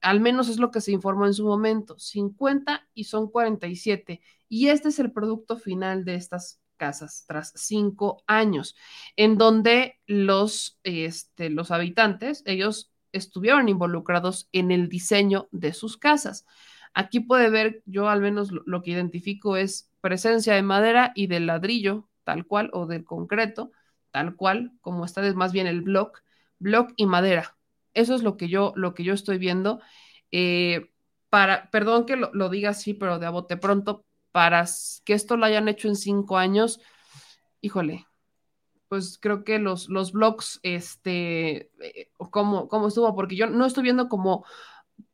al 0.00 0.20
menos 0.20 0.48
es 0.48 0.58
lo 0.58 0.70
que 0.70 0.80
se 0.80 0.92
informó 0.92 1.26
en 1.26 1.34
su 1.34 1.44
momento, 1.44 1.98
50 1.98 2.88
y 2.94 3.04
son 3.04 3.30
47. 3.30 4.20
Y 4.48 4.68
este 4.68 4.88
es 4.88 4.98
el 4.98 5.12
producto 5.12 5.56
final 5.56 6.04
de 6.04 6.14
estas 6.14 6.60
casas 6.78 7.24
tras 7.26 7.52
cinco 7.54 8.22
años, 8.26 8.74
en 9.16 9.36
donde 9.36 10.00
los, 10.06 10.80
este, 10.84 11.50
los 11.50 11.70
habitantes, 11.70 12.42
ellos 12.46 12.90
estuvieron 13.12 13.68
involucrados 13.68 14.48
en 14.52 14.70
el 14.70 14.88
diseño 14.88 15.48
de 15.50 15.74
sus 15.74 15.98
casas. 15.98 16.46
Aquí 16.94 17.20
puede 17.20 17.50
ver, 17.50 17.82
yo 17.84 18.08
al 18.08 18.20
menos 18.20 18.50
lo, 18.50 18.82
que 18.82 18.92
identifico 18.92 19.56
es 19.56 19.90
presencia 20.00 20.54
de 20.54 20.62
madera 20.62 21.12
y 21.14 21.26
del 21.26 21.46
ladrillo, 21.46 22.08
tal 22.24 22.46
cual, 22.46 22.70
o 22.72 22.86
del 22.86 23.04
concreto, 23.04 23.72
tal 24.10 24.36
cual, 24.36 24.72
como 24.80 25.04
está 25.04 25.26
es 25.26 25.34
más 25.34 25.52
bien 25.52 25.66
el 25.66 25.82
block, 25.82 26.22
block 26.58 26.92
y 26.96 27.06
madera. 27.06 27.56
Eso 27.94 28.14
es 28.14 28.22
lo 28.22 28.36
que 28.36 28.48
yo, 28.48 28.72
lo 28.76 28.94
que 28.94 29.04
yo 29.04 29.14
estoy 29.14 29.38
viendo. 29.38 29.80
Eh, 30.32 30.90
para, 31.30 31.70
perdón 31.70 32.06
que 32.06 32.16
lo, 32.16 32.30
lo, 32.32 32.48
diga 32.48 32.70
así, 32.70 32.94
pero 32.94 33.18
de 33.18 33.26
a 33.26 33.30
bote 33.30 33.56
pronto, 33.56 34.06
para 34.38 34.64
que 35.04 35.14
esto 35.14 35.36
lo 35.36 35.46
hayan 35.46 35.66
hecho 35.66 35.88
en 35.88 35.96
cinco 35.96 36.38
años, 36.38 36.80
híjole, 37.60 38.06
pues 38.86 39.18
creo 39.20 39.42
que 39.42 39.58
los, 39.58 39.88
los 39.88 40.12
blogs, 40.12 40.60
este, 40.62 41.72
eh, 41.82 42.12
¿cómo, 42.30 42.68
¿cómo 42.68 42.86
estuvo? 42.86 43.16
Porque 43.16 43.34
yo 43.34 43.48
no 43.48 43.66
estoy 43.66 43.82
viendo 43.82 44.08
como 44.08 44.44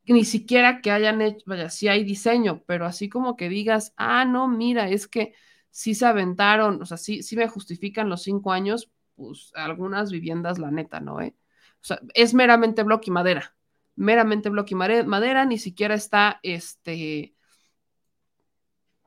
ni 0.03 0.25
siquiera 0.25 0.79
que 0.79 0.91
hayan 0.91 1.23
hecho, 1.23 1.43
vaya, 1.47 1.71
sí 1.71 1.87
hay 1.87 2.03
diseño, 2.03 2.61
pero 2.67 2.85
así 2.85 3.09
como 3.09 3.35
que 3.35 3.49
digas, 3.49 3.95
ah, 3.97 4.25
no, 4.25 4.47
mira, 4.47 4.89
es 4.89 5.07
que 5.07 5.33
sí 5.71 5.95
se 5.95 6.05
aventaron, 6.05 6.79
o 6.83 6.85
sea, 6.85 6.97
sí, 6.97 7.23
sí 7.23 7.35
me 7.35 7.47
justifican 7.47 8.09
los 8.09 8.21
cinco 8.21 8.51
años, 8.51 8.91
pues 9.15 9.51
algunas 9.55 10.11
viviendas, 10.11 10.59
la 10.59 10.69
neta, 10.69 10.99
¿no? 10.99 11.19
¿Eh? 11.19 11.35
O 11.81 11.83
sea, 11.83 11.99
es 12.13 12.35
meramente 12.35 12.83
bloque 12.83 13.09
y 13.09 13.13
madera, 13.13 13.55
meramente 13.95 14.51
bloque 14.51 14.75
y 14.75 14.77
madera, 14.77 15.45
ni 15.45 15.57
siquiera 15.57 15.95
está, 15.95 16.39
este, 16.43 17.34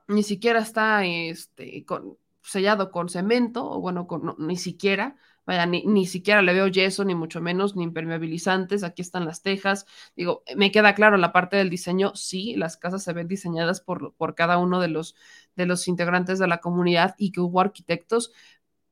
ni 0.09 0.23
siquiera 0.23 0.59
está 0.59 1.05
este, 1.05 1.85
con, 1.85 2.17
sellado 2.41 2.91
con 2.91 3.09
cemento, 3.09 3.69
o 3.69 3.79
bueno, 3.79 4.07
con, 4.07 4.35
ni 4.39 4.57
siquiera, 4.57 5.15
vaya, 5.45 5.65
ni, 5.65 5.83
ni, 5.85 6.05
siquiera 6.07 6.41
le 6.41 6.53
veo 6.53 6.67
yeso, 6.67 7.05
ni 7.05 7.15
mucho 7.15 7.41
menos, 7.41 7.75
ni 7.75 7.83
impermeabilizantes, 7.83 8.83
aquí 8.83 9.01
están 9.03 9.25
las 9.25 9.41
tejas, 9.43 9.85
digo, 10.15 10.43
me 10.55 10.71
queda 10.71 10.95
claro 10.95 11.17
la 11.17 11.31
parte 11.31 11.57
del 11.57 11.69
diseño, 11.69 12.15
sí, 12.15 12.55
las 12.55 12.77
casas 12.77 13.03
se 13.03 13.13
ven 13.13 13.27
diseñadas 13.27 13.81
por, 13.81 14.13
por 14.15 14.35
cada 14.35 14.57
uno 14.57 14.79
de 14.81 14.87
los, 14.89 15.15
de 15.55 15.65
los 15.67 15.87
integrantes 15.87 16.39
de 16.39 16.47
la 16.47 16.59
comunidad 16.59 17.15
y 17.17 17.31
que 17.31 17.41
hubo 17.41 17.61
arquitectos, 17.61 18.31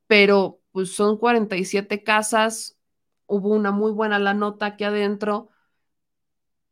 pero 0.07 0.61
pues 0.72 0.95
son 0.95 1.18
47 1.18 2.03
casas, 2.03 2.77
hubo 3.26 3.49
una 3.49 3.72
muy 3.72 3.91
buena 3.91 4.19
la 4.19 4.34
nota 4.35 4.68
aquí 4.68 4.84
adentro, 4.84 5.49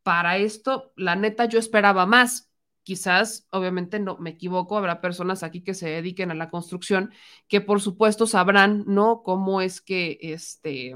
para 0.04 0.38
esto, 0.38 0.94
la 0.96 1.16
neta, 1.16 1.46
yo 1.46 1.58
esperaba 1.58 2.06
más, 2.06 2.52
quizás, 2.86 3.48
obviamente 3.50 4.00
no 4.00 4.18
me 4.20 4.30
equivoco, 4.30 4.78
habrá 4.78 5.02
personas 5.02 5.44
aquí 5.44 5.62
que 5.62 5.74
se 5.74 5.90
dediquen 5.90 6.32
a 6.32 6.36
la 6.36 6.50
construcción 6.50 7.12
que 7.48 7.60
por 7.60 7.82
supuesto 7.82 8.28
sabrán, 8.28 8.86
¿no? 8.88 9.24
Cómo 9.24 9.60
es 9.60 9.82
que 9.82 10.20
este, 10.22 10.96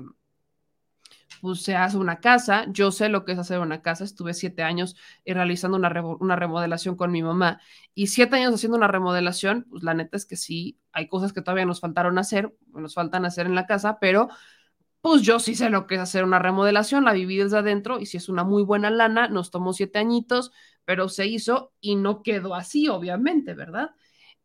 pues 1.41 1.61
se 1.63 1.75
hace 1.75 1.97
una 1.97 2.19
casa. 2.19 2.65
Yo 2.69 2.91
sé 2.91 3.09
lo 3.09 3.25
que 3.25 3.31
es 3.33 3.39
hacer 3.39 3.59
una 3.59 3.81
casa. 3.81 4.03
Estuve 4.03 4.33
siete 4.33 4.61
años 4.63 4.95
eh, 5.25 5.33
realizando 5.33 5.77
una, 5.77 5.89
una, 6.19 6.35
remodelación 6.35 6.95
con 6.95 7.11
mi 7.11 7.23
mamá 7.23 7.59
y 7.95 8.07
siete 8.07 8.35
años 8.37 8.53
haciendo 8.53 8.77
una 8.77 8.87
remodelación. 8.87 9.65
Pues 9.69 9.83
la 9.83 9.95
neta 9.95 10.15
es 10.15 10.25
que 10.25 10.35
sí, 10.35 10.79
hay 10.91 11.07
cosas 11.07 11.33
que 11.33 11.41
todavía 11.41 11.65
nos 11.65 11.79
faltaron 11.79 12.19
hacer, 12.19 12.55
nos 12.67 12.93
faltan 12.93 13.25
hacer 13.25 13.47
en 13.47 13.55
la 13.55 13.65
casa, 13.65 13.97
pero 13.99 14.29
pues 15.01 15.21
yo 15.21 15.39
sí 15.39 15.55
sé 15.55 15.69
lo 15.69 15.87
que 15.87 15.95
es 15.95 16.01
hacer 16.01 16.23
una 16.23 16.39
remodelación, 16.39 17.05
la 17.05 17.13
viví 17.13 17.37
desde 17.37 17.57
adentro 17.57 17.99
y 17.99 18.05
si 18.05 18.17
es 18.17 18.27
una 18.27 18.43
muy 18.43 18.63
buena 18.63 18.89
lana, 18.89 19.29
nos 19.29 19.49
tomó 19.49 19.73
siete 19.73 19.99
añitos, 19.99 20.51
pero 20.85 21.09
se 21.09 21.27
hizo 21.27 21.73
y 21.81 21.95
no 21.95 22.23
quedó 22.23 22.55
así, 22.55 22.87
obviamente, 22.87 23.53
¿verdad? 23.53 23.91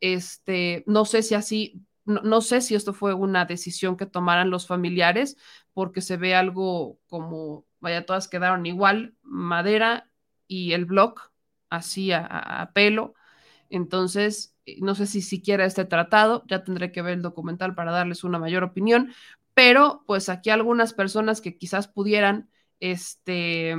Este, 0.01 0.85
no 0.86 1.05
sé 1.05 1.23
si 1.23 1.35
así, 1.35 1.82
no, 2.05 2.20
no, 2.23 2.40
sé 2.40 2.61
si 2.61 2.74
esto 2.74 2.93
fue 2.93 3.15
una 3.15 3.44
decisión 3.47 3.97
que 3.97 4.06
tomaran 4.06 4.51
los 4.51 4.66
familiares, 4.66 5.36
porque 5.73 6.01
se 6.01 6.16
ve 6.16 6.35
algo 6.35 6.98
como, 7.06 7.66
vaya, 7.81 8.06
todas 8.06 8.28
quedaron 8.28 8.66
igual, 8.66 9.15
madera 9.23 10.11
y 10.47 10.73
el 10.73 10.85
block, 10.86 11.32
así 11.70 12.12
a, 12.12 12.70
pelo. 12.74 13.15
Entonces, 13.70 14.56
no 14.81 14.94
sé 14.94 15.06
si 15.06 15.23
siquiera 15.23 15.65
este 15.66 15.85
tratado, 15.85 16.44
ya 16.48 16.65
tendré 16.65 16.93
que 16.93 17.02
ver 17.02 17.15
el 17.15 17.23
documental 17.23 17.74
para 17.74 17.93
darles 17.93 18.24
una 18.24 18.39
mayor 18.39 18.65
opinión, 18.65 19.12
pero 19.55 20.05
pues 20.06 20.28
aquí 20.28 20.51
algunas 20.51 20.94
personas 20.94 21.40
que 21.40 21.56
quizás 21.59 21.89
pudieran, 21.89 22.51
este, 22.81 23.77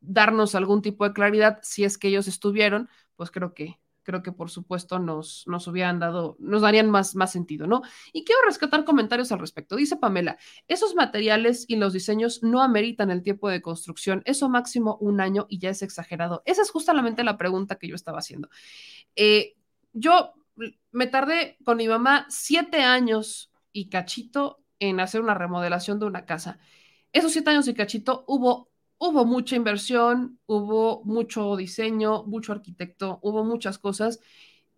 darnos 0.00 0.54
algún 0.54 0.82
tipo 0.82 1.04
de 1.06 1.12
claridad 1.12 1.58
si 1.62 1.84
es 1.84 1.98
que 1.98 2.08
ellos 2.08 2.28
estuvieron, 2.28 2.88
pues 3.16 3.30
creo 3.30 3.54
que 3.54 3.78
creo 4.06 4.22
que 4.22 4.32
por 4.32 4.50
supuesto 4.50 4.98
nos, 5.00 5.42
nos 5.46 5.66
hubieran 5.66 5.98
dado, 5.98 6.36
nos 6.38 6.62
darían 6.62 6.88
más, 6.88 7.16
más 7.16 7.32
sentido, 7.32 7.66
¿no? 7.66 7.82
Y 8.12 8.24
quiero 8.24 8.40
rescatar 8.46 8.84
comentarios 8.84 9.32
al 9.32 9.40
respecto. 9.40 9.74
Dice 9.74 9.96
Pamela, 9.96 10.38
esos 10.68 10.94
materiales 10.94 11.64
y 11.68 11.76
los 11.76 11.92
diseños 11.92 12.42
no 12.42 12.62
ameritan 12.62 13.10
el 13.10 13.22
tiempo 13.22 13.50
de 13.50 13.60
construcción, 13.60 14.22
eso 14.24 14.48
máximo 14.48 14.96
un 15.00 15.20
año 15.20 15.46
y 15.50 15.58
ya 15.58 15.70
es 15.70 15.82
exagerado. 15.82 16.42
Esa 16.46 16.62
es 16.62 16.70
justamente 16.70 17.24
la 17.24 17.36
pregunta 17.36 17.76
que 17.76 17.88
yo 17.88 17.96
estaba 17.96 18.20
haciendo. 18.20 18.48
Eh, 19.16 19.56
yo 19.92 20.34
me 20.92 21.08
tardé 21.08 21.58
con 21.64 21.76
mi 21.76 21.88
mamá 21.88 22.26
siete 22.30 22.82
años 22.82 23.50
y 23.72 23.88
cachito 23.88 24.62
en 24.78 25.00
hacer 25.00 25.20
una 25.20 25.34
remodelación 25.34 25.98
de 25.98 26.06
una 26.06 26.24
casa. 26.24 26.58
Esos 27.12 27.32
siete 27.32 27.50
años 27.50 27.66
y 27.66 27.74
cachito 27.74 28.24
hubo 28.28 28.70
hubo 28.98 29.24
mucha 29.24 29.56
inversión, 29.56 30.38
hubo 30.46 31.02
mucho 31.04 31.56
diseño, 31.56 32.24
mucho 32.24 32.52
arquitecto, 32.52 33.18
hubo 33.22 33.44
muchas 33.44 33.78
cosas 33.78 34.20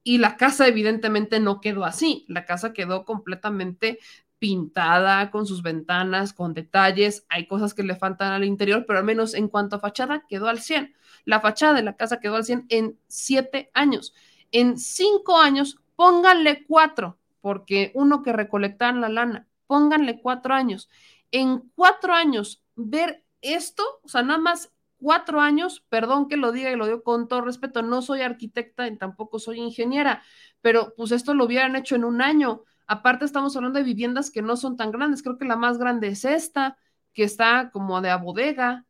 y 0.02 0.18
la 0.18 0.36
casa 0.36 0.66
evidentemente 0.66 1.40
no 1.40 1.60
quedó 1.60 1.84
así, 1.84 2.24
la 2.28 2.44
casa 2.44 2.72
quedó 2.72 3.04
completamente 3.04 3.98
pintada 4.38 5.30
con 5.30 5.46
sus 5.46 5.62
ventanas, 5.62 6.32
con 6.32 6.54
detalles, 6.54 7.26
hay 7.28 7.46
cosas 7.46 7.74
que 7.74 7.82
le 7.82 7.96
faltan 7.96 8.32
al 8.32 8.44
interior, 8.44 8.84
pero 8.86 9.00
al 9.00 9.04
menos 9.04 9.34
en 9.34 9.48
cuanto 9.48 9.76
a 9.76 9.80
fachada 9.80 10.24
quedó 10.28 10.48
al 10.48 10.60
100. 10.60 10.94
La 11.24 11.40
fachada 11.40 11.74
de 11.74 11.82
la 11.82 11.96
casa 11.96 12.20
quedó 12.20 12.36
al 12.36 12.44
100 12.44 12.66
en 12.68 12.98
siete 13.08 13.70
años. 13.74 14.14
En 14.52 14.78
cinco 14.78 15.38
años, 15.38 15.78
pónganle 15.96 16.64
cuatro, 16.66 17.18
porque 17.40 17.90
uno 17.94 18.22
que 18.22 18.32
recolectaban 18.32 19.00
la 19.00 19.08
lana, 19.08 19.48
pónganle 19.66 20.20
cuatro 20.20 20.54
años. 20.54 20.88
En 21.32 21.70
cuatro 21.74 22.14
años, 22.14 22.62
ver 22.76 23.24
esto, 23.42 23.82
o 24.02 24.08
sea, 24.08 24.22
nada 24.22 24.38
más 24.38 24.72
cuatro 24.98 25.40
años, 25.40 25.84
perdón 25.88 26.28
que 26.28 26.36
lo 26.36 26.52
diga 26.52 26.70
y 26.70 26.76
lo 26.76 26.86
digo 26.86 27.02
con 27.02 27.28
todo 27.28 27.42
respeto, 27.42 27.82
no 27.82 28.02
soy 28.02 28.22
arquitecta 28.22 28.86
y 28.88 28.96
tampoco 28.96 29.38
soy 29.38 29.60
ingeniera, 29.60 30.22
pero 30.60 30.94
pues 30.96 31.12
esto 31.12 31.34
lo 31.34 31.44
hubieran 31.44 31.76
hecho 31.76 31.94
en 31.94 32.04
un 32.04 32.20
año. 32.20 32.64
Aparte 32.86 33.24
estamos 33.24 33.54
hablando 33.56 33.78
de 33.78 33.84
viviendas 33.84 34.30
que 34.30 34.42
no 34.42 34.56
son 34.56 34.76
tan 34.76 34.90
grandes, 34.90 35.22
creo 35.22 35.38
que 35.38 35.44
la 35.44 35.56
más 35.56 35.78
grande 35.78 36.08
es 36.08 36.24
esta, 36.24 36.78
que 37.12 37.24
está 37.24 37.70
como 37.70 38.00
de 38.00 38.10
a 38.10 38.16
bodega, 38.16 38.86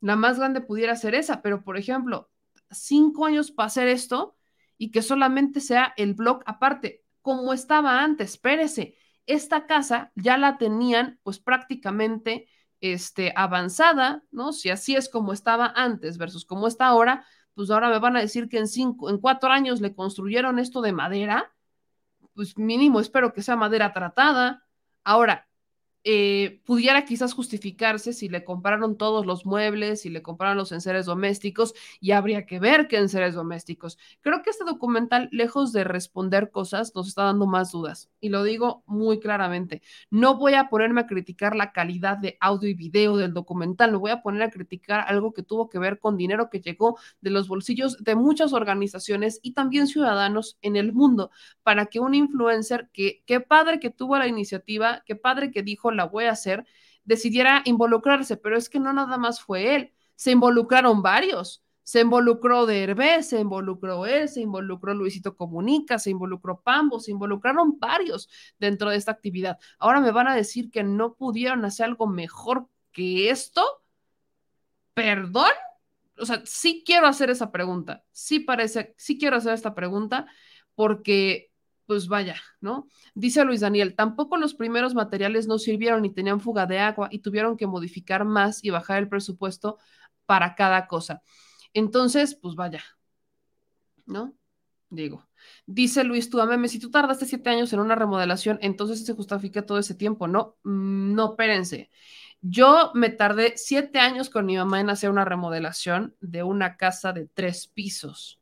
la 0.00 0.16
más 0.16 0.38
grande 0.38 0.60
pudiera 0.60 0.94
ser 0.96 1.14
esa, 1.14 1.42
pero 1.42 1.62
por 1.64 1.76
ejemplo, 1.76 2.30
cinco 2.70 3.26
años 3.26 3.50
para 3.50 3.68
hacer 3.68 3.88
esto 3.88 4.36
y 4.78 4.90
que 4.90 5.02
solamente 5.02 5.60
sea 5.60 5.94
el 5.96 6.14
blog 6.14 6.42
aparte, 6.46 7.04
como 7.22 7.52
estaba 7.52 8.02
antes, 8.02 8.32
espérese, 8.32 8.96
esta 9.26 9.66
casa 9.66 10.12
ya 10.14 10.36
la 10.36 10.58
tenían 10.58 11.18
pues 11.22 11.38
prácticamente 11.40 12.48
este, 12.92 13.32
avanzada, 13.36 14.22
¿no? 14.30 14.52
Si 14.52 14.70
así 14.70 14.96
es 14.96 15.08
como 15.08 15.32
estaba 15.32 15.72
antes 15.74 16.18
versus 16.18 16.44
como 16.44 16.66
está 16.66 16.86
ahora, 16.86 17.26
pues 17.54 17.70
ahora 17.70 17.88
me 17.88 17.98
van 17.98 18.16
a 18.16 18.20
decir 18.20 18.48
que 18.48 18.58
en 18.58 18.68
cinco, 18.68 19.10
en 19.10 19.18
cuatro 19.18 19.50
años 19.50 19.80
le 19.80 19.94
construyeron 19.94 20.58
esto 20.58 20.82
de 20.82 20.92
madera, 20.92 21.52
pues 22.34 22.58
mínimo 22.58 23.00
espero 23.00 23.32
que 23.32 23.42
sea 23.42 23.56
madera 23.56 23.92
tratada. 23.92 24.62
Ahora, 25.04 25.48
eh, 26.08 26.60
pudiera 26.64 27.04
quizás 27.04 27.34
justificarse 27.34 28.12
si 28.12 28.28
le 28.28 28.44
compraron 28.44 28.96
todos 28.96 29.26
los 29.26 29.44
muebles, 29.44 30.02
si 30.02 30.08
le 30.08 30.22
compraron 30.22 30.56
los 30.56 30.70
enseres 30.70 31.04
domésticos, 31.06 31.74
y 32.00 32.12
habría 32.12 32.46
que 32.46 32.60
ver 32.60 32.86
qué 32.86 32.98
enseres 32.98 33.34
domésticos. 33.34 33.98
Creo 34.20 34.40
que 34.40 34.50
este 34.50 34.64
documental, 34.64 35.28
lejos 35.32 35.72
de 35.72 35.82
responder 35.82 36.52
cosas, 36.52 36.94
nos 36.94 37.08
está 37.08 37.24
dando 37.24 37.48
más 37.48 37.72
dudas. 37.72 38.08
Y 38.20 38.28
lo 38.28 38.44
digo 38.44 38.84
muy 38.86 39.18
claramente. 39.18 39.82
No 40.08 40.36
voy 40.36 40.54
a 40.54 40.68
ponerme 40.68 41.00
a 41.00 41.06
criticar 41.08 41.56
la 41.56 41.72
calidad 41.72 42.18
de 42.18 42.36
audio 42.40 42.68
y 42.68 42.74
video 42.74 43.16
del 43.16 43.34
documental, 43.34 43.90
me 43.90 43.98
voy 43.98 44.12
a 44.12 44.22
poner 44.22 44.42
a 44.42 44.50
criticar 44.50 45.04
algo 45.08 45.32
que 45.32 45.42
tuvo 45.42 45.68
que 45.68 45.80
ver 45.80 45.98
con 45.98 46.16
dinero 46.16 46.50
que 46.50 46.60
llegó 46.60 47.00
de 47.20 47.30
los 47.30 47.48
bolsillos 47.48 47.96
de 48.04 48.14
muchas 48.14 48.52
organizaciones 48.52 49.40
y 49.42 49.54
también 49.54 49.88
ciudadanos 49.88 50.56
en 50.62 50.76
el 50.76 50.92
mundo 50.92 51.32
para 51.64 51.86
que 51.86 51.98
un 51.98 52.14
influencer, 52.14 52.90
que 52.92 53.24
qué 53.26 53.40
padre 53.40 53.80
que 53.80 53.90
tuvo 53.90 54.16
la 54.18 54.28
iniciativa, 54.28 55.02
qué 55.04 55.16
padre 55.16 55.50
que 55.50 55.64
dijo 55.64 55.90
la 55.96 56.04
voy 56.04 56.24
a 56.26 56.32
hacer, 56.32 56.66
decidiera 57.04 57.62
involucrarse, 57.64 58.36
pero 58.36 58.56
es 58.56 58.68
que 58.68 58.78
no 58.78 58.92
nada 58.92 59.18
más 59.18 59.40
fue 59.40 59.74
él, 59.74 59.92
se 60.14 60.32
involucraron 60.32 61.02
varios. 61.02 61.62
Se 61.86 62.00
involucró 62.00 62.66
Derbez, 62.66 63.28
se 63.28 63.38
involucró 63.38 64.06
él, 64.06 64.28
se 64.28 64.40
involucró 64.40 64.92
Luisito 64.92 65.36
Comunica, 65.36 66.00
se 66.00 66.10
involucró 66.10 66.60
Pambo, 66.60 66.98
se 66.98 67.12
involucraron 67.12 67.78
varios 67.78 68.28
dentro 68.58 68.90
de 68.90 68.96
esta 68.96 69.12
actividad. 69.12 69.56
Ahora 69.78 70.00
me 70.00 70.10
van 70.10 70.26
a 70.26 70.34
decir 70.34 70.72
que 70.72 70.82
no 70.82 71.14
pudieron 71.14 71.64
hacer 71.64 71.86
algo 71.86 72.08
mejor 72.08 72.66
que 72.90 73.30
esto. 73.30 73.62
¿Perdón? 74.94 75.52
O 76.18 76.26
sea, 76.26 76.42
sí 76.44 76.82
quiero 76.84 77.06
hacer 77.06 77.30
esa 77.30 77.52
pregunta. 77.52 78.04
Sí 78.10 78.40
parece, 78.40 78.94
sí 78.96 79.16
quiero 79.16 79.36
hacer 79.36 79.54
esta 79.54 79.72
pregunta 79.72 80.26
porque 80.74 81.52
pues 81.86 82.08
vaya, 82.08 82.36
¿no? 82.60 82.88
Dice 83.14 83.44
Luis 83.44 83.60
Daniel, 83.60 83.94
tampoco 83.94 84.36
los 84.36 84.54
primeros 84.54 84.94
materiales 84.94 85.46
no 85.46 85.58
sirvieron 85.58 86.02
ni 86.02 86.12
tenían 86.12 86.40
fuga 86.40 86.66
de 86.66 86.78
agua 86.78 87.08
y 87.10 87.20
tuvieron 87.20 87.56
que 87.56 87.66
modificar 87.66 88.24
más 88.24 88.62
y 88.64 88.70
bajar 88.70 88.98
el 88.98 89.08
presupuesto 89.08 89.78
para 90.26 90.54
cada 90.54 90.86
cosa. 90.88 91.22
Entonces, 91.72 92.34
pues 92.34 92.54
vaya, 92.54 92.82
¿no? 94.06 94.34
Digo, 94.88 95.28
dice 95.66 96.04
Luis, 96.04 96.30
tú 96.30 96.40
ameme, 96.40 96.68
si 96.68 96.78
tú 96.78 96.90
tardaste 96.90 97.26
siete 97.26 97.50
años 97.50 97.72
en 97.72 97.80
una 97.80 97.96
remodelación, 97.96 98.58
entonces 98.62 99.04
se 99.04 99.14
justifica 99.14 99.66
todo 99.66 99.78
ese 99.78 99.94
tiempo, 99.94 100.28
¿no? 100.28 100.56
Mm, 100.62 101.14
no, 101.14 101.30
espérense. 101.30 101.90
Yo 102.40 102.92
me 102.94 103.10
tardé 103.10 103.54
siete 103.56 103.98
años 103.98 104.30
con 104.30 104.46
mi 104.46 104.56
mamá 104.56 104.80
en 104.80 104.90
hacer 104.90 105.10
una 105.10 105.24
remodelación 105.24 106.14
de 106.20 106.42
una 106.44 106.76
casa 106.76 107.12
de 107.12 107.26
tres 107.26 107.66
pisos 107.66 108.40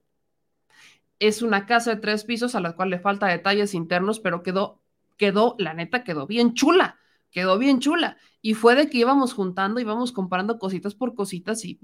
es 1.19 1.43
una 1.43 1.67
casa 1.67 1.95
de 1.95 2.01
tres 2.01 2.25
pisos 2.25 2.55
a 2.55 2.61
la 2.61 2.75
cual 2.75 2.91
le 2.91 2.99
falta 2.99 3.27
detalles 3.27 3.75
internos, 3.75 4.21
pero 4.21 4.43
quedó, 4.43 4.81
quedó, 5.17 5.57
la 5.59 5.75
neta, 5.75 6.05
quedó 6.05 6.27
bien 6.27 6.55
chula, 6.55 6.99
quedó 7.31 7.59
bien 7.59 7.81
chula. 7.81 8.17
Y 8.43 8.55
fue 8.55 8.75
de 8.75 8.91
que 8.91 8.99
íbamos 8.99 9.33
juntando, 9.33 9.81
íbamos 9.81 10.13
comparando 10.13 10.59
cositas 10.59 10.95
por 10.95 11.15
cositas 11.15 11.65
y, 11.65 11.79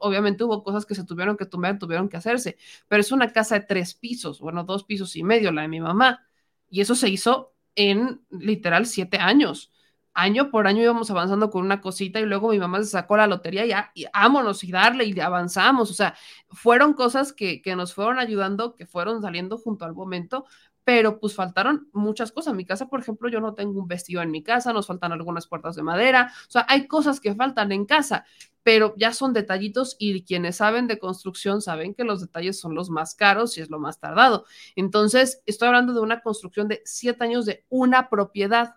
obviamente 0.00 0.44
hubo 0.44 0.62
cosas 0.62 0.86
que 0.86 0.94
se 0.94 1.04
tuvieron 1.04 1.36
que 1.36 1.46
tomar, 1.46 1.78
tuvieron 1.78 2.08
que 2.08 2.16
hacerse, 2.16 2.56
pero 2.88 3.00
es 3.00 3.10
una 3.10 3.32
casa 3.32 3.58
de 3.58 3.66
tres 3.66 3.94
pisos, 3.94 4.40
bueno, 4.40 4.64
dos 4.64 4.84
pisos 4.84 5.16
y 5.16 5.24
medio, 5.24 5.50
la 5.52 5.62
de 5.62 5.68
mi 5.68 5.80
mamá. 5.80 6.26
Y 6.70 6.80
eso 6.80 6.94
se 6.94 7.08
hizo 7.08 7.54
en 7.74 8.22
literal 8.30 8.86
siete 8.86 9.18
años 9.18 9.72
año 10.14 10.50
por 10.50 10.66
año 10.66 10.82
íbamos 10.82 11.10
avanzando 11.10 11.50
con 11.50 11.64
una 11.64 11.80
cosita 11.80 12.20
y 12.20 12.24
luego 12.24 12.50
mi 12.50 12.58
mamá 12.58 12.78
se 12.78 12.86
sacó 12.86 13.16
la 13.16 13.26
lotería 13.26 13.66
y, 13.66 13.68
ya, 13.68 13.90
y 13.94 14.06
vámonos 14.14 14.64
y 14.64 14.70
darle 14.72 15.04
y 15.04 15.20
avanzamos. 15.20 15.90
O 15.90 15.94
sea, 15.94 16.14
fueron 16.48 16.94
cosas 16.94 17.32
que, 17.32 17.60
que 17.60 17.76
nos 17.76 17.94
fueron 17.94 18.18
ayudando, 18.18 18.74
que 18.74 18.86
fueron 18.86 19.20
saliendo 19.22 19.58
junto 19.58 19.84
al 19.84 19.94
momento, 19.94 20.46
pero 20.84 21.18
pues 21.18 21.34
faltaron 21.34 21.88
muchas 21.92 22.30
cosas. 22.30 22.52
En 22.52 22.58
mi 22.58 22.66
casa, 22.66 22.88
por 22.88 23.00
ejemplo, 23.00 23.28
yo 23.28 23.40
no 23.40 23.54
tengo 23.54 23.80
un 23.80 23.88
vestido 23.88 24.22
en 24.22 24.30
mi 24.30 24.42
casa, 24.42 24.72
nos 24.72 24.86
faltan 24.86 25.12
algunas 25.12 25.46
puertas 25.46 25.74
de 25.76 25.82
madera, 25.82 26.32
o 26.46 26.50
sea, 26.50 26.66
hay 26.68 26.86
cosas 26.86 27.20
que 27.20 27.34
faltan 27.34 27.72
en 27.72 27.86
casa, 27.86 28.24
pero 28.62 28.94
ya 28.96 29.12
son 29.12 29.32
detallitos 29.32 29.96
y 29.98 30.22
quienes 30.24 30.56
saben 30.56 30.86
de 30.86 30.98
construcción 30.98 31.60
saben 31.62 31.94
que 31.94 32.04
los 32.04 32.20
detalles 32.20 32.58
son 32.60 32.74
los 32.74 32.90
más 32.90 33.14
caros 33.14 33.58
y 33.58 33.62
es 33.62 33.70
lo 33.70 33.78
más 33.78 33.98
tardado. 33.98 34.44
Entonces, 34.76 35.42
estoy 35.46 35.68
hablando 35.68 35.92
de 35.92 36.00
una 36.00 36.20
construcción 36.20 36.68
de 36.68 36.82
siete 36.84 37.24
años 37.24 37.46
de 37.46 37.64
una 37.68 38.08
propiedad 38.08 38.76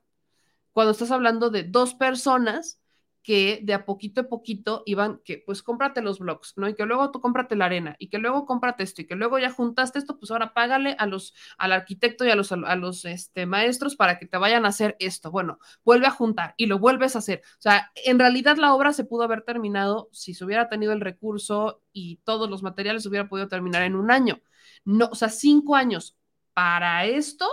cuando 0.78 0.91
estás 0.91 1.10
hablando 1.10 1.49
de 1.49 1.64
dos 1.64 1.95
personas 1.95 2.80
que 3.24 3.62
de 3.64 3.74
a 3.74 3.84
poquito 3.84 4.22
a 4.22 4.30
poquito 4.30 4.84
iban, 4.86 5.20
que 5.26 5.41
pues 5.44 5.64
cómprate 5.64 6.04
los 6.04 6.20
blogs, 6.20 6.54
¿no? 6.56 6.70
Y 6.70 6.76
que 6.76 6.86
luego 6.86 7.10
tú 7.10 7.20
cómprate 7.20 7.56
la 7.56 7.66
arena, 7.66 7.95
y 7.98 8.10
que 8.10 8.20
luego 8.20 8.45
cómprate 8.45 8.84
esto, 8.84 9.02
y 9.02 9.08
que 9.08 9.16
luego 9.16 9.40
ya 9.40 9.49
juntaste 9.49 9.98
esto, 9.98 10.20
pues 10.20 10.30
ahora 10.30 10.54
págale 10.54 10.95
a 10.99 11.08
los, 11.08 11.34
al 11.58 11.74
arquitecto 11.74 12.26
y 12.26 12.30
a 12.30 12.36
los, 12.36 12.52
a 12.52 12.76
los 12.76 13.06
este, 13.06 13.48
maestros 13.48 13.95
para 13.95 14.20
que 14.20 14.28
te 14.28 14.38
vayan 14.38 14.66
a 14.66 14.68
hacer 14.68 14.95
esto. 14.99 15.32
Bueno, 15.32 15.58
vuelve 15.84 16.06
a 16.06 16.12
juntar 16.12 16.54
y 16.58 16.68
lo 16.68 16.78
vuelves 16.78 17.16
a 17.16 17.20
hacer. 17.20 17.41
O 17.54 17.62
sea, 17.62 17.91
en 17.95 18.20
realidad 18.20 18.58
la 18.58 18.76
obra 18.76 18.94
se 18.94 19.04
pudo 19.04 19.24
haber 19.24 19.41
terminado 19.41 20.10
si 20.12 20.36
se 20.36 20.45
hubiera 20.45 20.70
tenido 20.70 20.94
el 20.94 21.02
recurso 21.02 21.82
y 21.91 22.18
todos 22.18 22.52
los 22.52 22.62
materiales 22.62 23.02
se 23.02 23.10
hubiera 23.10 23.28
podido 23.28 23.48
terminar 23.48 23.82
en 23.82 23.95
un 23.95 24.12
año. 24.12 24.44
No, 24.86 25.10
o 25.12 25.16
sea, 25.16 25.30
cinco 25.30 25.76
años 25.76 26.16
para 26.54 27.04
esto 27.06 27.48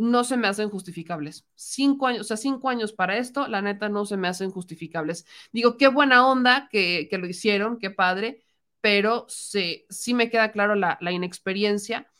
no 0.00 0.24
se 0.24 0.38
me 0.38 0.48
hacen 0.48 0.70
justificables. 0.70 1.46
Cinco 1.54 2.06
años, 2.06 2.22
o 2.22 2.24
sea, 2.24 2.38
cinco 2.38 2.70
años 2.70 2.92
para 2.94 3.18
esto, 3.18 3.46
la 3.48 3.60
neta 3.60 3.90
no 3.90 4.06
se 4.06 4.16
me 4.16 4.28
hacen 4.28 4.50
justificables. 4.50 5.26
Digo, 5.52 5.76
qué 5.76 5.88
buena 5.88 6.26
onda 6.26 6.68
que, 6.72 7.08
lo 7.12 7.26
hicieron, 7.26 7.78
qué 7.78 7.90
padre, 7.90 8.42
pero 8.80 9.26
sí, 9.28 9.84
sí 9.90 10.14
me 10.14 10.30
queda 10.30 10.52
claro 10.52 10.74
la, 10.74 10.96
la, 11.02 11.12
inexperiencia 11.12 12.10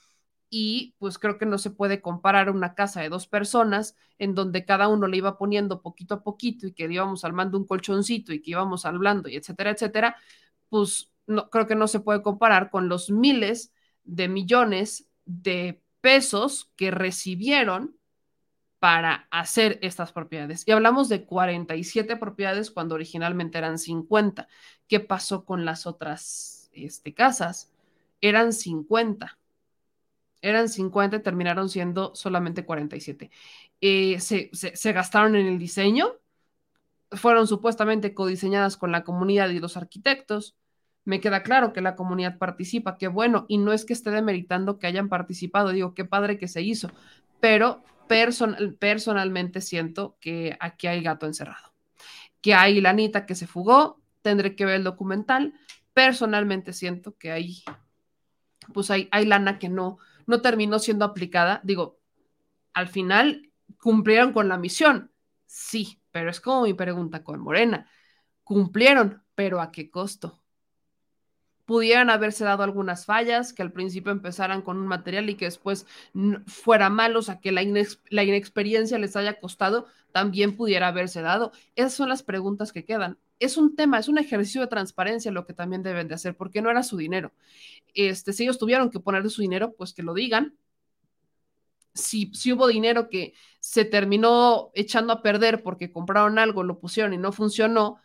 y 0.51 0.95
pues 0.99 1.19
creo 1.19 1.39
que 1.39 1.47
no 1.47 1.59
se 1.59 1.71
puede 1.71 2.03
comparar 2.03 2.51
una 2.51 2.75
casa 2.75 3.01
de 3.01 3.09
dos 3.09 3.27
personas 3.27 3.97
en 4.19 4.35
donde 4.35 4.67
cada 4.67 4.89
uno 4.89 5.07
le 5.07 5.17
iba 5.17 5.39
poniendo 5.39 5.81
poquito 5.83 6.15
a 6.17 6.23
poquito 6.23 6.67
y 6.67 6.73
que 6.75 6.85
íbamos 6.85 7.25
armando 7.25 7.57
un 7.59 7.67
colchoncito 7.67 8.35
y 8.35 8.43
que 8.43 8.51
íbamos 8.53 8.85
hablando 8.85 9.29
y 9.29 9.37
etcétera, 9.37 9.71
etcétera, 9.71 10.17
pues 10.69 11.13
no, 11.27 11.49
creo 11.51 11.67
que 11.67 11.77
no 11.77 11.89
se 11.89 12.01
puede 12.01 12.23
comparar 12.23 12.71
con 12.71 12.89
los 12.91 13.11
miles 13.11 13.73
de 14.05 14.29
millones 14.29 15.09
de 15.25 15.83
pesos 16.01 16.73
que 16.77 16.91
recibieron 16.91 17.97
para 18.81 19.29
hacer 19.31 19.79
estas 19.83 20.11
propiedades. 20.13 20.65
Y 20.67 20.73
hablamos 20.73 21.09
de 21.09 21.25
47 21.25 22.17
propiedades 22.17 22.71
cuando 22.71 22.95
originalmente 22.95 23.59
eran 23.59 23.79
50. 23.79 24.49
¿Qué 24.89 25.01
pasó 25.01 25.45
con 25.45 25.65
las 25.65 25.87
otras 25.87 26.71
este, 26.73 27.13
casas? 27.13 27.71
Eran 28.23 28.55
50. 28.55 29.39
Eran 30.41 30.71
50 30.71 31.19
y 31.19 31.23
terminaron 31.23 31.69
siendo 31.69 32.15
solamente 32.15 32.65
47. 32.65 33.31
Eh, 33.83 34.19
se, 34.21 34.51
se 34.53 34.93
gastaron 34.93 35.37
en 35.37 35.47
el 35.47 35.59
diseño, 35.59 36.15
fueron 37.13 37.47
supuestamente 37.47 38.15
codiseñadas 38.15 38.79
con 38.79 38.93
la 38.93 39.05
comunidad 39.05 39.51
y 39.51 39.61
los 39.61 39.77
arquitectos. 39.77 40.57
Me 41.05 41.21
queda 41.21 41.43
claro 41.43 41.73
que 41.73 41.81
la 41.81 41.97
comunidad 41.97 42.39
participa, 42.39 42.99
qué 42.99 43.09
bueno, 43.09 43.47
y 43.49 43.59
no 43.59 43.73
es 43.73 43.85
que 43.85 43.93
esté 43.93 44.11
demeritando 44.11 44.79
que 44.79 44.87
hayan 44.87 45.09
participado, 45.09 45.71
digo, 45.71 45.95
qué 45.95 46.05
padre 46.05 46.39
que 46.39 46.49
se 46.49 46.63
hizo, 46.63 46.91
pero 47.41 47.83
personalmente 48.79 49.61
siento 49.61 50.17
que 50.21 50.57
aquí 50.61 50.87
hay 50.89 51.03
gato 51.03 51.27
encerrado, 51.27 51.73
que 52.41 52.55
hay 52.55 52.81
lanita 52.81 53.25
que 53.25 53.35
se 53.35 53.47
fugó, 53.47 54.01
tendré 54.23 54.57
que 54.57 54.67
ver 54.67 54.77
el 54.77 54.85
documental, 54.85 55.55
personalmente 55.95 56.73
siento 56.73 57.17
que 57.17 57.31
hay, 57.33 57.63
pues 58.75 58.91
hay, 58.91 59.09
hay 59.11 59.27
lana 59.27 59.59
que 59.59 59.69
no, 59.69 59.99
no 60.27 60.41
terminó 60.43 60.79
siendo 60.79 61.05
aplicada, 61.05 61.61
digo, 61.65 61.99
al 62.73 62.89
final 62.89 63.51
cumplieron 63.79 64.33
con 64.33 64.49
la 64.49 64.59
misión, 64.59 65.11
sí, 65.47 66.01
pero 66.11 66.31
es 66.31 66.41
como 66.41 66.63
mi 66.63 66.75
pregunta 66.75 67.23
con 67.23 67.41
Morena. 67.41 67.89
Cumplieron, 68.45 69.23
pero 69.35 69.61
¿a 69.61 69.71
qué 69.71 69.91
costo? 69.91 70.40
Pudieran 71.71 72.11
haberse 72.11 72.43
dado 72.43 72.65
algunas 72.65 73.07
fallas, 73.07 73.53
que 73.53 73.63
al 73.63 73.71
principio 73.71 74.11
empezaran 74.11 74.61
con 74.61 74.77
un 74.77 74.89
material 74.89 75.31
y 75.31 75.37
que 75.37 75.45
después 75.45 75.87
fuera 76.49 76.91
malo, 76.91 77.21
o 77.21 77.23
sea, 77.23 77.39
que 77.39 77.53
la, 77.53 77.63
la 78.09 78.25
inexperiencia 78.25 78.99
les 78.99 79.15
haya 79.15 79.39
costado, 79.39 79.87
también 80.11 80.57
pudiera 80.57 80.89
haberse 80.89 81.23
dado. 81.23 81.53
Esas 81.77 81.93
son 81.93 82.09
las 82.09 82.25
preguntas 82.25 82.73
que 82.73 82.85
quedan. 82.85 83.19
Es 83.39 83.57
un 83.57 83.77
tema, 83.77 84.01
es 84.01 84.09
un 84.09 84.19
ejercicio 84.19 84.63
de 84.63 84.67
transparencia 84.67 85.31
lo 85.31 85.47
que 85.47 85.55
también 85.55 85.85
deben 85.85 86.09
de 86.09 86.17
hacer, 86.17 86.37
porque 86.37 86.61
no 86.61 86.73
era 86.73 86.83
su 86.83 86.97
dinero. 86.97 87.31
Este, 87.95 88.33
si 88.33 88.43
ellos 88.43 88.59
tuvieron 88.59 88.91
que 88.91 88.99
poner 88.99 89.31
su 89.31 89.41
dinero, 89.41 89.73
pues 89.77 89.95
que 89.95 90.03
lo 90.03 90.13
digan, 90.13 90.57
si, 91.95 92.33
hubo 92.53 92.67
dinero 92.67 93.09
que 93.09 93.35
se 93.61 93.85
terminó 93.85 94.73
echando 94.75 95.13
a 95.13 95.23
perder 95.23 95.63
porque 95.63 95.93
compraron 95.93 96.41
algo, 96.41 96.65
lo 96.65 96.81
pusieron 96.81 97.15
y 97.15 97.19
no 97.19 97.31
funcionó, 97.31 97.99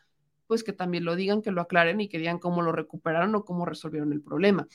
pues 0.47 0.63
que 0.63 0.73
también 0.73 1.05
lo 1.05 1.15
digan, 1.15 1.41
que 1.41 1.51
lo 1.51 1.61
aclaren 1.61 2.01
y 2.01 2.09
que 2.09 2.17
digan 2.17 2.39
cómo 2.39 2.61
lo 2.61 2.71
recuperaron 2.71 3.33
o 3.35 3.45
cómo 3.45 3.65
resolvieron 3.65 4.13
el 4.13 4.21
problema. 4.21 4.67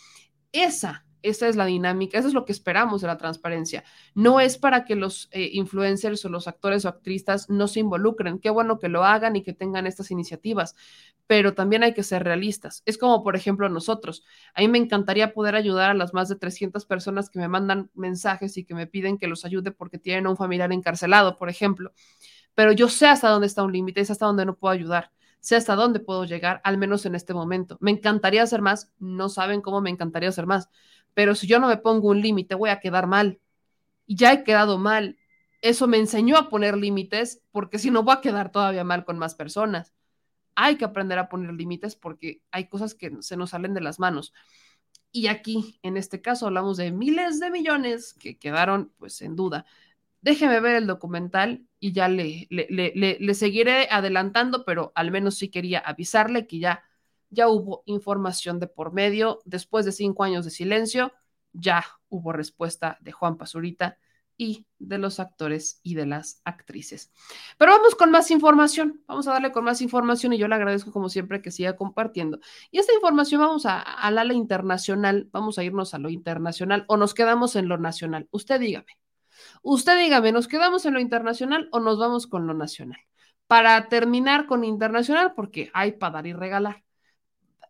Esa 0.52 1.04
esa 1.22 1.48
es 1.48 1.56
la 1.56 1.66
dinámica, 1.66 2.18
eso 2.18 2.28
es 2.28 2.34
lo 2.34 2.44
que 2.44 2.52
esperamos 2.52 3.00
de 3.00 3.06
la 3.06 3.18
transparencia. 3.18 3.84
No 4.14 4.40
es 4.40 4.58
para 4.58 4.84
que 4.84 4.94
los 4.94 5.28
eh, 5.32 5.50
influencers 5.52 6.24
o 6.24 6.28
los 6.28 6.48
actores 6.48 6.84
o 6.84 6.88
actrices 6.88 7.48
no 7.48 7.68
se 7.68 7.80
involucren. 7.80 8.38
Qué 8.38 8.50
bueno 8.50 8.78
que 8.78 8.88
lo 8.88 9.04
hagan 9.04 9.36
y 9.36 9.42
que 9.42 9.52
tengan 9.52 9.86
estas 9.86 10.10
iniciativas, 10.10 10.76
pero 11.26 11.54
también 11.54 11.82
hay 11.82 11.94
que 11.94 12.02
ser 12.02 12.24
realistas. 12.24 12.82
Es 12.86 12.96
como, 12.98 13.22
por 13.22 13.36
ejemplo, 13.36 13.68
nosotros. 13.68 14.24
A 14.54 14.60
mí 14.60 14.68
me 14.68 14.78
encantaría 14.78 15.32
poder 15.34 15.56
ayudar 15.56 15.90
a 15.90 15.94
las 15.94 16.14
más 16.14 16.28
de 16.28 16.36
300 16.36 16.86
personas 16.86 17.30
que 17.30 17.38
me 17.38 17.48
mandan 17.48 17.90
mensajes 17.94 18.56
y 18.56 18.64
que 18.64 18.74
me 18.74 18.86
piden 18.86 19.18
que 19.18 19.28
los 19.28 19.44
ayude 19.44 19.72
porque 19.72 19.98
tienen 19.98 20.26
a 20.26 20.30
un 20.30 20.36
familiar 20.36 20.72
encarcelado, 20.72 21.36
por 21.36 21.50
ejemplo. 21.50 21.92
Pero 22.54 22.72
yo 22.72 22.88
sé 22.88 23.06
hasta 23.06 23.28
dónde 23.28 23.46
está 23.46 23.62
un 23.62 23.72
límite, 23.72 24.00
es 24.00 24.10
hasta 24.10 24.26
dónde 24.26 24.44
no 24.44 24.56
puedo 24.56 24.72
ayudar 24.72 25.12
sé 25.40 25.56
hasta 25.56 25.74
dónde 25.74 26.00
puedo 26.00 26.24
llegar, 26.24 26.60
al 26.64 26.78
menos 26.78 27.06
en 27.06 27.14
este 27.14 27.34
momento. 27.34 27.78
Me 27.80 27.90
encantaría 27.90 28.42
hacer 28.42 28.62
más, 28.62 28.92
no 28.98 29.28
saben 29.28 29.60
cómo 29.60 29.80
me 29.80 29.90
encantaría 29.90 30.28
hacer 30.28 30.46
más, 30.46 30.68
pero 31.14 31.34
si 31.34 31.46
yo 31.46 31.58
no 31.58 31.68
me 31.68 31.76
pongo 31.76 32.08
un 32.08 32.20
límite, 32.20 32.54
voy 32.54 32.70
a 32.70 32.80
quedar 32.80 33.06
mal. 33.06 33.40
Y 34.06 34.16
ya 34.16 34.32
he 34.32 34.44
quedado 34.44 34.78
mal. 34.78 35.18
Eso 35.62 35.86
me 35.86 35.98
enseñó 35.98 36.36
a 36.36 36.48
poner 36.48 36.76
límites, 36.76 37.42
porque 37.52 37.78
si 37.78 37.90
no 37.90 38.02
voy 38.02 38.16
a 38.16 38.20
quedar 38.20 38.52
todavía 38.52 38.84
mal 38.84 39.04
con 39.04 39.18
más 39.18 39.34
personas. 39.34 39.94
Hay 40.54 40.76
que 40.76 40.84
aprender 40.84 41.18
a 41.18 41.28
poner 41.28 41.52
límites 41.54 41.96
porque 41.96 42.42
hay 42.50 42.68
cosas 42.68 42.94
que 42.94 43.10
se 43.20 43.36
nos 43.36 43.50
salen 43.50 43.74
de 43.74 43.80
las 43.80 43.98
manos. 43.98 44.32
Y 45.12 45.26
aquí, 45.26 45.78
en 45.82 45.96
este 45.96 46.22
caso, 46.22 46.46
hablamos 46.46 46.76
de 46.76 46.92
miles 46.92 47.40
de 47.40 47.50
millones 47.50 48.14
que 48.14 48.38
quedaron 48.38 48.92
pues 48.98 49.22
en 49.22 49.36
duda. 49.36 49.66
Déjeme 50.22 50.60
ver 50.60 50.76
el 50.76 50.86
documental 50.86 51.66
y 51.78 51.92
ya 51.92 52.08
le, 52.08 52.48
seguiré 53.34 53.88
adelantando, 53.90 54.64
pero 54.64 54.92
al 54.94 55.10
menos 55.10 55.36
sí 55.36 55.48
quería 55.48 55.78
avisarle 55.78 56.46
que 56.46 56.58
ya 56.58 56.84
ya 57.30 57.48
hubo 57.48 57.82
información 57.86 58.58
de 58.58 58.66
por 58.66 58.92
medio. 58.92 59.40
Después 59.44 59.84
de 59.84 59.92
cinco 59.92 60.24
años 60.24 60.44
de 60.44 60.50
silencio, 60.50 61.12
ya 61.52 61.84
hubo 62.08 62.32
respuesta 62.32 62.98
de 63.00 63.12
Juan 63.12 63.36
Pazurita 63.38 63.98
y 64.36 64.66
de 64.78 64.98
los 64.98 65.20
actores 65.20 65.80
y 65.82 65.94
de 65.94 66.06
las 66.06 66.40
actrices. 66.44 67.12
Pero 67.58 67.72
vamos 67.72 67.94
con 67.94 68.10
más 68.10 68.30
información, 68.30 69.02
vamos 69.06 69.28
a 69.28 69.32
darle 69.32 69.52
con 69.52 69.64
más 69.64 69.82
información 69.82 70.32
y 70.32 70.38
yo 70.38 70.48
le 70.48 70.54
agradezco 70.54 70.92
como 70.92 71.10
siempre 71.10 71.42
que 71.42 71.50
siga 71.50 71.76
compartiendo. 71.76 72.40
Y 72.70 72.78
esta 72.78 72.94
información 72.94 73.42
vamos 73.42 73.66
a, 73.66 73.80
al 73.80 74.18
ala 74.18 74.32
internacional, 74.32 75.28
vamos 75.30 75.58
a 75.58 75.64
irnos 75.64 75.92
a 75.92 75.98
lo 75.98 76.08
internacional 76.08 76.84
o 76.88 76.96
nos 76.96 77.12
quedamos 77.14 77.54
en 77.54 77.68
lo 77.68 77.76
nacional. 77.76 78.28
Usted 78.30 78.60
dígame, 78.60 78.96
usted 79.62 79.98
dígame, 79.98 80.32
¿nos 80.32 80.48
quedamos 80.48 80.84
en 80.86 80.94
lo 80.94 81.00
internacional 81.00 81.68
o 81.72 81.80
nos 81.80 81.98
vamos 81.98 82.26
con 82.26 82.46
lo 82.46 82.54
nacional? 82.54 83.00
Para 83.46 83.88
terminar 83.88 84.46
con 84.46 84.64
internacional, 84.64 85.34
porque 85.34 85.70
hay 85.74 85.92
para 85.92 86.14
dar 86.14 86.26
y 86.26 86.32
regalar. 86.32 86.84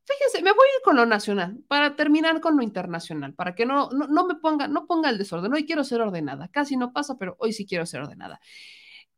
Fíjense, 0.04 0.42
me 0.42 0.52
voy 0.52 0.66
a 0.66 0.76
ir 0.76 0.82
con 0.82 0.96
lo 0.96 1.06
nacional 1.06 1.58
para 1.68 1.94
terminar 1.94 2.40
con 2.40 2.56
lo 2.56 2.62
internacional, 2.62 3.34
para 3.34 3.54
que 3.54 3.64
no, 3.64 3.90
no, 3.90 4.26
me 4.26 4.34
ponga, 4.34 4.66
no 4.66 4.86
ponga 4.86 5.08
el 5.08 5.18
desorden. 5.18 5.52
Hoy 5.52 5.64
quiero 5.64 5.84
ser 5.84 6.00
ordenada. 6.00 6.48
Casi 6.48 6.76
no 6.76 6.92
pasa, 6.92 7.16
pero 7.16 7.36
hoy 7.38 7.52
sí 7.52 7.64
quiero 7.64 7.86
ser 7.86 8.00
ordenada. 8.00 8.40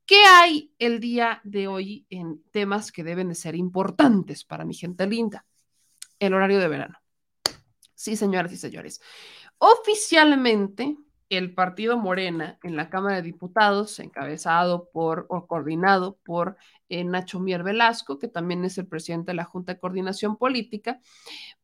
¿Qué 0.04 0.22
hay 0.24 0.74
el 0.78 1.00
día 1.00 1.40
de 1.44 1.68
hoy 1.68 2.06
en 2.10 2.42
temas 2.50 2.92
que 2.92 3.04
deben 3.04 3.28
de 3.30 3.34
ser 3.34 3.54
importantes 3.54 4.44
para 4.44 4.64
mi 4.64 4.74
gente 4.74 5.06
linda? 5.06 5.46
El 6.18 6.34
horario 6.34 6.58
de 6.58 6.68
verano. 6.68 6.98
Sí, 7.94 8.16
señoras 8.16 8.52
y 8.52 8.56
señores. 8.56 9.00
Oficialmente, 9.58 10.96
el 11.32 11.54
partido 11.54 11.96
Morena 11.96 12.58
en 12.62 12.76
la 12.76 12.90
Cámara 12.90 13.16
de 13.16 13.22
Diputados, 13.22 13.98
encabezado 13.98 14.90
por 14.92 15.26
o 15.28 15.46
coordinado 15.46 16.18
por 16.24 16.56
eh, 16.88 17.04
Nacho 17.04 17.40
Mier 17.40 17.62
Velasco, 17.62 18.18
que 18.18 18.28
también 18.28 18.64
es 18.64 18.76
el 18.78 18.86
presidente 18.86 19.32
de 19.32 19.36
la 19.36 19.44
Junta 19.44 19.72
de 19.72 19.80
Coordinación 19.80 20.36
Política, 20.36 21.00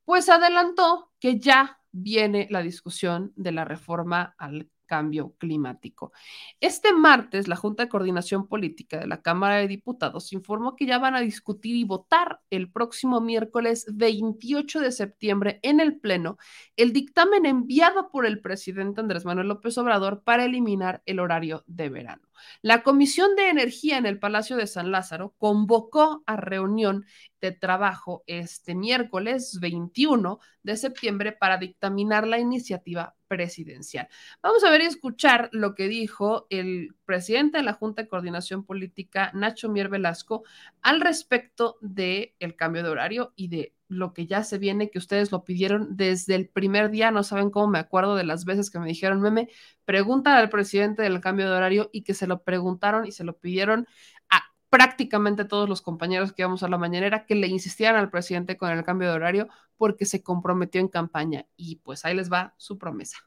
pues 0.05 0.29
adelantó 0.29 1.13
que 1.21 1.39
ya 1.39 1.81
viene 1.93 2.49
la 2.51 2.63
discusión 2.63 3.33
de 3.37 3.53
la 3.53 3.65
reforma 3.65 4.35
al 4.39 4.71
cambio 4.89 5.35
climático. 5.39 6.13
Este 6.59 6.93
martes, 6.93 7.47
la 7.47 7.55
Junta 7.55 7.85
de 7.85 7.89
Coordinación 7.89 8.49
Política 8.49 8.99
de 8.99 9.07
la 9.07 9.23
Cámara 9.23 9.59
de 9.59 9.69
Diputados 9.69 10.33
informó 10.33 10.75
que 10.75 10.87
ya 10.87 10.99
van 10.99 11.15
a 11.15 11.21
discutir 11.21 11.77
y 11.77 11.85
votar 11.85 12.41
el 12.51 12.73
próximo 12.73 13.21
miércoles 13.21 13.87
28 13.93 14.81
de 14.81 14.91
septiembre 14.91 15.61
en 15.63 15.79
el 15.79 16.01
Pleno 16.01 16.39
el 16.77 16.93
dictamen 16.93 17.47
enviado 17.47 18.11
por 18.11 18.27
el 18.27 18.41
presidente 18.41 19.01
Andrés 19.01 19.25
Manuel 19.25 19.49
López 19.49 19.79
Obrador 19.79 20.23
para 20.25 20.45
eliminar 20.45 21.03
el 21.07 21.21
horario 21.21 21.63
de 21.67 21.89
verano. 21.89 22.28
La 22.63 22.83
Comisión 22.83 23.37
de 23.37 23.49
Energía 23.49 23.99
en 23.99 24.07
el 24.07 24.19
Palacio 24.19 24.57
de 24.57 24.67
San 24.67 24.91
Lázaro 24.91 25.35
convocó 25.39 26.23
a 26.27 26.37
reunión 26.37 27.05
de 27.41 27.53
trabajo 27.53 28.25
este 28.27 28.75
miércoles 28.75 29.59
21 29.61 30.41
de 30.63 30.77
septiembre 30.77 31.33
para 31.33 31.59
dictaminar 31.59 32.27
la 32.27 32.39
iniciativa 32.39 33.17
presidencial. 33.29 34.09
Vamos 34.43 34.65
a 34.65 34.71
ver 34.71 34.83
y 34.83 34.87
escuchar 34.87 35.49
lo 35.53 35.75
que 35.75 35.89
dijo 35.89 36.47
el 36.51 36.97
presidente 37.05 37.59
de 37.59 37.65
la 37.65 37.75
Junta 37.75 38.03
de 38.03 38.09
Coordinación 38.09 38.65
Política, 38.65 39.31
Nacho 39.35 39.69
Mier 39.69 39.89
Velasco, 39.89 40.43
al 40.83 41.01
respecto 41.01 41.77
del 41.81 42.35
el 42.39 42.57
cambio 42.57 42.83
de 42.83 42.89
horario 42.89 43.33
y 43.37 43.49
de 43.49 43.78
lo 43.89 44.13
que 44.13 44.27
ya 44.27 44.45
se 44.45 44.59
viene, 44.59 44.91
que 44.91 44.99
ustedes 44.99 45.33
lo 45.33 45.45
pidieron 45.45 45.97
desde 45.97 46.35
el 46.35 46.49
primer 46.49 46.91
día, 46.91 47.11
no 47.11 47.23
saben 47.23 47.51
cómo 47.51 47.69
me 47.69 47.79
acuerdo 47.79 48.15
de 48.17 48.25
las 48.25 48.45
veces 48.45 48.71
que 48.71 48.79
me 48.79 48.89
dijeron, 48.89 49.21
meme, 49.21 49.49
pregunta 49.85 50.37
al 50.37 50.51
presidente 50.51 51.03
del 51.03 51.21
cambio 51.21 51.51
de 51.51 51.57
horario 51.57 51.91
y 51.93 52.03
que 52.03 52.15
se 52.15 52.27
lo 52.27 52.43
preguntaron 52.43 53.07
y 53.07 53.13
se 53.13 53.25
lo 53.25 53.39
pidieron 53.39 53.87
a 54.29 54.43
prácticamente 54.69 55.45
todos 55.45 55.69
los 55.69 55.81
compañeros 55.81 56.33
que 56.33 56.43
íbamos 56.43 56.63
a 56.63 56.69
la 56.69 56.79
mañanera 56.79 57.25
que 57.25 57.35
le 57.35 57.47
insistieran 57.47 57.97
al 57.97 58.11
presidente 58.11 58.57
con 58.57 58.71
el 58.71 58.85
cambio 58.85 59.09
de 59.09 59.15
horario 59.15 59.49
porque 59.77 60.05
se 60.05 60.23
comprometió 60.23 60.81
en 60.81 60.89
campaña 60.89 61.47
y 61.57 61.77
pues 61.77 62.05
ahí 62.05 62.15
les 62.15 62.31
va 62.31 62.55
su 62.59 62.77
promesa. 62.77 63.19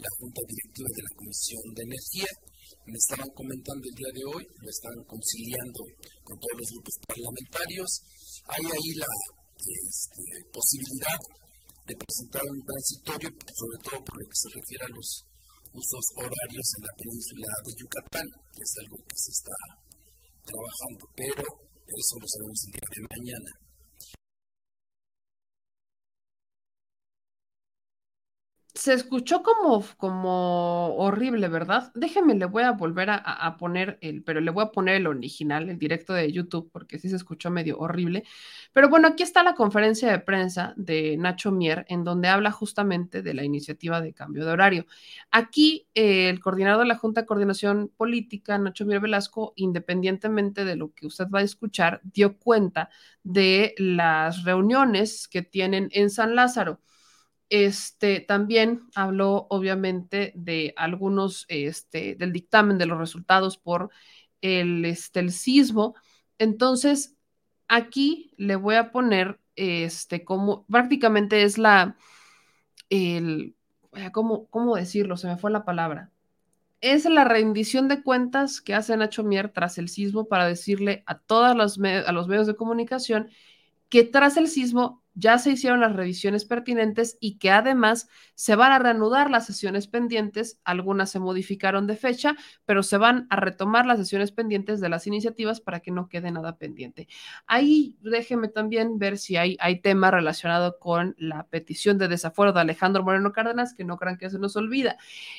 La 0.00 0.10
Junta 0.16 0.40
Directiva 0.48 0.88
de 0.96 1.02
la 1.04 1.12
Comisión 1.16 1.64
de 1.76 1.82
Energía 1.84 2.30
me 2.86 2.96
estaban 2.96 3.30
comentando 3.36 3.84
el 3.84 3.94
día 3.94 4.12
de 4.16 4.24
hoy, 4.24 4.44
lo 4.48 4.68
están 4.70 4.96
conciliando 5.04 5.80
con 6.24 6.34
todos 6.40 6.56
los 6.56 6.68
grupos 6.72 6.96
parlamentarios. 7.06 7.90
Hay 8.48 8.64
ahí 8.64 8.90
la 8.96 9.12
este, 9.60 10.24
posibilidad 10.50 11.20
de 11.86 11.94
presentar 11.94 12.42
un 12.48 12.62
transitorio, 12.64 13.28
sobre 13.30 13.78
todo 13.84 13.98
por 14.00 14.14
lo 14.16 14.24
que 14.24 14.38
se 14.40 14.48
refiere 14.56 14.84
a 14.88 14.94
los 14.96 15.08
usos 15.70 16.06
horarios 16.16 16.66
en 16.78 16.82
la 16.82 16.94
península 16.96 17.50
de 17.62 17.72
Yucatán, 17.76 18.26
que 18.56 18.62
es 18.64 18.72
algo 18.80 18.96
que 19.04 19.18
se 19.20 19.30
está 19.30 19.56
trabajando, 20.42 21.02
pero 21.14 21.44
eso 21.44 22.14
lo 22.16 22.26
sabemos 22.26 22.58
el 22.64 22.72
día 22.74 22.88
de 22.90 23.02
mañana. 23.12 23.50
Se 28.80 28.94
escuchó 28.94 29.42
como, 29.42 29.84
como 29.98 30.96
horrible, 30.96 31.48
¿verdad? 31.48 31.92
Déjeme, 31.94 32.34
le 32.34 32.46
voy 32.46 32.62
a 32.62 32.72
volver 32.72 33.10
a, 33.10 33.56
poner 33.58 33.98
el, 34.00 34.22
pero 34.22 34.40
le 34.40 34.50
voy 34.50 34.64
a 34.64 34.72
poner 34.72 34.94
el 34.94 35.06
original, 35.06 35.68
el 35.68 35.78
directo 35.78 36.14
de 36.14 36.32
YouTube, 36.32 36.70
porque 36.72 36.98
sí 36.98 37.10
se 37.10 37.16
escuchó 37.16 37.50
medio 37.50 37.78
horrible. 37.78 38.24
Pero 38.72 38.88
bueno, 38.88 39.08
aquí 39.08 39.22
está 39.22 39.42
la 39.42 39.54
conferencia 39.54 40.10
de 40.10 40.18
prensa 40.20 40.72
de 40.78 41.18
Nacho 41.18 41.52
Mier, 41.52 41.84
en 41.90 42.04
donde 42.04 42.28
habla 42.28 42.52
justamente 42.52 43.20
de 43.20 43.34
la 43.34 43.44
iniciativa 43.44 44.00
de 44.00 44.14
cambio 44.14 44.46
de 44.46 44.52
horario. 44.52 44.86
Aquí 45.30 45.86
eh, 45.94 46.30
el 46.30 46.40
coordinador 46.40 46.84
de 46.84 46.88
la 46.88 46.96
Junta 46.96 47.20
de 47.20 47.26
Coordinación 47.26 47.92
Política, 47.94 48.56
Nacho 48.56 48.86
Mier 48.86 49.00
Velasco, 49.00 49.52
independientemente 49.56 50.64
de 50.64 50.76
lo 50.76 50.94
que 50.94 51.06
usted 51.06 51.26
va 51.28 51.40
a 51.40 51.42
escuchar, 51.42 52.00
dio 52.02 52.38
cuenta 52.38 52.88
de 53.24 53.74
las 53.76 54.44
reuniones 54.44 55.28
que 55.28 55.42
tienen 55.42 55.90
en 55.92 56.08
San 56.08 56.34
Lázaro. 56.34 56.80
Este 57.50 58.20
también 58.20 58.82
habló, 58.94 59.48
obviamente, 59.50 60.32
de 60.36 60.72
algunos, 60.76 61.46
este, 61.48 62.14
del 62.14 62.32
dictamen 62.32 62.78
de 62.78 62.86
los 62.86 62.96
resultados 62.96 63.58
por 63.58 63.90
el, 64.40 64.84
este, 64.84 65.20
el 65.20 65.32
sismo. 65.32 65.96
Entonces, 66.38 67.16
aquí 67.66 68.32
le 68.36 68.54
voy 68.56 68.76
a 68.76 68.92
poner, 68.92 69.40
este, 69.56 70.24
como 70.24 70.64
prácticamente 70.66 71.42
es 71.42 71.58
la, 71.58 71.96
el, 72.88 73.56
¿cómo, 74.12 74.46
¿cómo 74.46 74.76
decirlo? 74.76 75.16
Se 75.16 75.26
me 75.26 75.36
fue 75.36 75.50
la 75.50 75.64
palabra. 75.64 76.10
Es 76.80 77.04
la 77.04 77.24
rendición 77.24 77.88
de 77.88 78.02
cuentas 78.02 78.60
que 78.60 78.74
hace 78.74 78.96
Nacho 78.96 79.24
Mier 79.24 79.50
tras 79.50 79.76
el 79.76 79.88
sismo 79.88 80.26
para 80.26 80.46
decirle 80.46 81.02
a 81.06 81.18
todos 81.18 81.56
los, 81.56 81.78
a 81.80 82.12
los 82.12 82.28
medios 82.28 82.46
de 82.46 82.56
comunicación 82.56 83.28
que 83.88 84.04
tras 84.04 84.36
el 84.36 84.48
sismo 84.48 85.02
ya 85.20 85.38
se 85.38 85.50
hicieron 85.50 85.80
las 85.80 85.94
revisiones 85.94 86.44
pertinentes 86.44 87.18
y 87.20 87.36
que 87.38 87.50
además 87.50 88.08
se 88.34 88.56
van 88.56 88.72
a 88.72 88.78
reanudar 88.78 89.30
las 89.30 89.44
sesiones 89.46 89.86
pendientes, 89.86 90.58
algunas 90.64 91.10
se 91.10 91.18
modificaron 91.18 91.86
de 91.86 91.96
fecha, 91.96 92.36
pero 92.64 92.82
se 92.82 92.96
van 92.96 93.26
a 93.28 93.36
retomar 93.36 93.84
las 93.84 93.98
sesiones 93.98 94.32
pendientes 94.32 94.80
de 94.80 94.88
las 94.88 95.06
iniciativas 95.06 95.60
para 95.60 95.80
que 95.80 95.90
no 95.90 96.08
quede 96.08 96.30
nada 96.30 96.56
pendiente. 96.56 97.06
Ahí 97.46 97.96
déjeme 98.00 98.48
también 98.48 98.98
ver 98.98 99.18
si 99.18 99.36
hay, 99.36 99.58
hay 99.60 99.80
tema 99.80 100.10
relacionado 100.10 100.78
con 100.78 101.14
la 101.18 101.46
petición 101.48 101.98
de 101.98 102.08
desafuero 102.08 102.52
de 102.52 102.60
Alejandro 102.60 103.02
Moreno 103.02 103.32
Cárdenas, 103.32 103.74
que 103.74 103.84
no 103.84 103.98
crean 103.98 104.16
que 104.16 104.30
se 104.30 104.38
nos 104.38 104.56
olvida. 104.56 104.96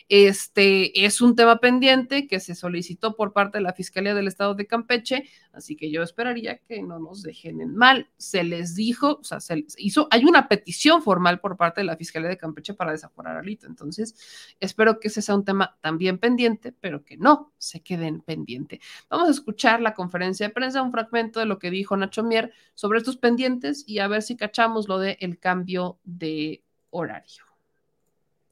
Este 0.08 1.06
es 1.06 1.22
un 1.22 1.36
tema 1.36 1.58
pendiente 1.58 2.28
que 2.28 2.40
se 2.40 2.54
solicitó 2.54 3.16
por 3.16 3.34
parte 3.34 3.58
de 3.58 3.64
la 3.64 3.74
Fiscalía 3.74 4.14
del 4.14 4.28
Estado 4.28 4.54
de 4.54 4.68
Campeche, 4.68 5.28
así 5.54 5.76
que 5.76 5.90
yo 5.90 6.04
esperaría 6.04 6.60
que 6.60 6.84
no 6.84 7.00
nos 7.00 7.24
dejen 7.24 7.62
en 7.62 7.76
mal. 7.76 8.10
Se 8.18 8.44
les 8.44 8.76
dijo, 8.76 9.18
o 9.22 9.24
sea, 9.24 9.40
se 9.40 9.66
hizo, 9.78 10.08
hay 10.12 10.26
una 10.26 10.48
petición 10.48 11.02
formal 11.02 11.40
por 11.40 11.58
parte 11.58 11.82
de 11.82 11.86
la 11.86 11.98
Fiscalía 11.98 12.30
de 12.30 12.38
Campeche 12.38 12.74
para 12.74 12.92
desaforar 12.92 13.38
a 13.38 13.42
Lito. 13.42 13.68
Entonces, 13.68 14.16
espero 14.60 15.00
que 15.00 15.08
ese 15.08 15.22
sea 15.22 15.36
un 15.36 15.46
tema 15.46 15.78
también 15.82 16.18
pendiente, 16.18 16.72
pero 16.72 17.04
que 17.04 17.18
no 17.18 17.54
se 17.58 17.82
queden 17.82 18.22
pendiente. 18.22 18.80
Vamos 19.10 19.28
a 19.28 19.32
escuchar 19.32 19.82
la 19.82 19.94
conferencia 19.94 20.48
de 20.48 20.54
prensa, 20.54 20.82
un 20.82 20.92
fragmento 20.92 21.40
de 21.40 21.46
lo 21.46 21.60
que 21.60 21.72
dijo 21.72 21.96
Nacho 21.98 22.24
Mier 22.24 22.54
sobre 22.74 23.00
estos 23.00 23.18
pendientes 23.18 23.84
y 23.88 24.00
a 24.00 24.08
ver 24.08 24.22
si 24.22 24.36
cachamos 24.36 24.88
lo 24.88 25.00
del 25.00 25.18
el 25.20 25.40
cambio 25.40 26.00
de 26.04 26.64
horario 26.90 27.46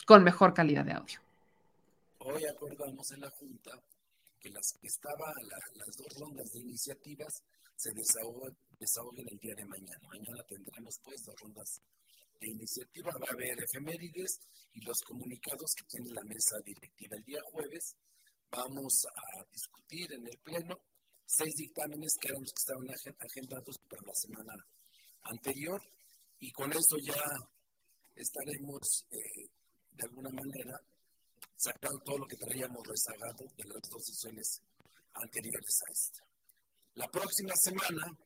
con 0.05 0.23
mejor 0.23 0.53
calidad 0.53 0.85
de 0.85 0.93
audio. 0.93 1.19
Hoy 2.19 2.43
acordamos 2.45 3.11
en 3.11 3.21
la 3.21 3.29
Junta 3.29 3.79
que 4.39 4.49
las 4.49 4.73
que 4.73 4.87
estaban 4.87 5.35
las 5.75 5.97
dos 5.97 6.17
rondas 6.19 6.51
de 6.53 6.59
iniciativas 6.59 7.43
se 7.79 7.91
desahoguen, 7.93 9.25
el 9.29 9.39
día 9.39 9.55
de 9.55 9.65
mañana. 9.65 10.07
Mañana 10.09 10.43
tendremos 10.43 10.99
pues 11.01 11.23
dos 11.23 11.35
rondas 11.39 11.81
de 12.37 12.49
iniciativa, 12.49 13.09
va 13.13 13.27
a 13.29 13.33
haber 13.33 13.57
efemérides 13.63 14.41
y 14.73 14.81
los 14.81 14.99
comunicados 15.01 15.73
que 15.75 15.85
tiene 15.85 16.11
la 16.11 16.23
mesa 16.23 16.59
directiva. 16.65 17.15
El 17.15 17.23
día 17.23 17.39
jueves 17.51 17.95
vamos 18.51 19.05
a 19.05 19.45
discutir 19.51 20.11
en 20.11 20.27
el 20.27 20.37
Pleno 20.39 20.77
seis 21.25 21.55
dictámenes 21.55 22.17
que 22.19 22.27
eran 22.27 22.41
los 22.41 22.51
que 22.51 22.59
estaban 22.59 23.15
agendados 23.17 23.77
para 23.89 24.01
la 24.05 24.13
semana 24.13 24.53
anterior 25.23 25.81
y 26.39 26.51
con 26.51 26.71
eso 26.73 26.97
ya 27.01 27.23
estaremos 28.15 29.05
eh, 29.11 29.47
de 29.91 30.03
alguna 30.03 30.31
manera 30.31 30.81
sacando 31.55 31.99
todo 31.99 32.17
lo 32.19 32.27
que 32.27 32.35
traíamos 32.35 32.85
rezagado 32.85 33.45
de 33.55 33.63
las 33.63 33.81
dos 33.89 34.03
sesiones 34.05 34.61
anteriores 35.13 35.81
a 35.87 35.91
esta. 35.91 36.28
La 36.95 37.07
próxima 37.07 37.55
semana 37.55 38.17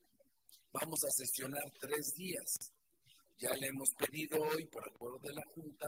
vamos 0.72 1.04
a 1.04 1.12
sesionar 1.12 1.64
tres 1.80 2.14
días. 2.16 2.72
Ya 3.38 3.54
le 3.56 3.68
hemos 3.68 3.90
pedido 3.96 4.42
hoy, 4.42 4.66
por 4.66 4.88
acuerdo 4.88 5.20
de 5.20 5.34
la 5.34 5.44
Junta, 5.54 5.88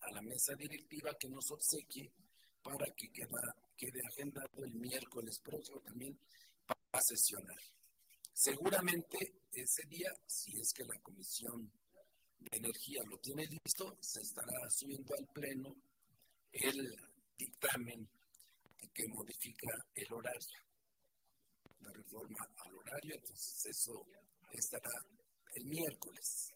a 0.00 0.12
la 0.12 0.20
mesa 0.22 0.54
directiva 0.54 1.16
que 1.18 1.28
nos 1.28 1.50
obsequie 1.50 2.10
para 2.62 2.86
que 2.94 3.08
quede 3.10 4.00
agendado 4.06 4.64
el 4.64 4.74
miércoles 4.74 5.40
próximo 5.40 5.80
también 5.80 6.16
para 6.66 7.02
sesionar. 7.02 7.58
Seguramente 8.32 9.40
ese 9.52 9.86
día, 9.88 10.10
si 10.26 10.60
es 10.60 10.72
que 10.72 10.84
la 10.84 10.98
Comisión 11.00 11.70
de 12.38 12.58
Energía 12.58 13.02
lo 13.04 13.18
tiene 13.18 13.46
listo, 13.46 13.96
se 14.00 14.20
estará 14.20 14.68
subiendo 14.70 15.14
al 15.14 15.26
Pleno 15.28 15.74
el 16.52 16.94
dictamen 17.36 18.06
que 18.92 19.08
modifica 19.08 19.68
el 19.94 20.12
horario 20.12 20.65
la 21.80 21.92
reforma 21.92 22.38
al 22.64 22.74
horario, 22.74 23.14
entonces 23.14 23.66
eso 23.66 24.06
estará 24.52 24.90
el 25.54 25.64
miércoles. 25.66 26.52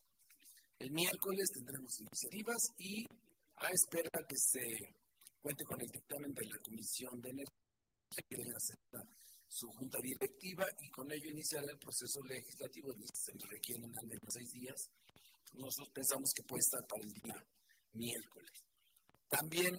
El 0.79 0.91
miércoles 0.93 1.51
tendremos 1.53 2.01
iniciativas 2.01 2.73
y 2.79 3.07
a 3.57 3.69
espera 3.69 4.11
que 4.27 4.37
se 4.37 4.95
cuente 5.43 5.65
con 5.65 5.81
el 5.81 5.89
dictamen 5.89 6.33
de 6.33 6.47
la 6.47 6.59
Comisión 6.59 7.21
de 7.21 7.31
Energía 7.31 7.61
que 8.29 8.37
hacer 8.57 8.79
su 9.47 9.69
junta 9.73 9.99
directiva 10.01 10.67
y 10.81 10.91
con 10.91 11.11
ello 11.13 11.31
iniciará 11.31 11.67
el 11.71 11.79
proceso 11.79 12.23
legislativo. 12.25 12.93
Se 13.13 13.33
requieren 13.49 13.93
al 13.99 14.07
menos 14.07 14.29
seis 14.29 14.51
días. 14.53 14.91
Nosotros 15.55 15.91
pensamos 15.93 16.31
que 16.35 16.43
puede 16.45 16.61
estar 16.61 16.87
para 16.87 17.03
el 17.03 17.13
día 17.13 17.45
miércoles. 17.93 18.51
También 19.29 19.75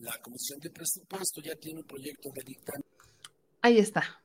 la 0.00 0.20
Comisión 0.20 0.60
de 0.60 0.70
Presupuesto 0.70 1.40
ya 1.40 1.54
tiene 1.56 1.80
un 1.80 1.86
proyecto 1.86 2.30
de 2.34 2.42
dictamen. 2.44 2.84
Ahí 3.62 3.78
está 3.78 4.22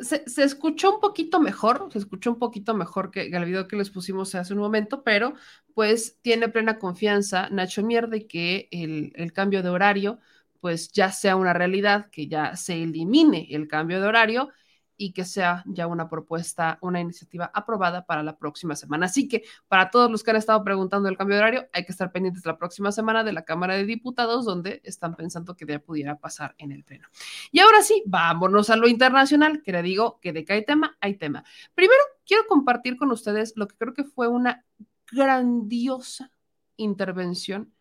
se, 0.00 0.24
escuchó 0.42 0.94
un 0.94 1.00
poquito 1.00 1.40
mejor, 1.40 1.88
se 1.92 1.98
escuchó 1.98 2.30
un 2.30 2.38
poquito 2.38 2.74
mejor 2.74 3.10
que, 3.10 3.22
el 3.26 3.44
video 3.44 3.68
que 3.68 3.76
les 3.76 3.90
pusimos 3.90 4.34
hace 4.34 4.52
un 4.52 4.60
momento, 4.60 5.02
pero 5.02 5.34
pues 5.74 6.18
tiene 6.22 6.48
plena 6.48 6.78
confianza 6.78 7.48
Nacho 7.50 7.82
Mierde 7.82 8.26
que 8.26 8.68
el, 8.70 9.12
el 9.16 9.32
cambio 9.32 9.62
de 9.62 9.70
horario 9.70 10.18
pues 10.60 10.90
ya 10.92 11.12
sea 11.12 11.36
una 11.36 11.52
realidad, 11.52 12.08
que 12.10 12.26
ya 12.26 12.56
se 12.56 12.82
elimine 12.82 13.48
el 13.50 13.68
cambio 13.68 14.00
de 14.00 14.06
horario 14.06 14.48
y 14.96 15.12
que 15.12 15.24
sea 15.24 15.64
ya 15.66 15.86
una 15.86 16.08
propuesta, 16.08 16.78
una 16.80 17.00
iniciativa 17.00 17.50
aprobada 17.52 18.06
para 18.06 18.22
la 18.22 18.36
próxima 18.38 18.76
semana. 18.76 19.06
Así 19.06 19.28
que 19.28 19.42
para 19.68 19.90
todos 19.90 20.10
los 20.10 20.22
que 20.22 20.30
han 20.30 20.36
estado 20.36 20.62
preguntando 20.62 21.08
el 21.08 21.16
cambio 21.16 21.36
de 21.36 21.42
horario, 21.42 21.68
hay 21.72 21.84
que 21.84 21.92
estar 21.92 22.12
pendientes 22.12 22.46
la 22.46 22.56
próxima 22.56 22.92
semana 22.92 23.24
de 23.24 23.32
la 23.32 23.42
Cámara 23.42 23.74
de 23.74 23.84
Diputados, 23.84 24.44
donde 24.44 24.80
están 24.84 25.16
pensando 25.16 25.56
que 25.56 25.66
ya 25.66 25.78
pudiera 25.78 26.18
pasar 26.18 26.54
en 26.58 26.72
el 26.72 26.84
Pleno. 26.84 27.08
Y 27.50 27.60
ahora 27.60 27.82
sí, 27.82 28.02
vámonos 28.06 28.70
a 28.70 28.76
lo 28.76 28.88
internacional, 28.88 29.62
que 29.62 29.72
le 29.72 29.82
digo 29.82 30.20
que 30.20 30.32
de 30.32 30.44
que 30.44 30.52
hay 30.52 30.64
tema, 30.64 30.96
hay 31.00 31.16
tema. 31.16 31.44
Primero, 31.74 32.02
quiero 32.26 32.44
compartir 32.46 32.96
con 32.96 33.10
ustedes 33.10 33.54
lo 33.56 33.66
que 33.66 33.76
creo 33.76 33.94
que 33.94 34.04
fue 34.04 34.28
una 34.28 34.64
grandiosa 35.10 36.30
intervención 36.76 37.72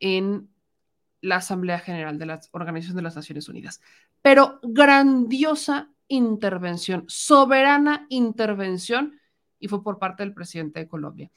en 0.00 0.50
la 1.20 1.36
Asamblea 1.36 1.78
General 1.78 2.18
de 2.18 2.26
la 2.26 2.40
Organización 2.52 2.96
de 2.96 3.02
las 3.02 3.16
Naciones 3.16 3.48
Unidas, 3.48 3.80
pero 4.20 4.60
grandiosa 4.62 5.93
intervención, 6.14 7.04
soberana 7.08 8.06
intervención, 8.08 9.20
y 9.58 9.68
fue 9.68 9.82
por 9.82 9.98
parte 9.98 10.22
del 10.22 10.34
presidente 10.34 10.80
de 10.80 10.88
Colombia. 10.88 11.30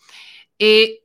Eh, 0.60 1.04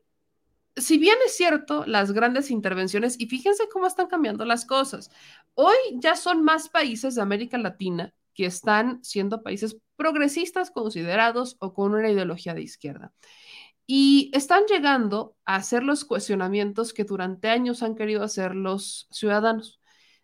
si 0.77 0.99
bien 0.99 1.17
es 1.27 1.37
cierto, 1.37 1.85
las 1.87 2.13
grandes 2.13 2.51
intervenciones, 2.51 3.21
y 3.21 3.27
fíjense 3.27 3.69
cómo 3.71 3.87
están 3.87 4.07
cambiando 4.07 4.45
las 4.45 4.65
cosas, 4.65 5.11
hoy 5.55 5.77
ya 5.95 6.17
son 6.17 6.43
más 6.43 6.69
países 6.69 7.15
de 7.15 7.23
América 7.23 7.59
Latina 7.59 8.15
que 8.35 8.47
están 8.47 9.05
siendo 9.05 9.43
países 9.43 9.77
progresistas 9.97 10.71
considerados 10.71 11.57
o 11.61 11.75
con 11.75 11.95
una 11.95 12.11
ideología 12.11 12.55
de 12.55 12.63
izquierda. 12.63 13.13
Y 13.87 14.31
están 14.33 14.65
llegando 14.67 15.37
a 15.45 15.57
hacer 15.57 15.83
los 15.83 16.05
cuestionamientos 16.05 16.95
que 16.95 17.05
durante 17.05 17.49
años 17.51 17.83
han 17.83 17.95
querido 17.95 18.23
hacer 18.23 18.55
los 18.55 19.09
ciudadanos 19.11 19.82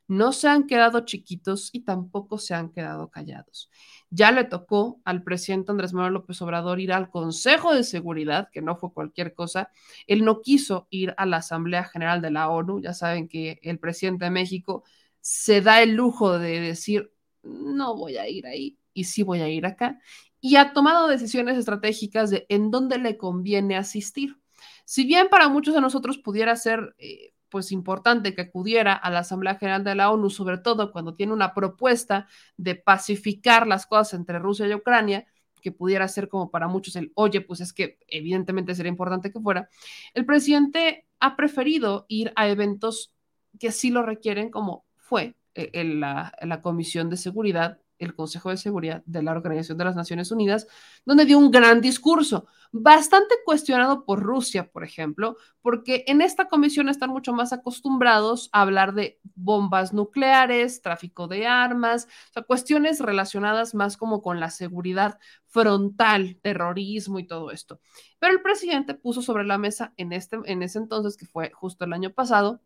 no 0.09 0.33
se 0.33 0.49
han 0.49 0.67
quedado 0.67 1.01
chiquitos 1.01 1.69
y 1.73 1.81
tampoco 1.81 2.39
se 2.39 2.55
han 2.55 2.71
quedado 2.71 3.11
callados. 3.11 3.71
Ya 4.11 4.33
le 4.33 4.45
tocó 4.45 5.01
al 5.05 5.23
presidente 5.23 5.71
Andrés 5.71 5.93
Manuel 5.93 6.15
López 6.15 6.41
Obrador 6.41 6.81
ir 6.81 6.93
al 6.93 7.11
Consejo 7.11 7.75
de 7.75 7.85
Seguridad, 7.85 8.49
que 8.51 8.63
no 8.63 8.75
fue 8.75 8.93
cualquier 8.93 9.35
cosa. 9.35 9.71
Él 10.07 10.25
no 10.25 10.41
quiso 10.41 10.89
ir 10.89 11.15
a 11.19 11.27
la 11.27 11.37
Asamblea 11.37 11.85
General 11.85 12.23
de 12.23 12.31
la 12.31 12.49
ONU. 12.49 12.81
Ya 12.81 12.95
saben 12.95 13.29
que 13.29 13.61
el 13.63 13.79
presidente 13.79 14.25
de 14.25 14.31
México 14.31 14.83
se 15.21 15.61
da 15.61 15.83
el 15.83 15.93
lujo 15.93 16.39
de 16.39 16.59
decir, 16.61 17.13
no 17.43 17.95
voy 17.95 18.17
a 18.17 18.29
ir 18.29 18.47
ahí 18.47 18.79
y 18.95 19.05
sí 19.05 19.23
voy 19.23 19.41
a 19.41 19.49
ir 19.49 19.67
acá. 19.67 20.01
Y 20.41 20.57
ha 20.57 20.73
tomado 20.73 21.07
decisiones 21.07 21.59
estratégicas 21.59 22.31
de 22.31 22.47
en 22.49 22.71
dónde 22.71 22.97
le 22.97 23.19
conviene 23.19 23.77
asistir. 23.77 24.39
Si 24.87 25.05
bien 25.05 25.29
para 25.29 25.51
muchos 25.51 25.75
de 25.75 25.83
nosotros 25.83 26.17
pudiera 26.17 26.57
ser 26.57 26.95
eh, 26.97 27.35
pues 27.49 27.73
importante 27.73 28.35
que 28.35 28.43
acudiera 28.43 28.93
a 28.93 29.11
la 29.11 29.21
Asamblea 29.21 29.57
General 29.57 29.85
de 29.85 29.95
la 29.95 30.11
ONU, 30.11 30.31
sobre 30.31 30.59
todo 30.59 30.93
cuando 30.93 31.15
tiene 31.15 31.33
una 31.33 31.55
propuesta 31.55 32.27
de 32.57 32.75
pacificar 32.75 33.67
las 33.67 33.87
cosas 33.87 34.15
entre 34.15 34.39
Rusia 34.39 34.67
y 34.67 34.75
Ucrania, 34.75 35.27
que 35.61 35.73
pudiera 35.73 36.07
ser 36.09 36.29
como 36.29 36.51
para 36.51 36.69
muchos 36.69 36.97
el, 36.97 37.13
oye, 37.15 37.41
pues 37.41 37.61
es 37.61 37.73
que 37.73 37.99
evidentemente 38.07 38.75
sería 38.75 38.91
importante 38.91 39.33
que 39.33 39.41
fuera, 39.41 39.69
el 40.15 40.25
presidente 40.25 41.07
ha 41.21 41.37
preferido 41.37 42.07
ir 42.09 42.33
a 42.37 42.49
eventos 42.49 43.13
que 43.59 43.73
sí 43.73 43.91
lo 43.91 44.03
requieren, 44.03 44.51
como 44.51 44.87
fue 44.97 45.35
eh, 45.55 45.71
en 45.73 46.01
la, 46.01 46.33
la 46.43 46.63
Comisión 46.63 47.11
de 47.11 47.17
Seguridad 47.17 47.81
el 47.99 48.15
Consejo 48.15 48.51
de 48.51 48.57
Seguridad 48.57 49.03
de 49.07 49.23
la 49.23 49.33
Organización 49.33 49.79
de 49.79 49.85
las 49.85 49.97
Naciones 49.97 50.31
Unidas, 50.31 50.67
donde 51.05 51.25
dio 51.25 51.39
un 51.39 51.51
gran 51.51 51.81
discurso, 51.81 52.47
bastante 52.71 53.35
cuestionado 53.45 54.05
por 54.05 54.23
Rusia, 54.23 54.71
por 54.71 54.85
ejemplo, 54.85 55.37
porque 55.63 56.05
en 56.07 56.21
esta 56.21 56.49
comisión 56.49 56.89
están 56.89 57.11
mucho 57.11 57.33
más 57.33 57.53
acostumbrados 57.53 58.51
a 58.53 58.63
hablar 58.63 58.95
de 58.95 59.19
bombas 59.35 59.93
nucleares, 59.93 60.83
tráfico 60.83 61.29
de 61.29 61.47
armas, 61.47 62.09
cuestiones 62.47 63.01
relacionadas 63.01 63.75
más 63.75 63.97
como 63.97 64.23
con 64.23 64.41
la 64.41 64.51
seguridad 64.51 65.19
frontal, 65.47 66.39
terrorismo 66.43 67.19
y 67.19 67.27
todo 67.27 67.51
esto. 67.51 67.81
Pero 68.19 68.33
el 68.33 68.43
presidente 68.43 68.95
puso 68.95 69.23
sobre 69.23 69.45
la 69.45 69.59
mesa 69.59 69.93
en, 69.97 70.13
este, 70.13 70.39
en 70.45 70.63
ese 70.63 70.79
entonces, 70.79 71.17
que 71.17 71.27
fue 71.27 71.51
justo 71.53 71.85
el 71.85 71.93
año 71.93 72.11
pasado, 72.13 72.61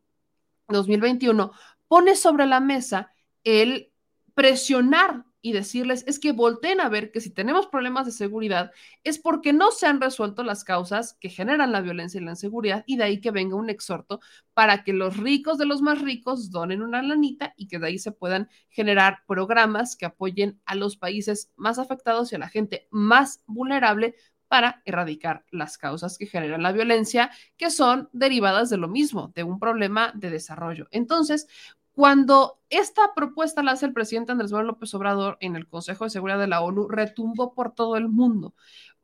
2021, 0.68 1.52
pone 1.88 2.16
sobre 2.16 2.46
la 2.46 2.60
mesa 2.60 3.12
el 3.44 3.91
presionar 4.34 5.24
y 5.42 5.52
decirles 5.52 6.04
es 6.06 6.20
que 6.20 6.30
volteen 6.32 6.80
a 6.80 6.88
ver 6.88 7.10
que 7.10 7.20
si 7.20 7.28
tenemos 7.30 7.66
problemas 7.66 8.06
de 8.06 8.12
seguridad 8.12 8.70
es 9.02 9.18
porque 9.18 9.52
no 9.52 9.72
se 9.72 9.86
han 9.86 10.00
resuelto 10.00 10.44
las 10.44 10.62
causas 10.62 11.14
que 11.20 11.28
generan 11.28 11.72
la 11.72 11.80
violencia 11.80 12.20
y 12.20 12.24
la 12.24 12.30
inseguridad 12.30 12.84
y 12.86 12.96
de 12.96 13.04
ahí 13.04 13.20
que 13.20 13.32
venga 13.32 13.56
un 13.56 13.68
exhorto 13.68 14.20
para 14.54 14.84
que 14.84 14.92
los 14.92 15.16
ricos 15.16 15.58
de 15.58 15.66
los 15.66 15.82
más 15.82 16.00
ricos 16.00 16.50
donen 16.52 16.80
una 16.80 17.02
lanita 17.02 17.54
y 17.56 17.66
que 17.66 17.80
de 17.80 17.88
ahí 17.88 17.98
se 17.98 18.12
puedan 18.12 18.48
generar 18.70 19.24
programas 19.26 19.96
que 19.96 20.06
apoyen 20.06 20.60
a 20.64 20.76
los 20.76 20.96
países 20.96 21.50
más 21.56 21.80
afectados 21.80 22.32
y 22.32 22.36
a 22.36 22.38
la 22.38 22.48
gente 22.48 22.86
más 22.92 23.42
vulnerable 23.46 24.14
para 24.46 24.82
erradicar 24.84 25.46
las 25.50 25.78
causas 25.78 26.18
que 26.18 26.26
generan 26.26 26.62
la 26.62 26.72
violencia, 26.72 27.30
que 27.56 27.70
son 27.70 28.10
derivadas 28.12 28.68
de 28.68 28.76
lo 28.76 28.86
mismo, 28.86 29.32
de 29.34 29.44
un 29.44 29.58
problema 29.58 30.12
de 30.14 30.28
desarrollo. 30.28 30.88
Entonces, 30.90 31.48
cuando 31.94 32.58
esta 32.70 33.12
propuesta 33.14 33.62
la 33.62 33.72
hace 33.72 33.84
el 33.84 33.92
presidente 33.92 34.32
Andrés 34.32 34.50
Manuel 34.50 34.68
López 34.68 34.94
Obrador 34.94 35.36
en 35.40 35.56
el 35.56 35.68
Consejo 35.68 36.04
de 36.04 36.10
Seguridad 36.10 36.38
de 36.38 36.46
la 36.46 36.62
ONU, 36.62 36.88
retumbó 36.88 37.52
por 37.52 37.74
todo 37.74 37.96
el 37.96 38.08
mundo. 38.08 38.54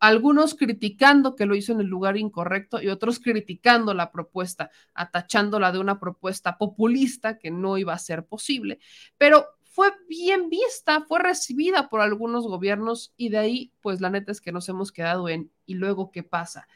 Algunos 0.01 0.55
criticando 0.55 1.37
que 1.37 1.45
lo 1.45 1.55
hizo 1.55 1.73
en 1.73 1.81
el 1.81 1.87
lugar 1.87 2.17
incorrecto 2.17 2.81
y 2.81 2.89
otros 2.89 3.19
criticando 3.19 3.93
la 3.93 4.11
propuesta, 4.11 4.71
atachándola 4.95 5.71
de 5.71 5.81
una 5.81 6.01
propuesta 6.01 6.57
populista 6.57 7.39
que 7.39 7.51
no 7.51 7.77
iba 7.77 7.93
a 7.93 7.99
ser 7.99 8.25
posible. 8.25 8.79
Pero 9.19 9.47
fue 9.65 9.93
bien 10.09 10.49
vista, 10.49 11.03
fue 11.03 11.19
recibida 11.19 11.91
por 11.91 12.01
algunos 12.01 12.47
gobiernos 12.47 13.13
y 13.19 13.29
de 13.29 13.39
ahí, 13.39 13.73
pues 13.83 14.01
la 14.01 14.09
neta 14.09 14.33
es 14.33 14.41
que 14.41 14.51
nos 14.51 14.69
hemos 14.71 14.93
quedado 14.93 15.29
en 15.29 15.53
¿y 15.67 15.75
luego 15.75 16.11
qué 16.11 16.23
pasa? 16.23 16.69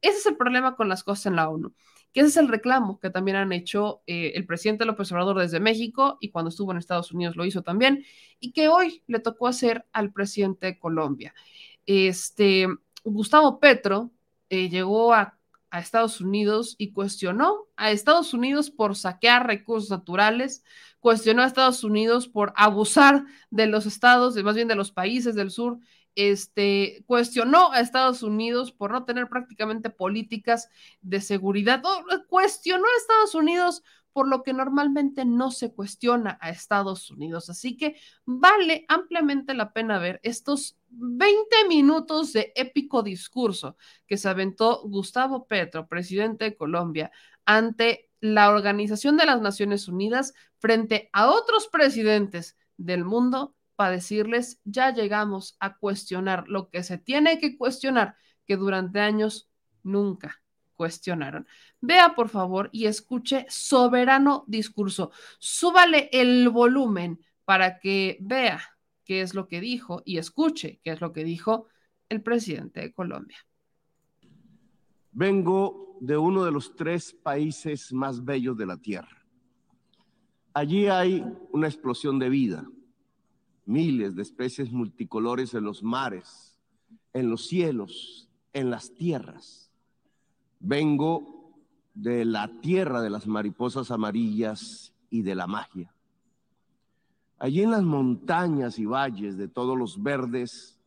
Ese 0.00 0.18
es 0.18 0.26
el 0.26 0.36
problema 0.36 0.76
con 0.76 0.88
las 0.88 1.04
cosas 1.04 1.26
en 1.26 1.36
la 1.36 1.50
ONU 1.50 1.74
ese 2.20 2.28
es 2.28 2.36
el 2.36 2.48
reclamo 2.48 2.98
que 3.00 3.10
también 3.10 3.36
han 3.36 3.52
hecho 3.52 4.02
eh, 4.06 4.32
el 4.34 4.46
presidente 4.46 4.84
López 4.84 5.10
Obrador 5.12 5.38
desde 5.38 5.60
México 5.60 6.18
y 6.20 6.30
cuando 6.30 6.48
estuvo 6.48 6.72
en 6.72 6.78
Estados 6.78 7.12
Unidos 7.12 7.36
lo 7.36 7.44
hizo 7.44 7.62
también, 7.62 8.04
y 8.40 8.52
que 8.52 8.68
hoy 8.68 9.02
le 9.06 9.20
tocó 9.20 9.46
hacer 9.46 9.86
al 9.92 10.12
presidente 10.12 10.66
de 10.66 10.78
Colombia. 10.78 11.34
Este, 11.86 12.66
Gustavo 13.04 13.60
Petro 13.60 14.10
eh, 14.48 14.68
llegó 14.68 15.14
a, 15.14 15.38
a 15.70 15.80
Estados 15.80 16.20
Unidos 16.20 16.74
y 16.78 16.92
cuestionó 16.92 17.66
a 17.76 17.90
Estados 17.90 18.34
Unidos 18.34 18.70
por 18.70 18.96
saquear 18.96 19.46
recursos 19.46 19.90
naturales, 19.90 20.64
cuestionó 21.00 21.42
a 21.42 21.46
Estados 21.46 21.84
Unidos 21.84 22.28
por 22.28 22.52
abusar 22.56 23.24
de 23.50 23.66
los 23.66 23.86
estados, 23.86 24.36
más 24.42 24.54
bien 24.54 24.68
de 24.68 24.74
los 24.74 24.92
países 24.92 25.34
del 25.34 25.50
sur 25.50 25.78
este, 26.18 27.04
cuestionó 27.06 27.70
a 27.70 27.78
Estados 27.78 28.24
Unidos 28.24 28.72
por 28.72 28.90
no 28.90 29.04
tener 29.04 29.28
prácticamente 29.28 29.88
políticas 29.88 30.68
de 31.00 31.20
seguridad, 31.20 31.80
cuestionó 32.28 32.84
a 32.84 32.98
Estados 33.00 33.36
Unidos 33.36 33.84
por 34.12 34.26
lo 34.26 34.42
que 34.42 34.52
normalmente 34.52 35.24
no 35.24 35.52
se 35.52 35.72
cuestiona 35.72 36.36
a 36.40 36.50
Estados 36.50 37.08
Unidos. 37.12 37.50
Así 37.50 37.76
que 37.76 37.94
vale 38.24 38.84
ampliamente 38.88 39.54
la 39.54 39.72
pena 39.72 40.00
ver 40.00 40.18
estos 40.24 40.76
20 40.88 41.68
minutos 41.68 42.32
de 42.32 42.52
épico 42.56 43.04
discurso 43.04 43.76
que 44.08 44.16
se 44.16 44.28
aventó 44.28 44.82
Gustavo 44.88 45.46
Petro, 45.46 45.86
presidente 45.86 46.46
de 46.46 46.56
Colombia, 46.56 47.12
ante 47.44 48.10
la 48.18 48.50
Organización 48.50 49.16
de 49.16 49.26
las 49.26 49.40
Naciones 49.40 49.86
Unidas 49.86 50.34
frente 50.58 51.10
a 51.12 51.30
otros 51.30 51.68
presidentes 51.68 52.56
del 52.76 53.04
mundo 53.04 53.54
para 53.78 53.92
decirles, 53.92 54.60
ya 54.64 54.92
llegamos 54.92 55.56
a 55.60 55.76
cuestionar 55.76 56.48
lo 56.48 56.68
que 56.68 56.82
se 56.82 56.98
tiene 56.98 57.38
que 57.38 57.56
cuestionar, 57.56 58.16
que 58.44 58.56
durante 58.56 58.98
años 58.98 59.48
nunca 59.84 60.42
cuestionaron. 60.74 61.46
Vea, 61.80 62.16
por 62.16 62.28
favor, 62.28 62.70
y 62.72 62.86
escuche 62.86 63.46
soberano 63.48 64.42
discurso. 64.48 65.12
Súbale 65.38 66.10
el 66.12 66.48
volumen 66.48 67.24
para 67.44 67.78
que 67.78 68.18
vea 68.20 68.60
qué 69.04 69.20
es 69.20 69.34
lo 69.34 69.46
que 69.46 69.60
dijo 69.60 70.02
y 70.04 70.18
escuche 70.18 70.80
qué 70.82 70.90
es 70.90 71.00
lo 71.00 71.12
que 71.12 71.22
dijo 71.22 71.68
el 72.08 72.20
presidente 72.20 72.80
de 72.80 72.92
Colombia. 72.92 73.38
Vengo 75.12 75.96
de 76.00 76.16
uno 76.16 76.44
de 76.44 76.50
los 76.50 76.74
tres 76.74 77.12
países 77.12 77.92
más 77.92 78.24
bellos 78.24 78.56
de 78.56 78.66
la 78.66 78.76
Tierra. 78.76 79.24
Allí 80.52 80.88
hay 80.88 81.24
una 81.52 81.68
explosión 81.68 82.18
de 82.18 82.28
vida 82.28 82.66
miles 83.68 84.16
de 84.16 84.22
especies 84.22 84.72
multicolores 84.72 85.52
en 85.52 85.62
los 85.62 85.82
mares, 85.82 86.58
en 87.12 87.28
los 87.28 87.46
cielos, 87.46 88.26
en 88.54 88.70
las 88.70 88.94
tierras. 88.94 89.70
Vengo 90.58 91.52
de 91.92 92.24
la 92.24 92.48
tierra 92.60 93.02
de 93.02 93.10
las 93.10 93.26
mariposas 93.26 93.90
amarillas 93.90 94.94
y 95.10 95.20
de 95.20 95.34
la 95.34 95.46
magia. 95.46 95.94
Allí 97.38 97.62
en 97.62 97.72
las 97.72 97.82
montañas 97.82 98.78
y 98.78 98.86
valles 98.86 99.36
de 99.36 99.48
todos 99.48 99.76
los 99.76 100.02
verdes, 100.02 100.80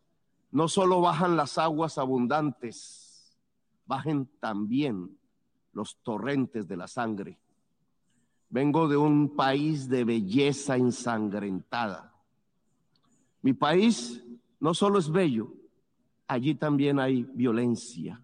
no 0.52 0.68
solo 0.68 1.02
bajan 1.02 1.38
las 1.38 1.60
aguas 1.60 2.00
abundantes, 2.00 3.38
bajen 3.86 4.28
también 4.40 5.18
los 5.72 5.98
torrentes 5.98 6.68
de 6.68 6.78
la 6.78 6.88
sangre. 6.88 7.38
Vengo 8.50 8.88
de 8.88 8.98
un 8.98 9.36
país 9.36 9.88
de 9.88 10.04
belleza 10.04 10.78
ensangrentada 10.78 12.11
mi 13.42 13.54
país 13.54 14.24
no 14.60 14.74
solo 14.74 15.00
es 15.00 15.10
bello, 15.10 15.54
allí 16.28 16.56
también 16.56 17.00
hay 17.00 17.24
violencia. 17.34 18.22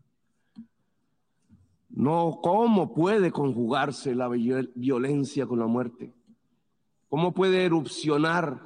No, 1.89 2.39
¿cómo 2.44 2.94
puede 2.94 3.31
conjugarse 3.31 4.14
la 4.14 4.27
violencia 4.30 5.48
con 5.48 5.60
la 5.60 5.65
muerte? 5.65 6.14
¿Cómo 7.10 7.34
puede 7.34 7.65
erupcionar 7.65 8.61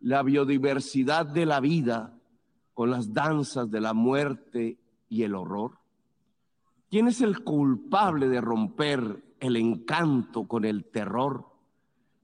la 0.00 0.22
biodiversidad 0.22 1.26
de 1.26 1.46
la 1.46 1.60
vida 1.60 2.18
con 2.74 2.90
las 2.90 3.12
danzas 3.12 3.70
de 3.70 3.80
la 3.80 3.94
muerte 3.94 4.78
y 5.08 5.22
el 5.22 5.36
horror? 5.36 5.78
¿Quién 6.90 7.06
es 7.06 7.20
el 7.20 7.44
culpable 7.44 8.28
de 8.28 8.40
romper 8.40 9.22
el 9.38 9.56
encanto 9.56 10.48
con 10.48 10.64
el 10.64 10.84
terror? 10.86 11.46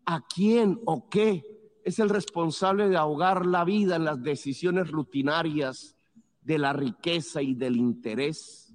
¿A 0.06 0.26
quién 0.26 0.80
o 0.86 1.08
qué 1.08 1.57
es 1.84 1.98
el 1.98 2.08
responsable 2.08 2.88
de 2.88 2.96
ahogar 2.96 3.46
la 3.46 3.64
vida 3.64 3.96
en 3.96 4.04
las 4.04 4.22
decisiones 4.22 4.90
rutinarias 4.90 5.96
de 6.42 6.58
la 6.58 6.72
riqueza 6.72 7.42
y 7.42 7.54
del 7.54 7.76
interés. 7.76 8.74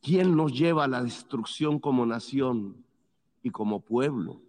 ¿Quién 0.00 0.36
nos 0.36 0.52
lleva 0.52 0.84
a 0.84 0.88
la 0.88 1.02
destrucción 1.02 1.78
como 1.78 2.04
nación 2.06 2.84
y 3.42 3.50
como 3.50 3.80
pueblo? 3.80 4.42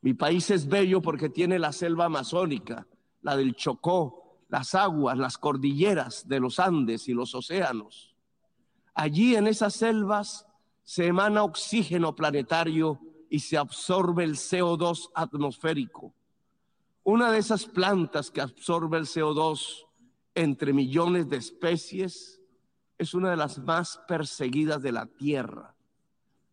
Mi 0.00 0.14
país 0.14 0.50
es 0.50 0.68
bello 0.68 1.00
porque 1.00 1.30
tiene 1.30 1.58
la 1.58 1.72
selva 1.72 2.04
amazónica, 2.04 2.86
la 3.22 3.36
del 3.36 3.56
Chocó, 3.56 4.38
las 4.48 4.74
aguas, 4.74 5.16
las 5.18 5.38
cordilleras 5.38 6.28
de 6.28 6.40
los 6.40 6.60
Andes 6.60 7.08
y 7.08 7.14
los 7.14 7.34
océanos. 7.34 8.14
Allí 8.94 9.34
en 9.34 9.46
esas 9.46 9.74
selvas 9.74 10.46
se 10.84 11.06
emana 11.06 11.42
oxígeno 11.42 12.14
planetario 12.14 13.00
y 13.30 13.40
se 13.40 13.56
absorbe 13.56 14.24
el 14.24 14.34
CO2 14.34 15.10
atmosférico. 15.14 16.14
Una 17.02 17.30
de 17.30 17.38
esas 17.38 17.66
plantas 17.66 18.30
que 18.30 18.40
absorbe 18.40 18.98
el 18.98 19.04
CO2 19.04 19.86
entre 20.34 20.72
millones 20.72 21.28
de 21.28 21.36
especies 21.36 22.40
es 22.98 23.14
una 23.14 23.30
de 23.30 23.36
las 23.36 23.58
más 23.58 24.00
perseguidas 24.08 24.82
de 24.82 24.92
la 24.92 25.06
Tierra. 25.06 25.74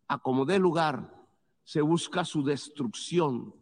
A 0.08 0.18
como 0.18 0.44
dé 0.44 0.58
lugar, 0.58 1.14
se 1.64 1.80
busca 1.80 2.24
su 2.24 2.42
destrucción. 2.42 3.54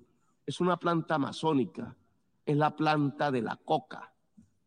Es 0.47 0.61
una 0.61 0.79
planta 0.79 1.15
amazónica, 1.15 1.97
es 2.45 2.57
la 2.57 2.75
planta 2.75 3.31
de 3.31 3.43
la 3.43 3.57
coca, 3.57 4.13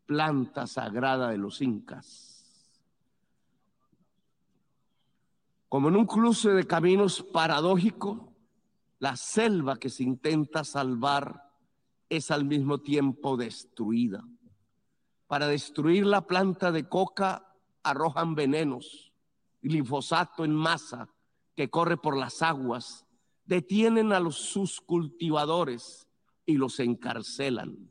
planta 0.06 0.68
sagrada 0.68 1.30
de 1.30 1.38
los 1.38 1.62
incas. 1.62 2.34
Como 5.68 5.90
en 5.90 5.96
un 5.96 6.06
cruce 6.06 6.52
de 6.52 6.68
caminos 6.68 7.24
paradójico, 7.24 8.33
la 9.04 9.18
selva 9.18 9.76
que 9.76 9.90
se 9.90 10.02
intenta 10.02 10.64
salvar 10.64 11.52
es 12.08 12.32
al 12.32 12.46
mismo 12.46 12.78
tiempo 12.78 13.36
destruida. 13.36 14.24
Para 15.28 15.48
destruir 15.48 16.06
la 16.06 16.26
planta 16.26 16.72
de 16.72 16.88
coca 16.88 17.54
arrojan 17.84 18.34
venenos, 18.34 19.12
glifosato 19.62 20.46
en 20.46 20.56
masa 20.56 21.10
que 21.54 21.70
corre 21.70 21.98
por 21.98 22.16
las 22.16 22.42
aguas, 22.42 23.06
detienen 23.44 24.14
a 24.14 24.22
los, 24.22 24.38
sus 24.38 24.80
cultivadores 24.80 26.08
y 26.46 26.56
los 26.56 26.80
encarcelan. 26.80 27.90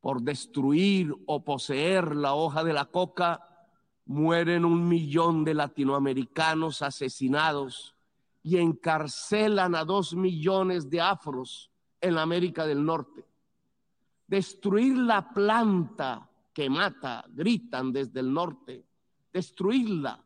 Por 0.00 0.22
destruir 0.22 1.12
o 1.26 1.42
poseer 1.42 2.14
la 2.14 2.34
hoja 2.34 2.62
de 2.62 2.72
la 2.72 2.84
coca, 2.84 3.68
mueren 4.04 4.64
un 4.64 4.86
millón 4.86 5.42
de 5.42 5.54
latinoamericanos 5.54 6.82
asesinados 6.82 7.93
y 8.44 8.58
encarcelan 8.58 9.74
a 9.74 9.84
dos 9.84 10.14
millones 10.14 10.90
de 10.90 11.00
afros 11.00 11.70
en 11.98 12.18
América 12.18 12.66
del 12.66 12.84
Norte. 12.84 13.24
Destruir 14.26 14.98
la 14.98 15.32
planta 15.32 16.30
que 16.52 16.68
mata, 16.68 17.24
gritan 17.30 17.90
desde 17.90 18.20
el 18.20 18.32
norte, 18.32 18.84
destruirla, 19.32 20.22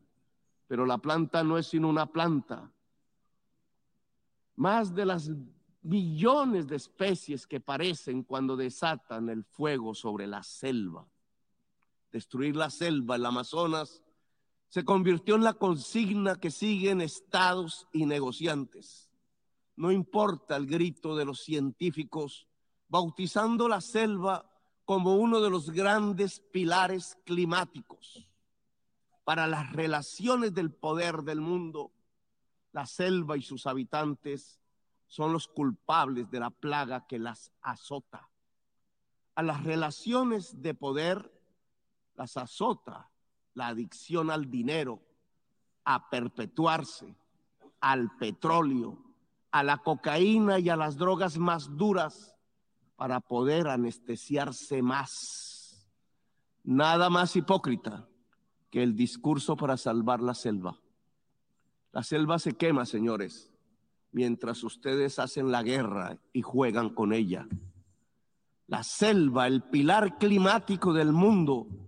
pero 0.67 0.85
la 0.85 0.99
planta 0.99 1.45
no 1.45 1.57
es 1.57 1.69
sino 1.69 1.89
una 1.89 2.07
planta. 2.07 2.71
Más 4.57 4.93
de 4.93 5.07
las 5.07 5.31
millones 5.83 6.67
de 6.67 6.75
especies 6.75 7.47
que 7.47 7.61
parecen 7.61 8.25
cuando 8.25 8.57
desatan 8.57 9.29
el 9.29 9.45
fuego 9.45 9.95
sobre 9.95 10.27
la 10.27 10.43
selva. 10.43 11.07
Destruir 12.11 12.57
la 12.57 12.69
selva, 12.69 13.15
el 13.15 13.25
Amazonas, 13.25 14.03
se 14.69 14.85
convirtió 14.85 15.35
en 15.35 15.45
la 15.45 15.55
consigna 15.55 16.37
que 16.37 16.51
siguen 16.51 17.01
estados 17.01 17.89
y 17.93 18.05
negociantes. 18.05 19.11
No 19.77 19.93
importa 19.93 20.57
el 20.57 20.67
grito 20.67 21.17
de 21.17 21.25
los 21.25 21.41
científicos, 21.43 22.47
bautizando 22.89 23.69
la 23.69 23.81
selva 23.81 24.51
como 24.85 25.17
uno 25.17 25.41
de 25.41 25.51
los 25.51 25.71
grandes 25.71 26.41
pilares 26.41 27.19
climáticos. 27.25 28.29
Para 29.25 29.47
las 29.47 29.73
relaciones 29.73 30.55
del 30.55 30.73
poder 30.73 31.23
del 31.23 31.41
mundo, 31.41 31.93
la 32.73 32.87
selva 32.87 33.37
y 33.37 33.43
sus 33.43 33.67
habitantes 33.67 34.61
son 35.07 35.33
los 35.33 35.49
culpables 35.49 36.31
de 36.31 36.41
la 36.41 36.51
plaga 36.51 37.07
que 37.07 37.19
las 37.19 37.53
azota. 37.63 38.29
A 39.35 39.43
las 39.43 39.63
relaciones 39.65 40.61
de 40.61 40.75
poder 40.75 41.33
las 42.15 42.37
azota 42.37 43.11
la 43.59 43.67
adicción 43.67 44.31
al 44.31 44.49
dinero, 44.49 45.03
a 45.85 46.09
perpetuarse, 46.09 47.17
al 47.81 48.09
petróleo, 48.17 49.03
a 49.51 49.65
la 49.65 49.79
cocaína 49.79 50.61
y 50.61 50.69
a 50.69 50.77
las 50.77 50.97
drogas 50.97 51.39
más 51.39 51.77
duras 51.77 52.37
para 52.95 53.19
poder 53.19 53.67
anestesiarse 53.67 54.81
más. 54.81 55.89
Nada 56.63 57.11
más 57.11 57.35
hipócrita 57.35 58.09
que 58.71 58.85
el 58.85 58.95
discurso 58.95 59.57
para 59.57 59.77
salvar 59.77 60.21
la 60.21 60.35
selva. 60.35 60.81
La 61.91 62.05
selva 62.05 62.39
se 62.39 62.53
quema, 62.53 62.87
señores, 62.87 63.53
mientras 64.13 64.63
ustedes 64.63 65.19
hacen 65.19 65.51
la 65.51 65.65
guerra 65.65 66.17
y 66.33 66.43
juegan 66.43 66.91
con 66.91 67.13
ella. 67.13 67.49
La 68.69 68.85
selva, 68.85 69.49
el 69.49 69.63
pilar 69.65 70.17
climático 70.17 70.93
del 70.93 71.13
mundo, 71.13 71.88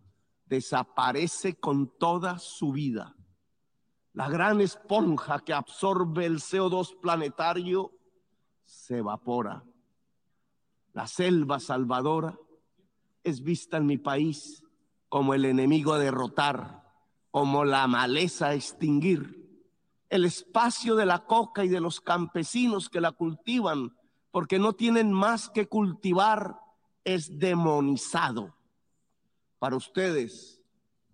desaparece 0.51 1.55
con 1.61 1.97
toda 1.97 2.39
su 2.41 2.73
vida. 2.73 3.17
La 4.13 4.29
gran 4.29 4.61
esponja 4.61 5.39
que 5.39 5.55
absorbe 5.55 6.27
el 6.27 6.41
CO2 6.41 6.99
planetario 7.01 7.93
se 8.65 8.99
evapora. 8.99 9.65
La 10.93 11.07
selva 11.07 11.61
salvadora 11.61 12.37
es 13.23 13.43
vista 13.45 13.77
en 13.77 13.87
mi 13.87 13.97
país 13.97 14.65
como 15.09 15.35
el 15.35 15.45
enemigo 15.45 15.93
a 15.93 16.01
derrotar, 16.01 16.83
como 17.31 17.65
la 17.65 17.87
maleza 17.87 18.49
a 18.49 18.55
extinguir. 18.55 19.65
El 20.09 20.25
espacio 20.25 20.97
de 20.97 21.07
la 21.07 21.27
coca 21.27 21.65
y 21.65 21.69
de 21.69 21.81
los 21.81 22.01
campesinos 22.01 22.89
que 22.89 23.01
la 23.01 23.13
cultivan 23.13 23.97
porque 24.33 24.59
no 24.59 24.73
tienen 24.73 25.13
más 25.13 25.49
que 25.49 25.69
cultivar 25.69 26.59
es 27.05 27.39
demonizado. 27.39 28.60
Para 29.61 29.77
ustedes, 29.77 30.63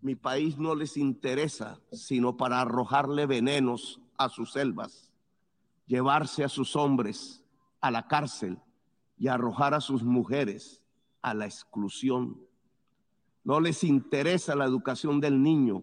mi 0.00 0.14
país 0.14 0.56
no 0.56 0.76
les 0.76 0.96
interesa 0.96 1.80
sino 1.90 2.36
para 2.36 2.60
arrojarle 2.60 3.26
venenos 3.26 4.00
a 4.16 4.28
sus 4.28 4.52
selvas, 4.52 5.12
llevarse 5.86 6.44
a 6.44 6.48
sus 6.48 6.76
hombres 6.76 7.44
a 7.80 7.90
la 7.90 8.06
cárcel 8.06 8.60
y 9.18 9.26
arrojar 9.26 9.74
a 9.74 9.80
sus 9.80 10.04
mujeres 10.04 10.80
a 11.22 11.34
la 11.34 11.46
exclusión. 11.46 12.40
No 13.42 13.58
les 13.58 13.82
interesa 13.82 14.54
la 14.54 14.64
educación 14.64 15.20
del 15.20 15.42
niño, 15.42 15.82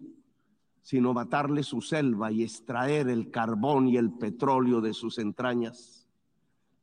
sino 0.80 1.12
matarle 1.12 1.64
su 1.64 1.82
selva 1.82 2.32
y 2.32 2.44
extraer 2.44 3.10
el 3.10 3.30
carbón 3.30 3.88
y 3.88 3.98
el 3.98 4.10
petróleo 4.10 4.80
de 4.80 4.94
sus 4.94 5.18
entrañas. 5.18 6.08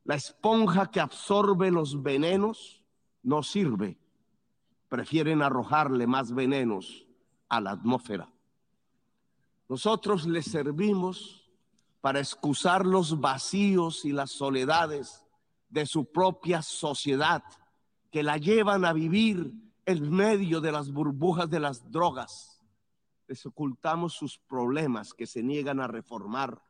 La 0.04 0.14
esponja 0.14 0.92
que 0.92 1.00
absorbe 1.00 1.72
los 1.72 2.04
venenos 2.04 2.84
no 3.24 3.42
sirve 3.42 3.98
prefieren 4.92 5.40
arrojarle 5.40 6.06
más 6.06 6.34
venenos 6.34 7.06
a 7.48 7.62
la 7.62 7.70
atmósfera. 7.70 8.30
Nosotros 9.66 10.26
les 10.26 10.44
servimos 10.44 11.50
para 12.02 12.18
excusar 12.18 12.84
los 12.84 13.18
vacíos 13.18 14.04
y 14.04 14.12
las 14.12 14.32
soledades 14.32 15.24
de 15.70 15.86
su 15.86 16.12
propia 16.12 16.60
sociedad 16.60 17.42
que 18.10 18.22
la 18.22 18.36
llevan 18.36 18.84
a 18.84 18.92
vivir 18.92 19.54
en 19.86 20.10
medio 20.10 20.60
de 20.60 20.72
las 20.72 20.92
burbujas 20.92 21.48
de 21.48 21.60
las 21.60 21.90
drogas. 21.90 22.62
Les 23.28 23.46
ocultamos 23.46 24.12
sus 24.12 24.40
problemas 24.40 25.14
que 25.14 25.26
se 25.26 25.42
niegan 25.42 25.80
a 25.80 25.86
reformar. 25.86 26.60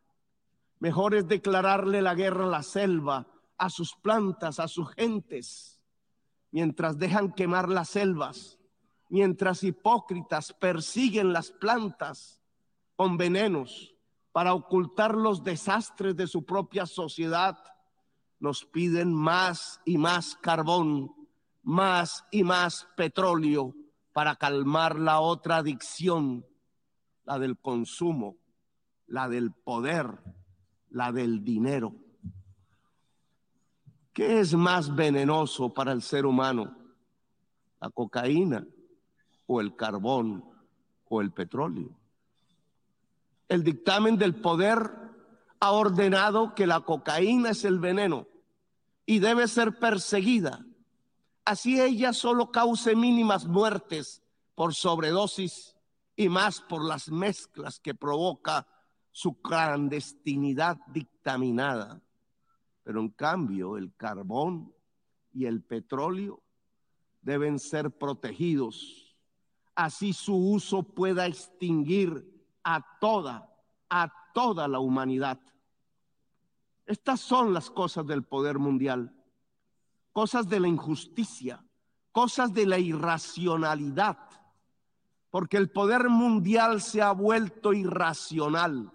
Mejor 0.78 1.16
es 1.16 1.26
declararle 1.26 2.00
la 2.00 2.14
guerra 2.14 2.44
a 2.44 2.50
la 2.50 2.62
selva, 2.62 3.26
a 3.58 3.68
sus 3.68 3.96
plantas, 3.96 4.60
a 4.60 4.68
sus 4.68 4.94
gentes 4.94 5.71
mientras 6.52 6.98
dejan 6.98 7.32
quemar 7.32 7.68
las 7.68 7.88
selvas, 7.88 8.58
mientras 9.08 9.64
hipócritas 9.64 10.52
persiguen 10.52 11.32
las 11.32 11.50
plantas 11.50 12.40
con 12.94 13.16
venenos 13.16 13.94
para 14.30 14.54
ocultar 14.54 15.14
los 15.14 15.42
desastres 15.42 16.16
de 16.16 16.26
su 16.26 16.44
propia 16.44 16.86
sociedad, 16.86 17.58
nos 18.38 18.64
piden 18.64 19.12
más 19.12 19.80
y 19.84 19.98
más 19.98 20.36
carbón, 20.36 21.12
más 21.62 22.24
y 22.30 22.44
más 22.44 22.86
petróleo 22.96 23.74
para 24.12 24.36
calmar 24.36 24.98
la 24.98 25.20
otra 25.20 25.58
adicción, 25.58 26.44
la 27.24 27.38
del 27.38 27.58
consumo, 27.58 28.36
la 29.06 29.28
del 29.28 29.52
poder, 29.52 30.18
la 30.90 31.12
del 31.12 31.44
dinero. 31.44 31.94
¿Qué 34.12 34.40
es 34.40 34.52
más 34.54 34.94
venenoso 34.94 35.72
para 35.72 35.92
el 35.92 36.02
ser 36.02 36.26
humano? 36.26 36.76
¿La 37.80 37.88
cocaína 37.90 38.66
o 39.46 39.60
el 39.60 39.74
carbón 39.74 40.44
o 41.08 41.20
el 41.20 41.32
petróleo? 41.32 41.90
El 43.48 43.64
dictamen 43.64 44.18
del 44.18 44.34
poder 44.34 44.90
ha 45.60 45.72
ordenado 45.72 46.54
que 46.54 46.66
la 46.66 46.80
cocaína 46.80 47.50
es 47.50 47.64
el 47.64 47.78
veneno 47.78 48.26
y 49.06 49.18
debe 49.18 49.48
ser 49.48 49.78
perseguida. 49.78 50.64
Así 51.44 51.80
ella 51.80 52.12
solo 52.12 52.50
cause 52.50 52.94
mínimas 52.94 53.46
muertes 53.46 54.22
por 54.54 54.74
sobredosis 54.74 55.76
y 56.16 56.28
más 56.28 56.60
por 56.60 56.84
las 56.84 57.10
mezclas 57.10 57.80
que 57.80 57.94
provoca 57.94 58.66
su 59.10 59.40
clandestinidad 59.40 60.78
dictaminada. 60.88 62.02
Pero 62.82 63.00
en 63.00 63.08
cambio 63.10 63.76
el 63.76 63.94
carbón 63.94 64.72
y 65.32 65.46
el 65.46 65.62
petróleo 65.62 66.42
deben 67.20 67.58
ser 67.58 67.90
protegidos. 67.90 69.16
Así 69.74 70.12
su 70.12 70.34
uso 70.34 70.82
pueda 70.82 71.26
extinguir 71.26 72.28
a 72.62 72.98
toda, 73.00 73.54
a 73.88 74.12
toda 74.34 74.68
la 74.68 74.80
humanidad. 74.80 75.40
Estas 76.86 77.20
son 77.20 77.54
las 77.54 77.70
cosas 77.70 78.06
del 78.06 78.24
poder 78.24 78.58
mundial, 78.58 79.14
cosas 80.12 80.48
de 80.48 80.60
la 80.60 80.68
injusticia, 80.68 81.64
cosas 82.10 82.52
de 82.52 82.66
la 82.66 82.78
irracionalidad, 82.78 84.18
porque 85.30 85.56
el 85.56 85.70
poder 85.70 86.10
mundial 86.10 86.82
se 86.82 87.00
ha 87.00 87.12
vuelto 87.12 87.72
irracional 87.72 88.92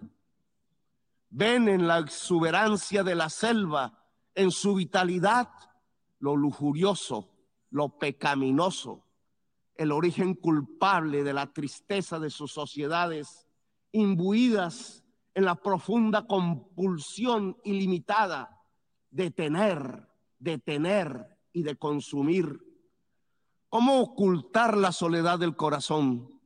ven 1.30 1.68
en 1.68 1.86
la 1.86 1.98
exuberancia 1.98 3.02
de 3.02 3.14
la 3.14 3.28
selva, 3.28 4.04
en 4.34 4.50
su 4.50 4.74
vitalidad, 4.74 5.48
lo 6.18 6.36
lujurioso, 6.36 7.30
lo 7.70 7.98
pecaminoso, 7.98 9.04
el 9.74 9.92
origen 9.92 10.34
culpable 10.34 11.22
de 11.22 11.32
la 11.32 11.52
tristeza 11.52 12.18
de 12.18 12.30
sus 12.30 12.52
sociedades, 12.52 13.46
imbuidas 13.92 15.04
en 15.34 15.44
la 15.44 15.54
profunda 15.54 16.26
compulsión 16.26 17.56
ilimitada 17.64 18.60
de 19.10 19.30
tener, 19.30 20.08
de 20.38 20.58
tener 20.58 21.38
y 21.52 21.62
de 21.62 21.76
consumir. 21.76 22.60
¿Cómo 23.68 24.00
ocultar 24.00 24.76
la 24.76 24.92
soledad 24.92 25.38
del 25.38 25.54
corazón 25.54 26.40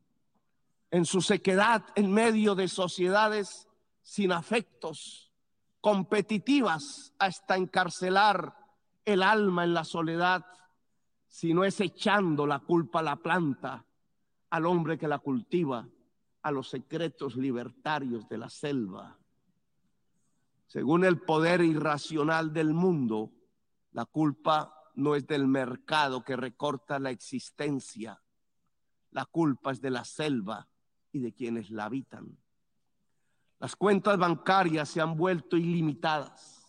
en 0.90 1.06
su 1.06 1.22
sequedad 1.22 1.84
en 1.94 2.12
medio 2.12 2.54
de 2.54 2.68
sociedades 2.68 3.68
sin 4.02 4.32
afectos, 4.32 5.32
competitivas 5.80 7.12
hasta 7.18 7.56
encarcelar 7.56 8.56
el 9.04 9.22
alma 9.22 9.64
en 9.64 9.74
la 9.74 9.84
soledad, 9.84 10.44
si 11.26 11.54
no 11.54 11.64
es 11.64 11.80
echando 11.80 12.46
la 12.46 12.60
culpa 12.60 13.00
a 13.00 13.02
la 13.02 13.16
planta, 13.16 13.84
al 14.50 14.66
hombre 14.66 14.98
que 14.98 15.08
la 15.08 15.18
cultiva, 15.18 15.88
a 16.42 16.50
los 16.50 16.68
secretos 16.68 17.36
libertarios 17.36 18.28
de 18.28 18.38
la 18.38 18.48
selva. 18.48 19.18
Según 20.66 21.04
el 21.04 21.20
poder 21.20 21.62
irracional 21.62 22.52
del 22.52 22.74
mundo, 22.74 23.32
la 23.92 24.04
culpa 24.04 24.74
no 24.94 25.14
es 25.14 25.26
del 25.26 25.46
mercado 25.46 26.22
que 26.22 26.36
recorta 26.36 26.98
la 26.98 27.10
existencia, 27.10 28.20
la 29.10 29.24
culpa 29.26 29.72
es 29.72 29.80
de 29.80 29.90
la 29.90 30.04
selva 30.04 30.68
y 31.12 31.20
de 31.20 31.32
quienes 31.32 31.70
la 31.70 31.86
habitan. 31.86 32.41
Las 33.62 33.76
cuentas 33.76 34.18
bancarias 34.18 34.88
se 34.88 35.00
han 35.00 35.16
vuelto 35.16 35.56
ilimitadas. 35.56 36.66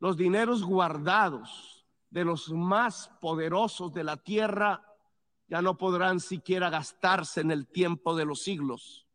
Los 0.00 0.16
dineros 0.16 0.64
guardados 0.64 1.84
de 2.08 2.24
los 2.24 2.48
más 2.48 3.10
poderosos 3.20 3.92
de 3.92 4.04
la 4.04 4.16
tierra 4.16 4.82
ya 5.48 5.60
no 5.60 5.76
podrán 5.76 6.18
siquiera 6.18 6.70
gastarse 6.70 7.42
en 7.42 7.50
el 7.50 7.66
tiempo 7.66 8.16
de 8.16 8.24
los 8.24 8.40
siglos. 8.40 9.06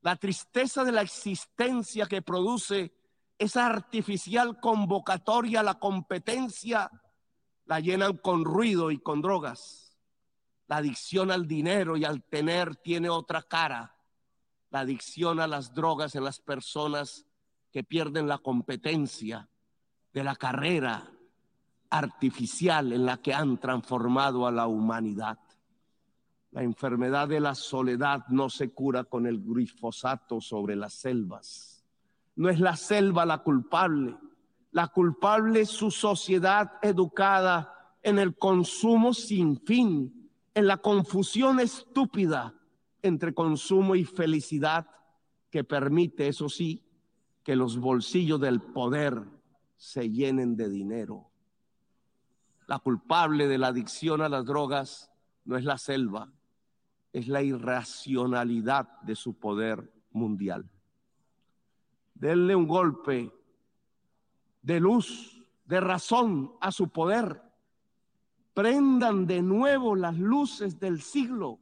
La 0.00 0.16
tristeza 0.16 0.82
de 0.82 0.90
la 0.90 1.02
existencia 1.02 2.06
que 2.06 2.20
produce 2.20 2.92
esa 3.38 3.66
artificial 3.66 4.58
convocatoria 4.58 5.60
a 5.60 5.62
la 5.62 5.78
competencia 5.78 6.90
la 7.66 7.78
llenan 7.78 8.16
con 8.16 8.44
ruido 8.44 8.90
y 8.90 8.98
con 8.98 9.22
drogas. 9.22 9.96
La 10.66 10.78
adicción 10.78 11.30
al 11.30 11.46
dinero 11.46 11.96
y 11.96 12.04
al 12.04 12.24
tener 12.24 12.74
tiene 12.74 13.08
otra 13.08 13.40
cara. 13.40 13.94
La 14.70 14.80
adicción 14.80 15.40
a 15.40 15.46
las 15.46 15.74
drogas 15.74 16.14
en 16.14 16.24
las 16.24 16.40
personas 16.40 17.26
que 17.70 17.84
pierden 17.84 18.28
la 18.28 18.38
competencia 18.38 19.48
de 20.12 20.24
la 20.24 20.36
carrera 20.36 21.10
artificial 21.90 22.92
en 22.92 23.06
la 23.06 23.18
que 23.18 23.32
han 23.32 23.58
transformado 23.58 24.46
a 24.46 24.52
la 24.52 24.66
humanidad. 24.66 25.38
La 26.50 26.62
enfermedad 26.62 27.28
de 27.28 27.40
la 27.40 27.54
soledad 27.54 28.26
no 28.28 28.48
se 28.48 28.70
cura 28.70 29.04
con 29.04 29.26
el 29.26 29.40
glifosato 29.42 30.40
sobre 30.40 30.76
las 30.76 30.94
selvas. 30.94 31.84
No 32.36 32.48
es 32.48 32.60
la 32.60 32.76
selva 32.76 33.26
la 33.26 33.38
culpable. 33.38 34.16
La 34.72 34.88
culpable 34.88 35.62
es 35.62 35.70
su 35.70 35.90
sociedad 35.90 36.72
educada 36.82 37.96
en 38.02 38.18
el 38.18 38.36
consumo 38.36 39.12
sin 39.12 39.58
fin, 39.60 40.30
en 40.54 40.66
la 40.66 40.78
confusión 40.78 41.60
estúpida 41.60 42.54
entre 43.02 43.34
consumo 43.34 43.94
y 43.94 44.04
felicidad 44.04 44.88
que 45.50 45.64
permite, 45.64 46.28
eso 46.28 46.48
sí, 46.48 46.84
que 47.42 47.56
los 47.56 47.78
bolsillos 47.78 48.40
del 48.40 48.60
poder 48.60 49.24
se 49.76 50.10
llenen 50.10 50.56
de 50.56 50.68
dinero. 50.68 51.30
La 52.66 52.78
culpable 52.78 53.48
de 53.48 53.58
la 53.58 53.68
adicción 53.68 54.20
a 54.20 54.28
las 54.28 54.44
drogas 54.44 55.10
no 55.44 55.56
es 55.56 55.64
la 55.64 55.78
selva, 55.78 56.30
es 57.12 57.28
la 57.28 57.42
irracionalidad 57.42 59.00
de 59.00 59.16
su 59.16 59.38
poder 59.38 59.90
mundial. 60.10 60.70
Denle 62.14 62.54
un 62.54 62.66
golpe 62.66 63.32
de 64.60 64.80
luz, 64.80 65.42
de 65.64 65.80
razón 65.80 66.52
a 66.60 66.72
su 66.72 66.88
poder. 66.88 67.40
Prendan 68.52 69.26
de 69.26 69.40
nuevo 69.40 69.94
las 69.94 70.18
luces 70.18 70.78
del 70.78 71.00
siglo. 71.00 71.60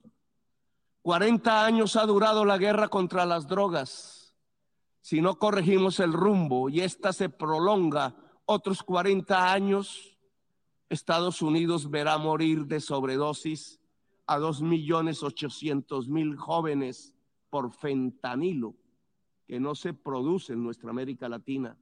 40 1.06 1.64
años 1.64 1.94
ha 1.94 2.04
durado 2.04 2.44
la 2.44 2.58
guerra 2.58 2.88
contra 2.88 3.24
las 3.24 3.46
drogas. 3.46 4.34
Si 5.00 5.20
no 5.20 5.38
corregimos 5.38 6.00
el 6.00 6.12
rumbo 6.12 6.68
y 6.68 6.80
esta 6.80 7.12
se 7.12 7.28
prolonga 7.28 8.16
otros 8.44 8.82
40 8.82 9.52
años, 9.52 10.18
Estados 10.88 11.42
Unidos 11.42 11.88
verá 11.92 12.18
morir 12.18 12.66
de 12.66 12.80
sobredosis 12.80 13.78
a 14.26 14.38
dos 14.38 14.62
millones 14.62 15.22
ochocientos 15.22 16.08
mil 16.08 16.36
jóvenes 16.36 17.14
por 17.50 17.72
fentanilo 17.72 18.74
que 19.46 19.60
no 19.60 19.76
se 19.76 19.94
produce 19.94 20.54
en 20.54 20.64
nuestra 20.64 20.90
América 20.90 21.28
Latina. 21.28 21.78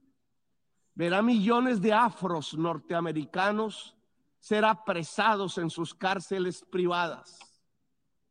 Verá 0.93 1.23
millones 1.23 1.81
de 1.81 1.93
afros 1.93 2.55
norteamericanos 2.55 3.95
ser 4.39 4.65
apresados 4.65 5.57
en 5.57 5.71
sus 5.71 5.95
cárceles 5.95 6.63
privadas. 6.69 7.54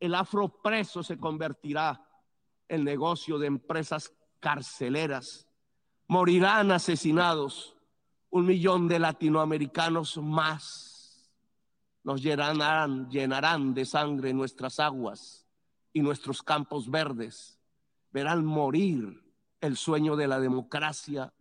El 0.04 0.14
afro 0.14 0.60
preso 0.60 1.02
se 1.02 1.16
convertirá 1.16 2.06
en 2.68 2.84
negocio 2.84 3.38
de 3.38 3.46
empresas 3.46 4.12
carceleras. 4.38 5.48
Morirán 6.08 6.72
asesinados 6.72 7.74
un 8.28 8.44
millón 8.44 8.86
de 8.86 8.98
latinoamericanos 8.98 10.18
más 10.18 10.94
nos 12.04 12.22
llenarán, 12.22 13.08
llenarán 13.08 13.72
de 13.72 13.86
sangre 13.86 14.34
nuestras 14.34 14.78
aguas 14.78 15.46
y 15.94 16.02
nuestros 16.02 16.42
campos 16.42 16.90
verdes. 16.90 17.58
Verán 18.12 18.44
morir 18.44 19.24
el 19.62 19.78
sueño 19.78 20.14
de 20.14 20.28
la 20.28 20.38
democracia, 20.38 21.32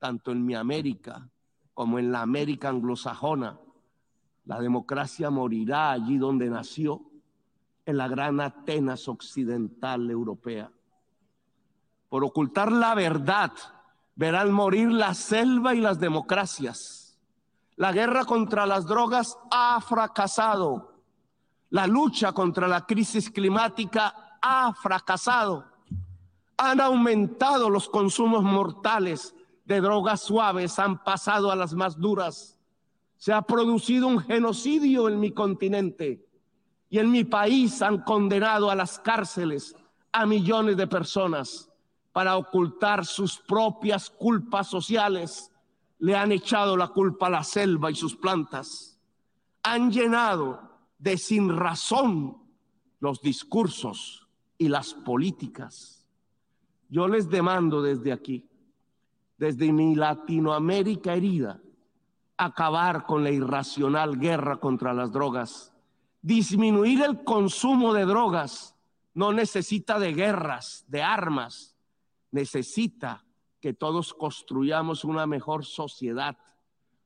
tanto 0.00 0.32
en 0.32 0.44
mi 0.44 0.56
América 0.56 1.30
como 1.74 2.00
en 2.00 2.10
la 2.10 2.22
América 2.22 2.70
anglosajona. 2.70 3.60
La 4.46 4.60
democracia 4.60 5.30
morirá 5.30 5.92
allí 5.92 6.18
donde 6.18 6.50
nació, 6.50 7.09
en 7.90 7.98
la 7.98 8.08
gran 8.08 8.40
Atenas 8.40 9.08
occidental 9.08 10.10
europea. 10.10 10.70
Por 12.08 12.24
ocultar 12.24 12.72
la 12.72 12.94
verdad, 12.94 13.52
verán 14.14 14.52
morir 14.52 14.90
la 14.90 15.14
selva 15.14 15.74
y 15.74 15.80
las 15.80 16.00
democracias 16.00 17.00
la 17.80 17.92
guerra 17.92 18.26
contra 18.26 18.66
las 18.66 18.84
drogas 18.84 19.38
ha 19.50 19.80
fracasado. 19.80 21.00
La 21.70 21.86
lucha 21.86 22.30
contra 22.32 22.68
la 22.68 22.84
crisis 22.84 23.30
climática 23.30 24.36
ha 24.42 24.74
fracasado. 24.74 25.64
Han 26.58 26.78
aumentado 26.78 27.70
los 27.70 27.88
consumos 27.88 28.42
mortales 28.42 29.34
de 29.64 29.80
drogas 29.80 30.20
suaves, 30.20 30.78
han 30.78 31.02
pasado 31.02 31.50
a 31.50 31.56
las 31.56 31.72
más 31.72 31.98
duras. 31.98 32.58
Se 33.16 33.32
ha 33.32 33.40
producido 33.40 34.08
un 34.08 34.20
genocidio 34.20 35.08
en 35.08 35.18
mi 35.18 35.30
continente 35.30 36.28
y 36.90 36.98
en 36.98 37.10
mi 37.10 37.24
país 37.24 37.80
han 37.80 38.02
condenado 38.02 38.70
a 38.70 38.74
las 38.74 38.98
cárceles 38.98 39.74
a 40.12 40.26
millones 40.26 40.76
de 40.76 40.88
personas 40.88 41.70
para 42.12 42.36
ocultar 42.36 43.06
sus 43.06 43.38
propias 43.38 44.10
culpas 44.10 44.68
sociales 44.68 45.50
le 46.00 46.16
han 46.16 46.32
echado 46.32 46.76
la 46.76 46.88
culpa 46.88 47.28
a 47.28 47.30
la 47.30 47.44
selva 47.44 47.90
y 47.90 47.94
sus 47.94 48.16
plantas. 48.16 48.98
Han 49.62 49.92
llenado 49.92 50.60
de 50.98 51.16
sin 51.16 51.54
razón 51.54 52.38
los 52.98 53.20
discursos 53.20 54.26
y 54.58 54.68
las 54.68 54.94
políticas. 54.94 56.06
Yo 56.88 57.06
les 57.06 57.28
demando 57.28 57.82
desde 57.82 58.12
aquí, 58.12 58.48
desde 59.36 59.72
mi 59.72 59.94
Latinoamérica 59.94 61.14
herida, 61.14 61.60
acabar 62.36 63.04
con 63.04 63.22
la 63.22 63.30
irracional 63.30 64.18
guerra 64.18 64.56
contra 64.56 64.92
las 64.92 65.12
drogas. 65.12 65.69
Disminuir 66.22 67.02
el 67.02 67.24
consumo 67.24 67.94
de 67.94 68.04
drogas 68.04 68.74
no 69.14 69.32
necesita 69.32 69.98
de 69.98 70.12
guerras, 70.12 70.84
de 70.88 71.02
armas, 71.02 71.76
necesita 72.30 73.24
que 73.60 73.72
todos 73.72 74.14
construyamos 74.14 75.04
una 75.04 75.26
mejor 75.26 75.64
sociedad, 75.64 76.36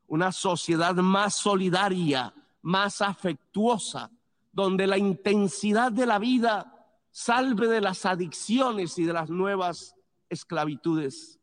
una 0.06 0.32
sociedad 0.32 0.94
más 0.96 1.34
solidaria, 1.34 2.34
más 2.62 3.00
afectuosa, 3.02 4.10
donde 4.52 4.86
la 4.86 4.98
intensidad 4.98 5.92
de 5.92 6.06
la 6.06 6.18
vida 6.18 6.88
salve 7.10 7.68
de 7.68 7.80
las 7.80 8.06
adicciones 8.06 8.98
y 8.98 9.04
de 9.04 9.12
las 9.12 9.30
nuevas 9.30 9.94
esclavitudes. 10.28 11.38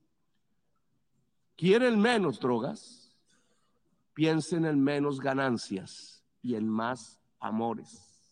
¿Quieren 1.55 1.99
menos 1.99 2.39
drogas? 2.39 3.15
Piensen 4.13 4.65
en 4.65 4.83
menos 4.83 5.19
ganancias 5.19 6.23
y 6.41 6.55
en 6.55 6.67
más 6.67 7.20
amores. 7.41 8.23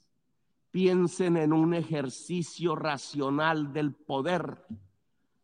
Piensen 0.72 1.36
en 1.36 1.52
un 1.52 1.74
ejercicio 1.74 2.76
racional 2.76 3.74
del 3.74 3.94
poder 3.94 4.66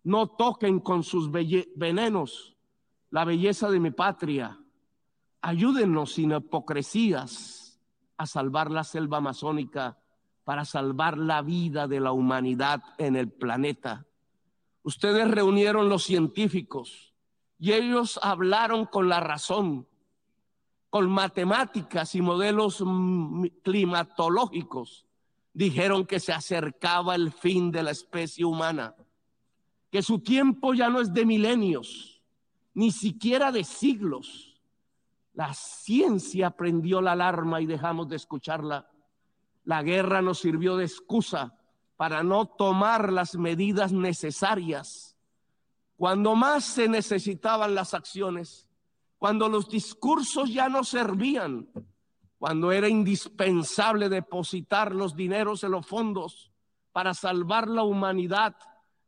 no 0.06 0.28
toquen 0.28 0.80
con 0.80 1.04
sus 1.04 1.32
venenos 1.32 2.56
la 3.10 3.26
belleza 3.26 3.72
de 3.72 3.80
mi 3.80 3.90
patria. 3.90 4.60
Ayúdennos 5.42 6.14
sin 6.14 6.32
hipocresías 6.32 7.82
a 8.16 8.28
salvar 8.28 8.70
la 8.70 8.84
selva 8.84 9.18
amazónica 9.18 9.98
para 10.44 10.64
salvar 10.64 11.18
la 11.18 11.42
vida 11.42 11.88
de 11.88 12.00
la 12.00 12.12
humanidad 12.12 12.84
en 13.00 13.16
el 13.16 13.32
planeta. 13.32 14.06
Ustedes 14.84 15.30
reunieron 15.30 15.90
los 15.90 16.04
científicos 16.04 17.16
y 17.58 17.72
ellos 17.72 18.20
hablaron 18.22 18.86
con 18.86 19.10
la 19.10 19.20
razón, 19.22 19.88
con 20.96 21.10
matemáticas 21.10 22.16
y 22.16 22.22
modelos 22.22 22.82
mm, 22.82 23.48
climatológicos. 23.62 25.06
Dijeron 25.52 26.06
que 26.06 26.22
se 26.22 26.32
acercaba 26.32 27.16
el 27.16 27.34
fin 27.34 27.70
de 27.70 27.84
la 27.84 27.92
especie 27.92 28.46
humana, 28.46 28.96
que 29.92 30.02
su 30.02 30.20
tiempo 30.20 30.74
ya 30.74 30.88
no 30.90 31.02
es 31.02 31.14
de 31.14 31.26
milenios, 31.26 32.24
ni 32.74 32.92
siquiera 32.92 33.52
de 33.52 33.66
siglos. 33.66 34.62
La 35.34 35.54
ciencia 35.54 36.52
prendió 36.52 37.02
la 37.02 37.12
alarma 37.12 37.60
y 37.60 37.66
dejamos 37.66 38.08
de 38.08 38.16
escucharla. 38.16 38.90
La 39.66 39.84
guerra 39.84 40.22
nos 40.22 40.40
sirvió 40.40 40.78
de 40.78 40.86
excusa 40.86 41.60
para 41.98 42.24
no 42.24 42.46
tomar 42.46 43.12
las 43.12 43.36
medidas 43.36 43.92
necesarias. 43.92 45.18
Cuando 45.98 46.36
más 46.36 46.64
se 46.64 46.88
necesitaban 46.88 47.76
las 47.76 47.94
acciones, 47.94 48.70
cuando 49.18 49.50
los 49.50 49.70
discursos 49.70 50.52
ya 50.52 50.70
no 50.70 50.84
servían, 50.84 51.70
cuando 52.38 52.72
era 52.72 52.88
indispensable 52.88 54.10
depositar 54.10 54.94
los 54.94 55.16
dineros 55.16 55.64
en 55.64 55.72
los 55.72 55.86
fondos 55.86 56.52
para 56.92 57.14
salvar 57.14 57.68
la 57.68 57.84
humanidad, 57.84 58.56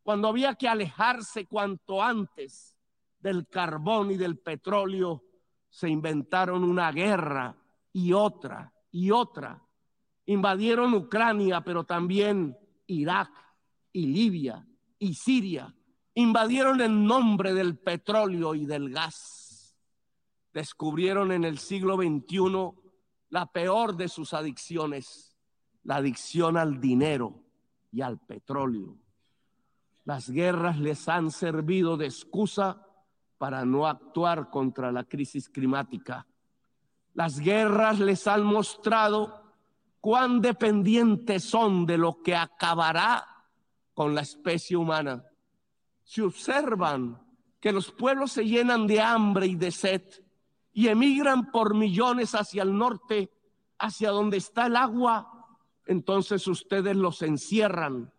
cuando 0.03 0.29
había 0.29 0.55
que 0.55 0.67
alejarse 0.67 1.45
cuanto 1.45 2.01
antes 2.01 2.75
del 3.19 3.47
carbón 3.47 4.11
y 4.11 4.17
del 4.17 4.37
petróleo, 4.37 5.23
se 5.69 5.89
inventaron 5.89 6.63
una 6.63 6.91
guerra 6.91 7.55
y 7.93 8.13
otra 8.13 8.73
y 8.91 9.11
otra. 9.11 9.61
Invadieron 10.25 10.93
Ucrania, 10.93 11.61
pero 11.61 11.83
también 11.83 12.57
Irak 12.87 13.31
y 13.91 14.07
Libia 14.07 14.65
y 14.99 15.13
Siria. 15.13 15.73
Invadieron 16.15 16.81
en 16.81 17.05
nombre 17.05 17.53
del 17.53 17.77
petróleo 17.77 18.55
y 18.55 18.65
del 18.65 18.89
gas. 18.89 19.46
Descubrieron 20.57 21.31
en 21.31 21.43
el 21.43 21.59
siglo 21.59 21.97
XXI 21.97 22.71
la 23.29 23.45
peor 23.45 23.95
de 23.95 24.07
sus 24.07 24.33
adicciones, 24.33 25.37
la 25.83 25.97
adicción 25.97 26.57
al 26.57 26.81
dinero 26.81 27.43
y 27.91 28.01
al 28.01 28.17
petróleo. 28.17 28.97
Las 30.03 30.31
guerras 30.31 30.79
les 30.79 31.07
han 31.09 31.29
servido 31.29 31.95
de 31.95 32.07
excusa 32.07 32.83
para 33.37 33.65
no 33.65 33.85
actuar 33.85 34.49
contra 34.49 34.91
la 34.91 35.03
crisis 35.03 35.47
climática. 35.47 36.25
Las 37.13 37.39
guerras 37.39 37.99
les 37.99 38.25
han 38.25 38.43
mostrado 38.43 39.53
cuán 40.01 40.41
dependientes 40.41 41.43
son 41.43 41.85
de 41.85 41.99
lo 41.99 42.23
que 42.23 42.35
acabará 42.35 43.27
con 43.93 44.15
la 44.15 44.21
especie 44.21 44.75
humana. 44.75 45.23
Si 46.03 46.21
observan 46.21 47.21
que 47.59 47.71
los 47.71 47.91
pueblos 47.91 48.31
se 48.31 48.43
llenan 48.43 48.87
de 48.87 48.99
hambre 48.99 49.45
y 49.45 49.55
de 49.55 49.69
sed 49.69 50.01
y 50.77 50.89
emigran 50.89 51.49
por 51.49 51.73
millones 51.73 52.35
hacia 52.35 52.61
el 52.61 52.77
norte, 52.77 53.31
hacia 53.79 54.11
donde 54.11 54.37
está 54.37 54.67
el 54.67 54.75
agua, 54.75 55.47
entonces 55.87 56.47
ustedes 56.47 56.95
los 56.95 57.23
encierran, 57.23 58.13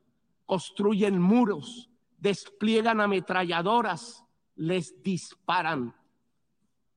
construyen 0.44 1.22
muros, 1.22 1.88
despliegan 2.18 3.00
ametralladoras, 3.00 4.24
les 4.56 5.00
disparan, 5.04 5.94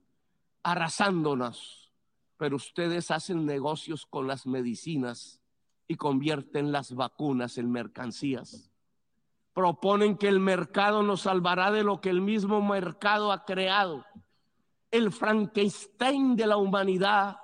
arrasándonos, 0.65 1.93
pero 2.37 2.57
ustedes 2.57 3.11
hacen 3.11 3.47
negocios 3.47 4.07
con 4.07 4.27
las 4.27 4.47
medicinas 4.47 5.41
y 5.87 5.95
convierten 5.97 6.73
las 6.73 6.95
vacunas 6.95 7.59
en 7.59 7.71
mercancías. 7.71 8.73
Proponen 9.53 10.17
que 10.17 10.27
el 10.27 10.41
mercado 10.41 11.03
nos 11.05 11.23
salvará 11.23 11.71
de 11.71 11.85
lo 11.85 12.01
que 12.01 12.11
el 12.11 12.21
mismo 12.21 12.61
mercado 12.61 13.31
ha 13.31 13.45
creado. 13.45 14.05
El 14.91 15.13
Frankenstein 15.13 16.35
de 16.35 16.47
la 16.49 16.57
humanidad 16.57 17.37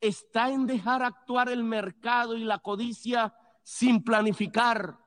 está 0.00 0.50
en 0.50 0.66
dejar 0.66 1.02
actuar 1.02 1.50
el 1.50 1.64
mercado 1.64 2.36
y 2.36 2.44
la 2.44 2.60
codicia 2.60 3.34
sin 3.62 4.02
planificar, 4.02 4.98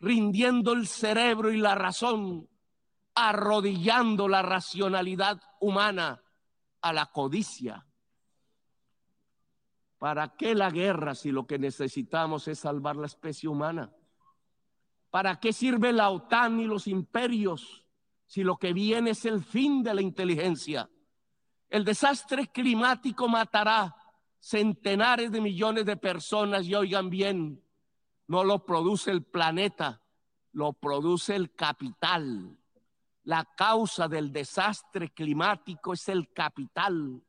rindiendo 0.00 0.72
el 0.72 0.86
cerebro 0.86 1.52
y 1.52 1.58
la 1.58 1.74
razón, 1.74 2.48
arrodillando 3.14 4.28
la 4.28 4.42
racionalidad 4.42 5.40
humana 5.60 6.22
a 6.80 6.92
la 6.92 7.06
codicia. 7.06 7.86
¿Para 9.98 10.36
qué 10.36 10.54
la 10.54 10.70
guerra 10.70 11.14
si 11.14 11.32
lo 11.32 11.46
que 11.46 11.58
necesitamos 11.58 12.46
es 12.46 12.60
salvar 12.60 12.96
la 12.96 13.06
especie 13.06 13.48
humana? 13.48 13.92
¿Para 15.10 15.40
qué 15.40 15.52
sirve 15.52 15.92
la 15.92 16.10
OTAN 16.10 16.60
y 16.60 16.66
los 16.66 16.86
imperios 16.86 17.84
si 18.26 18.44
lo 18.44 18.56
que 18.56 18.72
viene 18.72 19.10
es 19.10 19.24
el 19.24 19.42
fin 19.42 19.82
de 19.82 19.94
la 19.94 20.02
inteligencia? 20.02 20.88
El 21.68 21.84
desastre 21.84 22.46
climático 22.48 23.26
matará 23.28 23.96
centenares 24.38 25.32
de 25.32 25.40
millones 25.40 25.84
de 25.84 25.96
personas 25.96 26.64
y 26.66 26.74
oigan 26.74 27.10
bien, 27.10 27.60
no 28.28 28.44
lo 28.44 28.64
produce 28.64 29.10
el 29.10 29.24
planeta, 29.24 30.02
lo 30.52 30.74
produce 30.74 31.34
el 31.34 31.54
capital. 31.54 32.56
La 33.24 33.44
causa 33.56 34.06
del 34.06 34.32
desastre 34.32 35.10
climático 35.10 35.94
es 35.94 36.08
el 36.08 36.32
capital. 36.32 37.22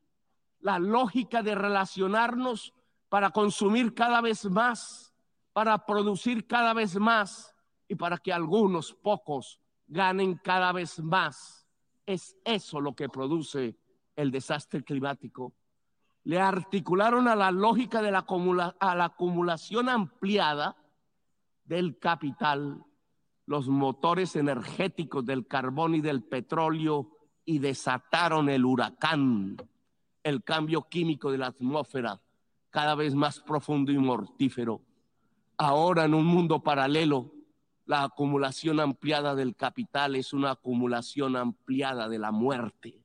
La 0.59 0.77
lógica 0.77 1.41
de 1.41 1.55
relacionarnos 1.55 2.73
para 3.07 3.31
consumir 3.31 3.93
cada 3.93 4.21
vez 4.21 4.45
más, 4.45 5.13
para 5.53 5.85
producir 5.85 6.45
cada 6.45 6.73
vez 6.73 6.97
más 6.97 7.55
y 7.88 7.95
para 7.95 8.17
que 8.17 8.34
algunos 8.34 8.93
pocos 8.93 9.59
ganen 9.88 10.35
cada 10.35 10.73
vez 10.73 10.99
más. 10.99 11.65
Es 12.05 12.35
eso 12.43 12.81
lo 12.81 12.93
que 12.93 13.07
produce 13.07 13.77
el 14.17 14.31
desastre 14.31 14.84
climático. 14.84 15.53
Le 16.26 16.41
articularon 16.41 17.30
a 17.30 17.38
la 17.38 17.51
lógica 17.51 18.01
de 18.01 18.11
la, 18.11 18.26
a 18.80 18.95
la 18.95 19.05
acumulación 19.05 19.88
ampliada 19.88 20.76
del 21.70 21.98
capital 21.98 22.84
los 23.46 23.68
motores 23.68 24.36
energéticos 24.36 25.26
del 25.26 25.48
carbón 25.48 25.96
y 25.96 26.02
del 26.02 26.24
petróleo 26.24 27.12
y 27.46 27.60
desataron 27.60 28.50
el 28.50 28.66
huracán, 28.66 29.56
el 30.24 30.44
cambio 30.44 30.88
químico 30.90 31.32
de 31.32 31.38
la 31.38 31.48
atmósfera 31.48 32.22
cada 32.70 32.94
vez 32.96 33.16
más 33.16 33.40
profundo 33.40 33.91
y 33.91 33.98
mortífero. 33.98 34.82
Ahora 35.58 36.06
en 36.06 36.14
un 36.14 36.26
mundo 36.26 36.62
paralelo, 36.62 37.32
la 37.86 38.04
acumulación 38.04 38.80
ampliada 38.80 39.34
del 39.34 39.56
capital 39.56 40.16
es 40.16 40.34
una 40.34 40.52
acumulación 40.52 41.36
ampliada 41.38 42.10
de 42.10 42.20
la 42.20 42.32
muerte 42.32 43.02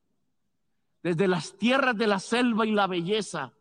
desde 1.05 1.29
las 1.29 1.59
tierras 1.59 1.97
de 1.99 2.07
la 2.07 2.19
selva 2.19 2.65
y 2.67 2.73
la 2.73 2.87
belleza, 2.87 3.53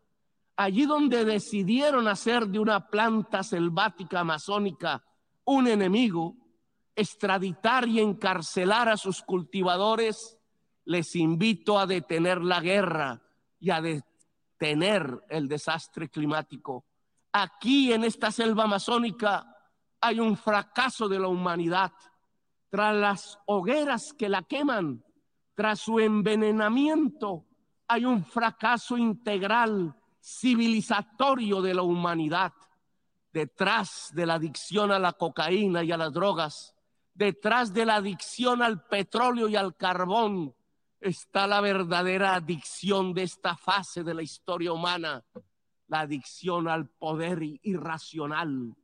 allí 0.56 0.86
donde 0.86 1.24
decidieron 1.24 2.08
hacer 2.08 2.46
de 2.48 2.58
una 2.58 2.88
planta 2.88 3.42
selvática 3.42 4.20
amazónica 4.20 5.04
un 5.44 5.68
enemigo, 5.68 6.36
extraditar 6.96 7.86
y 7.88 8.00
encarcelar 8.00 8.88
a 8.88 8.96
sus 8.96 9.22
cultivadores, 9.22 10.38
les 10.84 11.14
invito 11.16 11.78
a 11.78 11.86
detener 11.86 12.42
la 12.42 12.60
guerra 12.60 13.22
y 13.58 13.70
a 13.70 13.80
detener 13.80 15.22
el 15.28 15.48
desastre 15.48 16.08
climático. 16.08 16.84
Aquí 17.32 17.92
en 17.92 18.04
esta 18.04 18.30
selva 18.30 18.64
amazónica 18.64 19.54
hay 20.00 20.20
un 20.20 20.36
fracaso 20.36 21.08
de 21.08 21.18
la 21.18 21.28
humanidad. 21.28 21.92
Tras 22.70 22.94
las 22.94 23.38
hogueras 23.46 24.12
que 24.16 24.28
la 24.28 24.42
queman, 24.42 25.04
tras 25.54 25.80
su 25.80 25.98
envenenamiento 25.98 27.44
hay 27.88 28.04
un 28.04 28.24
fracaso 28.24 28.96
integral 28.96 29.94
civilizatorio 30.24 31.60
de 31.60 31.74
la 31.74 31.82
humanidad. 31.82 32.52
detrás 33.30 34.12
de 34.14 34.26
la 34.26 34.34
adicción 34.34 34.92
a 34.92 34.98
la 35.00 35.12
cocaína 35.12 35.82
y 35.82 35.90
a 35.90 35.96
las 35.96 36.12
drogas, 36.12 36.72
detrás 37.14 37.74
de 37.74 37.84
la 37.84 37.96
adicción 37.96 38.62
al 38.62 38.84
petróleo 38.84 39.48
y 39.48 39.56
al 39.56 39.76
carbón, 39.76 40.54
está 41.00 41.48
la 41.48 41.60
verdadera 41.60 42.36
adicción 42.36 43.12
de 43.12 43.24
esta 43.24 43.56
fase 43.56 44.04
de 44.04 44.14
la 44.14 44.22
historia 44.22 44.72
humana, 44.72 45.24
la 45.88 46.00
adicción 46.00 46.68
al 46.68 46.88
poder 46.88 47.42
irracional, 47.42 48.76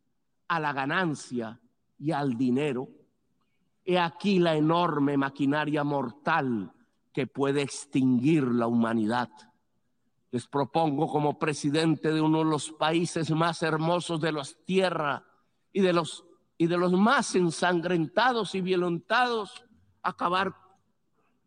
a 0.48 0.58
la 0.58 0.72
ganancia 0.72 1.60
y 1.96 2.10
al 2.10 2.36
dinero. 2.36 2.88
He 3.84 4.00
aquí 4.00 4.40
la 4.40 4.56
enorme 4.56 5.16
maquinaria 5.16 5.84
mortal 5.84 6.72
que 7.12 7.28
puede 7.28 7.62
extinguir 7.62 8.48
la 8.48 8.66
humanidad. 8.66 9.30
Les 10.32 10.46
propongo 10.46 11.08
como 11.08 11.38
presidente 11.38 12.12
de 12.12 12.20
uno 12.20 12.38
de 12.38 12.44
los 12.44 12.70
países 12.70 13.30
más 13.30 13.62
hermosos 13.62 14.20
de 14.20 14.32
la 14.32 14.42
tierra 14.64 15.24
y 15.72 15.80
de 15.80 15.92
los, 15.92 16.24
y 16.56 16.66
de 16.66 16.78
los 16.78 16.92
más 16.92 17.34
ensangrentados 17.34 18.54
y 18.54 18.60
violentados, 18.60 19.64
acabar 20.02 20.54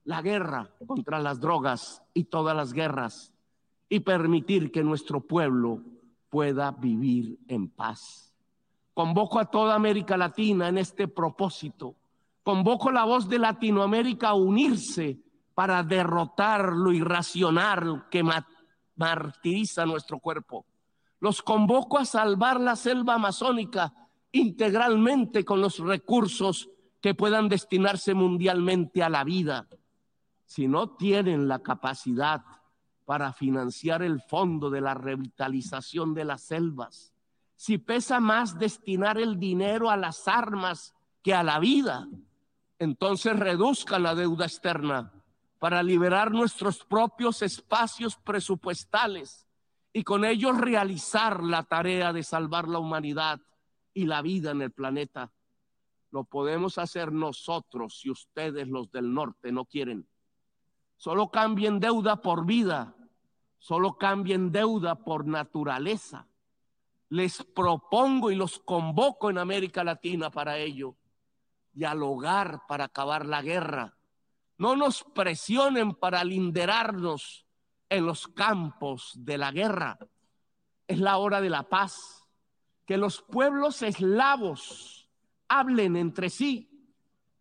la 0.03 0.22
guerra 0.22 0.69
contra 0.85 1.19
las 1.19 1.39
drogas 1.39 2.03
y 2.14 2.26
todas 2.26 2.55
las 2.55 2.73
guerras 2.73 3.34
y 3.88 4.01
permitir 4.01 4.72
que 4.72 4.84
nuestro 4.84 5.22
pueblo 5.22 5.81
pueda 6.30 6.72
vivir 6.72 7.39
en 7.47 7.69
paz. 7.69 8.34
Convoco 8.93 9.39
a 9.39 9.45
toda 9.45 9.76
América 9.76 10.18
Latina 10.18 10.68
en 10.68 10.77
este 10.77 11.07
propósito. 11.07 11.95
Convoco 12.43 12.91
la 12.91 13.05
voz 13.05 13.30
de 13.30 13.39
Latinoamérica 13.39 14.30
a 14.30 14.34
unirse 14.34 15.19
para 15.53 15.84
derrotar 15.84 16.73
lo 16.73 16.91
irracional 16.91 18.07
que 18.10 18.23
martiriza 19.03 19.85
nuestro 19.85 20.19
cuerpo. 20.19 20.65
Los 21.19 21.41
convoco 21.41 21.97
a 21.97 22.05
salvar 22.05 22.59
la 22.59 22.77
selva 22.77 23.15
amazónica 23.15 23.93
integralmente 24.31 25.43
con 25.43 25.59
los 25.59 25.80
recursos 25.80 26.69
que 27.01 27.13
puedan 27.13 27.49
destinarse 27.49 28.13
mundialmente 28.13 29.03
a 29.03 29.09
la 29.09 29.25
vida. 29.25 29.67
Si 30.45 30.69
no 30.69 30.95
tienen 30.95 31.49
la 31.49 31.59
capacidad 31.59 32.43
para 33.05 33.34
financiar 33.34 34.03
el 34.03 34.21
fondo 34.21 34.69
de 34.69 34.80
la 34.80 34.93
revitalización 34.93 36.13
de 36.13 36.23
las 36.23 36.43
selvas, 36.43 37.13
si 37.55 37.77
pesa 37.77 38.21
más 38.21 38.57
destinar 38.57 39.17
el 39.17 39.38
dinero 39.38 39.89
a 39.89 39.97
las 39.97 40.30
armas 40.30 40.93
que 41.21 41.34
a 41.34 41.43
la 41.43 41.59
vida, 41.59 42.07
entonces 42.80 43.38
reduzcan 43.38 44.03
la 44.03 44.15
deuda 44.15 44.45
externa 44.45 45.11
para 45.64 45.81
liberar 45.81 46.30
nuestros 46.30 46.84
propios 46.84 47.41
espacios 47.41 48.18
presupuestales 48.18 49.48
y 49.94 50.03
con 50.03 50.26
ellos 50.26 50.57
realizar 50.57 51.41
la 51.41 51.64
tarea 51.64 52.11
de 52.11 52.22
salvar 52.22 52.68
la 52.68 52.80
humanidad 52.80 53.40
y 53.94 54.03
la 54.03 54.22
vida 54.22 54.52
en 54.52 54.61
el 54.61 54.72
planeta. 54.73 55.31
Lo 56.11 56.26
podemos 56.26 56.77
hacer 56.77 57.14
nosotros 57.14 57.98
si 57.98 58.10
ustedes 58.10 58.68
los 58.68 58.91
del 58.91 59.14
norte 59.14 59.53
no 59.53 59.64
quieren. 59.64 60.06
Solo 60.98 61.31
cambien 61.31 61.80
deuda 61.80 62.18
por 62.18 62.45
vida, 62.45 62.98
solo 63.57 63.98
cambien 63.98 64.52
deuda 64.52 64.95
por 64.95 65.26
naturaleza. 65.26 66.27
Les 67.07 67.41
propongo 67.41 68.31
y 68.31 68.35
los 68.35 68.60
convoco 68.60 69.30
en 69.30 69.38
América 69.38 69.85
Latina 69.85 70.30
para 70.30 70.57
ello, 70.57 70.98
dialogar 71.72 72.64
para 72.68 72.84
acabar 72.84 73.26
la 73.26 73.41
guerra 73.41 73.95
no 74.57 74.75
nos 74.75 75.03
presionen 75.03 75.95
para 75.95 76.23
linderarnos 76.23 77.45
en 77.89 78.05
los 78.05 78.27
campos 78.27 79.11
de 79.15 79.38
la 79.38 79.51
guerra. 79.51 79.97
Es 80.88 80.99
la 80.99 81.17
hora 81.17 81.41
de 81.41 81.49
la 81.49 81.63
paz. 81.63 82.25
Que 82.85 82.97
los 82.97 83.21
pueblos 83.21 83.81
eslavos 83.81 85.09
hablen 85.47 85.95
entre 85.95 86.30
sí, 86.30 86.69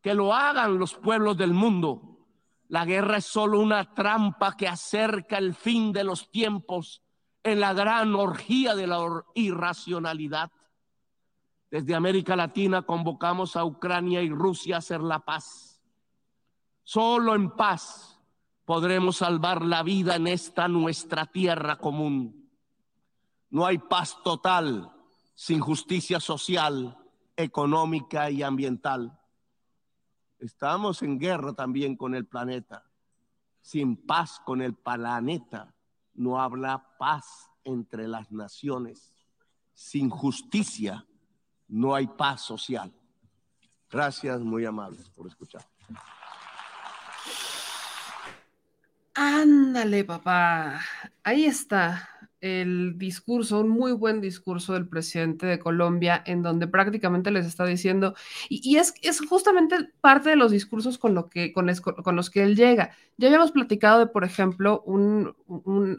que 0.00 0.14
lo 0.14 0.32
hagan 0.32 0.78
los 0.78 0.94
pueblos 0.94 1.36
del 1.36 1.52
mundo. 1.52 2.26
La 2.68 2.84
guerra 2.84 3.18
es 3.18 3.26
solo 3.26 3.60
una 3.60 3.92
trampa 3.92 4.56
que 4.56 4.68
acerca 4.68 5.38
el 5.38 5.54
fin 5.54 5.92
de 5.92 6.04
los 6.04 6.30
tiempos 6.30 7.02
en 7.42 7.60
la 7.60 7.72
gran 7.72 8.14
orgía 8.14 8.74
de 8.74 8.86
la 8.86 9.24
irracionalidad. 9.34 10.50
Desde 11.70 11.94
América 11.94 12.36
Latina 12.36 12.82
convocamos 12.82 13.56
a 13.56 13.64
Ucrania 13.64 14.22
y 14.22 14.30
Rusia 14.30 14.76
a 14.76 14.78
hacer 14.78 15.00
la 15.00 15.18
paz 15.18 15.71
Solo 16.84 17.34
en 17.34 17.50
paz 17.50 18.20
podremos 18.64 19.18
salvar 19.18 19.64
la 19.64 19.82
vida 19.82 20.16
en 20.16 20.26
esta 20.26 20.68
nuestra 20.68 21.26
tierra 21.26 21.78
común. 21.78 22.50
No 23.50 23.66
hay 23.66 23.78
paz 23.78 24.18
total 24.24 24.92
sin 25.34 25.60
justicia 25.60 26.20
social, 26.20 26.96
económica 27.36 28.30
y 28.30 28.42
ambiental. 28.42 29.18
Estamos 30.38 31.02
en 31.02 31.18
guerra 31.18 31.52
también 31.52 31.96
con 31.96 32.14
el 32.14 32.26
planeta. 32.26 32.84
Sin 33.60 33.96
paz 33.96 34.40
con 34.44 34.60
el 34.60 34.74
planeta 34.74 35.74
no 36.14 36.40
habla 36.40 36.96
paz 36.98 37.50
entre 37.64 38.08
las 38.08 38.32
naciones. 38.32 39.14
Sin 39.72 40.10
justicia 40.10 41.06
no 41.68 41.94
hay 41.94 42.06
paz 42.06 42.42
social. 42.42 42.92
Gracias, 43.88 44.40
muy 44.40 44.64
amables, 44.64 45.08
por 45.10 45.26
escuchar. 45.26 45.62
Ándale, 49.14 50.04
papá. 50.04 50.80
Ahí 51.22 51.44
está 51.44 52.08
el 52.40 52.98
discurso, 52.98 53.60
un 53.60 53.68
muy 53.68 53.92
buen 53.92 54.20
discurso 54.20 54.72
del 54.72 54.88
presidente 54.88 55.46
de 55.46 55.58
Colombia, 55.60 56.22
en 56.26 56.42
donde 56.42 56.66
prácticamente 56.66 57.30
les 57.30 57.46
está 57.46 57.64
diciendo, 57.64 58.14
y, 58.48 58.76
es, 58.76 58.94
es, 59.02 59.20
justamente 59.20 59.76
parte 60.00 60.30
de 60.30 60.36
los 60.36 60.50
discursos 60.50 60.98
con, 60.98 61.14
los 61.14 62.30
que 62.30 62.42
él 62.42 62.56
llega. 62.56 62.96
Ya 63.16 63.28
habíamos 63.28 63.52
platicado 63.52 64.00
de, 64.00 64.06
por 64.06 64.24
ejemplo, 64.24 64.84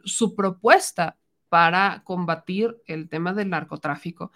su 0.03 0.35
propuesta 0.35 1.17
para 1.49 2.01
combatir 2.03 2.77
el 2.87 3.09
tema 3.09 3.33
del 3.33 3.49
narcotráfico. 3.49 4.31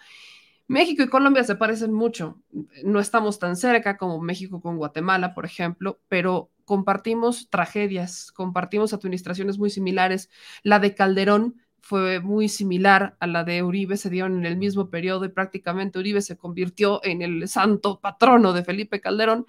México 0.68 1.02
y 1.02 1.08
Colombia 1.08 1.44
se 1.44 1.56
parecen 1.56 1.92
mucho. 1.92 2.40
No 2.84 3.00
estamos 3.00 3.38
tan 3.38 3.56
cerca 3.56 3.96
como 3.96 4.20
México 4.20 4.60
con 4.60 4.76
Guatemala, 4.76 5.34
por 5.34 5.44
ejemplo, 5.44 5.98
pero 6.08 6.50
compartimos 6.68 7.48
tragedias, 7.48 8.30
compartimos 8.30 8.92
administraciones 8.92 9.58
muy 9.58 9.70
similares. 9.70 10.28
La 10.62 10.78
de 10.78 10.94
Calderón 10.94 11.56
fue 11.80 12.20
muy 12.20 12.48
similar 12.48 13.16
a 13.20 13.26
la 13.26 13.44
de 13.44 13.62
Uribe, 13.62 13.96
se 13.96 14.10
dieron 14.10 14.38
en 14.38 14.46
el 14.46 14.56
mismo 14.56 14.90
periodo 14.90 15.24
y 15.24 15.30
prácticamente 15.30 15.98
Uribe 15.98 16.20
se 16.20 16.36
convirtió 16.36 17.00
en 17.04 17.22
el 17.22 17.48
santo 17.48 18.00
patrono 18.00 18.52
de 18.52 18.64
Felipe 18.64 19.00
Calderón. 19.00 19.46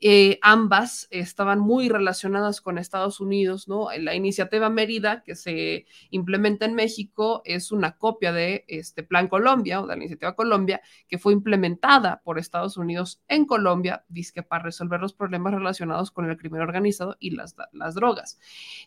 Eh, 0.00 0.38
ambas 0.42 1.08
estaban 1.10 1.58
muy 1.58 1.88
relacionadas 1.88 2.60
con 2.60 2.78
Estados 2.78 3.20
Unidos, 3.20 3.66
¿no? 3.66 3.88
La 3.98 4.14
iniciativa 4.14 4.70
Mérida 4.70 5.24
que 5.24 5.34
se 5.34 5.86
implementa 6.10 6.66
en 6.66 6.74
México 6.74 7.42
es 7.44 7.72
una 7.72 7.96
copia 7.96 8.32
de 8.32 8.64
este 8.68 9.02
Plan 9.02 9.26
Colombia 9.26 9.80
o 9.80 9.82
de 9.82 9.88
la 9.88 9.96
iniciativa 9.96 10.36
Colombia 10.36 10.80
que 11.08 11.18
fue 11.18 11.32
implementada 11.32 12.22
por 12.22 12.38
Estados 12.38 12.76
Unidos 12.76 13.20
en 13.26 13.44
Colombia, 13.44 14.04
que 14.34 14.42
para 14.42 14.64
resolver 14.64 15.00
los 15.00 15.14
problemas 15.14 15.54
relacionados 15.54 16.10
con 16.10 16.28
el 16.28 16.36
crimen 16.36 16.60
organizado 16.60 17.16
y 17.18 17.30
las, 17.30 17.56
las 17.72 17.94
drogas. 17.94 18.38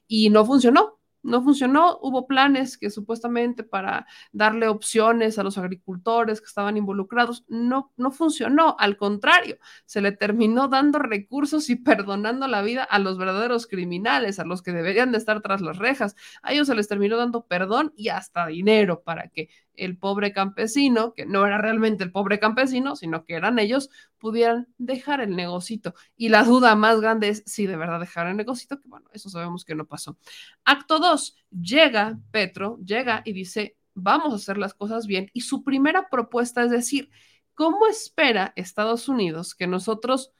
Y 0.07 0.29
no 0.29 0.45
funcionó, 0.45 1.00
no 1.23 1.43
funcionó, 1.43 1.97
hubo 2.01 2.27
planes 2.27 2.77
que 2.77 2.89
supuestamente 2.89 3.63
para 3.63 4.07
darle 4.31 4.67
opciones 4.67 5.37
a 5.37 5.43
los 5.43 5.57
agricultores 5.57 6.41
que 6.41 6.47
estaban 6.47 6.77
involucrados, 6.77 7.45
no, 7.47 7.91
no 7.97 8.11
funcionó, 8.11 8.75
al 8.79 8.97
contrario, 8.97 9.57
se 9.85 10.01
le 10.01 10.11
terminó 10.11 10.67
dando 10.67 10.99
recursos 10.99 11.69
y 11.69 11.75
perdonando 11.77 12.47
la 12.47 12.61
vida 12.61 12.83
a 12.83 12.99
los 12.99 13.17
verdaderos 13.17 13.67
criminales, 13.67 14.39
a 14.39 14.45
los 14.45 14.61
que 14.61 14.71
deberían 14.71 15.11
de 15.11 15.17
estar 15.17 15.41
tras 15.41 15.61
las 15.61 15.77
rejas, 15.77 16.15
a 16.41 16.53
ellos 16.53 16.67
se 16.67 16.75
les 16.75 16.87
terminó 16.87 17.17
dando 17.17 17.45
perdón 17.45 17.93
y 17.95 18.09
hasta 18.09 18.47
dinero 18.47 19.01
para 19.03 19.27
que 19.29 19.49
el 19.83 19.97
pobre 19.97 20.31
campesino, 20.31 21.13
que 21.13 21.25
no 21.25 21.45
era 21.45 21.57
realmente 21.57 22.03
el 22.03 22.11
pobre 22.11 22.39
campesino, 22.39 22.95
sino 22.95 23.25
que 23.25 23.33
eran 23.33 23.57
ellos, 23.59 23.89
pudieran 24.19 24.67
dejar 24.77 25.21
el 25.21 25.35
negocito. 25.35 25.95
Y 26.15 26.29
la 26.29 26.43
duda 26.43 26.75
más 26.75 27.01
grande 27.01 27.29
es 27.29 27.43
si 27.45 27.65
de 27.65 27.75
verdad 27.75 27.99
dejaron 27.99 28.31
el 28.31 28.37
negocito, 28.37 28.79
que 28.79 28.87
bueno, 28.87 29.09
eso 29.11 29.29
sabemos 29.29 29.65
que 29.65 29.75
no 29.75 29.85
pasó. 29.85 30.17
Acto 30.65 30.99
2, 30.99 31.35
llega 31.49 32.19
Petro, 32.31 32.77
llega 32.85 33.23
y 33.25 33.33
dice, 33.33 33.75
vamos 33.95 34.33
a 34.33 34.35
hacer 34.35 34.57
las 34.57 34.73
cosas 34.73 35.07
bien. 35.07 35.29
Y 35.33 35.41
su 35.41 35.63
primera 35.63 36.09
propuesta 36.09 36.63
es 36.63 36.71
decir, 36.71 37.09
¿cómo 37.55 37.87
espera 37.87 38.53
Estados 38.55 39.09
Unidos 39.09 39.55
que 39.55 39.67
nosotros 39.67 40.31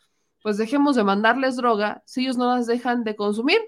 pues 0.44 0.58
dejemos 0.58 0.96
de 0.96 1.04
mandarles 1.04 1.56
droga 1.56 2.04
si 2.06 2.22
ellos 2.22 2.38
no 2.38 2.56
las 2.56 2.68
dejan 2.68 3.04
de 3.04 3.16
consumir? 3.16 3.60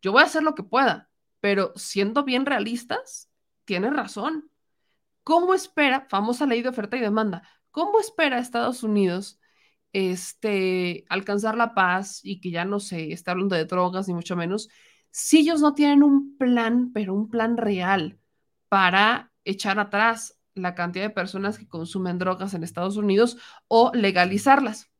Yo 0.00 0.12
voy 0.12 0.22
a 0.22 0.26
hacer 0.26 0.42
lo 0.42 0.54
que 0.54 0.62
pueda, 0.62 1.10
pero 1.40 1.72
siendo 1.76 2.24
bien 2.24 2.46
realistas, 2.46 3.27
tiene 3.68 3.90
razón. 3.90 4.50
¿Cómo 5.22 5.52
espera, 5.52 6.06
famosa 6.08 6.46
ley 6.46 6.62
de 6.62 6.70
oferta 6.70 6.96
y 6.96 7.00
demanda, 7.00 7.42
cómo 7.70 8.00
espera 8.00 8.38
Estados 8.38 8.82
Unidos 8.82 9.38
este, 9.92 11.04
alcanzar 11.10 11.54
la 11.54 11.74
paz 11.74 12.20
y 12.24 12.40
que 12.40 12.50
ya 12.50 12.64
no 12.64 12.80
se 12.80 13.12
está 13.12 13.32
hablando 13.32 13.56
de 13.56 13.66
drogas 13.66 14.08
ni 14.08 14.14
mucho 14.14 14.36
menos, 14.36 14.70
si 15.10 15.40
ellos 15.40 15.60
no 15.60 15.74
tienen 15.74 16.02
un 16.02 16.38
plan, 16.38 16.92
pero 16.94 17.12
un 17.12 17.28
plan 17.28 17.58
real 17.58 18.18
para 18.70 19.32
echar 19.44 19.78
atrás 19.78 20.38
la 20.54 20.74
cantidad 20.74 21.04
de 21.04 21.10
personas 21.10 21.58
que 21.58 21.68
consumen 21.68 22.18
drogas 22.18 22.54
en 22.54 22.64
Estados 22.64 22.96
Unidos 22.96 23.36
o 23.68 23.92
legalizarlas. 23.94 24.90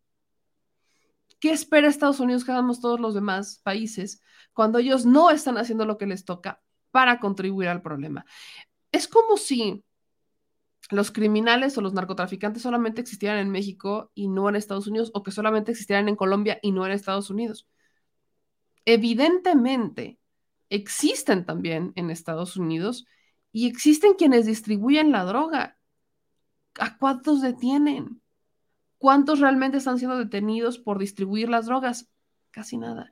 ¿Qué 1.40 1.52
espera 1.52 1.88
Estados 1.88 2.20
Unidos 2.20 2.44
que 2.44 2.52
hagamos 2.52 2.82
todos 2.82 3.00
los 3.00 3.14
demás 3.14 3.60
países 3.64 4.20
cuando 4.52 4.78
ellos 4.78 5.06
no 5.06 5.30
están 5.30 5.56
haciendo 5.56 5.86
lo 5.86 5.96
que 5.96 6.06
les 6.06 6.26
toca 6.26 6.60
para 6.90 7.20
contribuir 7.20 7.68
al 7.68 7.82
problema? 7.82 8.24
Es 8.92 9.08
como 9.08 9.36
si 9.36 9.84
los 10.90 11.10
criminales 11.10 11.76
o 11.76 11.80
los 11.80 11.92
narcotraficantes 11.92 12.62
solamente 12.62 13.00
existieran 13.00 13.38
en 13.38 13.50
México 13.50 14.10
y 14.14 14.28
no 14.28 14.48
en 14.48 14.56
Estados 14.56 14.86
Unidos, 14.86 15.10
o 15.14 15.22
que 15.22 15.30
solamente 15.30 15.72
existieran 15.72 16.08
en 16.08 16.16
Colombia 16.16 16.58
y 16.62 16.72
no 16.72 16.86
en 16.86 16.92
Estados 16.92 17.30
Unidos. 17.30 17.66
Evidentemente, 18.84 20.18
existen 20.70 21.44
también 21.44 21.92
en 21.94 22.10
Estados 22.10 22.56
Unidos 22.56 23.06
y 23.52 23.66
existen 23.66 24.14
quienes 24.14 24.46
distribuyen 24.46 25.12
la 25.12 25.24
droga. 25.24 25.78
¿A 26.78 26.96
cuántos 26.96 27.42
detienen? 27.42 28.22
¿Cuántos 28.98 29.40
realmente 29.40 29.78
están 29.78 29.98
siendo 29.98 30.16
detenidos 30.16 30.78
por 30.78 30.98
distribuir 30.98 31.48
las 31.48 31.66
drogas? 31.66 32.10
Casi 32.50 32.78
nada. 32.78 33.10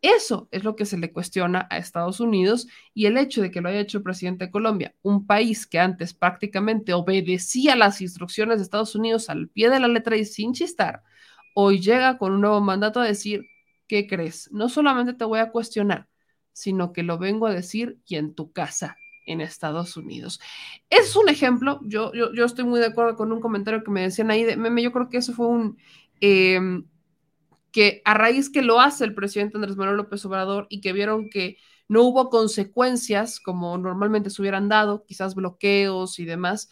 Eso 0.00 0.48
es 0.52 0.64
lo 0.64 0.76
que 0.76 0.86
se 0.86 0.96
le 0.96 1.12
cuestiona 1.12 1.66
a 1.70 1.78
Estados 1.78 2.20
Unidos 2.20 2.68
y 2.94 3.06
el 3.06 3.18
hecho 3.18 3.42
de 3.42 3.50
que 3.50 3.60
lo 3.60 3.68
haya 3.68 3.80
hecho 3.80 3.98
el 3.98 4.04
presidente 4.04 4.46
de 4.46 4.50
Colombia, 4.50 4.94
un 5.02 5.26
país 5.26 5.66
que 5.66 5.80
antes 5.80 6.14
prácticamente 6.14 6.92
obedecía 6.92 7.74
las 7.74 8.00
instrucciones 8.00 8.58
de 8.58 8.62
Estados 8.64 8.94
Unidos 8.94 9.28
al 9.28 9.48
pie 9.48 9.70
de 9.70 9.80
la 9.80 9.88
letra 9.88 10.16
y 10.16 10.24
sin 10.24 10.52
chistar, 10.52 11.02
hoy 11.54 11.80
llega 11.80 12.18
con 12.18 12.32
un 12.32 12.40
nuevo 12.40 12.60
mandato 12.60 13.00
a 13.00 13.04
decir, 13.04 13.46
¿qué 13.88 14.06
crees? 14.06 14.50
No 14.52 14.68
solamente 14.68 15.14
te 15.14 15.24
voy 15.24 15.40
a 15.40 15.50
cuestionar, 15.50 16.08
sino 16.52 16.92
que 16.92 17.02
lo 17.02 17.18
vengo 17.18 17.46
a 17.46 17.52
decir 17.52 17.98
y 18.06 18.16
en 18.16 18.34
tu 18.34 18.52
casa 18.52 18.96
en 19.26 19.40
Estados 19.40 19.96
Unidos. 19.96 20.40
Es 20.90 21.14
un 21.16 21.28
ejemplo, 21.28 21.80
yo, 21.84 22.12
yo, 22.14 22.44
estoy 22.44 22.64
muy 22.64 22.80
de 22.80 22.86
acuerdo 22.86 23.16
con 23.16 23.30
un 23.32 23.40
comentario 23.40 23.84
que 23.84 23.90
me 23.90 24.02
decían 24.02 24.30
ahí, 24.30 24.44
de, 24.44 24.56
meme, 24.56 24.82
yo 24.82 24.92
creo 24.92 25.08
que 25.08 25.18
eso 25.18 25.32
fue 25.32 25.46
un... 25.46 25.78
Em, 26.20 26.86
que 27.72 28.02
a 28.04 28.14
raíz 28.14 28.50
que 28.50 28.62
lo 28.62 28.80
hace 28.80 29.04
el 29.04 29.14
presidente 29.14 29.56
Andrés 29.56 29.76
Manuel 29.76 29.96
López 29.96 30.24
Obrador 30.24 30.66
y 30.70 30.80
que 30.80 30.92
vieron 30.92 31.30
que 31.30 31.58
no 31.88 32.02
hubo 32.02 32.30
consecuencias 32.30 33.40
como 33.40 33.78
normalmente 33.78 34.30
se 34.30 34.42
hubieran 34.42 34.68
dado, 34.68 35.04
quizás 35.06 35.34
bloqueos 35.34 36.18
y 36.18 36.24
demás, 36.24 36.70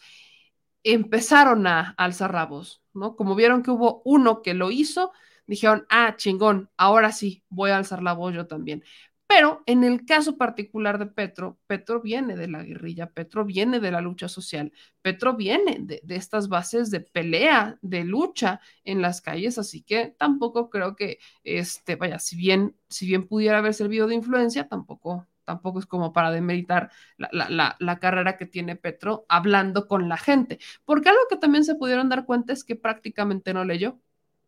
empezaron 0.83 1.67
a 1.67 1.93
alzar 1.97 2.31
rabos, 2.31 2.81
¿no? 2.93 3.15
Como 3.15 3.35
vieron 3.35 3.63
que 3.63 3.71
hubo 3.71 4.01
uno 4.05 4.41
que 4.41 4.53
lo 4.53 4.71
hizo, 4.71 5.11
dijeron, 5.47 5.85
ah, 5.89 6.15
chingón, 6.17 6.69
ahora 6.77 7.11
sí, 7.11 7.43
voy 7.49 7.71
a 7.71 7.77
alzar 7.77 8.03
la 8.03 8.13
voz 8.13 8.33
yo 8.33 8.47
también. 8.47 8.83
Pero 9.27 9.61
en 9.65 9.83
el 9.83 10.05
caso 10.05 10.37
particular 10.37 10.97
de 10.97 11.05
Petro, 11.05 11.59
Petro 11.67 12.01
viene 12.01 12.37
de 12.37 12.47
la 12.47 12.63
guerrilla, 12.63 13.11
Petro 13.11 13.43
viene 13.43 13.81
de 13.81 13.91
la 13.91 13.99
lucha 13.99 14.29
social, 14.29 14.71
Petro 15.01 15.35
viene 15.35 15.79
de, 15.81 16.01
estas 16.15 16.47
bases 16.47 16.91
de 16.91 17.01
pelea, 17.01 17.77
de 17.81 18.05
lucha 18.05 18.61
en 18.85 19.01
las 19.01 19.21
calles, 19.21 19.57
así 19.57 19.81
que 19.81 20.15
tampoco 20.17 20.69
creo 20.69 20.95
que, 20.95 21.19
este, 21.43 21.97
vaya, 21.97 22.19
si 22.19 22.37
bien, 22.37 22.77
si 22.87 23.05
bien 23.05 23.27
pudiera 23.27 23.57
haber 23.57 23.73
servido 23.73 24.07
de 24.07 24.15
influencia, 24.15 24.69
tampoco, 24.69 25.27
tampoco 25.43 25.79
es 25.79 25.85
como 25.85 26.13
para 26.13 26.31
demeritar 26.31 26.89
la, 27.17 27.75
la, 27.79 27.99
carrera 27.99 28.37
que 28.37 28.45
tiene 28.45 28.77
Petro 28.77 29.25
hablando 29.27 29.87
con 29.87 30.07
la 30.07 30.17
gente, 30.17 30.59
porque 30.85 31.09
algo 31.09 31.21
que 31.29 31.37
también 31.37 31.65
se 31.65 31.75
pudieron 31.75 32.07
dar 32.09 32.25
cuenta 32.25 32.53
es 32.53 32.63
que 32.63 32.77
prácticamente 32.77 33.53
no 33.53 33.65
leyó, 33.65 33.99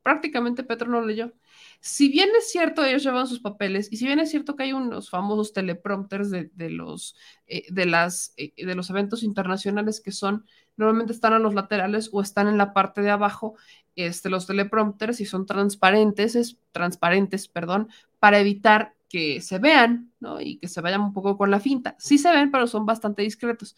prácticamente 0.04 0.64
Petro 0.64 0.90
no 0.90 1.02
leyó. 1.02 1.34
Si 1.82 2.10
bien 2.10 2.30
es 2.38 2.52
cierto, 2.52 2.84
ellos 2.84 3.04
llevan 3.04 3.28
sus 3.28 3.40
papeles, 3.40 3.88
y 3.90 3.98
si 3.98 4.06
bien 4.06 4.20
es 4.20 4.30
cierto 4.30 4.56
que 4.56 4.64
hay 4.64 4.74
unos 4.74 5.10
famosos 5.10 5.54
teleprompters 5.54 6.30
de, 6.30 6.70
los, 6.70 7.16
eh, 7.48 7.64
de, 7.70 7.86
las, 7.86 8.34
eh, 8.36 8.54
de 8.66 8.76
los 8.76 8.90
eventos 8.90 9.24
internacionales 9.24 10.02
que 10.02 10.12
son, 10.12 10.46
normalmente 10.76 11.14
están 11.14 11.32
a 11.34 11.40
los 11.40 11.54
laterales 11.54 12.10
o 12.12 12.22
están 12.22 12.50
en 12.50 12.58
la 12.58 12.74
parte 12.74 13.02
de 13.02 13.12
abajo, 13.12 13.56
este, 13.96 14.30
los 14.30 14.46
teleprompters, 14.46 15.22
y 15.22 15.26
son 15.26 15.46
transparentes, 15.46 16.36
es, 16.36 16.60
transparentes, 16.72 17.48
perdón, 17.48 17.88
para 18.20 18.40
evitar 18.40 18.96
que 19.08 19.40
se 19.40 19.58
vean, 19.60 20.12
¿no? 20.20 20.42
Y 20.42 20.58
que 20.60 20.68
se 20.68 20.82
vayan 20.82 21.02
un 21.02 21.14
poco 21.14 21.38
con 21.38 21.50
la 21.50 21.62
finta. 21.62 21.96
Sí 21.98 22.18
se 22.18 22.32
ven, 22.32 22.52
pero 22.52 22.68
son 22.68 22.86
bastante 22.86 23.22
discretos. 23.22 23.78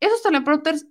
Esos 0.00 0.22
teleprompters, 0.22 0.86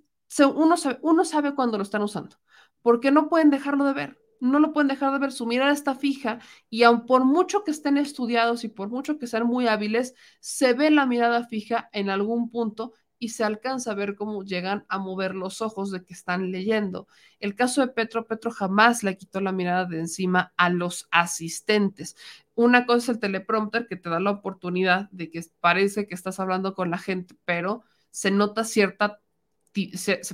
uno 0.54 0.76
sabe, 0.76 0.98
uno 1.02 1.24
sabe 1.24 1.54
cuándo 1.54 1.78
lo 1.78 1.84
están 1.84 2.02
usando, 2.02 2.36
porque 2.82 3.10
no 3.12 3.28
pueden 3.28 3.50
dejarlo 3.50 3.84
de 3.84 3.92
ver 3.92 4.21
no 4.42 4.58
lo 4.58 4.72
pueden 4.72 4.88
dejar 4.88 5.12
de 5.12 5.20
ver, 5.20 5.30
su 5.32 5.46
mirada 5.46 5.72
está 5.72 5.94
fija 5.94 6.40
y 6.68 6.82
aun 6.82 7.06
por 7.06 7.24
mucho 7.24 7.62
que 7.62 7.70
estén 7.70 7.96
estudiados 7.96 8.64
y 8.64 8.68
por 8.68 8.88
mucho 8.88 9.16
que 9.18 9.28
sean 9.28 9.46
muy 9.46 9.68
hábiles, 9.68 10.14
se 10.40 10.72
ve 10.74 10.90
la 10.90 11.06
mirada 11.06 11.46
fija 11.46 11.88
en 11.92 12.10
algún 12.10 12.50
punto 12.50 12.92
y 13.20 13.28
se 13.28 13.44
alcanza 13.44 13.92
a 13.92 13.94
ver 13.94 14.16
cómo 14.16 14.42
llegan 14.42 14.84
a 14.88 14.98
mover 14.98 15.36
los 15.36 15.62
ojos 15.62 15.92
de 15.92 16.04
que 16.04 16.12
están 16.12 16.50
leyendo. 16.50 17.06
El 17.38 17.54
caso 17.54 17.82
de 17.82 17.92
Petro, 17.92 18.26
Petro 18.26 18.50
jamás 18.50 19.04
le 19.04 19.16
quitó 19.16 19.40
la 19.40 19.52
mirada 19.52 19.84
de 19.84 20.00
encima 20.00 20.52
a 20.56 20.70
los 20.70 21.06
asistentes. 21.12 22.16
Una 22.56 22.84
cosa 22.84 22.98
es 22.98 23.08
el 23.10 23.20
teleprompter 23.20 23.86
que 23.86 23.94
te 23.94 24.10
da 24.10 24.18
la 24.18 24.32
oportunidad 24.32 25.08
de 25.12 25.30
que 25.30 25.40
parece 25.60 26.08
que 26.08 26.16
estás 26.16 26.40
hablando 26.40 26.74
con 26.74 26.90
la 26.90 26.98
gente, 26.98 27.36
pero 27.44 27.84
se 28.10 28.32
nota 28.32 28.64
cierta, 28.64 29.20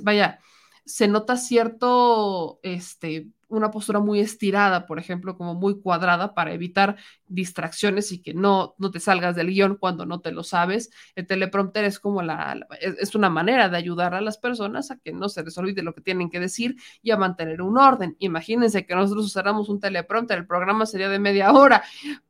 vaya, 0.01 0.39
se 0.83 1.07
nota 1.07 1.37
cierto, 1.37 2.59
este, 2.63 3.29
una 3.49 3.71
postura 3.71 3.99
muy 3.99 4.19
estirada, 4.19 4.85
por 4.85 4.99
ejemplo, 4.99 5.37
como 5.37 5.55
muy 5.55 5.81
cuadrada 5.81 6.33
para 6.33 6.53
evitar 6.53 6.95
distracciones 7.27 8.11
y 8.11 8.21
que 8.21 8.33
no, 8.33 8.75
no 8.77 8.91
te 8.91 8.99
salgas 8.99 9.35
del 9.35 9.49
guion 9.49 9.75
cuando 9.75 10.05
no 10.05 10.21
te 10.21 10.31
lo 10.31 10.43
sabes. 10.43 10.89
El 11.15 11.27
teleprompter 11.27 11.83
es 11.85 11.99
como 11.99 12.21
la, 12.21 12.65
es 12.79 13.15
una 13.15 13.29
manera 13.29 13.69
de 13.69 13.77
ayudar 13.77 14.13
a 14.13 14.21
las 14.21 14.37
personas 14.37 14.91
a 14.91 14.97
que 14.97 15.11
no 15.11 15.29
se 15.29 15.43
les 15.43 15.57
olvide 15.57 15.83
lo 15.83 15.93
que 15.93 16.01
tienen 16.01 16.29
que 16.29 16.39
decir 16.39 16.75
y 17.01 17.11
a 17.11 17.17
mantener 17.17 17.61
un 17.61 17.77
orden. 17.77 18.15
Imagínense 18.19 18.85
que 18.85 18.95
nosotros 18.95 19.25
usáramos 19.25 19.69
un 19.69 19.79
teleprompter, 19.79 20.37
el 20.37 20.47
programa 20.47 20.85
sería 20.85 21.09
de 21.09 21.19
media 21.19 21.51
hora, 21.51 21.83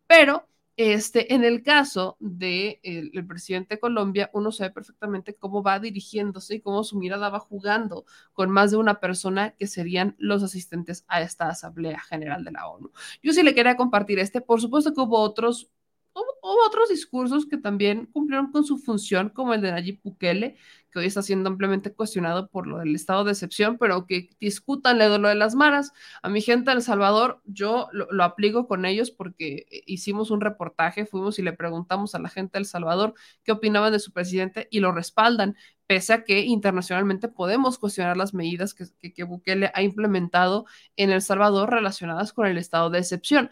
pero 0.08 0.48
este, 0.80 1.34
en 1.34 1.44
el 1.44 1.62
caso 1.62 2.16
del 2.22 2.80
de 2.84 3.12
el 3.12 3.28
presidente 3.28 3.76
de 3.76 3.82
Colombia, 3.82 4.30
uno 4.34 4.50
sabe 4.54 4.72
perfectamente 4.72 5.36
cómo 5.36 5.62
va 5.62 5.78
dirigiéndose 5.78 6.56
y 6.56 6.62
cómo 6.62 6.86
su 6.86 6.98
mirada 6.98 7.28
va 7.28 7.40
jugando 7.40 8.06
con 8.32 8.50
más 8.50 8.72
de 8.72 8.78
una 8.78 9.02
persona 9.02 9.52
que 9.52 9.68
serían 9.68 10.16
los 10.20 10.42
asistentes 10.42 11.04
a 11.10 11.22
esta 11.22 11.50
Asamblea 11.50 12.00
General 12.00 12.46
de 12.46 12.52
la 12.52 12.66
ONU. 12.70 12.94
Yo 13.22 13.34
sí 13.34 13.44
le 13.44 13.54
quería 13.54 13.76
compartir 13.76 14.20
este, 14.20 14.40
por 14.40 14.62
supuesto 14.62 14.94
que 14.94 15.02
hubo 15.02 15.20
otros 15.20 15.70
hubo 16.14 16.66
otros 16.66 16.90
discursos 16.90 17.46
que 17.46 17.58
también 17.58 18.08
cumplieron 18.08 18.52
con 18.52 18.64
su 18.64 18.78
función, 18.78 19.30
como 19.30 19.54
el 19.54 19.62
de 19.62 19.72
Nayib 19.72 20.00
Bukele, 20.04 20.58
que 20.92 21.00
hoy 21.00 21.06
está 21.06 21.22
siendo 21.22 21.50
ampliamente 21.50 21.94
cuestionado 21.94 22.48
por 22.48 22.66
lo 22.66 22.80
del 22.80 22.96
estado 22.96 23.24
de 23.24 23.32
excepción, 23.32 23.78
pero 23.78 24.06
que 24.08 24.30
discutan 24.40 24.98
lo 24.98 25.28
de 25.28 25.36
las 25.36 25.56
maras. 25.56 25.92
A 26.24 26.30
mi 26.30 26.42
gente 26.42 26.72
de 26.72 26.78
El 26.78 26.82
Salvador, 26.82 27.42
yo 27.46 27.90
lo, 27.92 28.24
aplico 28.24 28.68
con 28.68 28.86
ellos 28.86 29.12
porque 29.12 29.68
hicimos 29.86 30.32
un 30.32 30.42
reportaje, 30.42 31.06
fuimos 31.06 31.38
y 31.40 31.44
le 31.44 31.54
preguntamos 31.54 32.16
a 32.16 32.20
la 32.20 32.30
gente 32.30 32.54
de 32.54 32.60
El 32.60 32.66
Salvador 32.66 33.14
qué 33.44 33.52
opinaban 33.52 33.92
de 33.92 34.00
su 34.00 34.12
presidente 34.12 34.68
y 34.72 34.80
lo 34.80 34.92
respaldan, 34.92 35.56
pese 35.86 36.14
a 36.14 36.24
que 36.24 36.42
internacionalmente 36.42 37.28
podemos 37.28 37.78
cuestionar 37.78 38.18
las 38.18 38.34
medidas 38.34 38.74
que, 38.74 38.86
que, 39.00 39.14
que 39.14 39.24
Bukele 39.24 39.72
ha 39.74 39.82
implementado 39.84 40.66
en 40.96 41.12
El 41.12 41.22
Salvador 41.22 41.72
relacionadas 41.72 42.34
con 42.34 42.48
el 42.48 42.58
estado 42.58 42.90
de 42.90 43.00
excepción 43.00 43.50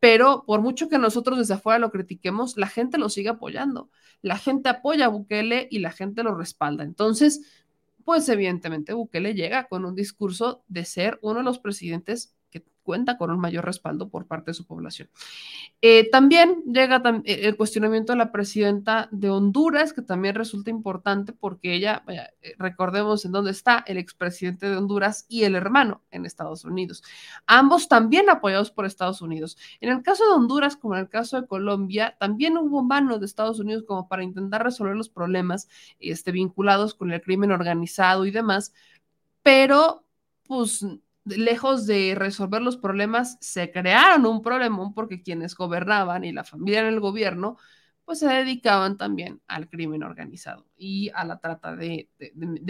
pero 0.00 0.44
por 0.46 0.62
mucho 0.62 0.88
que 0.88 0.98
nosotros 0.98 1.38
desde 1.38 1.54
afuera 1.54 1.78
lo 1.78 1.90
critiquemos, 1.90 2.56
la 2.56 2.66
gente 2.66 2.98
lo 2.98 3.10
sigue 3.10 3.28
apoyando. 3.28 3.90
La 4.22 4.38
gente 4.38 4.70
apoya 4.70 5.06
a 5.06 5.08
Bukele 5.08 5.68
y 5.70 5.78
la 5.80 5.92
gente 5.92 6.22
lo 6.22 6.34
respalda. 6.34 6.84
Entonces, 6.84 7.42
pues 8.04 8.28
evidentemente 8.30 8.94
Bukele 8.94 9.34
llega 9.34 9.68
con 9.68 9.84
un 9.84 9.94
discurso 9.94 10.64
de 10.68 10.86
ser 10.86 11.18
uno 11.22 11.40
de 11.40 11.44
los 11.44 11.58
presidentes 11.58 12.34
cuenta 12.90 13.16
con 13.16 13.30
un 13.30 13.38
mayor 13.38 13.64
respaldo 13.64 14.08
por 14.08 14.26
parte 14.26 14.50
de 14.50 14.54
su 14.54 14.66
población. 14.66 15.08
Eh, 15.80 16.10
también 16.10 16.64
llega 16.66 17.00
eh, 17.24 17.42
el 17.44 17.56
cuestionamiento 17.56 18.12
de 18.12 18.18
la 18.18 18.32
presidenta 18.32 19.08
de 19.12 19.30
Honduras, 19.30 19.92
que 19.92 20.02
también 20.02 20.34
resulta 20.34 20.70
importante 20.70 21.32
porque 21.32 21.72
ella, 21.72 22.02
eh, 22.08 22.56
recordemos 22.58 23.24
en 23.24 23.30
dónde 23.30 23.52
está 23.52 23.84
el 23.86 23.96
expresidente 23.96 24.68
de 24.68 24.76
Honduras 24.76 25.24
y 25.28 25.44
el 25.44 25.54
hermano 25.54 26.02
en 26.10 26.26
Estados 26.26 26.64
Unidos. 26.64 27.04
Ambos 27.46 27.86
también 27.86 28.28
apoyados 28.28 28.72
por 28.72 28.86
Estados 28.86 29.22
Unidos. 29.22 29.56
En 29.80 29.90
el 29.90 30.02
caso 30.02 30.26
de 30.26 30.32
Honduras, 30.32 30.76
como 30.76 30.96
en 30.96 31.02
el 31.02 31.08
caso 31.08 31.40
de 31.40 31.46
Colombia, 31.46 32.16
también 32.18 32.58
hubo 32.58 32.82
manos 32.82 33.20
de 33.20 33.26
Estados 33.26 33.60
Unidos 33.60 33.84
como 33.86 34.08
para 34.08 34.24
intentar 34.24 34.64
resolver 34.64 34.96
los 34.96 35.08
problemas 35.08 35.68
este, 36.00 36.32
vinculados 36.32 36.94
con 36.94 37.12
el 37.12 37.20
crimen 37.20 37.52
organizado 37.52 38.26
y 38.26 38.32
demás, 38.32 38.74
pero 39.44 40.04
pues 40.48 40.84
lejos 41.24 41.86
de 41.86 42.14
resolver 42.16 42.62
los 42.62 42.76
problemas, 42.76 43.36
se 43.40 43.70
crearon 43.70 44.26
un 44.26 44.42
problemón 44.42 44.94
porque 44.94 45.22
quienes 45.22 45.54
gobernaban 45.54 46.24
y 46.24 46.32
la 46.32 46.44
familia 46.44 46.80
en 46.80 46.86
el 46.86 47.00
gobierno, 47.00 47.56
pues 48.10 48.18
se 48.18 48.26
dedicaban 48.26 48.96
también 48.96 49.40
al 49.46 49.68
crimen 49.68 50.02
organizado 50.02 50.66
y 50.76 51.10
a 51.14 51.24
la 51.24 51.38
trata 51.38 51.76
de, 51.76 52.08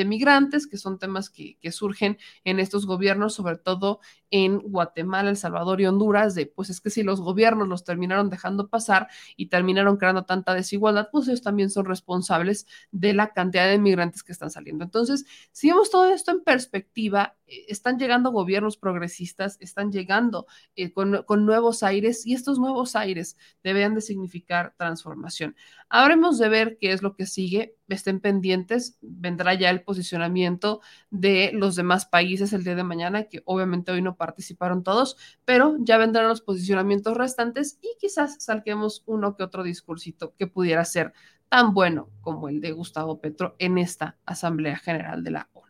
migrantes, 0.04 0.66
que 0.66 0.76
son 0.76 0.98
temas 0.98 1.30
que, 1.30 1.56
surgen 1.72 2.18
en 2.44 2.60
estos 2.60 2.84
gobiernos, 2.84 3.32
sobre 3.36 3.56
todo 3.56 4.00
en 4.30 4.58
Guatemala, 4.58 5.30
El 5.30 5.38
Salvador 5.38 5.80
y 5.80 5.86
Honduras, 5.86 6.34
de 6.34 6.44
pues 6.44 6.68
es 6.68 6.82
que 6.82 6.90
si 6.90 7.02
los 7.02 7.22
gobiernos 7.22 7.68
los 7.68 7.84
terminaron 7.84 8.28
dejando 8.28 8.68
pasar 8.68 9.08
y 9.34 9.46
terminaron 9.46 9.96
creando 9.96 10.26
tanta 10.26 10.52
desigualdad, 10.52 11.08
pues 11.10 11.26
ellos 11.26 11.40
también 11.40 11.70
son 11.70 11.86
responsables 11.86 12.66
de 12.90 13.14
la 13.14 13.32
cantidad 13.32 13.66
de 13.66 13.78
migrantes 13.78 14.22
que 14.22 14.32
están 14.32 14.50
saliendo. 14.50 14.84
Entonces, 14.84 15.24
si 15.52 15.68
vemos 15.68 15.90
todo 15.90 16.12
esto 16.12 16.32
en 16.32 16.44
perspectiva, 16.44 17.38
están 17.68 17.98
llegando 17.98 18.30
gobiernos 18.30 18.76
progresistas, 18.76 19.56
están 19.60 19.92
llegando 19.92 20.46
eh, 20.76 20.92
con, 20.92 21.22
con 21.24 21.46
nuevos 21.46 21.82
aires 21.82 22.26
y 22.26 22.34
estos 22.34 22.58
nuevos 22.58 22.96
aires 22.96 23.36
deberían 23.62 23.94
de 23.94 24.00
significar 24.00 24.74
transformación. 24.76 25.56
Habremos 25.88 26.38
de 26.38 26.48
ver 26.48 26.78
qué 26.80 26.92
es 26.92 27.02
lo 27.02 27.14
que 27.16 27.26
sigue, 27.26 27.76
estén 27.88 28.20
pendientes, 28.20 28.96
vendrá 29.00 29.54
ya 29.54 29.70
el 29.70 29.82
posicionamiento 29.82 30.80
de 31.10 31.50
los 31.52 31.76
demás 31.76 32.06
países 32.06 32.52
el 32.52 32.64
día 32.64 32.74
de 32.74 32.84
mañana, 32.84 33.24
que 33.24 33.42
obviamente 33.44 33.92
hoy 33.92 34.02
no 34.02 34.16
participaron 34.16 34.82
todos, 34.82 35.16
pero 35.44 35.76
ya 35.80 35.98
vendrán 35.98 36.28
los 36.28 36.40
posicionamientos 36.40 37.16
restantes 37.16 37.78
y 37.82 37.96
quizás 37.98 38.36
salquemos 38.42 39.02
uno 39.06 39.36
que 39.36 39.42
otro 39.42 39.62
discursito 39.62 40.34
que 40.36 40.46
pudiera 40.46 40.84
ser 40.84 41.12
tan 41.48 41.74
bueno 41.74 42.08
como 42.20 42.48
el 42.48 42.60
de 42.60 42.72
Gustavo 42.72 43.20
Petro 43.20 43.56
en 43.58 43.78
esta 43.78 44.16
Asamblea 44.24 44.76
General 44.76 45.22
de 45.24 45.30
la 45.32 45.48
ONU. 45.52 45.69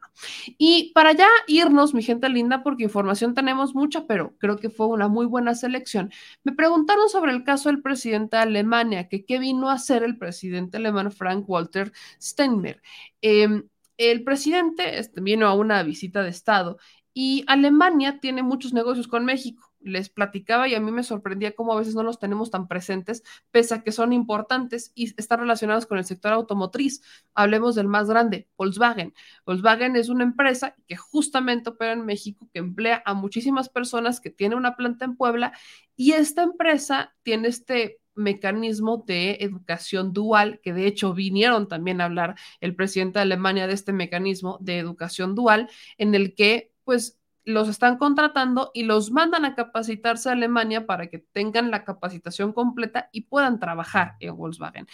Y 0.59 0.93
para 0.95 1.13
ya 1.13 1.29
irnos, 1.47 1.95
mi 1.95 2.03
gente 2.03 2.29
linda, 2.29 2.63
porque 2.63 2.85
información 2.85 3.35
tenemos 3.35 3.75
mucha, 3.75 4.07
pero 4.07 4.35
creo 4.39 4.59
que 4.59 4.71
fue 4.71 4.87
una 4.87 5.09
muy 5.09 5.27
buena 5.27 5.55
selección. 5.55 6.13
Me 6.45 6.53
preguntaron 6.53 7.09
sobre 7.09 7.33
el 7.33 7.45
caso 7.45 7.69
del 7.69 7.83
presidente 7.83 8.37
de 8.37 8.43
Alemania, 8.43 9.09
que 9.09 9.25
qué 9.25 9.39
vino 9.39 9.71
a 9.71 9.75
hacer 9.75 10.03
el 10.03 10.19
presidente 10.19 10.77
alemán 10.77 11.11
Frank 11.13 11.49
Walter 11.49 11.93
Steinmeier. 12.21 12.83
Em, 13.23 13.69
el 13.99 14.25
presidente 14.25 14.99
este, 14.99 15.21
vino 15.21 15.47
a 15.47 15.55
una 15.55 15.83
visita 15.83 16.23
de 16.23 16.31
Estado 16.31 16.79
y 17.13 17.45
Alemania 17.47 18.19
tiene 18.21 18.43
muchos 18.43 18.73
negocios 18.73 19.09
con 19.09 19.25
México 19.25 19.70
les 19.81 20.09
platicaba 20.09 20.69
y 20.69 20.75
a 20.75 20.81
mí 20.81 20.91
me 20.91 21.03
sorprendía 21.03 21.55
cómo 21.55 21.73
a 21.73 21.79
veces 21.79 21.95
no 21.95 22.03
los 22.03 22.19
tenemos 22.19 22.51
tan 22.51 22.69
presentes, 22.69 23.23
pese 23.51 23.75
a 23.75 23.83
que 23.83 23.93
son 23.93 24.13
importantes 24.13 24.93
y 24.95 25.13
están 25.19 25.41
relacionados 25.41 25.87
con 25.87 25.99
el 25.99 26.05
sector 26.05 26.33
automotriz. 26.33 27.03
Hablemos 27.35 27.75
del 27.75 27.89
más 27.89 28.09
grande, 28.09 28.49
Volkswagen. 28.57 29.15
Volkswagen 29.47 29.97
es 29.97 30.09
una 30.09 30.25
empresa 30.25 30.75
que 30.87 30.97
justamente 30.97 31.71
opera 31.71 31.93
en 31.93 32.05
México, 32.05 32.49
que 32.53 32.61
emplea 32.61 33.03
a 33.05 33.15
muchísimas 33.15 33.69
personas, 33.69 34.21
que 34.21 34.31
tiene 34.31 34.57
una 34.57 34.77
planta 34.77 35.05
en 35.05 35.17
Puebla 35.17 35.53
y 35.97 36.13
esta 36.13 36.43
empresa 36.43 37.15
tiene 37.23 37.49
este 37.49 38.01
mecanismo 38.15 39.05
de 39.07 39.39
educación 39.41 40.13
dual, 40.13 40.61
que 40.63 40.73
de 40.73 40.87
hecho 40.87 41.15
vinieron 41.15 41.69
también 41.69 42.01
a 42.01 42.07
hablar 42.07 42.37
el 42.61 42.75
presidente 42.75 43.19
de 43.19 43.25
Alemania 43.25 43.67
de 43.67 43.75
este 43.75 43.93
mecanismo 43.93 44.59
de 44.61 44.79
educación 44.79 45.35
dual, 45.35 45.69
en 45.99 46.15
el 46.15 46.35
que 46.35 46.73
pues 46.85 47.20
los 47.45 47.69
están 47.69 47.97
contratando 47.97 48.71
y 48.75 48.85
los 48.85 49.11
mandan 49.11 49.45
a 49.45 49.55
capacitarse 49.55 50.29
a 50.29 50.33
Alemania 50.33 50.87
para 50.87 51.09
que 51.09 51.19
tengan 51.19 51.71
la 51.71 51.85
capacitación 51.85 52.53
completa 52.53 53.09
y 53.13 53.23
puedan 53.23 53.59
trabajar 53.59 54.17
en 54.21 54.37
Volkswagen. 54.37 54.87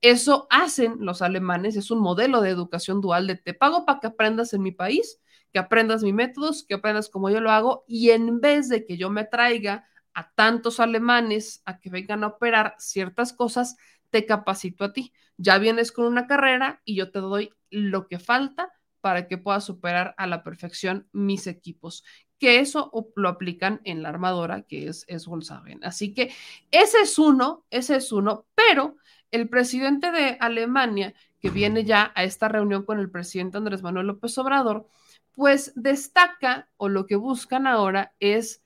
Eso 0.00 0.46
hacen 0.50 0.96
los 1.00 1.22
alemanes, 1.22 1.76
es 1.76 1.90
un 1.90 2.00
modelo 2.00 2.40
de 2.40 2.50
educación 2.50 3.00
dual 3.00 3.26
de 3.26 3.36
te 3.36 3.54
pago 3.54 3.84
para 3.84 4.00
que 4.00 4.08
aprendas 4.08 4.54
en 4.54 4.62
mi 4.62 4.72
país, 4.72 5.20
que 5.52 5.58
aprendas 5.58 6.02
mis 6.02 6.14
métodos, 6.14 6.64
que 6.64 6.74
aprendas 6.74 7.08
como 7.08 7.30
yo 7.30 7.40
lo 7.40 7.50
hago 7.50 7.84
y 7.88 8.10
en 8.10 8.40
vez 8.40 8.68
de 8.68 8.86
que 8.86 8.96
yo 8.96 9.10
me 9.10 9.24
traiga 9.24 9.86
a 10.14 10.32
tantos 10.34 10.80
alemanes 10.80 11.62
a 11.64 11.78
que 11.78 11.90
vengan 11.90 12.24
a 12.24 12.28
operar 12.28 12.74
ciertas 12.78 13.32
cosas, 13.32 13.76
te 14.10 14.26
capacito 14.26 14.84
a 14.84 14.92
ti. 14.92 15.12
Ya 15.36 15.58
vienes 15.58 15.92
con 15.92 16.06
una 16.06 16.26
carrera 16.26 16.80
y 16.84 16.96
yo 16.96 17.10
te 17.10 17.20
doy 17.20 17.50
lo 17.70 18.08
que 18.08 18.18
falta 18.18 18.72
para 19.08 19.26
que 19.26 19.38
pueda 19.38 19.58
superar 19.62 20.14
a 20.18 20.26
la 20.26 20.42
perfección 20.42 21.08
mis 21.12 21.46
equipos. 21.46 22.04
Que 22.38 22.60
eso 22.60 22.92
lo 23.16 23.30
aplican 23.30 23.80
en 23.84 24.02
la 24.02 24.10
armadora 24.10 24.64
que 24.64 24.86
es, 24.86 25.06
es 25.08 25.24
Volkswagen. 25.24 25.82
Así 25.82 26.12
que 26.12 26.30
ese 26.70 27.00
es 27.00 27.18
uno, 27.18 27.64
ese 27.70 27.96
es 27.96 28.12
uno, 28.12 28.44
pero 28.54 28.96
el 29.30 29.48
presidente 29.48 30.10
de 30.10 30.36
Alemania, 30.40 31.14
que 31.40 31.48
viene 31.48 31.84
ya 31.84 32.12
a 32.14 32.22
esta 32.22 32.48
reunión 32.48 32.84
con 32.84 33.00
el 33.00 33.10
presidente 33.10 33.56
Andrés 33.56 33.82
Manuel 33.82 34.08
López 34.08 34.36
Obrador, 34.36 34.86
pues 35.32 35.72
destaca 35.74 36.68
o 36.76 36.90
lo 36.90 37.06
que 37.06 37.16
buscan 37.16 37.66
ahora 37.66 38.12
es 38.20 38.62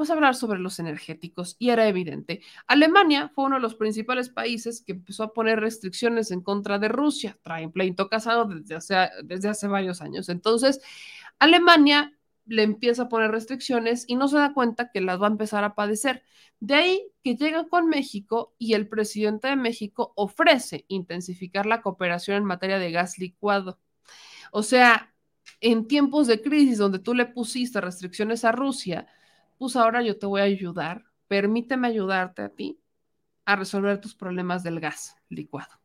pues 0.00 0.08
hablar 0.08 0.34
sobre 0.34 0.58
los 0.58 0.78
energéticos 0.78 1.56
y 1.58 1.68
era 1.68 1.86
evidente. 1.86 2.40
Alemania 2.66 3.30
fue 3.34 3.44
uno 3.44 3.56
de 3.56 3.60
los 3.60 3.74
principales 3.74 4.30
países 4.30 4.80
que 4.80 4.92
empezó 4.92 5.24
a 5.24 5.34
poner 5.34 5.60
restricciones 5.60 6.30
en 6.30 6.40
contra 6.40 6.78
de 6.78 6.88
Rusia, 6.88 7.38
traen 7.42 7.70
pleito 7.70 8.08
casado 8.08 8.46
desde 8.46 8.76
hace, 8.76 8.96
desde 9.24 9.50
hace 9.50 9.68
varios 9.68 10.00
años. 10.00 10.30
Entonces, 10.30 10.80
Alemania 11.38 12.18
le 12.46 12.62
empieza 12.62 13.02
a 13.02 13.08
poner 13.10 13.30
restricciones 13.30 14.06
y 14.08 14.16
no 14.16 14.26
se 14.28 14.38
da 14.38 14.54
cuenta 14.54 14.90
que 14.90 15.02
las 15.02 15.20
va 15.20 15.26
a 15.26 15.30
empezar 15.32 15.64
a 15.64 15.74
padecer. 15.74 16.22
De 16.60 16.76
ahí 16.76 17.12
que 17.22 17.36
llega 17.36 17.68
con 17.68 17.86
México 17.90 18.54
y 18.56 18.72
el 18.72 18.88
presidente 18.88 19.48
de 19.48 19.56
México 19.56 20.14
ofrece 20.16 20.86
intensificar 20.88 21.66
la 21.66 21.82
cooperación 21.82 22.38
en 22.38 22.44
materia 22.46 22.78
de 22.78 22.90
gas 22.90 23.18
licuado. 23.18 23.78
O 24.50 24.62
sea, 24.62 25.14
en 25.60 25.86
tiempos 25.86 26.26
de 26.26 26.40
crisis 26.40 26.78
donde 26.78 27.00
tú 27.00 27.12
le 27.12 27.26
pusiste 27.26 27.82
restricciones 27.82 28.46
a 28.46 28.52
Rusia, 28.52 29.06
pues 29.60 29.76
ahora 29.76 30.00
yo 30.00 30.18
te 30.18 30.24
voy 30.24 30.40
a 30.40 30.44
ayudar, 30.44 31.04
permíteme 31.28 31.86
ayudarte 31.86 32.40
a 32.40 32.48
ti 32.48 32.80
a 33.44 33.56
resolver 33.56 34.00
tus 34.00 34.14
problemas 34.14 34.62
del 34.62 34.80
gas 34.80 35.16
licuado. 35.28 35.78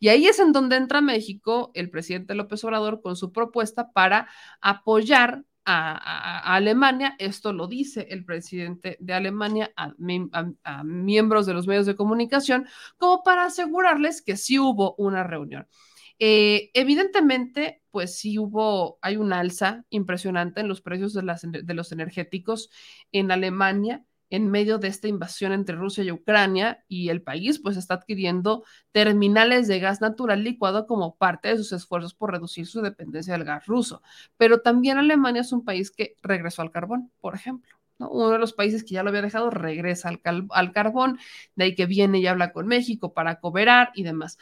Y 0.00 0.08
ahí 0.08 0.26
es 0.26 0.38
en 0.38 0.50
donde 0.50 0.76
entra 0.76 1.02
México, 1.02 1.70
el 1.74 1.90
presidente 1.90 2.34
López 2.34 2.64
Obrador, 2.64 3.02
con 3.02 3.16
su 3.16 3.30
propuesta 3.30 3.92
para 3.92 4.30
apoyar 4.62 5.44
a, 5.66 6.54
Alemania. 6.54 7.16
Esto 7.18 7.52
lo 7.52 7.66
dice 7.66 8.06
el 8.08 8.24
presidente 8.24 8.96
de 8.98 9.12
Alemania 9.12 9.74
a, 9.76 9.92
a, 10.64 10.84
miembros 10.84 11.44
de 11.44 11.52
los 11.52 11.66
medios 11.66 11.84
de 11.84 11.96
comunicación, 11.96 12.66
como 12.96 13.22
para 13.22 13.44
asegurarles 13.44 14.22
que 14.22 14.38
sí 14.38 14.58
hubo 14.58 14.94
una 14.96 15.22
reunión. 15.22 15.68
Eh, 16.18 16.70
evidentemente, 16.74 17.82
pues 17.90 18.18
sí 18.18 18.38
hubo, 18.38 18.98
hay 19.02 19.16
un 19.16 19.32
alza 19.32 19.84
impresionante 19.90 20.60
en 20.60 20.68
los 20.68 20.80
precios 20.80 21.12
de, 21.14 21.22
de 21.62 21.74
los 21.74 21.92
energéticos 21.92 22.70
en 23.12 23.30
Alemania 23.30 24.04
en 24.30 24.50
medio 24.50 24.78
de 24.78 24.88
esta 24.88 25.08
invasión 25.08 25.52
entre 25.52 25.74
Rusia 25.76 26.04
y 26.04 26.10
Ucrania 26.12 26.84
y 26.86 27.08
el 27.08 27.22
país 27.22 27.60
pues 27.60 27.76
está 27.78 27.94
adquiriendo 27.94 28.62
terminales 28.92 29.68
de 29.68 29.78
gas 29.80 30.00
natural 30.02 30.44
licuado 30.44 30.86
como 30.86 31.16
parte 31.16 31.48
de 31.48 31.56
sus 31.56 31.72
esfuerzos 31.72 32.12
por 32.14 32.32
reducir 32.32 32.66
su 32.66 32.82
dependencia 32.82 33.32
del 33.34 33.44
gas 33.44 33.64
ruso. 33.66 34.02
Pero 34.36 34.60
también 34.60 34.98
Alemania 34.98 35.40
es 35.42 35.52
un 35.52 35.64
país 35.64 35.90
que 35.90 36.16
regresó 36.22 36.60
al 36.62 36.70
carbón, 36.70 37.10
por 37.20 37.34
ejemplo. 37.34 37.76
Uno 38.00 38.30
de 38.30 38.38
los 38.38 38.52
países 38.52 38.84
que 38.84 38.94
ya 38.94 39.02
lo 39.02 39.08
había 39.08 39.22
dejado 39.22 39.50
regresa 39.50 40.08
al, 40.10 40.20
al 40.50 40.72
carbón, 40.72 41.18
de 41.56 41.64
ahí 41.64 41.74
que 41.74 41.86
viene 41.86 42.18
y 42.20 42.26
habla 42.28 42.52
con 42.52 42.66
México 42.68 43.12
para 43.14 43.40
cooperar 43.40 43.90
y 43.94 44.02
demás. 44.04 44.38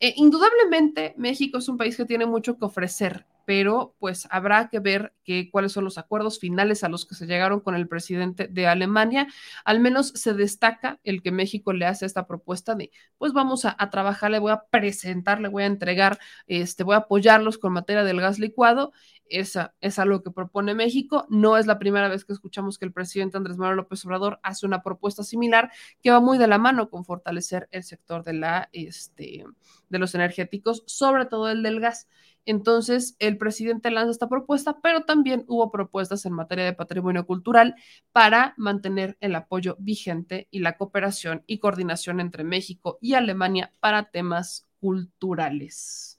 Eh, 0.00 0.14
indudablemente, 0.16 1.14
México 1.16 1.58
es 1.58 1.68
un 1.68 1.76
país 1.76 1.96
que 1.96 2.04
tiene 2.04 2.24
mucho 2.26 2.56
que 2.56 2.64
ofrecer, 2.64 3.26
pero 3.48 3.96
pues 3.98 4.28
habrá 4.30 4.68
que 4.68 4.78
ver 4.78 5.14
cuáles 5.50 5.72
son 5.72 5.84
los 5.84 5.96
acuerdos 5.96 6.38
finales 6.38 6.84
a 6.84 6.90
los 6.90 7.06
que 7.06 7.14
se 7.14 7.26
llegaron 7.26 7.60
con 7.60 7.74
el 7.74 7.88
presidente 7.88 8.46
de 8.46 8.66
Alemania. 8.66 9.26
Al 9.64 9.80
menos 9.80 10.08
se 10.08 10.34
destaca 10.34 11.00
el 11.02 11.22
que 11.22 11.32
México 11.32 11.72
le 11.72 11.86
hace 11.86 12.04
esta 12.04 12.26
propuesta 12.26 12.74
de, 12.74 12.90
pues 13.16 13.32
vamos 13.32 13.64
a, 13.64 13.74
trabajar, 13.88 14.32
le 14.32 14.38
voy 14.38 14.52
a 14.52 14.64
presentar, 14.70 15.40
le 15.40 15.48
voy 15.48 15.62
a 15.62 15.66
entregar, 15.66 16.18
este, 16.46 16.84
voy 16.84 16.96
a 16.96 16.98
apoyarlos 16.98 17.56
con 17.56 17.72
materia 17.72 18.04
del 18.04 18.20
gas 18.20 18.38
licuado. 18.38 18.92
Esa 19.30 19.74
es 19.80 19.98
algo 19.98 20.22
que 20.22 20.30
propone 20.30 20.74
México. 20.74 21.24
No 21.30 21.56
es 21.56 21.66
la 21.66 21.78
primera 21.78 22.08
vez 22.08 22.26
que 22.26 22.34
escuchamos 22.34 22.76
que 22.76 22.84
el 22.84 22.92
presidente 22.92 23.38
Andrés 23.38 23.56
Manuel 23.56 23.78
López 23.78 24.04
Obrador 24.04 24.40
hace 24.42 24.66
una 24.66 24.82
propuesta 24.82 25.24
similar 25.24 25.72
que 26.02 26.10
va 26.10 26.20
muy 26.20 26.36
de 26.36 26.48
la 26.48 26.58
mano 26.58 26.90
con 26.90 27.06
fortalecer 27.06 27.66
el 27.70 27.82
sector 27.82 28.24
de, 28.24 28.34
la, 28.34 28.68
este, 28.72 29.46
de 29.88 29.98
los 29.98 30.14
energéticos, 30.14 30.82
sobre 30.86 31.24
todo 31.24 31.48
el 31.48 31.62
del 31.62 31.80
gas. 31.80 32.08
Entonces, 32.48 33.14
el 33.18 33.36
presidente 33.36 33.90
lanza 33.90 34.10
esta 34.10 34.30
propuesta, 34.30 34.80
pero 34.80 35.02
también 35.02 35.44
hubo 35.48 35.70
propuestas 35.70 36.24
en 36.24 36.32
materia 36.32 36.64
de 36.64 36.72
patrimonio 36.72 37.26
cultural 37.26 37.74
para 38.10 38.54
mantener 38.56 39.18
el 39.20 39.34
apoyo 39.34 39.76
vigente 39.78 40.48
y 40.50 40.60
la 40.60 40.78
cooperación 40.78 41.44
y 41.46 41.58
coordinación 41.58 42.20
entre 42.20 42.44
México 42.44 42.96
y 43.02 43.12
Alemania 43.12 43.70
para 43.80 44.10
temas 44.10 44.66
culturales. 44.80 46.18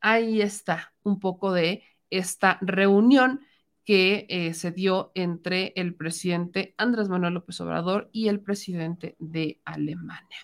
Ahí 0.00 0.40
está 0.40 0.94
un 1.02 1.20
poco 1.20 1.52
de 1.52 1.82
esta 2.08 2.56
reunión 2.62 3.42
que 3.86 4.26
eh, 4.28 4.52
se 4.52 4.72
dio 4.72 5.12
entre 5.14 5.72
el 5.76 5.94
presidente 5.94 6.74
Andrés 6.76 7.08
Manuel 7.08 7.34
López 7.34 7.60
Obrador 7.60 8.10
y 8.12 8.26
el 8.26 8.40
presidente 8.40 9.14
de 9.20 9.60
Alemania. 9.64 10.38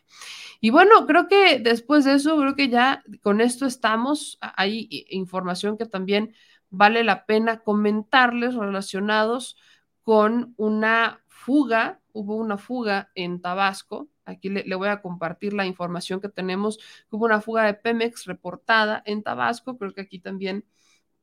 Y 0.60 0.70
bueno, 0.70 1.06
creo 1.08 1.26
que 1.26 1.58
después 1.58 2.04
de 2.04 2.14
eso, 2.14 2.38
creo 2.38 2.54
que 2.54 2.68
ya 2.68 3.02
con 3.20 3.40
esto 3.40 3.66
estamos. 3.66 4.38
Hay 4.40 4.88
información 5.10 5.76
que 5.76 5.86
también 5.86 6.34
vale 6.70 7.02
la 7.02 7.26
pena 7.26 7.64
comentarles 7.64 8.54
relacionados 8.54 9.56
con 10.04 10.54
una 10.56 11.24
fuga, 11.26 12.00
hubo 12.12 12.36
una 12.36 12.58
fuga 12.58 13.10
en 13.16 13.42
Tabasco, 13.42 14.08
Aquí 14.24 14.50
le, 14.50 14.62
le, 14.62 14.76
voy 14.76 14.86
a 14.86 15.02
compartir 15.02 15.52
la 15.52 15.66
información 15.66 16.20
que 16.20 16.28
tenemos. 16.28 16.78
Hubo 17.10 17.24
una 17.24 17.40
fuga 17.40 17.64
de 17.64 17.74
Pemex 17.74 18.26
reportada 18.26 19.02
en 19.04 19.24
Tabasco. 19.24 19.76
Creo 19.76 19.92
que 19.92 20.02
aquí 20.02 20.20
también 20.20 20.64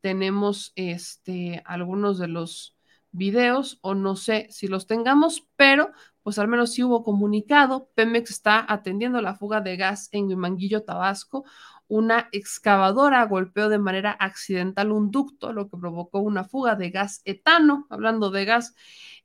tenemos 0.01 0.73
este, 0.75 1.61
algunos 1.65 2.17
de 2.19 2.27
los 2.27 2.75
videos 3.11 3.79
o 3.81 3.95
no 3.95 4.15
sé 4.15 4.47
si 4.51 4.67
los 4.67 4.87
tengamos, 4.87 5.47
pero 5.55 5.91
pues 6.23 6.37
al 6.37 6.47
menos 6.47 6.73
sí 6.73 6.83
hubo 6.83 7.03
comunicado. 7.03 7.89
Pemex 7.95 8.29
está 8.29 8.65
atendiendo 8.71 9.21
la 9.21 9.35
fuga 9.35 9.61
de 9.61 9.77
gas 9.77 10.09
en 10.11 10.25
Huimanguillo, 10.25 10.83
Tabasco. 10.83 11.43
Una 11.87 12.29
excavadora 12.31 13.25
golpeó 13.25 13.67
de 13.67 13.79
manera 13.79 14.11
accidental 14.11 14.91
un 14.91 15.09
ducto, 15.09 15.53
lo 15.53 15.69
que 15.69 15.77
provocó 15.77 16.19
una 16.19 16.43
fuga 16.43 16.75
de 16.75 16.91
gas 16.91 17.23
etano. 17.25 17.87
Hablando 17.89 18.29
de 18.29 18.45
gas, 18.45 18.75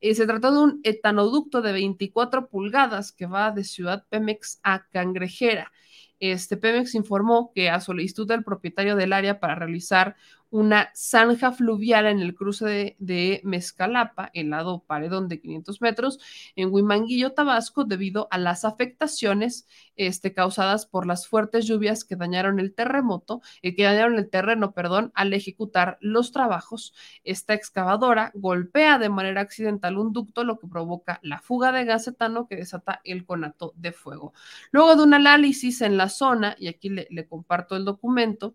eh, 0.01 0.15
se 0.15 0.27
trató 0.27 0.51
de 0.51 0.59
un 0.61 0.81
etanoducto 0.83 1.61
de 1.61 1.73
24 1.73 2.49
pulgadas 2.49 3.13
que 3.13 3.27
va 3.27 3.51
de 3.51 3.65
Ciudad 3.65 4.07
Pemex 4.09 4.61
a 4.63 4.87
Cangrejera. 4.89 5.73
Este 6.21 6.57
Pemex 6.57 6.95
informó 6.95 7.53
que 7.55 7.69
a 7.69 7.81
solicitud 7.81 8.27
del 8.27 8.45
propietario 8.45 8.97
del 8.97 9.13
área 9.13 9.41
para 9.41 9.57
realizar 9.57 10.17
una 10.55 10.93
zanja 10.95 11.51
fluvial 11.51 12.07
en 12.07 12.21
el 12.21 12.37
cruce 12.37 12.65
de, 12.65 12.97
de, 13.01 13.41
Mezcalapa, 13.43 14.31
el 14.35 14.51
lado 14.51 14.85
paredón 14.87 15.27
de 15.27 15.41
500 15.41 15.81
metros, 15.81 16.21
en 16.55 16.73
Huimanguillo, 16.73 17.33
Tabasco, 17.33 17.83
debido 17.83 18.29
a 18.31 18.39
las 18.39 18.65
afectaciones 18.65 19.67
este, 19.97 20.33
causadas 20.33 20.87
por 20.87 21.09
las 21.09 21.27
fuertes 21.27 21.67
lluvias 21.67 22.05
que 22.05 22.15
dañaron 22.15 22.61
el 22.61 22.73
terremoto, 22.73 23.43
eh, 23.63 23.75
que 23.75 23.83
dañaron 23.83 24.17
el 24.17 24.31
terreno, 24.31 24.75
perdón, 24.75 25.11
al 25.17 25.33
ejecutar 25.33 25.99
los 26.01 26.31
trabajos. 26.31 26.95
Esta 27.25 27.55
excavadora 27.55 28.31
golpea 28.35 28.99
de 29.01 29.09
manera 29.09 29.41
accidental 29.41 29.99
un 29.99 30.13
ducto, 30.13 30.45
lo 30.45 30.61
que 30.61 30.69
provoca 30.69 31.19
la 31.25 31.41
fuga 31.41 31.73
de 31.73 31.85
gas 31.85 32.07
etano 32.07 32.47
que 32.47 32.55
desata 32.55 33.01
el 33.03 33.27
conato 33.27 33.73
de 33.75 33.91
fuego. 33.91 34.33
Luego 34.71 34.95
de 34.95 35.03
un 35.03 35.15
análisis 35.15 35.81
en 35.81 35.97
la 35.97 36.09
zona, 36.09 36.55
y 36.61 36.69
aquí 36.69 36.91
le, 36.91 37.09
le 37.11 37.27
comparto 37.27 37.75
el 37.75 37.85
documento, 37.85 38.55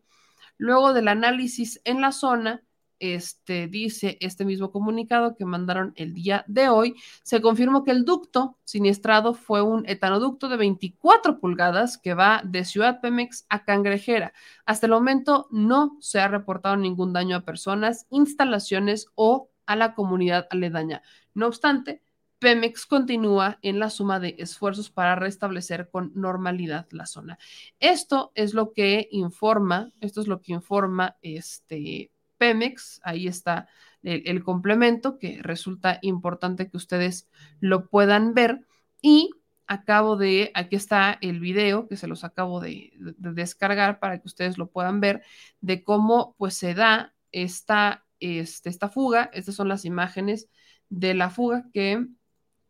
Luego 0.59 0.91
del 0.93 1.07
análisis 1.07 1.81
en 1.85 2.01
la 2.01 2.11
zona, 2.11 2.61
este, 2.99 3.67
dice 3.67 4.17
este 4.19 4.43
mismo 4.43 4.73
comunicado 4.73 5.37
que 5.37 5.45
mandaron 5.45 5.93
el 5.95 6.13
día 6.13 6.43
de 6.47 6.67
hoy, 6.67 6.95
se 7.23 7.39
confirmó 7.39 7.85
que 7.85 7.91
el 7.91 8.03
ducto 8.03 8.57
siniestrado 8.65 9.33
fue 9.33 9.61
un 9.61 9.87
etanoducto 9.87 10.49
de 10.49 10.57
24 10.57 11.39
pulgadas 11.39 11.97
que 11.97 12.13
va 12.13 12.41
de 12.43 12.65
Ciudad 12.65 12.99
Pemex 12.99 13.45
a 13.47 13.63
Cangrejera. 13.63 14.33
Hasta 14.65 14.85
el 14.85 14.91
momento 14.91 15.47
no 15.49 15.95
se 16.01 16.19
ha 16.19 16.27
reportado 16.27 16.75
ningún 16.75 17.13
daño 17.13 17.37
a 17.37 17.45
personas, 17.45 18.05
instalaciones 18.09 19.07
o 19.15 19.49
a 19.65 19.77
la 19.77 19.95
comunidad 19.95 20.47
aledaña. 20.49 21.01
No 21.33 21.47
obstante, 21.47 22.03
Pemex 22.39 22.85
continúa 22.85 23.59
en 23.61 23.79
la 23.79 23.89
suma 23.89 24.19
de 24.19 24.35
esfuerzos 24.39 24.89
para 24.89 25.15
restablecer 25.15 25.89
con 25.89 26.11
normalidad 26.15 26.87
la 26.91 27.05
zona. 27.05 27.37
Esto 27.79 28.31
es 28.33 28.53
lo 28.53 28.71
que 28.71 29.07
informa, 29.11 29.91
esto 29.99 30.21
es 30.21 30.27
lo 30.27 30.41
que 30.41 30.53
informa 30.53 31.17
este 31.21 32.11
Pemex, 32.37 33.01
ahí 33.03 33.27
está 33.27 33.67
el, 34.01 34.43
complemento 34.43 35.19
que 35.19 35.39
resulta 35.41 35.99
importante 36.01 36.69
que 36.69 36.77
ustedes 36.77 37.27
lo 37.59 37.89
puedan 37.89 38.33
ver 38.33 38.65
y 39.01 39.31
acabo 39.67 40.15
de, 40.15 40.51
aquí 40.55 40.77
está 40.77 41.17
el 41.21 41.41
video 41.41 41.87
que 41.87 41.97
se 41.97 42.07
los 42.07 42.23
acabo 42.23 42.61
de, 42.61 42.93
de, 42.97 43.33
descargar 43.33 43.99
para 43.99 44.19
que 44.19 44.27
ustedes 44.27 44.57
lo 44.57 44.71
puedan 44.71 45.01
ver 45.01 45.21
de 45.59 45.83
cómo 45.83 46.33
pues 46.37 46.53
se 46.53 46.73
da 46.73 47.13
esta, 47.33 48.05
este, 48.19 48.69
esta 48.69 48.89
fuga. 48.89 49.29
Estas 49.33 49.55
son 49.55 49.67
las 49.67 49.83
imágenes 49.83 50.49
de 50.89 51.13
la 51.13 51.29
fuga 51.29 51.65
que 51.73 52.07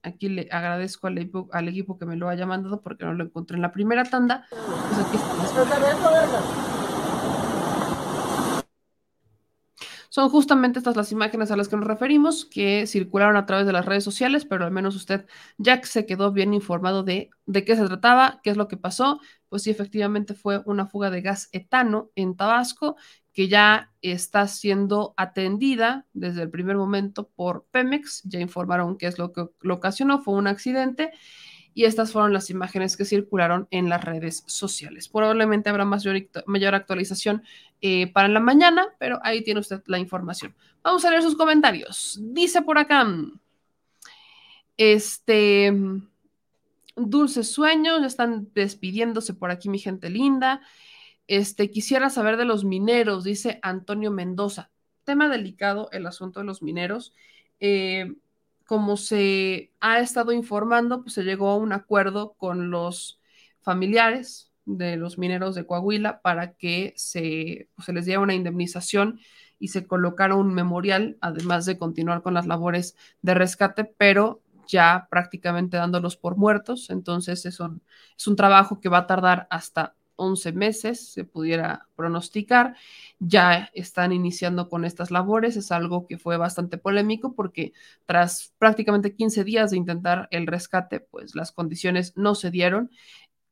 Aquí 0.01 0.29
le 0.29 0.47
agradezco 0.51 1.07
al 1.07 1.17
equipo, 1.17 1.49
al 1.51 1.67
equipo, 1.67 1.97
que 1.97 2.05
me 2.05 2.15
lo 2.15 2.29
haya 2.29 2.45
mandado 2.45 2.81
porque 2.81 3.05
no 3.05 3.13
lo 3.13 3.23
encontré 3.25 3.55
en 3.55 3.61
la 3.61 3.71
primera 3.71 4.03
tanda. 4.03 4.47
Pues 4.49 4.99
aquí 5.05 5.17
Son 10.19 10.27
justamente 10.27 10.79
estas 10.79 10.97
las 10.97 11.13
imágenes 11.13 11.49
a 11.49 11.55
las 11.55 11.69
que 11.69 11.77
nos 11.77 11.87
referimos, 11.87 12.43
que 12.43 12.85
circularon 12.87 13.37
a 13.37 13.45
través 13.45 13.65
de 13.65 13.71
las 13.71 13.85
redes 13.85 14.03
sociales, 14.03 14.43
pero 14.43 14.65
al 14.65 14.71
menos 14.71 14.93
usted 14.97 15.25
ya 15.57 15.81
se 15.81 16.05
quedó 16.05 16.33
bien 16.33 16.53
informado 16.53 17.03
de, 17.03 17.29
de 17.45 17.63
qué 17.63 17.77
se 17.77 17.85
trataba, 17.85 18.41
qué 18.43 18.49
es 18.49 18.57
lo 18.57 18.67
que 18.67 18.75
pasó. 18.75 19.21
Pues 19.47 19.63
sí, 19.63 19.69
efectivamente 19.69 20.33
fue 20.33 20.61
una 20.65 20.87
fuga 20.87 21.09
de 21.09 21.21
gas 21.21 21.47
etano 21.53 22.11
en 22.15 22.35
Tabasco 22.35 22.97
que 23.31 23.47
ya 23.47 23.93
está 24.01 24.45
siendo 24.49 25.13
atendida 25.15 26.05
desde 26.11 26.41
el 26.41 26.49
primer 26.49 26.75
momento 26.75 27.29
por 27.29 27.65
Pemex. 27.71 28.23
Ya 28.25 28.41
informaron 28.41 28.97
qué 28.97 29.07
es 29.07 29.19
lo 29.19 29.31
que 29.31 29.45
lo 29.61 29.75
ocasionó, 29.75 30.21
fue 30.21 30.33
un 30.33 30.47
accidente. 30.47 31.13
Y 31.73 31.85
estas 31.85 32.11
fueron 32.11 32.33
las 32.33 32.49
imágenes 32.49 32.97
que 32.97 33.05
circularon 33.05 33.69
en 33.71 33.87
las 33.87 34.03
redes 34.03 34.43
sociales. 34.47 35.07
Probablemente 35.07 35.69
habrá 35.69 35.85
mayor, 35.85 36.17
mayor 36.45 36.75
actualización 36.75 37.43
eh, 37.81 38.11
para 38.11 38.27
la 38.27 38.39
mañana, 38.39 38.87
pero 38.99 39.19
ahí 39.23 39.43
tiene 39.43 39.61
usted 39.61 39.81
la 39.85 39.99
información. 39.99 40.53
Vamos 40.83 41.05
a 41.05 41.09
leer 41.09 41.21
sus 41.21 41.37
comentarios. 41.37 42.19
Dice 42.21 42.61
por 42.61 42.77
acá, 42.77 43.07
este, 44.77 45.73
dulces 46.95 47.51
sueños, 47.51 48.01
ya 48.01 48.07
están 48.07 48.49
despidiéndose 48.53 49.33
por 49.33 49.51
aquí 49.51 49.69
mi 49.69 49.79
gente 49.79 50.09
linda. 50.09 50.61
Este, 51.27 51.69
quisiera 51.71 52.09
saber 52.09 52.37
de 52.37 52.45
los 52.45 52.65
mineros, 52.65 53.23
dice 53.23 53.59
Antonio 53.61 54.11
Mendoza. 54.11 54.71
Tema 55.03 55.29
delicado 55.29 55.89
el 55.91 56.05
asunto 56.05 56.39
de 56.39 56.45
los 56.45 56.61
mineros. 56.61 57.13
Eh, 57.59 58.13
como 58.65 58.97
se 58.97 59.71
ha 59.79 59.99
estado 59.99 60.31
informando, 60.31 61.01
pues 61.01 61.13
se 61.13 61.23
llegó 61.23 61.49
a 61.49 61.57
un 61.57 61.71
acuerdo 61.71 62.33
con 62.33 62.71
los 62.71 63.19
familiares 63.61 64.48
de 64.77 64.97
los 64.97 65.17
mineros 65.17 65.55
de 65.55 65.65
Coahuila 65.65 66.21
para 66.21 66.53
que 66.53 66.93
se, 66.95 67.69
pues, 67.75 67.85
se 67.85 67.93
les 67.93 68.05
diera 68.05 68.21
una 68.21 68.35
indemnización 68.35 69.19
y 69.59 69.69
se 69.69 69.85
colocara 69.87 70.35
un 70.35 70.53
memorial, 70.53 71.17
además 71.21 71.65
de 71.65 71.77
continuar 71.77 72.21
con 72.21 72.33
las 72.33 72.47
labores 72.47 72.95
de 73.21 73.33
rescate, 73.33 73.83
pero 73.85 74.41
ya 74.67 75.07
prácticamente 75.09 75.77
dándolos 75.77 76.15
por 76.15 76.37
muertos. 76.37 76.89
Entonces 76.89 77.45
es 77.45 77.59
un, 77.59 77.81
es 78.17 78.27
un 78.27 78.35
trabajo 78.35 78.79
que 78.79 78.89
va 78.89 78.99
a 78.99 79.07
tardar 79.07 79.47
hasta 79.49 79.95
11 80.19 80.51
meses, 80.51 81.11
se 81.11 81.23
pudiera 81.23 81.87
pronosticar. 81.95 82.75
Ya 83.19 83.69
están 83.73 84.11
iniciando 84.11 84.69
con 84.69 84.85
estas 84.85 85.11
labores. 85.11 85.55
Es 85.57 85.71
algo 85.71 86.05
que 86.07 86.17
fue 86.17 86.37
bastante 86.37 86.77
polémico 86.77 87.33
porque 87.33 87.73
tras 88.05 88.53
prácticamente 88.59 89.15
15 89.15 89.43
días 89.43 89.71
de 89.71 89.77
intentar 89.77 90.27
el 90.31 90.45
rescate, 90.45 90.99
pues 90.99 91.35
las 91.35 91.51
condiciones 91.51 92.13
no 92.15 92.35
se 92.35 92.51
dieron. 92.51 92.91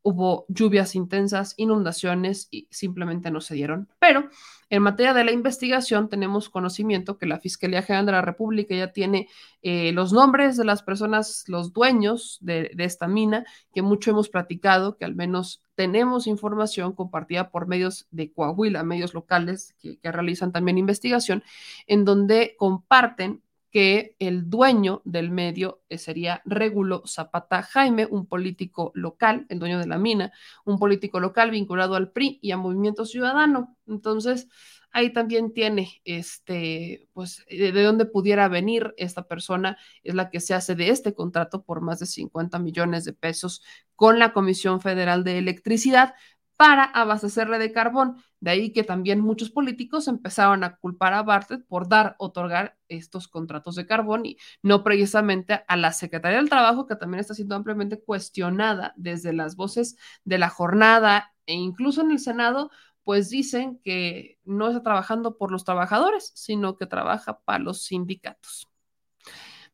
Hubo 0.10 0.46
lluvias 0.48 0.96
intensas, 0.96 1.54
inundaciones 1.58 2.48
y 2.50 2.70
simplemente 2.72 3.30
no 3.30 3.42
se 3.42 3.56
dieron. 3.56 3.90
Pero 4.00 4.30
en 4.70 4.82
materia 4.82 5.14
de 5.14 5.26
la 5.26 5.34
investigación, 5.34 6.08
tenemos 6.08 6.50
conocimiento 6.50 7.18
que 7.18 7.26
la 7.26 7.42
Fiscalía 7.42 7.82
General 7.82 8.06
de 8.06 8.12
la 8.14 8.22
República 8.22 8.74
ya 8.74 8.94
tiene 8.94 9.28
eh, 9.64 9.92
los 9.92 10.14
nombres 10.14 10.56
de 10.56 10.64
las 10.64 10.82
personas, 10.82 11.44
los 11.48 11.74
dueños 11.74 12.38
de, 12.40 12.72
esta 12.78 13.10
mina, 13.10 13.44
que 13.74 13.82
mucho 13.82 14.12
hemos 14.12 14.30
platicado, 14.30 14.96
que 14.96 15.04
al 15.04 15.14
menos 15.14 15.62
tenemos 15.76 16.26
información 16.26 16.94
compartida 16.94 17.50
por 17.50 17.68
medios 17.68 18.08
de 18.12 18.32
Coahuila, 18.32 18.86
medios 18.86 19.14
locales 19.14 19.76
que 19.82 20.00
realizan 20.10 20.54
también 20.54 20.78
investigación, 20.78 21.44
en 21.86 22.06
donde 22.06 22.56
comparten 22.58 23.42
que 23.72 24.16
el 24.20 24.50
dueño 24.50 25.02
del 25.06 25.30
medio 25.30 25.82
eh, 25.90 25.98
sería 25.98 26.42
Regulo 26.46 27.04
Zapata 27.06 27.62
Jaime, 27.64 28.08
un 28.10 28.26
político 28.26 28.92
local, 28.96 29.46
el 29.50 29.60
dueño 29.60 29.80
de 29.80 29.88
la 29.88 29.98
mina, 29.98 30.32
un 30.66 30.80
político 30.80 31.20
local 31.20 31.52
vinculado 31.52 31.96
al 31.96 32.12
PRI 32.12 32.40
y 32.42 32.52
a 32.52 32.58
Movimiento 32.58 33.06
Ciudadano. 33.06 33.78
Entonces, 33.88 34.48
ahí 34.92 35.12
también 35.12 35.54
tiene, 35.54 36.02
este, 36.06 37.08
pues, 37.14 37.46
de, 37.50 37.72
de 37.72 37.84
dónde 37.84 38.06
pudiera 38.06 38.48
venir 38.48 38.94
esta 38.98 39.28
persona, 39.28 39.78
es 40.04 40.16
la 40.16 40.30
que 40.30 40.40
se 40.40 40.54
hace 40.54 40.76
de 40.76 40.90
este 40.90 41.14
contrato 41.14 41.64
por 41.64 41.82
más 41.82 42.00
de 42.00 42.06
50 42.06 42.60
millones 42.60 43.04
de 43.04 43.14
pesos 43.14 43.64
con 43.96 44.20
la 44.20 44.32
Comisión 44.32 44.80
Federal 44.82 45.24
de 45.24 45.40
Electricidad, 45.40 46.14
para 46.58 46.84
abastecerle 46.84 47.60
de 47.60 47.72
carbón. 47.72 48.22
De 48.40 48.52
ahí 48.52 48.74
que 48.74 48.84
también 48.84 49.22
muchos 49.22 49.50
políticos 49.52 50.08
empezaron 50.08 50.64
a 50.64 50.78
culpar 50.78 51.14
a 51.14 51.24
Bartlett 51.24 51.66
por 51.68 51.88
dar, 51.88 52.16
otorgar 52.20 52.78
estos 52.90 53.28
contratos 53.28 53.76
de 53.76 53.86
carbón 53.86 54.26
y 54.26 54.38
no 54.64 54.84
precisamente 54.84 55.64
a 55.68 55.78
la 55.78 55.94
Secretaría 55.94 56.38
del 56.38 56.50
Trabajo, 56.50 56.88
que 56.88 56.96
también 56.96 57.20
está 57.22 57.34
siendo 57.34 57.56
ampliamente 57.56 58.02
cuestionada 58.02 58.94
desde 58.98 59.34
las 59.34 59.56
voces 59.56 59.98
de 60.26 60.38
la 60.40 60.50
jornada 60.50 61.34
e 61.46 61.54
incluso 61.54 62.02
en 62.02 62.12
el 62.12 62.20
Senado, 62.20 62.72
pues 63.04 63.30
dicen 63.30 63.80
que 63.84 64.38
no 64.44 64.68
está 64.68 64.84
trabajando 64.84 65.38
por 65.38 65.52
los 65.52 65.64
trabajadores, 65.64 66.32
sino 66.36 66.76
que 66.78 66.88
trabaja 66.88 67.40
para 67.40 67.60
los 67.60 67.84
sindicatos. 67.84 68.68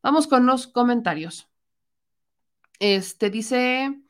Vamos 0.03 0.27
con 0.27 0.45
los 0.45 0.67
comentarios. 0.67 1.47
Este 2.79 3.29
dice 3.29 4.03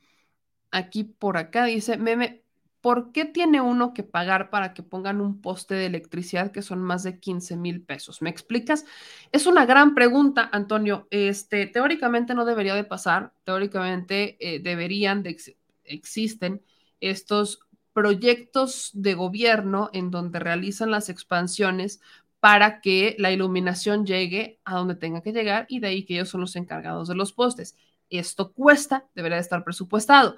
aquí 0.72 1.04
por 1.04 1.38
acá, 1.38 1.66
dice, 1.66 1.98
meme, 1.98 2.43
¿por 2.84 3.14
qué 3.14 3.24
tiene 3.24 3.62
uno 3.62 3.94
que 3.94 4.04
pagar 4.04 4.50
para 4.50 4.74
que 4.74 4.84
pongan 4.84 5.22
un 5.22 5.40
poste 5.40 5.74
de 5.74 5.86
electricidad 5.86 6.52
que 6.52 6.62
son 6.62 6.84
más 6.84 7.04
de 7.04 7.18
15 7.18 7.56
mil 7.56 7.82
pesos? 7.82 8.22
¿Me 8.22 8.30
explicas? 8.30 8.86
Es 9.32 9.48
una 9.48 9.66
gran 9.66 9.96
pregunta, 9.96 10.50
Antonio. 10.52 11.08
Este, 11.10 11.66
teóricamente 11.66 12.36
no 12.36 12.44
debería 12.44 12.76
de 12.76 12.84
pasar, 12.84 13.32
teóricamente 13.46 14.36
eh, 14.42 14.60
deberían 14.60 15.24
de, 15.24 15.38
existen 15.86 16.62
estos 17.00 17.62
proyectos 17.94 18.92
de 18.94 19.14
gobierno 19.14 19.90
en 19.94 20.12
donde 20.12 20.40
realizan 20.40 20.92
las 20.92 21.08
expansiones 21.08 22.02
para 22.42 22.82
que 22.82 23.16
la 23.18 23.32
iluminación 23.32 24.06
llegue 24.06 24.60
a 24.66 24.76
donde 24.76 24.96
tenga 24.96 25.22
que 25.22 25.32
llegar 25.32 25.68
y 25.70 25.80
de 25.80 25.88
ahí 25.88 26.04
que 26.04 26.16
ellos 26.16 26.28
son 26.28 26.42
los 26.42 26.58
encargados 26.58 27.08
de 27.08 27.16
los 27.16 27.32
postes. 27.32 27.78
Esto 28.20 28.54
cuesta, 28.54 29.08
debería 29.16 29.38
de 29.38 29.42
estar 29.42 29.64
presupuestado. 29.64 30.36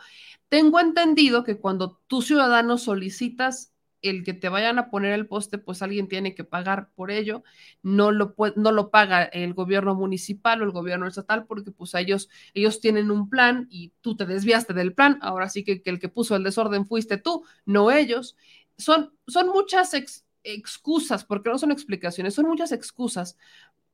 Tengo 0.50 0.80
entendido 0.80 1.44
que 1.44 1.60
cuando 1.60 2.00
tú 2.08 2.22
ciudadano 2.22 2.78
solicitas 2.78 3.74
el 4.02 4.24
que 4.24 4.34
te 4.34 4.50
vayan 4.50 4.78
a 4.80 4.90
poner 4.90 5.14
el 5.14 5.28
poste, 5.28 5.58
pues 5.58 5.82
alguien 5.82 6.08
tiene 6.08 6.36
que 6.36 6.44
pagar 6.44 6.90
por 6.96 7.12
ello. 7.12 7.44
No 7.82 8.12
lo, 8.12 8.36
no 8.56 8.72
lo 8.72 8.92
paga 8.92 9.24
el 9.24 9.54
gobierno 9.54 9.96
municipal 9.96 10.62
o 10.62 10.66
el 10.66 10.72
gobierno 10.72 11.08
estatal 11.08 11.46
porque 11.46 11.72
pues 11.72 11.94
ellos, 11.96 12.30
ellos 12.54 12.80
tienen 12.80 13.12
un 13.12 13.30
plan 13.30 13.68
y 13.70 13.92
tú 14.02 14.16
te 14.16 14.26
desviaste 14.26 14.74
del 14.74 14.94
plan. 14.94 15.18
Ahora 15.22 15.50
sí 15.50 15.64
que, 15.64 15.82
el 15.84 16.00
que 16.00 16.10
puso 16.10 16.36
el 16.36 16.44
desorden 16.44 16.86
fuiste 16.86 17.18
tú, 17.18 17.44
no 17.66 17.92
ellos. 17.92 18.38
Son, 18.78 19.14
son 19.28 19.50
muchas 19.50 19.94
excusas, 20.44 21.26
porque 21.26 21.50
no 21.50 21.58
son 21.58 21.72
explicaciones, 21.72 22.36
son 22.36 22.46
muchas 22.46 22.72
excusas 22.72 23.38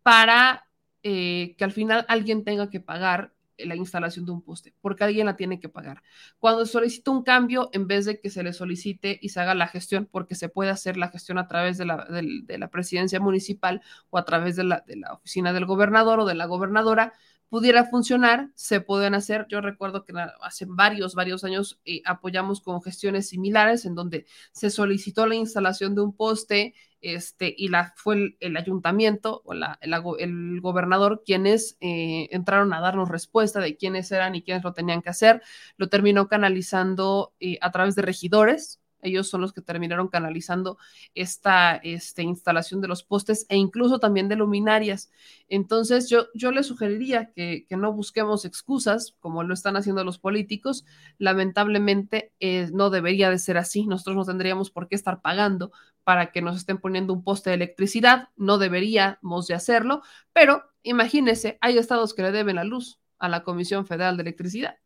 para 0.03 0.67
eh, 1.03 1.55
que 1.57 1.63
al 1.63 1.71
final 1.71 2.05
alguien 2.09 2.43
tenga 2.43 2.69
que 2.69 2.79
pagar 2.79 3.33
la 3.65 3.75
instalación 3.75 4.25
de 4.25 4.31
un 4.31 4.41
poste, 4.41 4.73
porque 4.81 5.03
alguien 5.03 5.25
la 5.25 5.35
tiene 5.35 5.59
que 5.59 5.69
pagar. 5.69 6.01
Cuando 6.39 6.65
solicita 6.65 7.11
un 7.11 7.23
cambio, 7.23 7.69
en 7.73 7.87
vez 7.87 8.05
de 8.05 8.19
que 8.19 8.29
se 8.29 8.43
le 8.43 8.53
solicite 8.53 9.19
y 9.21 9.29
se 9.29 9.39
haga 9.39 9.55
la 9.55 9.67
gestión, 9.67 10.07
porque 10.11 10.35
se 10.35 10.49
puede 10.49 10.71
hacer 10.71 10.97
la 10.97 11.09
gestión 11.09 11.37
a 11.37 11.47
través 11.47 11.77
de 11.77 11.85
la, 11.85 12.05
de, 12.05 12.57
la 12.57 12.69
presidencia 12.69 13.19
municipal 13.19 13.81
o 14.09 14.17
a 14.17 14.25
través 14.25 14.55
de 14.55 14.63
la, 14.63 14.83
de 14.85 14.97
la 14.97 15.13
oficina 15.13 15.53
del 15.53 15.65
gobernador 15.65 16.19
o 16.19 16.25
de 16.25 16.35
la 16.35 16.45
gobernadora, 16.45 17.13
pudiera 17.51 17.83
funcionar, 17.83 18.49
se 18.55 18.79
pueden 18.79 19.13
hacer. 19.13 19.45
Yo 19.49 19.59
recuerdo 19.59 20.05
que 20.05 20.13
hace 20.41 20.65
varios, 20.69 21.15
varios 21.15 21.43
años 21.43 21.81
eh, 21.83 22.01
apoyamos 22.05 22.61
con 22.61 22.81
gestiones 22.81 23.27
similares 23.27 23.85
en 23.85 23.93
donde 23.93 24.25
se 24.53 24.69
solicitó 24.69 25.27
la 25.27 25.35
instalación 25.35 25.93
de 25.93 25.99
un 26.01 26.15
poste 26.15 26.75
este, 27.01 27.53
y 27.57 27.67
la, 27.67 27.93
fue 27.97 28.37
el, 28.39 28.55
ayuntamiento 28.55 29.41
o 29.43 29.53
la, 29.53 29.77
el, 29.81 30.61
gobernador 30.61 31.23
quienes 31.25 31.75
eh, 31.81 32.29
entraron 32.31 32.71
a 32.73 32.79
darnos 32.79 33.09
respuesta 33.09 33.59
de 33.59 33.75
quiénes 33.75 34.09
eran 34.13 34.33
y 34.33 34.43
quiénes 34.43 34.63
lo 34.63 34.71
tenían 34.71 35.01
que 35.01 35.09
hacer. 35.09 35.41
Lo 35.75 35.89
terminó 35.89 36.29
canalizando 36.29 37.33
eh, 37.41 37.57
a 37.59 37.71
través 37.71 37.95
de 37.95 38.03
regidores, 38.03 38.80
ellos 39.01 39.29
son 39.29 39.41
los 39.41 39.53
que 39.53 39.61
terminaron 39.61 40.07
canalizando 40.07 40.77
esta, 41.15 41.75
esta 41.77 42.21
instalación 42.21 42.81
de 42.81 42.87
los 42.87 43.03
postes 43.03 43.45
e 43.49 43.57
incluso 43.57 43.99
también 43.99 44.29
de 44.29 44.35
luminarias. 44.35 45.11
Entonces 45.47 46.09
yo, 46.09 46.27
yo 46.33 46.51
les 46.51 46.67
sugeriría 46.67 47.31
que, 47.33 47.65
no 47.71 47.93
busquemos 47.93 48.45
excusas 48.45 49.15
como 49.19 49.43
lo 49.43 49.53
están 49.53 49.75
haciendo 49.75 50.03
los 50.03 50.19
políticos. 50.19 50.85
Lamentablemente 51.17 52.33
eh, 52.39 52.69
no 52.73 52.89
debería 52.89 53.29
de 53.29 53.39
ser 53.39 53.57
así. 53.57 53.87
Nosotros 53.87 54.15
no 54.15 54.25
tendríamos 54.25 54.69
por 54.69 54.87
qué 54.87 54.95
estar 54.95 55.21
pagando 55.21 55.71
para 56.03 56.31
que 56.31 56.41
nos 56.41 56.57
estén 56.57 56.77
poniendo 56.77 57.13
un 57.13 57.23
poste 57.23 57.49
de 57.49 57.55
electricidad. 57.55 58.29
No 58.35 58.57
deberíamos 58.57 59.47
de 59.47 59.55
hacerlo, 59.55 60.01
pero 60.33 60.63
imagínense, 60.83 61.57
hay 61.61 61.77
estados 61.77 62.13
que 62.13 62.23
le 62.23 62.31
deben 62.31 62.55
la 62.55 62.63
luz 62.63 62.99
a 63.19 63.29
la 63.29 63.43
Comisión 63.43 63.85
Federal 63.85 64.17
de 64.17 64.23
Electricidad. 64.23 64.77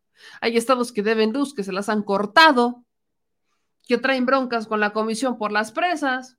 Hay 0.42 0.58
estados 0.58 0.92
que 0.92 1.04
deben 1.04 1.34
luz, 1.34 1.54
que 1.54 1.64
se 1.64 1.74
las 1.74 1.90
han 1.90 2.04
cortado 2.04 2.85
que 3.86 3.98
traen 3.98 4.26
broncas 4.26 4.68
con 4.68 4.80
la 4.80 4.92
comisión 4.92 5.38
por 5.38 5.52
las 5.52 5.72
presas. 5.72 6.38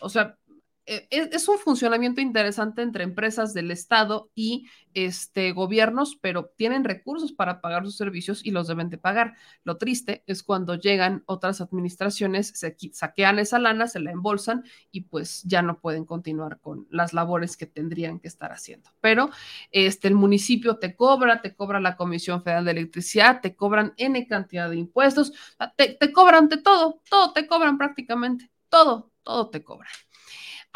O 0.00 0.08
sea, 0.08 0.38
e, 0.86 1.08
e, 1.10 1.30
es, 1.32 1.48
un 1.48 1.58
funcionamiento 1.58 2.20
interesante 2.20 2.80
entre 2.80 3.02
empresas 3.02 3.52
del 3.52 3.72
Estado 3.72 4.30
y 4.36 4.68
este, 4.94 5.50
gobiernos, 5.52 6.16
pero 6.16 6.52
tienen 6.56 6.84
recursos 6.84 7.32
para 7.32 7.60
pagar 7.60 7.84
sus 7.84 7.96
servicios 7.96 8.44
y 8.46 8.52
los 8.52 8.68
deben 8.68 8.88
de 8.88 8.96
pagar. 8.96 9.34
Lo 9.64 9.78
triste 9.78 10.22
es 10.26 10.44
cuando 10.44 10.76
llegan 10.76 11.24
otras 11.26 11.60
administraciones, 11.60 12.52
se 12.54 12.76
saquean 12.92 13.40
esa 13.40 13.58
lana, 13.58 13.88
se 13.88 13.98
la 13.98 14.12
embolsan 14.12 14.64
y 14.92 15.02
pues 15.02 15.42
ya 15.42 15.60
no 15.60 15.80
pueden 15.80 16.04
continuar 16.04 16.60
con 16.60 16.86
las 16.90 17.12
labores 17.12 17.56
que 17.56 17.66
tendrían 17.66 18.20
que 18.20 18.28
estar 18.28 18.52
haciendo. 18.52 18.90
Pero 19.00 19.30
este, 19.72 20.06
el 20.08 20.14
municipio 20.14 20.76
te 20.78 20.94
cobra, 20.94 21.42
te 21.42 21.54
cobra 21.54 21.80
la 21.80 21.96
Comisión 21.96 22.42
Federal 22.44 22.64
de 22.64 22.70
Electricidad, 22.70 23.40
te 23.40 23.56
cobran 23.56 23.92
N 23.96 24.26
cantidad 24.28 24.70
de 24.70 24.76
impuestos, 24.76 25.32
te, 25.76 25.94
te 25.94 26.12
cobran 26.12 26.48
de 26.48 26.58
todo, 26.58 27.02
todo 27.10 27.32
te 27.32 27.46
cobran 27.46 27.76
prácticamente, 27.76 28.50
todo, 28.68 29.10
todo 29.24 29.50
te 29.50 29.64
cobran. 29.64 29.90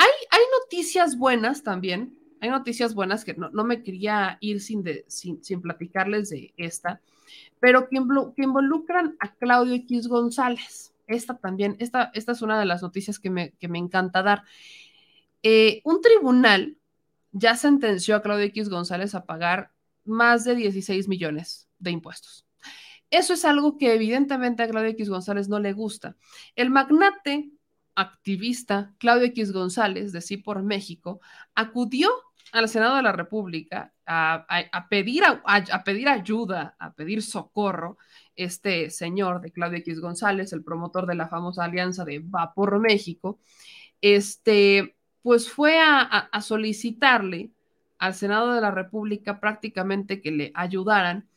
Hay, 0.00 0.40
noticias 0.62 1.18
buenas 1.18 1.62
también, 1.62 2.18
hay 2.40 2.48
noticias 2.48 2.94
buenas 2.94 3.22
que 3.22 3.34
no, 3.34 3.64
me 3.64 3.82
quería 3.82 4.38
ir 4.40 4.62
sin, 4.62 4.82
platicarles 5.60 6.30
de 6.30 6.54
esta, 6.56 7.02
pero 7.60 7.86
que, 7.88 7.96
involucran 8.42 9.16
a 9.20 9.34
Claudio 9.34 9.74
X 9.74 10.08
González. 10.08 10.94
Esta 11.06 11.36
también, 11.36 11.76
esta, 11.80 12.10
esta 12.14 12.32
es 12.32 12.40
una 12.40 12.58
de 12.58 12.64
las 12.64 12.80
noticias 12.82 13.18
que 13.18 13.28
me, 13.28 13.52
encanta 13.60 14.22
dar. 14.22 14.44
Eh, 15.42 15.82
un 15.84 16.00
tribunal 16.00 16.78
ya 17.32 17.56
sentenció 17.56 18.16
a 18.16 18.22
Claudio 18.22 18.46
X 18.46 18.70
González 18.70 19.14
a 19.14 19.26
pagar 19.26 19.70
más 20.04 20.44
de 20.44 20.54
16 20.54 21.08
millones 21.08 21.68
de 21.78 21.90
impuestos. 21.90 22.46
Eso 23.10 23.34
es 23.34 23.44
algo 23.44 23.76
que 23.76 23.92
evidentemente 23.92 24.62
a 24.62 24.68
Claudio 24.68 24.90
X 24.92 25.10
González 25.10 25.48
no 25.48 25.58
le 25.58 25.74
gusta. 25.74 26.16
El 26.56 26.70
magnate 26.70 27.50
activista 27.94 28.94
Claudio 28.98 29.26
X 29.26 29.52
González 29.52 30.12
de 30.12 30.20
Sí 30.20 30.36
por 30.36 30.62
México 30.62 31.20
acudió 31.54 32.10
al 32.52 32.68
Senado 32.68 32.96
de 32.96 33.02
la 33.02 33.12
República 33.12 33.92
a, 34.06 34.86
pedir, 34.88 35.22
a, 35.24 35.84
pedir 35.84 36.08
ayuda, 36.08 36.74
a 36.78 36.92
pedir 36.94 37.22
socorro, 37.22 37.96
este 38.34 38.90
señor 38.90 39.40
de 39.40 39.52
Claudio 39.52 39.78
X 39.78 40.00
González, 40.00 40.52
el 40.52 40.64
promotor 40.64 41.06
de 41.06 41.14
la 41.14 41.28
famosa 41.28 41.64
alianza 41.64 42.04
de 42.04 42.18
Va 42.18 42.52
por 42.54 42.78
México, 42.80 43.38
este, 44.00 44.96
pues 45.22 45.50
fue 45.50 45.78
a, 45.80 46.28
solicitarle 46.40 47.50
al 47.98 48.14
Senado 48.14 48.52
de 48.54 48.60
la 48.60 48.70
República 48.70 49.40
prácticamente 49.40 50.20
que 50.20 50.30
le 50.30 50.52
ayudaran. 50.54 51.28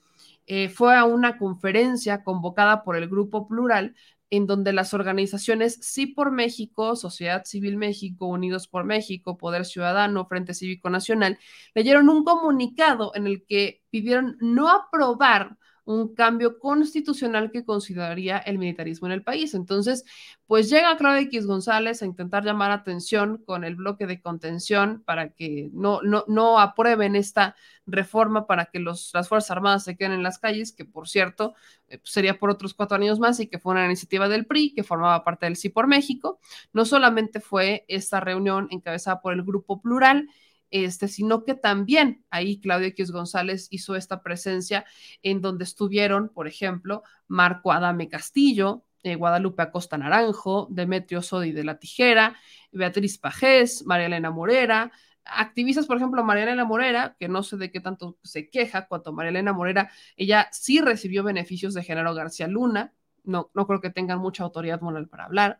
Eh, 0.45 0.69
fue 0.69 0.95
a 0.95 1.05
una 1.05 1.37
conferencia 1.37 2.23
convocada 2.23 2.83
por 2.83 2.97
el 2.97 3.07
Grupo 3.07 3.47
Plural 3.47 3.95
en 4.33 4.47
donde 4.47 4.73
las 4.73 4.95
organizaciones 4.95 5.77
Sí 5.83 6.07
por 6.07 6.31
México, 6.31 6.95
Sociedad 6.95 7.45
Civil 7.45 7.77
México, 7.77 8.25
Unidos 8.25 8.67
por 8.67 8.83
México, 8.83 9.37
Poder 9.37 9.63
Ciudadano, 9.63 10.25
Frente 10.25 10.55
Cívico 10.55 10.89
Nacional, 10.89 11.37
leyeron 11.75 12.09
un 12.09 12.23
comunicado 12.23 13.11
en 13.13 13.27
el 13.27 13.45
que 13.45 13.83
pidieron 13.91 14.37
no 14.39 14.69
aprobar 14.69 15.59
un 15.85 16.13
cambio 16.13 16.59
constitucional 16.59 17.51
que 17.51 17.65
consideraría 17.65 18.37
el 18.37 18.57
militarismo 18.57 19.07
en 19.07 19.13
el 19.13 19.23
país. 19.23 19.53
Entonces, 19.53 20.05
pues 20.47 20.69
llega 20.69 20.97
Claudia 20.97 21.21
X 21.21 21.45
González 21.45 22.01
a 22.01 22.05
intentar 22.05 22.43
llamar 22.43 22.71
atención 22.71 23.43
con 23.45 23.63
el 23.63 23.75
bloque 23.75 24.07
de 24.07 24.21
contención 24.21 25.03
para 25.05 25.29
que 25.29 25.69
no, 25.73 26.01
no, 26.01 26.23
no 26.27 26.59
aprueben 26.59 27.15
esta 27.15 27.55
reforma 27.85 28.47
para 28.47 28.65
que 28.65 28.79
los, 28.79 29.11
las 29.13 29.27
Fuerzas 29.27 29.51
Armadas 29.51 29.83
se 29.83 29.97
queden 29.97 30.13
en 30.13 30.23
las 30.23 30.39
calles, 30.39 30.71
que 30.71 30.85
por 30.85 31.07
cierto 31.09 31.53
eh, 31.87 31.97
pues, 31.97 32.11
sería 32.11 32.39
por 32.39 32.49
otros 32.49 32.73
cuatro 32.73 32.97
años 32.97 33.19
más 33.19 33.39
y 33.39 33.47
que 33.47 33.59
fue 33.59 33.73
una 33.73 33.85
iniciativa 33.85 34.29
del 34.29 34.45
PRI 34.45 34.73
que 34.73 34.83
formaba 34.83 35.23
parte 35.23 35.45
del 35.45 35.57
Sí 35.57 35.69
por 35.69 35.87
México. 35.87 36.39
No 36.71 36.85
solamente 36.85 37.39
fue 37.39 37.85
esta 37.87 38.19
reunión 38.19 38.67
encabezada 38.71 39.21
por 39.21 39.33
el 39.33 39.43
Grupo 39.43 39.81
Plural, 39.81 40.29
este, 40.73 41.07
sino 41.07 41.43
que 41.43 41.53
también 41.53 42.25
ahí 42.31 42.59
Claudio 42.59 42.87
X 42.87 43.11
González 43.11 43.67
hizo 43.69 43.95
esta 43.95 44.23
presencia 44.23 44.85
en 45.21 45.39
donde 45.39 45.65
estuvieron, 45.65 46.29
por 46.29 46.47
ejemplo, 46.47 47.03
Marco 47.27 47.71
Adame 47.71 48.09
Castillo, 48.09 48.83
eh, 49.03 49.13
Guadalupe 49.13 49.61
Acosta 49.61 49.99
Naranjo, 49.99 50.67
Demetrio 50.71 51.21
Sodi 51.21 51.51
de 51.51 51.63
la 51.63 51.77
Tijera, 51.77 52.35
Beatriz 52.71 53.19
Pajés, 53.19 53.85
María 53.85 54.07
Elena 54.07 54.31
Morera, 54.31 54.91
activistas, 55.25 55.85
por 55.85 55.97
ejemplo, 55.97 56.23
María 56.23 56.45
Elena 56.45 56.65
Morera, 56.65 57.15
que 57.19 57.27
no 57.27 57.43
sé 57.43 57.57
de 57.57 57.69
qué 57.69 57.79
tanto 57.79 58.17
se 58.23 58.49
queja, 58.49 58.87
cuanto 58.87 59.13
María 59.13 59.29
Elena 59.29 59.53
Morera, 59.53 59.91
ella 60.17 60.49
sí 60.51 60.81
recibió 60.81 61.23
beneficios 61.23 61.75
de 61.75 61.83
Genaro 61.83 62.15
García 62.15 62.47
Luna, 62.47 62.93
no, 63.23 63.51
no 63.53 63.67
creo 63.67 63.79
que 63.79 63.91
tengan 63.91 64.17
mucha 64.17 64.43
autoridad 64.43 64.81
moral 64.81 65.07
para 65.07 65.25
hablar. 65.25 65.59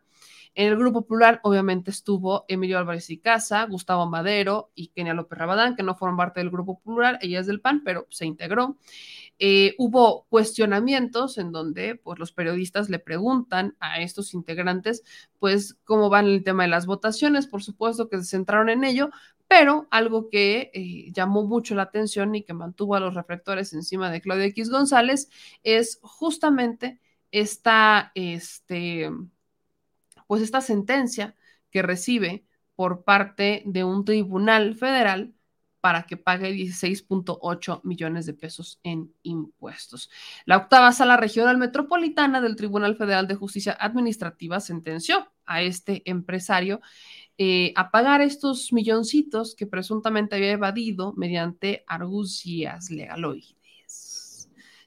En 0.56 0.68
el 0.68 0.76
grupo 0.76 1.04
plural, 1.04 1.40
obviamente, 1.42 1.90
estuvo 1.90 2.44
Emilio 2.46 2.78
Álvarez 2.78 3.10
y 3.10 3.18
Casa, 3.18 3.64
Gustavo 3.64 4.06
Madero 4.06 4.70
y 4.74 4.88
Kenia 4.88 5.12
López 5.12 5.36
Rabadán, 5.36 5.74
que 5.74 5.82
no 5.82 5.96
fueron 5.96 6.16
parte 6.16 6.38
del 6.40 6.50
grupo 6.50 6.80
plural, 6.80 7.18
ella 7.20 7.40
es 7.40 7.46
del 7.46 7.60
PAN, 7.60 7.82
pero 7.84 8.06
se 8.10 8.24
integró. 8.24 8.76
Eh, 9.40 9.74
hubo 9.78 10.26
cuestionamientos 10.28 11.38
en 11.38 11.50
donde 11.50 11.96
pues, 11.96 12.20
los 12.20 12.30
periodistas 12.30 12.88
le 12.88 13.00
preguntan 13.00 13.76
a 13.80 14.00
estos 14.00 14.32
integrantes, 14.32 15.02
pues, 15.40 15.74
cómo 15.84 16.08
van 16.08 16.26
el 16.26 16.44
tema 16.44 16.62
de 16.62 16.68
las 16.68 16.86
votaciones, 16.86 17.48
por 17.48 17.62
supuesto 17.64 18.08
que 18.08 18.18
se 18.18 18.24
centraron 18.24 18.68
en 18.68 18.84
ello, 18.84 19.10
pero 19.48 19.88
algo 19.90 20.28
que 20.30 20.70
eh, 20.72 21.10
llamó 21.12 21.44
mucho 21.44 21.74
la 21.74 21.82
atención 21.82 22.34
y 22.34 22.44
que 22.44 22.54
mantuvo 22.54 22.94
a 22.94 23.00
los 23.00 23.14
reflectores 23.14 23.72
encima 23.72 24.10
de 24.10 24.20
Claudia 24.20 24.46
X 24.46 24.70
González 24.70 25.28
es 25.64 25.98
justamente 26.02 27.00
esta, 27.30 28.12
este, 28.14 29.10
pues 30.26 30.42
esta 30.42 30.60
sentencia 30.60 31.34
que 31.70 31.82
recibe 31.82 32.44
por 32.76 33.04
parte 33.04 33.62
de 33.66 33.84
un 33.84 34.04
tribunal 34.04 34.74
federal 34.74 35.34
para 35.80 36.04
que 36.04 36.16
pague 36.16 36.50
16.8 36.50 37.82
millones 37.84 38.24
de 38.24 38.32
pesos 38.32 38.80
en 38.84 39.12
impuestos. 39.22 40.10
La 40.46 40.56
octava 40.56 40.90
sala 40.92 41.18
regional 41.18 41.58
metropolitana 41.58 42.40
del 42.40 42.56
Tribunal 42.56 42.96
Federal 42.96 43.28
de 43.28 43.34
Justicia 43.34 43.76
Administrativa 43.78 44.60
sentenció 44.60 45.30
a 45.44 45.60
este 45.60 46.02
empresario 46.10 46.80
eh, 47.36 47.74
a 47.76 47.90
pagar 47.90 48.22
estos 48.22 48.72
milloncitos 48.72 49.54
que 49.54 49.66
presuntamente 49.66 50.36
había 50.36 50.52
evadido 50.52 51.12
mediante 51.18 51.84
argucias 51.86 52.90
legaloides 52.90 53.54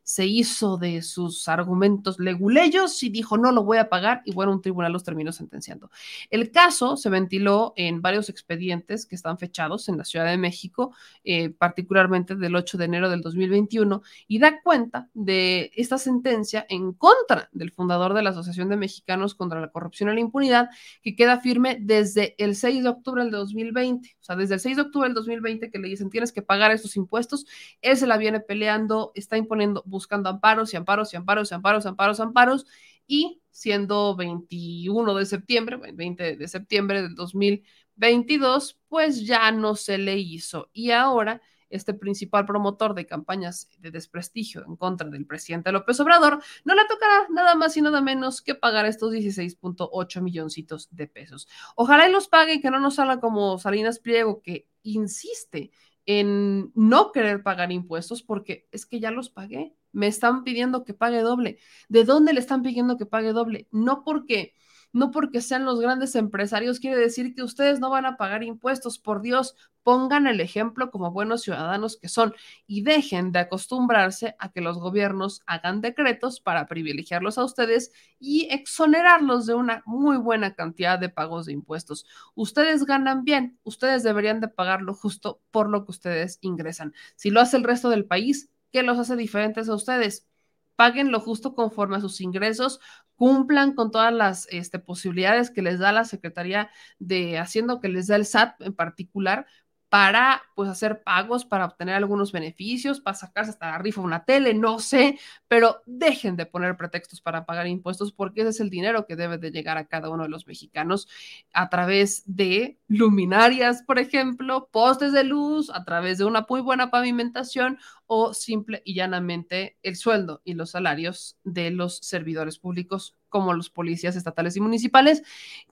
se 0.07 0.25
hizo 0.25 0.77
de 0.77 1.01
sus 1.01 1.49
argumentos 1.49 2.17
leguleyos 2.17 3.03
y 3.03 3.09
dijo 3.09 3.37
no 3.37 3.51
lo 3.51 3.65
voy 3.65 3.77
a 3.77 3.89
pagar 3.89 4.21
y 4.23 4.33
bueno, 4.33 4.53
un 4.53 4.61
tribunal 4.61 4.93
los 4.93 5.03
terminó 5.03 5.33
sentenciando. 5.33 5.91
El 6.29 6.49
caso 6.49 6.95
se 6.95 7.09
ventiló 7.09 7.73
en 7.75 8.01
varios 8.01 8.29
expedientes 8.29 9.05
que 9.05 9.15
están 9.15 9.37
fechados 9.37 9.89
en 9.89 9.97
la 9.97 10.05
Ciudad 10.05 10.25
de 10.25 10.37
México, 10.37 10.95
eh, 11.25 11.49
particularmente 11.49 12.37
del 12.37 12.55
8 12.55 12.77
de 12.77 12.85
enero 12.85 13.09
del 13.09 13.19
2021, 13.19 14.01
y 14.29 14.39
da 14.39 14.61
cuenta 14.63 15.09
de 15.13 15.71
esta 15.75 15.97
sentencia 15.97 16.65
en 16.69 16.93
contra 16.93 17.49
del 17.51 17.73
fundador 17.73 18.13
de 18.13 18.23
la 18.23 18.29
Asociación 18.29 18.69
de 18.69 18.77
Mexicanos 18.77 19.35
contra 19.35 19.59
la 19.59 19.71
Corrupción 19.71 20.09
y 20.09 20.13
la 20.13 20.21
Impunidad, 20.21 20.69
que 21.03 21.17
queda 21.17 21.41
firme 21.41 21.79
desde 21.81 22.33
el 22.37 22.55
6 22.55 22.83
de 22.83 22.89
octubre 22.89 23.23
del 23.23 23.31
2020. 23.31 24.15
O 24.21 24.23
sea, 24.23 24.37
desde 24.37 24.53
el 24.53 24.61
6 24.61 24.77
de 24.77 24.81
octubre 24.83 25.09
del 25.09 25.15
2020 25.15 25.69
que 25.69 25.79
le 25.79 25.89
dicen 25.89 26.09
tienes 26.09 26.31
que 26.31 26.41
pagar 26.41 26.71
estos 26.71 26.95
impuestos, 26.95 27.45
él 27.81 27.97
se 27.97 28.07
la 28.07 28.15
viene 28.15 28.39
peleando, 28.39 29.11
está 29.13 29.35
imponiendo 29.35 29.83
buscando 29.97 30.29
amparos 30.29 30.73
y 30.73 30.77
amparos 30.77 31.13
y 31.13 31.17
amparos 31.17 31.51
y 31.51 31.55
amparos, 31.55 31.85
amparos, 31.85 32.19
amparos, 32.19 32.65
y 33.07 33.41
siendo 33.49 34.15
21 34.15 35.15
de 35.15 35.25
septiembre, 35.25 35.77
20 35.93 36.37
de 36.37 36.47
septiembre 36.47 37.01
del 37.01 37.15
2022, 37.15 38.79
pues 38.87 39.25
ya 39.25 39.51
no 39.51 39.75
se 39.75 39.97
le 39.97 40.17
hizo. 40.17 40.69
Y 40.71 40.91
ahora 40.91 41.41
este 41.69 41.93
principal 41.93 42.45
promotor 42.45 42.93
de 42.93 43.05
campañas 43.05 43.69
de 43.79 43.91
desprestigio 43.91 44.63
en 44.65 44.75
contra 44.75 45.09
del 45.09 45.25
presidente 45.25 45.71
López 45.71 45.99
Obrador, 45.99 46.41
no 46.63 46.75
le 46.75 46.85
tocará 46.85 47.27
nada 47.29 47.55
más 47.55 47.75
y 47.77 47.81
nada 47.81 48.01
menos 48.01 48.41
que 48.41 48.55
pagar 48.55 48.85
estos 48.85 49.13
16.8 49.13 50.21
milloncitos 50.21 50.87
de 50.91 51.07
pesos. 51.07 51.47
Ojalá 51.75 52.07
y 52.07 52.11
los 52.11 52.27
pague 52.27 52.55
y 52.55 52.61
que 52.61 52.71
no 52.71 52.79
nos 52.79 52.95
salga 52.95 53.19
como 53.19 53.57
Salinas 53.57 53.99
Pliego, 53.99 54.41
que 54.41 54.67
insiste 54.83 55.71
en 56.05 56.71
no 56.73 57.11
querer 57.11 57.43
pagar 57.43 57.71
impuestos 57.71 58.23
porque 58.23 58.67
es 58.71 58.85
que 58.85 58.99
ya 58.99 59.11
los 59.11 59.29
pagué 59.29 59.75
me 59.97 60.05
están 60.05 60.43
pidiendo 60.43 60.85
que 60.85 60.93
pague 60.93 61.21
doble. 61.21 61.57
¿De 61.89 62.03
dónde 62.03 62.31
le 62.33 62.39
están 62.39 62.61
pidiendo 62.61 62.97
que 62.97 63.07
pague 63.07 63.33
doble? 63.33 63.67
No 63.71 64.03
porque 64.03 64.53
no 64.93 65.11
porque 65.11 65.41
sean 65.41 65.65
los 65.65 65.79
grandes 65.79 66.15
empresarios 66.15 66.79
quiere 66.79 66.97
decir 66.97 67.35
que 67.35 67.43
ustedes 67.43 67.79
no 67.79 67.89
van 67.89 68.05
a 68.05 68.15
pagar 68.15 68.43
impuestos. 68.43 68.99
Por 68.99 69.21
Dios, 69.21 69.55
pongan 69.83 70.27
el 70.27 70.39
ejemplo 70.39 70.91
como 70.91 71.11
buenos 71.11 71.41
ciudadanos 71.41 71.97
que 71.97 72.09
son 72.09 72.33
y 72.67 72.81
dejen 72.83 73.31
de 73.31 73.39
acostumbrarse 73.39 74.35
a 74.39 74.51
que 74.51 74.61
los 74.61 74.79
gobiernos 74.79 75.41
hagan 75.45 75.81
decretos 75.81 76.39
para 76.41 76.67
privilegiarlos 76.67 77.37
a 77.37 77.43
ustedes 77.43 77.91
y 78.19 78.47
exonerarlos 78.51 79.45
de 79.45 79.55
una 79.55 79.83
muy 79.85 80.17
buena 80.17 80.55
cantidad 80.55 80.99
de 80.99 81.09
pagos 81.09 81.45
de 81.45 81.53
impuestos. 81.53 82.05
Ustedes 82.35 82.85
ganan 82.85 83.23
bien, 83.23 83.59
ustedes 83.63 84.03
deberían 84.03 84.41
de 84.41 84.47
pagarlo 84.47 84.93
justo 84.93 85.41
por 85.51 85.69
lo 85.69 85.85
que 85.85 85.91
ustedes 85.91 86.37
ingresan. 86.41 86.93
Si 87.15 87.29
lo 87.29 87.41
hace 87.41 87.57
el 87.57 87.63
resto 87.63 87.89
del 87.89 88.05
país, 88.05 88.49
¿Qué 88.77 88.83
los 88.83 88.99
hace 88.99 89.15
diferentes 89.15 89.69
a 89.69 89.73
ustedes? 89.73 90.27
Paguen 90.75 91.11
lo 91.11 91.19
justo 91.19 91.55
conforme 91.55 91.95
a 91.95 91.99
sus 91.99 92.21
ingresos, 92.21 92.79
cumplan 93.15 93.73
con 93.73 93.89
todas 93.89 94.13
las 94.13 94.47
este, 94.51 94.77
posibilidades 94.77 95.49
que 95.49 95.63
les 95.63 95.79
da 95.79 95.91
la 95.91 96.05
Secretaría 96.05 96.69
de 96.99 97.39
Haciendo, 97.39 97.79
que 97.81 97.89
les 97.89 98.05
da 98.05 98.17
el 98.17 98.27
SAT 98.27 98.61
en 98.61 98.75
particular, 98.75 99.47
para 99.89 100.43
pues 100.55 100.69
hacer 100.69 101.01
pagos, 101.03 101.45
para 101.45 101.65
obtener 101.65 101.95
algunos 101.95 102.31
beneficios, 102.31 102.99
para 102.99 103.15
sacarse 103.15 103.51
hasta 103.51 103.71
la 103.71 103.77
rifa 103.77 104.01
una 104.01 104.25
tele, 104.25 104.53
no 104.53 104.79
sé, 104.79 105.19
pero 105.47 105.81
dejen 105.85 106.35
de 106.35 106.45
poner 106.45 106.75
pretextos 106.77 107.21
para 107.21 107.45
pagar 107.45 107.67
impuestos 107.67 108.11
porque 108.11 108.41
ese 108.41 108.49
es 108.49 108.59
el 108.59 108.69
dinero 108.69 109.05
que 109.05 109.15
debe 109.15 109.37
de 109.37 109.51
llegar 109.51 109.77
a 109.77 109.87
cada 109.87 110.09
uno 110.09 110.23
de 110.23 110.29
los 110.29 110.47
mexicanos 110.47 111.07
a 111.53 111.69
través 111.69 112.23
de 112.25 112.79
luminarias, 112.87 113.83
por 113.83 113.99
ejemplo, 113.99 114.69
postes 114.71 115.13
de 115.13 115.23
luz, 115.23 115.69
a 115.69 115.85
través 115.85 116.17
de 116.17 116.25
una 116.25 116.45
muy 116.49 116.61
buena 116.61 116.91
pavimentación 116.91 117.79
o 118.05 118.33
simple 118.33 118.81
y 118.85 118.93
llanamente 118.93 119.77
el 119.83 119.95
sueldo 119.95 120.41
y 120.43 120.53
los 120.53 120.71
salarios 120.71 121.37
de 121.43 121.71
los 121.71 121.97
servidores 121.97 122.59
públicos 122.59 123.16
como 123.29 123.53
los 123.53 123.69
policías 123.69 124.15
estatales 124.15 124.55
y 124.55 124.61
municipales, 124.61 125.23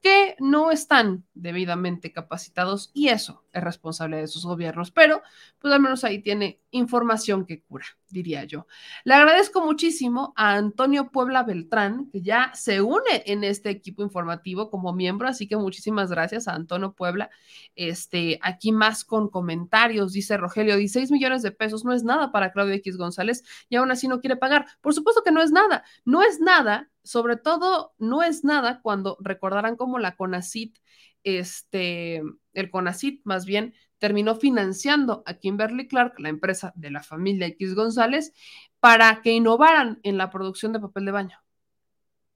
que 0.02 0.36
no 0.40 0.72
están 0.72 1.26
debidamente 1.34 2.12
capacitados 2.12 2.92
y 2.94 3.10
eso 3.10 3.44
es 3.54 3.64
responsable 3.64 4.18
de 4.18 4.28
sus 4.28 4.46
gobiernos, 4.46 4.92
pero 4.92 5.22
pues 5.60 5.74
al 5.74 5.80
menos 5.80 6.04
ahí 6.04 6.20
tiene 6.22 6.60
información 6.72 7.46
que 7.46 7.62
cura, 7.62 7.86
diría 8.10 8.44
yo. 8.44 8.68
Le 9.06 9.14
agradezco 9.14 9.66
muchísimo 9.66 10.34
a 10.36 10.56
Antonio 10.56 11.10
Puebla 11.10 11.44
Beltrán, 11.44 12.10
que 12.12 12.22
ya 12.22 12.52
se 12.54 12.82
une 12.82 13.24
en 13.26 13.44
este 13.44 13.70
equipo 13.70 14.04
informativo 14.04 14.70
como 14.70 14.94
miembro, 14.94 15.28
así 15.28 15.48
que 15.48 15.56
muchísimas 15.56 16.10
gracias 16.10 16.48
a 16.48 16.54
Antonio 16.54 16.94
Puebla. 16.94 17.30
Este, 17.76 18.40
aquí 18.42 18.72
más 18.72 19.06
con 19.06 19.30
comentarios, 19.30 20.12
dice 20.12 20.38
Rogelio, 20.38 20.76
16 20.76 21.12
millones 21.12 21.42
de 21.42 21.52
pesos 21.52 21.86
no 21.86 21.94
es 21.94 22.04
nada 22.04 22.32
para 22.32 22.52
Claudio 22.52 22.74
X 22.76 22.98
González 22.98 23.44
y 23.70 23.78
aún 23.78 23.92
así 23.92 24.08
no 24.08 24.20
quiere 24.20 24.36
pagar. 24.36 24.66
Por 24.82 24.94
supuesto 24.94 25.24
que 25.24 25.32
no 25.32 25.42
es 25.42 25.52
nada, 25.52 25.84
no 26.04 26.22
es 26.22 26.40
nada 26.40 26.90
sobre 27.06 27.38
todo 27.38 27.94
no 27.98 28.24
es 28.24 28.44
nada 28.44 28.82
cuando 28.82 29.18
recordarán 29.22 29.76
cómo 29.78 30.00
la 30.00 30.16
CONACIT, 30.16 30.78
este, 31.24 32.22
el 32.54 32.70
CONACIT 32.72 33.22
más 33.24 33.46
bien, 33.46 33.74
terminó 34.00 34.36
financiando 34.36 35.24
a 35.26 35.36
Kimberly 35.36 35.88
Clark, 35.88 36.20
la 36.20 36.30
empresa 36.30 36.74
de 36.76 36.92
la 36.92 37.04
familia 37.04 37.48
X 37.48 37.76
González, 37.76 38.34
para 38.80 39.22
que 39.22 39.32
innovaran 39.32 40.00
en 40.04 40.18
la 40.18 40.30
producción 40.30 40.74
de 40.74 40.80
papel 40.80 41.06
de 41.06 41.12
baño. 41.12 41.40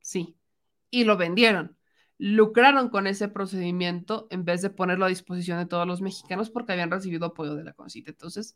Sí, 0.01 0.37
y 0.89 1.03
lo 1.03 1.17
vendieron. 1.17 1.77
Lucraron 2.17 2.89
con 2.89 3.07
ese 3.07 3.27
procedimiento 3.27 4.27
en 4.29 4.45
vez 4.45 4.61
de 4.61 4.69
ponerlo 4.69 5.05
a 5.05 5.09
disposición 5.09 5.57
de 5.57 5.65
todos 5.65 5.87
los 5.87 6.01
mexicanos 6.01 6.49
porque 6.49 6.73
habían 6.73 6.91
recibido 6.91 7.25
apoyo 7.27 7.55
de 7.55 7.63
la 7.63 7.73
CONACIT. 7.73 8.09
Entonces, 8.09 8.55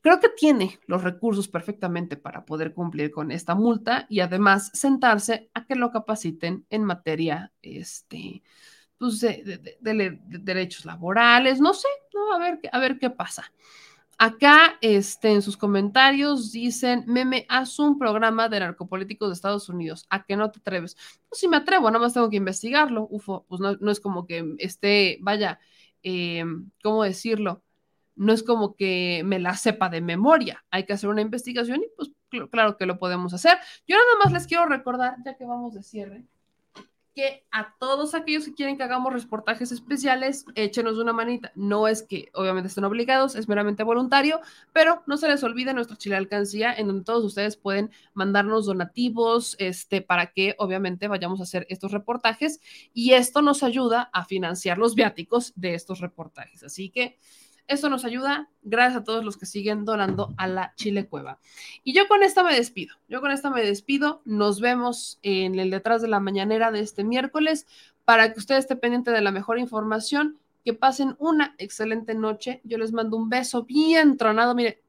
Creo 0.00 0.20
que 0.20 0.28
tiene 0.28 0.78
los 0.86 1.02
recursos 1.02 1.48
perfectamente 1.48 2.16
para 2.16 2.44
poder 2.44 2.72
cumplir 2.72 3.10
con 3.10 3.32
esta 3.32 3.54
multa 3.54 4.06
y 4.08 4.20
además 4.20 4.70
sentarse 4.72 5.50
a 5.54 5.66
que 5.66 5.74
lo 5.74 5.90
capaciten 5.90 6.64
en 6.70 6.84
materia 6.84 7.52
este, 7.62 8.42
pues 8.96 9.20
de, 9.20 10.20
derechos 10.28 10.84
laborales, 10.84 11.60
no 11.60 11.74
sé, 11.74 11.88
¿no? 12.14 12.32
A 12.32 12.38
ver, 12.38 12.60
a 12.70 12.78
ver 12.78 12.98
qué 12.98 13.10
pasa. 13.10 13.52
Acá 14.20 14.78
este, 14.80 15.30
en 15.32 15.42
sus 15.42 15.56
comentarios 15.56 16.50
dicen, 16.50 17.04
meme, 17.06 17.46
haz 17.48 17.78
un 17.78 17.98
programa 17.98 18.48
de 18.48 18.58
narcopolíticos 18.60 19.28
de 19.28 19.34
Estados 19.34 19.68
Unidos. 19.68 20.06
¿A 20.10 20.24
qué 20.24 20.36
no 20.36 20.50
te 20.50 20.58
atreves? 20.58 20.96
Pues 21.28 21.40
sí 21.40 21.46
me 21.46 21.56
atrevo, 21.56 21.88
nada 21.88 22.02
más 22.04 22.14
tengo 22.14 22.28
que 22.28 22.36
investigarlo. 22.36 23.06
Ufo, 23.10 23.46
pues 23.48 23.60
no, 23.60 23.76
no 23.76 23.92
es 23.92 24.00
como 24.00 24.26
que 24.26 24.56
esté, 24.58 25.18
vaya, 25.20 25.60
eh, 26.02 26.44
¿cómo 26.82 27.04
decirlo? 27.04 27.62
No 28.18 28.32
es 28.32 28.42
como 28.42 28.74
que 28.74 29.22
me 29.24 29.38
la 29.38 29.54
sepa 29.54 29.88
de 29.88 30.00
memoria, 30.00 30.64
hay 30.70 30.84
que 30.84 30.92
hacer 30.92 31.08
una 31.08 31.22
investigación 31.22 31.82
y 31.82 31.86
pues 31.96 32.10
claro 32.50 32.76
que 32.76 32.86
lo 32.86 32.98
podemos 32.98 33.32
hacer. 33.32 33.58
Yo 33.86 33.96
nada 33.96 34.24
más 34.24 34.32
les 34.32 34.46
quiero 34.46 34.66
recordar, 34.66 35.16
ya 35.24 35.36
que 35.36 35.44
vamos 35.44 35.74
de 35.74 35.82
cierre, 35.82 36.24
que 37.18 37.44
a 37.50 37.74
todos 37.80 38.14
aquellos 38.14 38.44
que 38.44 38.54
quieren 38.54 38.76
que 38.76 38.84
hagamos 38.84 39.12
reportajes 39.12 39.72
especiales, 39.72 40.44
échenos 40.54 40.98
una 40.98 41.12
manita. 41.12 41.50
No 41.56 41.88
es 41.88 42.04
que 42.04 42.30
obviamente 42.32 42.68
estén 42.68 42.84
obligados, 42.84 43.34
es 43.34 43.48
meramente 43.48 43.82
voluntario, 43.82 44.40
pero 44.72 45.02
no 45.08 45.16
se 45.16 45.26
les 45.26 45.42
olvide 45.42 45.74
nuestra 45.74 45.96
chile 45.96 46.14
alcancía, 46.14 46.72
en 46.72 46.86
donde 46.86 47.04
todos 47.04 47.24
ustedes 47.24 47.56
pueden 47.56 47.90
mandarnos 48.14 48.66
donativos, 48.66 49.56
este, 49.58 50.00
para 50.00 50.28
que 50.32 50.54
obviamente 50.58 51.08
vayamos 51.08 51.40
a 51.40 51.42
hacer 51.42 51.66
estos 51.70 51.90
reportajes 51.90 52.60
y 52.94 53.14
esto 53.14 53.42
nos 53.42 53.64
ayuda 53.64 54.10
a 54.12 54.24
financiar 54.24 54.78
los 54.78 54.94
viáticos 54.94 55.52
de 55.56 55.74
estos 55.74 55.98
reportajes. 55.98 56.62
Así 56.62 56.88
que 56.88 57.18
esto 57.68 57.88
nos 57.88 58.04
ayuda. 58.04 58.48
Gracias 58.62 59.02
a 59.02 59.04
todos 59.04 59.24
los 59.24 59.36
que 59.36 59.46
siguen 59.46 59.84
donando 59.84 60.34
a 60.36 60.46
la 60.46 60.74
Chile 60.74 61.06
Cueva. 61.06 61.38
Y 61.84 61.92
yo 61.92 62.08
con 62.08 62.22
esta 62.22 62.42
me 62.42 62.54
despido. 62.54 62.96
Yo 63.08 63.20
con 63.20 63.30
esta 63.30 63.50
me 63.50 63.62
despido. 63.62 64.22
Nos 64.24 64.60
vemos 64.60 65.18
en 65.22 65.58
el 65.58 65.70
detrás 65.70 66.02
de 66.02 66.08
la 66.08 66.18
mañanera 66.18 66.72
de 66.72 66.80
este 66.80 67.04
miércoles 67.04 67.66
para 68.04 68.32
que 68.32 68.40
usted 68.40 68.56
esté 68.56 68.74
pendiente 68.74 69.10
de 69.10 69.20
la 69.20 69.30
mejor 69.30 69.58
información. 69.58 70.38
Que 70.64 70.74
pasen 70.74 71.14
una 71.18 71.54
excelente 71.58 72.14
noche. 72.14 72.60
Yo 72.64 72.78
les 72.78 72.92
mando 72.92 73.16
un 73.16 73.28
beso 73.28 73.64
bien 73.64 74.16
tronado. 74.16 74.54
Mire, 74.54 74.82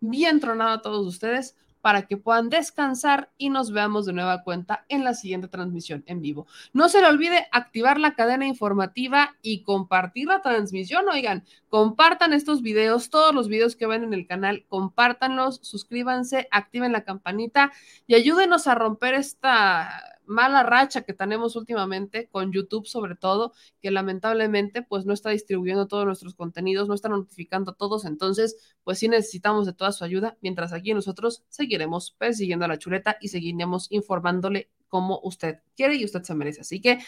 bien 0.00 0.40
tronado 0.40 0.70
a 0.70 0.82
todos 0.82 1.06
ustedes. 1.06 1.56
Para 1.80 2.06
que 2.06 2.16
puedan 2.16 2.50
descansar 2.50 3.30
y 3.38 3.50
nos 3.50 3.72
veamos 3.72 4.06
de 4.06 4.12
nueva 4.12 4.42
cuenta 4.42 4.84
en 4.88 5.04
la 5.04 5.14
siguiente 5.14 5.48
transmisión 5.48 6.04
en 6.06 6.20
vivo. 6.20 6.46
No 6.72 6.88
se 6.88 7.00
le 7.00 7.06
olvide 7.06 7.46
activar 7.52 7.98
la 7.98 8.14
cadena 8.14 8.46
informativa 8.46 9.36
y 9.42 9.62
compartir 9.62 10.28
la 10.28 10.42
transmisión. 10.42 11.08
Oigan, 11.08 11.44
compartan 11.68 12.32
estos 12.32 12.62
videos, 12.62 13.10
todos 13.10 13.34
los 13.34 13.48
videos 13.48 13.76
que 13.76 13.86
ven 13.86 14.04
en 14.04 14.14
el 14.14 14.26
canal, 14.26 14.64
compártanlos, 14.68 15.60
suscríbanse, 15.62 16.48
activen 16.50 16.92
la 16.92 17.04
campanita 17.04 17.72
y 18.06 18.14
ayúdenos 18.14 18.66
a 18.66 18.74
romper 18.74 19.14
esta 19.14 20.18
mala 20.30 20.62
racha 20.62 21.02
que 21.02 21.12
tenemos 21.12 21.56
últimamente 21.56 22.28
con 22.30 22.52
YouTube 22.52 22.86
sobre 22.86 23.16
todo, 23.16 23.52
que 23.82 23.90
lamentablemente 23.90 24.82
pues 24.82 25.04
no 25.04 25.12
está 25.12 25.30
distribuyendo 25.30 25.86
todos 25.86 26.06
nuestros 26.06 26.34
contenidos, 26.34 26.88
no 26.88 26.94
está 26.94 27.08
notificando 27.08 27.72
a 27.72 27.74
todos, 27.74 28.04
entonces 28.04 28.56
pues 28.84 28.98
sí 28.98 29.08
necesitamos 29.08 29.66
de 29.66 29.72
toda 29.72 29.92
su 29.92 30.04
ayuda, 30.04 30.38
mientras 30.40 30.72
aquí 30.72 30.94
nosotros 30.94 31.44
seguiremos 31.48 32.12
persiguiendo 32.12 32.64
a 32.64 32.68
la 32.68 32.78
chuleta 32.78 33.16
y 33.20 33.28
seguiremos 33.28 33.90
informándole 33.90 34.70
como 34.90 35.20
usted 35.22 35.60
quiere 35.74 35.94
y 35.94 36.04
usted 36.04 36.22
se 36.22 36.34
merece. 36.34 36.60
Así 36.60 36.82
que 36.82 36.98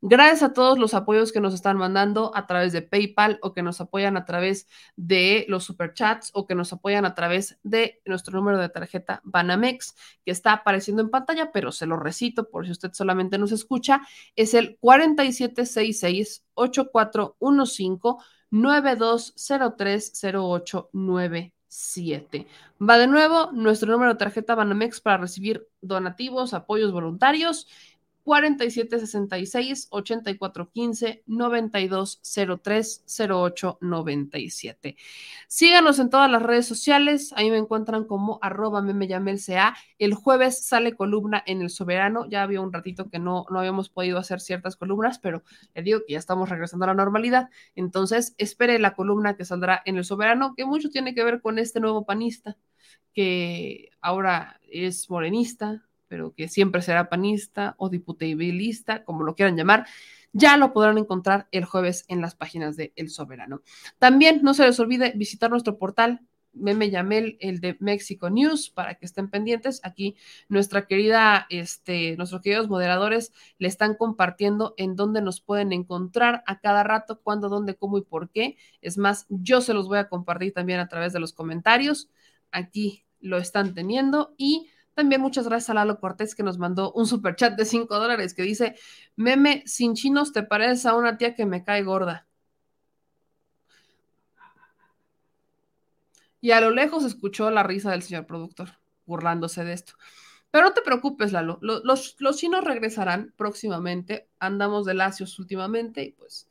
gracias 0.00 0.44
a 0.44 0.52
todos 0.52 0.78
los 0.78 0.94
apoyos 0.94 1.32
que 1.32 1.40
nos 1.40 1.54
están 1.54 1.76
mandando 1.76 2.30
a 2.36 2.46
través 2.46 2.72
de 2.72 2.82
PayPal 2.82 3.40
o 3.42 3.52
que 3.52 3.62
nos 3.62 3.80
apoyan 3.80 4.16
a 4.16 4.24
través 4.24 4.68
de 4.94 5.44
los 5.48 5.64
superchats 5.64 6.30
o 6.34 6.46
que 6.46 6.54
nos 6.54 6.72
apoyan 6.72 7.04
a 7.04 7.16
través 7.16 7.58
de 7.64 8.00
nuestro 8.04 8.38
número 8.38 8.58
de 8.58 8.68
tarjeta 8.68 9.20
Banamex 9.24 9.96
que 10.24 10.30
está 10.30 10.52
apareciendo 10.52 11.02
en 11.02 11.10
pantalla, 11.10 11.50
pero 11.50 11.72
se 11.72 11.86
lo 11.86 11.96
recito 11.96 12.48
por 12.48 12.66
si 12.66 12.72
usted 12.72 12.92
solamente 12.92 13.38
nos 13.38 13.50
escucha, 13.50 14.02
es 14.36 14.54
el 14.54 14.76
4766 14.80 16.44
8415 16.54 18.24
92030899 18.52 21.52
7. 21.70 22.46
Va 22.80 22.98
de 22.98 23.06
nuevo 23.06 23.52
nuestro 23.52 23.92
número 23.92 24.12
de 24.12 24.18
tarjeta 24.18 24.54
Banamex 24.56 25.00
para 25.00 25.18
recibir 25.18 25.68
donativos, 25.80 26.52
apoyos 26.52 26.92
voluntarios 26.92 27.68
4766 28.24 29.88
8415 29.90 31.22
9203 31.26 33.04
0897. 33.06 34.96
Síganos 35.48 35.98
en 35.98 36.10
todas 36.10 36.30
las 36.30 36.42
redes 36.42 36.66
sociales, 36.66 37.32
ahí 37.36 37.50
me 37.50 37.58
encuentran 37.58 38.04
como 38.04 38.38
arroba 38.42 38.82
memeyamelca. 38.82 39.30
El 39.98 40.14
jueves 40.14 40.64
sale 40.64 40.94
columna 40.94 41.42
en 41.46 41.62
El 41.62 41.70
Soberano, 41.70 42.26
ya 42.28 42.42
había 42.42 42.60
un 42.60 42.72
ratito 42.72 43.08
que 43.08 43.18
no, 43.18 43.46
no 43.50 43.58
habíamos 43.58 43.88
podido 43.88 44.18
hacer 44.18 44.40
ciertas 44.40 44.76
columnas, 44.76 45.18
pero 45.18 45.42
le 45.74 45.82
digo 45.82 46.00
que 46.06 46.14
ya 46.14 46.18
estamos 46.18 46.48
regresando 46.48 46.84
a 46.84 46.88
la 46.88 46.94
normalidad, 46.94 47.50
entonces 47.74 48.34
espere 48.38 48.78
la 48.78 48.94
columna 48.94 49.36
que 49.36 49.44
saldrá 49.44 49.82
en 49.84 49.96
El 49.96 50.04
Soberano, 50.04 50.54
que 50.56 50.64
mucho 50.64 50.90
tiene 50.90 51.14
que 51.14 51.24
ver 51.24 51.40
con 51.40 51.58
este 51.58 51.80
nuevo 51.80 52.04
panista, 52.04 52.56
que 53.12 53.90
ahora 54.00 54.60
es 54.68 55.10
morenista, 55.10 55.88
pero 56.10 56.34
que 56.34 56.48
siempre 56.48 56.82
será 56.82 57.08
panista 57.08 57.76
o 57.78 57.88
diputabilista, 57.88 59.04
como 59.04 59.22
lo 59.22 59.36
quieran 59.36 59.56
llamar, 59.56 59.86
ya 60.32 60.56
lo 60.56 60.72
podrán 60.72 60.98
encontrar 60.98 61.46
el 61.52 61.64
jueves 61.64 62.04
en 62.08 62.20
las 62.20 62.34
páginas 62.34 62.76
de 62.76 62.92
El 62.96 63.10
Soberano. 63.10 63.62
También 63.98 64.40
no 64.42 64.52
se 64.52 64.66
les 64.66 64.80
olvide 64.80 65.12
visitar 65.14 65.50
nuestro 65.50 65.78
portal 65.78 66.20
Meme 66.52 66.90
Yamel, 66.90 67.36
el 67.38 67.60
de 67.60 67.76
México 67.78 68.28
News, 68.28 68.70
para 68.70 68.96
que 68.96 69.06
estén 69.06 69.30
pendientes. 69.30 69.80
Aquí 69.84 70.16
nuestra 70.48 70.88
querida, 70.88 71.46
este, 71.48 72.16
nuestros 72.16 72.42
queridos 72.42 72.68
moderadores 72.68 73.32
le 73.58 73.68
están 73.68 73.94
compartiendo 73.94 74.74
en 74.76 74.96
dónde 74.96 75.22
nos 75.22 75.40
pueden 75.40 75.72
encontrar 75.72 76.42
a 76.48 76.58
cada 76.58 76.82
rato, 76.82 77.20
cuándo, 77.22 77.48
dónde, 77.48 77.76
cómo 77.76 77.98
y 77.98 78.02
por 78.02 78.30
qué. 78.30 78.56
Es 78.80 78.98
más, 78.98 79.26
yo 79.28 79.60
se 79.60 79.74
los 79.74 79.86
voy 79.86 79.98
a 79.98 80.08
compartir 80.08 80.52
también 80.52 80.80
a 80.80 80.88
través 80.88 81.12
de 81.12 81.20
los 81.20 81.32
comentarios. 81.32 82.10
Aquí 82.50 83.04
lo 83.20 83.38
están 83.38 83.74
teniendo 83.74 84.34
y 84.36 84.70
también 85.00 85.22
muchas 85.22 85.48
gracias 85.48 85.70
a 85.70 85.74
Lalo 85.74 85.98
Cortés 85.98 86.34
que 86.34 86.42
nos 86.42 86.58
mandó 86.58 86.92
un 86.92 87.06
super 87.06 87.34
chat 87.34 87.56
de 87.56 87.64
5 87.64 87.98
dólares 87.98 88.34
que 88.34 88.42
dice, 88.42 88.74
meme, 89.16 89.62
sin 89.64 89.94
chinos 89.94 90.34
te 90.34 90.42
pareces 90.42 90.84
a 90.84 90.94
una 90.94 91.16
tía 91.16 91.34
que 91.34 91.46
me 91.46 91.64
cae 91.64 91.82
gorda. 91.82 92.26
Y 96.42 96.50
a 96.50 96.60
lo 96.60 96.70
lejos 96.70 97.04
escuchó 97.04 97.50
la 97.50 97.62
risa 97.62 97.92
del 97.92 98.02
señor 98.02 98.26
productor, 98.26 98.78
burlándose 99.06 99.64
de 99.64 99.72
esto. 99.72 99.94
Pero 100.50 100.66
no 100.66 100.74
te 100.74 100.82
preocupes, 100.82 101.32
Lalo, 101.32 101.58
los, 101.62 102.16
los, 102.18 102.36
chinos 102.36 102.62
regresarán 102.62 103.32
próximamente, 103.38 104.28
andamos 104.38 104.84
de 104.84 104.92
lacios 104.92 105.38
últimamente 105.38 106.02
y 106.02 106.12
pues, 106.12 106.46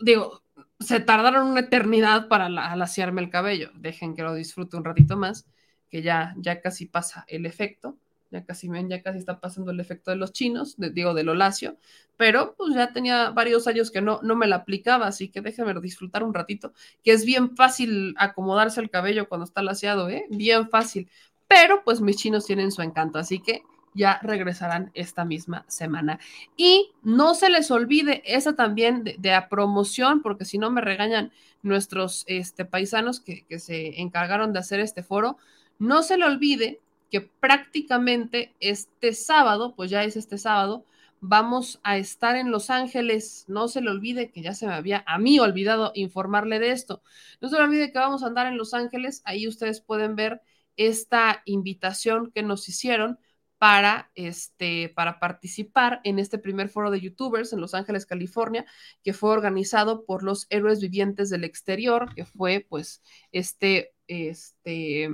digo, 0.00 0.42
se 0.80 0.98
tardaron 0.98 1.46
una 1.46 1.60
eternidad 1.60 2.26
para 2.26 2.46
alaciarme 2.46 3.22
el 3.22 3.30
cabello, 3.30 3.70
dejen 3.74 4.16
que 4.16 4.24
lo 4.24 4.34
disfrute 4.34 4.76
un 4.76 4.84
ratito 4.84 5.16
más 5.16 5.46
que 5.90 6.02
ya, 6.02 6.34
ya 6.38 6.60
casi 6.60 6.86
pasa 6.86 7.24
el 7.28 7.46
efecto, 7.46 7.96
ya 8.30 8.44
casi, 8.44 8.68
ya 8.88 9.02
casi 9.02 9.18
está 9.18 9.40
pasando 9.40 9.70
el 9.70 9.80
efecto 9.80 10.10
de 10.10 10.16
los 10.16 10.32
chinos, 10.32 10.76
digo, 10.78 11.14
del 11.14 11.30
olacio, 11.30 11.78
pero 12.16 12.54
pues 12.56 12.74
ya 12.74 12.92
tenía 12.92 13.30
varios 13.30 13.66
años 13.66 13.90
que 13.90 14.02
no, 14.02 14.20
no 14.22 14.36
me 14.36 14.46
la 14.46 14.56
aplicaba, 14.56 15.06
así 15.06 15.28
que 15.28 15.40
déjenme 15.40 15.78
disfrutar 15.80 16.22
un 16.22 16.34
ratito, 16.34 16.72
que 17.02 17.12
es 17.12 17.24
bien 17.24 17.56
fácil 17.56 18.14
acomodarse 18.18 18.80
el 18.80 18.90
cabello 18.90 19.28
cuando 19.28 19.44
está 19.44 19.62
laciado, 19.62 20.08
¿eh? 20.08 20.26
Bien 20.30 20.68
fácil, 20.68 21.08
pero 21.46 21.82
pues 21.84 22.00
mis 22.00 22.16
chinos 22.16 22.44
tienen 22.44 22.70
su 22.70 22.82
encanto, 22.82 23.18
así 23.18 23.40
que 23.40 23.62
ya 23.94 24.20
regresarán 24.22 24.90
esta 24.94 25.24
misma 25.24 25.64
semana. 25.66 26.20
Y 26.56 26.92
no 27.02 27.34
se 27.34 27.50
les 27.50 27.70
olvide 27.70 28.22
esa 28.26 28.54
también 28.54 29.02
de, 29.02 29.16
de 29.18 29.42
promoción, 29.48 30.22
porque 30.22 30.44
si 30.44 30.58
no 30.58 30.70
me 30.70 30.82
regañan 30.82 31.32
nuestros 31.62 32.24
este, 32.26 32.64
paisanos 32.64 33.20
que, 33.20 33.44
que 33.46 33.58
se 33.58 34.00
encargaron 34.00 34.52
de 34.52 34.60
hacer 34.60 34.80
este 34.80 35.02
foro, 35.02 35.38
no 35.78 36.02
se 36.02 36.18
le 36.18 36.24
olvide 36.24 36.80
que 37.10 37.20
prácticamente 37.20 38.54
este 38.60 39.12
sábado, 39.14 39.74
pues 39.74 39.90
ya 39.90 40.04
es 40.04 40.16
este 40.16 40.38
sábado, 40.38 40.84
vamos 41.20 41.80
a 41.82 41.96
estar 41.98 42.36
en 42.36 42.50
Los 42.50 42.70
Ángeles. 42.70 43.44
No 43.48 43.68
se 43.68 43.80
le 43.80 43.90
olvide 43.90 44.30
que 44.30 44.42
ya 44.42 44.54
se 44.54 44.66
me 44.66 44.74
había 44.74 45.04
a 45.06 45.18
mí 45.18 45.38
olvidado 45.40 45.92
informarle 45.94 46.58
de 46.58 46.72
esto. 46.72 47.02
No 47.40 47.48
se 47.48 47.56
le 47.56 47.64
olvide 47.64 47.92
que 47.92 47.98
vamos 47.98 48.22
a 48.22 48.26
andar 48.26 48.46
en 48.46 48.58
Los 48.58 48.74
Ángeles. 48.74 49.22
Ahí 49.24 49.48
ustedes 49.48 49.80
pueden 49.80 50.16
ver 50.16 50.42
esta 50.76 51.42
invitación 51.44 52.30
que 52.32 52.42
nos 52.42 52.68
hicieron 52.68 53.18
para, 53.58 54.10
este, 54.14 54.88
para 54.90 55.18
participar 55.18 56.00
en 56.04 56.20
este 56.20 56.38
primer 56.38 56.68
foro 56.68 56.90
de 56.92 57.00
youtubers 57.00 57.52
en 57.52 57.60
Los 57.60 57.74
Ángeles, 57.74 58.06
California, 58.06 58.64
que 59.02 59.12
fue 59.12 59.30
organizado 59.30 60.04
por 60.04 60.22
los 60.22 60.46
héroes 60.50 60.80
vivientes 60.80 61.28
del 61.30 61.44
exterior, 61.44 62.14
que 62.14 62.24
fue 62.24 62.64
pues 62.68 63.02
este, 63.32 63.92
este, 64.06 65.10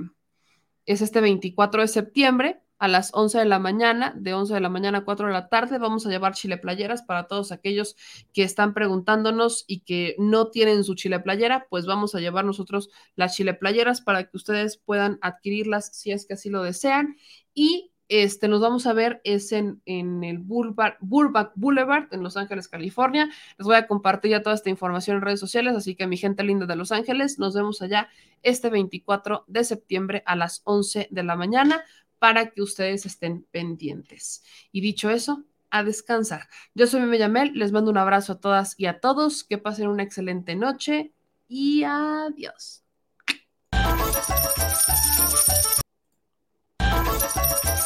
es 0.85 1.01
este 1.01 1.21
24 1.21 1.81
de 1.81 1.87
septiembre 1.87 2.61
a 2.77 2.87
las 2.87 3.11
11 3.13 3.39
de 3.39 3.45
la 3.45 3.59
mañana, 3.59 4.13
de 4.17 4.33
11 4.33 4.53
de 4.53 4.59
la 4.59 4.69
mañana 4.69 4.99
a 4.99 5.05
4 5.05 5.27
de 5.27 5.33
la 5.33 5.47
tarde. 5.47 5.77
Vamos 5.77 6.05
a 6.05 6.09
llevar 6.09 6.33
chile 6.33 6.57
playeras 6.57 7.01
para 7.03 7.27
todos 7.27 7.51
aquellos 7.51 7.95
que 8.33 8.43
están 8.43 8.73
preguntándonos 8.73 9.63
y 9.67 9.79
que 9.81 10.15
no 10.19 10.49
tienen 10.49 10.83
su 10.83 10.95
chile 10.95 11.19
playera, 11.19 11.67
pues 11.69 11.85
vamos 11.85 12.15
a 12.15 12.19
llevar 12.19 12.45
nosotros 12.45 12.89
las 13.15 13.35
chile 13.35 13.53
playeras 13.53 14.01
para 14.01 14.25
que 14.25 14.35
ustedes 14.37 14.77
puedan 14.77 15.19
adquirirlas 15.21 15.95
si 15.95 16.11
es 16.11 16.25
que 16.25 16.33
así 16.33 16.49
lo 16.49 16.63
desean. 16.63 17.15
Y 17.53 17.91
este, 18.07 18.47
nos 18.47 18.61
vamos 18.61 18.85
a 18.85 18.93
ver 18.93 19.21
es 19.23 19.51
en, 19.51 19.81
el 19.85 20.39
Burbank, 20.39 20.95
Boulevard 20.99 22.07
en 22.11 22.23
Los 22.23 22.37
Ángeles, 22.37 22.67
California. 22.67 23.29
Les 23.57 23.65
voy 23.65 23.75
a 23.75 23.87
compartir 23.87 24.31
ya 24.31 24.43
toda 24.43 24.55
esta 24.55 24.69
información 24.69 25.17
en 25.17 25.23
redes 25.23 25.39
sociales, 25.39 25.75
así 25.75 25.95
que 25.95 26.07
mi 26.07 26.17
gente 26.17 26.43
linda 26.43 26.65
de 26.65 26.75
Los 26.75 26.91
Ángeles, 26.91 27.39
nos 27.39 27.55
vemos 27.55 27.81
allá 27.81 28.09
este 28.43 28.69
24 28.69 29.45
de 29.47 29.63
septiembre 29.63 30.23
a 30.25 30.35
las 30.35 30.61
11 30.65 31.07
de 31.09 31.23
la 31.23 31.35
mañana 31.35 31.83
para 32.19 32.51
que 32.51 32.61
ustedes 32.61 33.05
estén 33.05 33.45
pendientes. 33.51 34.43
Y 34.71 34.81
dicho 34.81 35.09
eso, 35.09 35.43
a 35.71 35.83
descansar. 35.83 36.47
Yo 36.73 36.87
soy 36.87 37.01
Meme 37.01 37.17
Yamel, 37.17 37.53
les 37.53 37.71
mando 37.71 37.91
un 37.91 37.97
abrazo 37.97 38.33
a 38.33 38.39
todas 38.39 38.79
y 38.79 38.85
a 38.85 38.99
todos, 38.99 39.43
que 39.43 39.57
pasen 39.57 39.87
una 39.87 40.03
excelente 40.03 40.55
noche 40.55 41.11
y 41.47 41.83
adiós. 41.83 42.83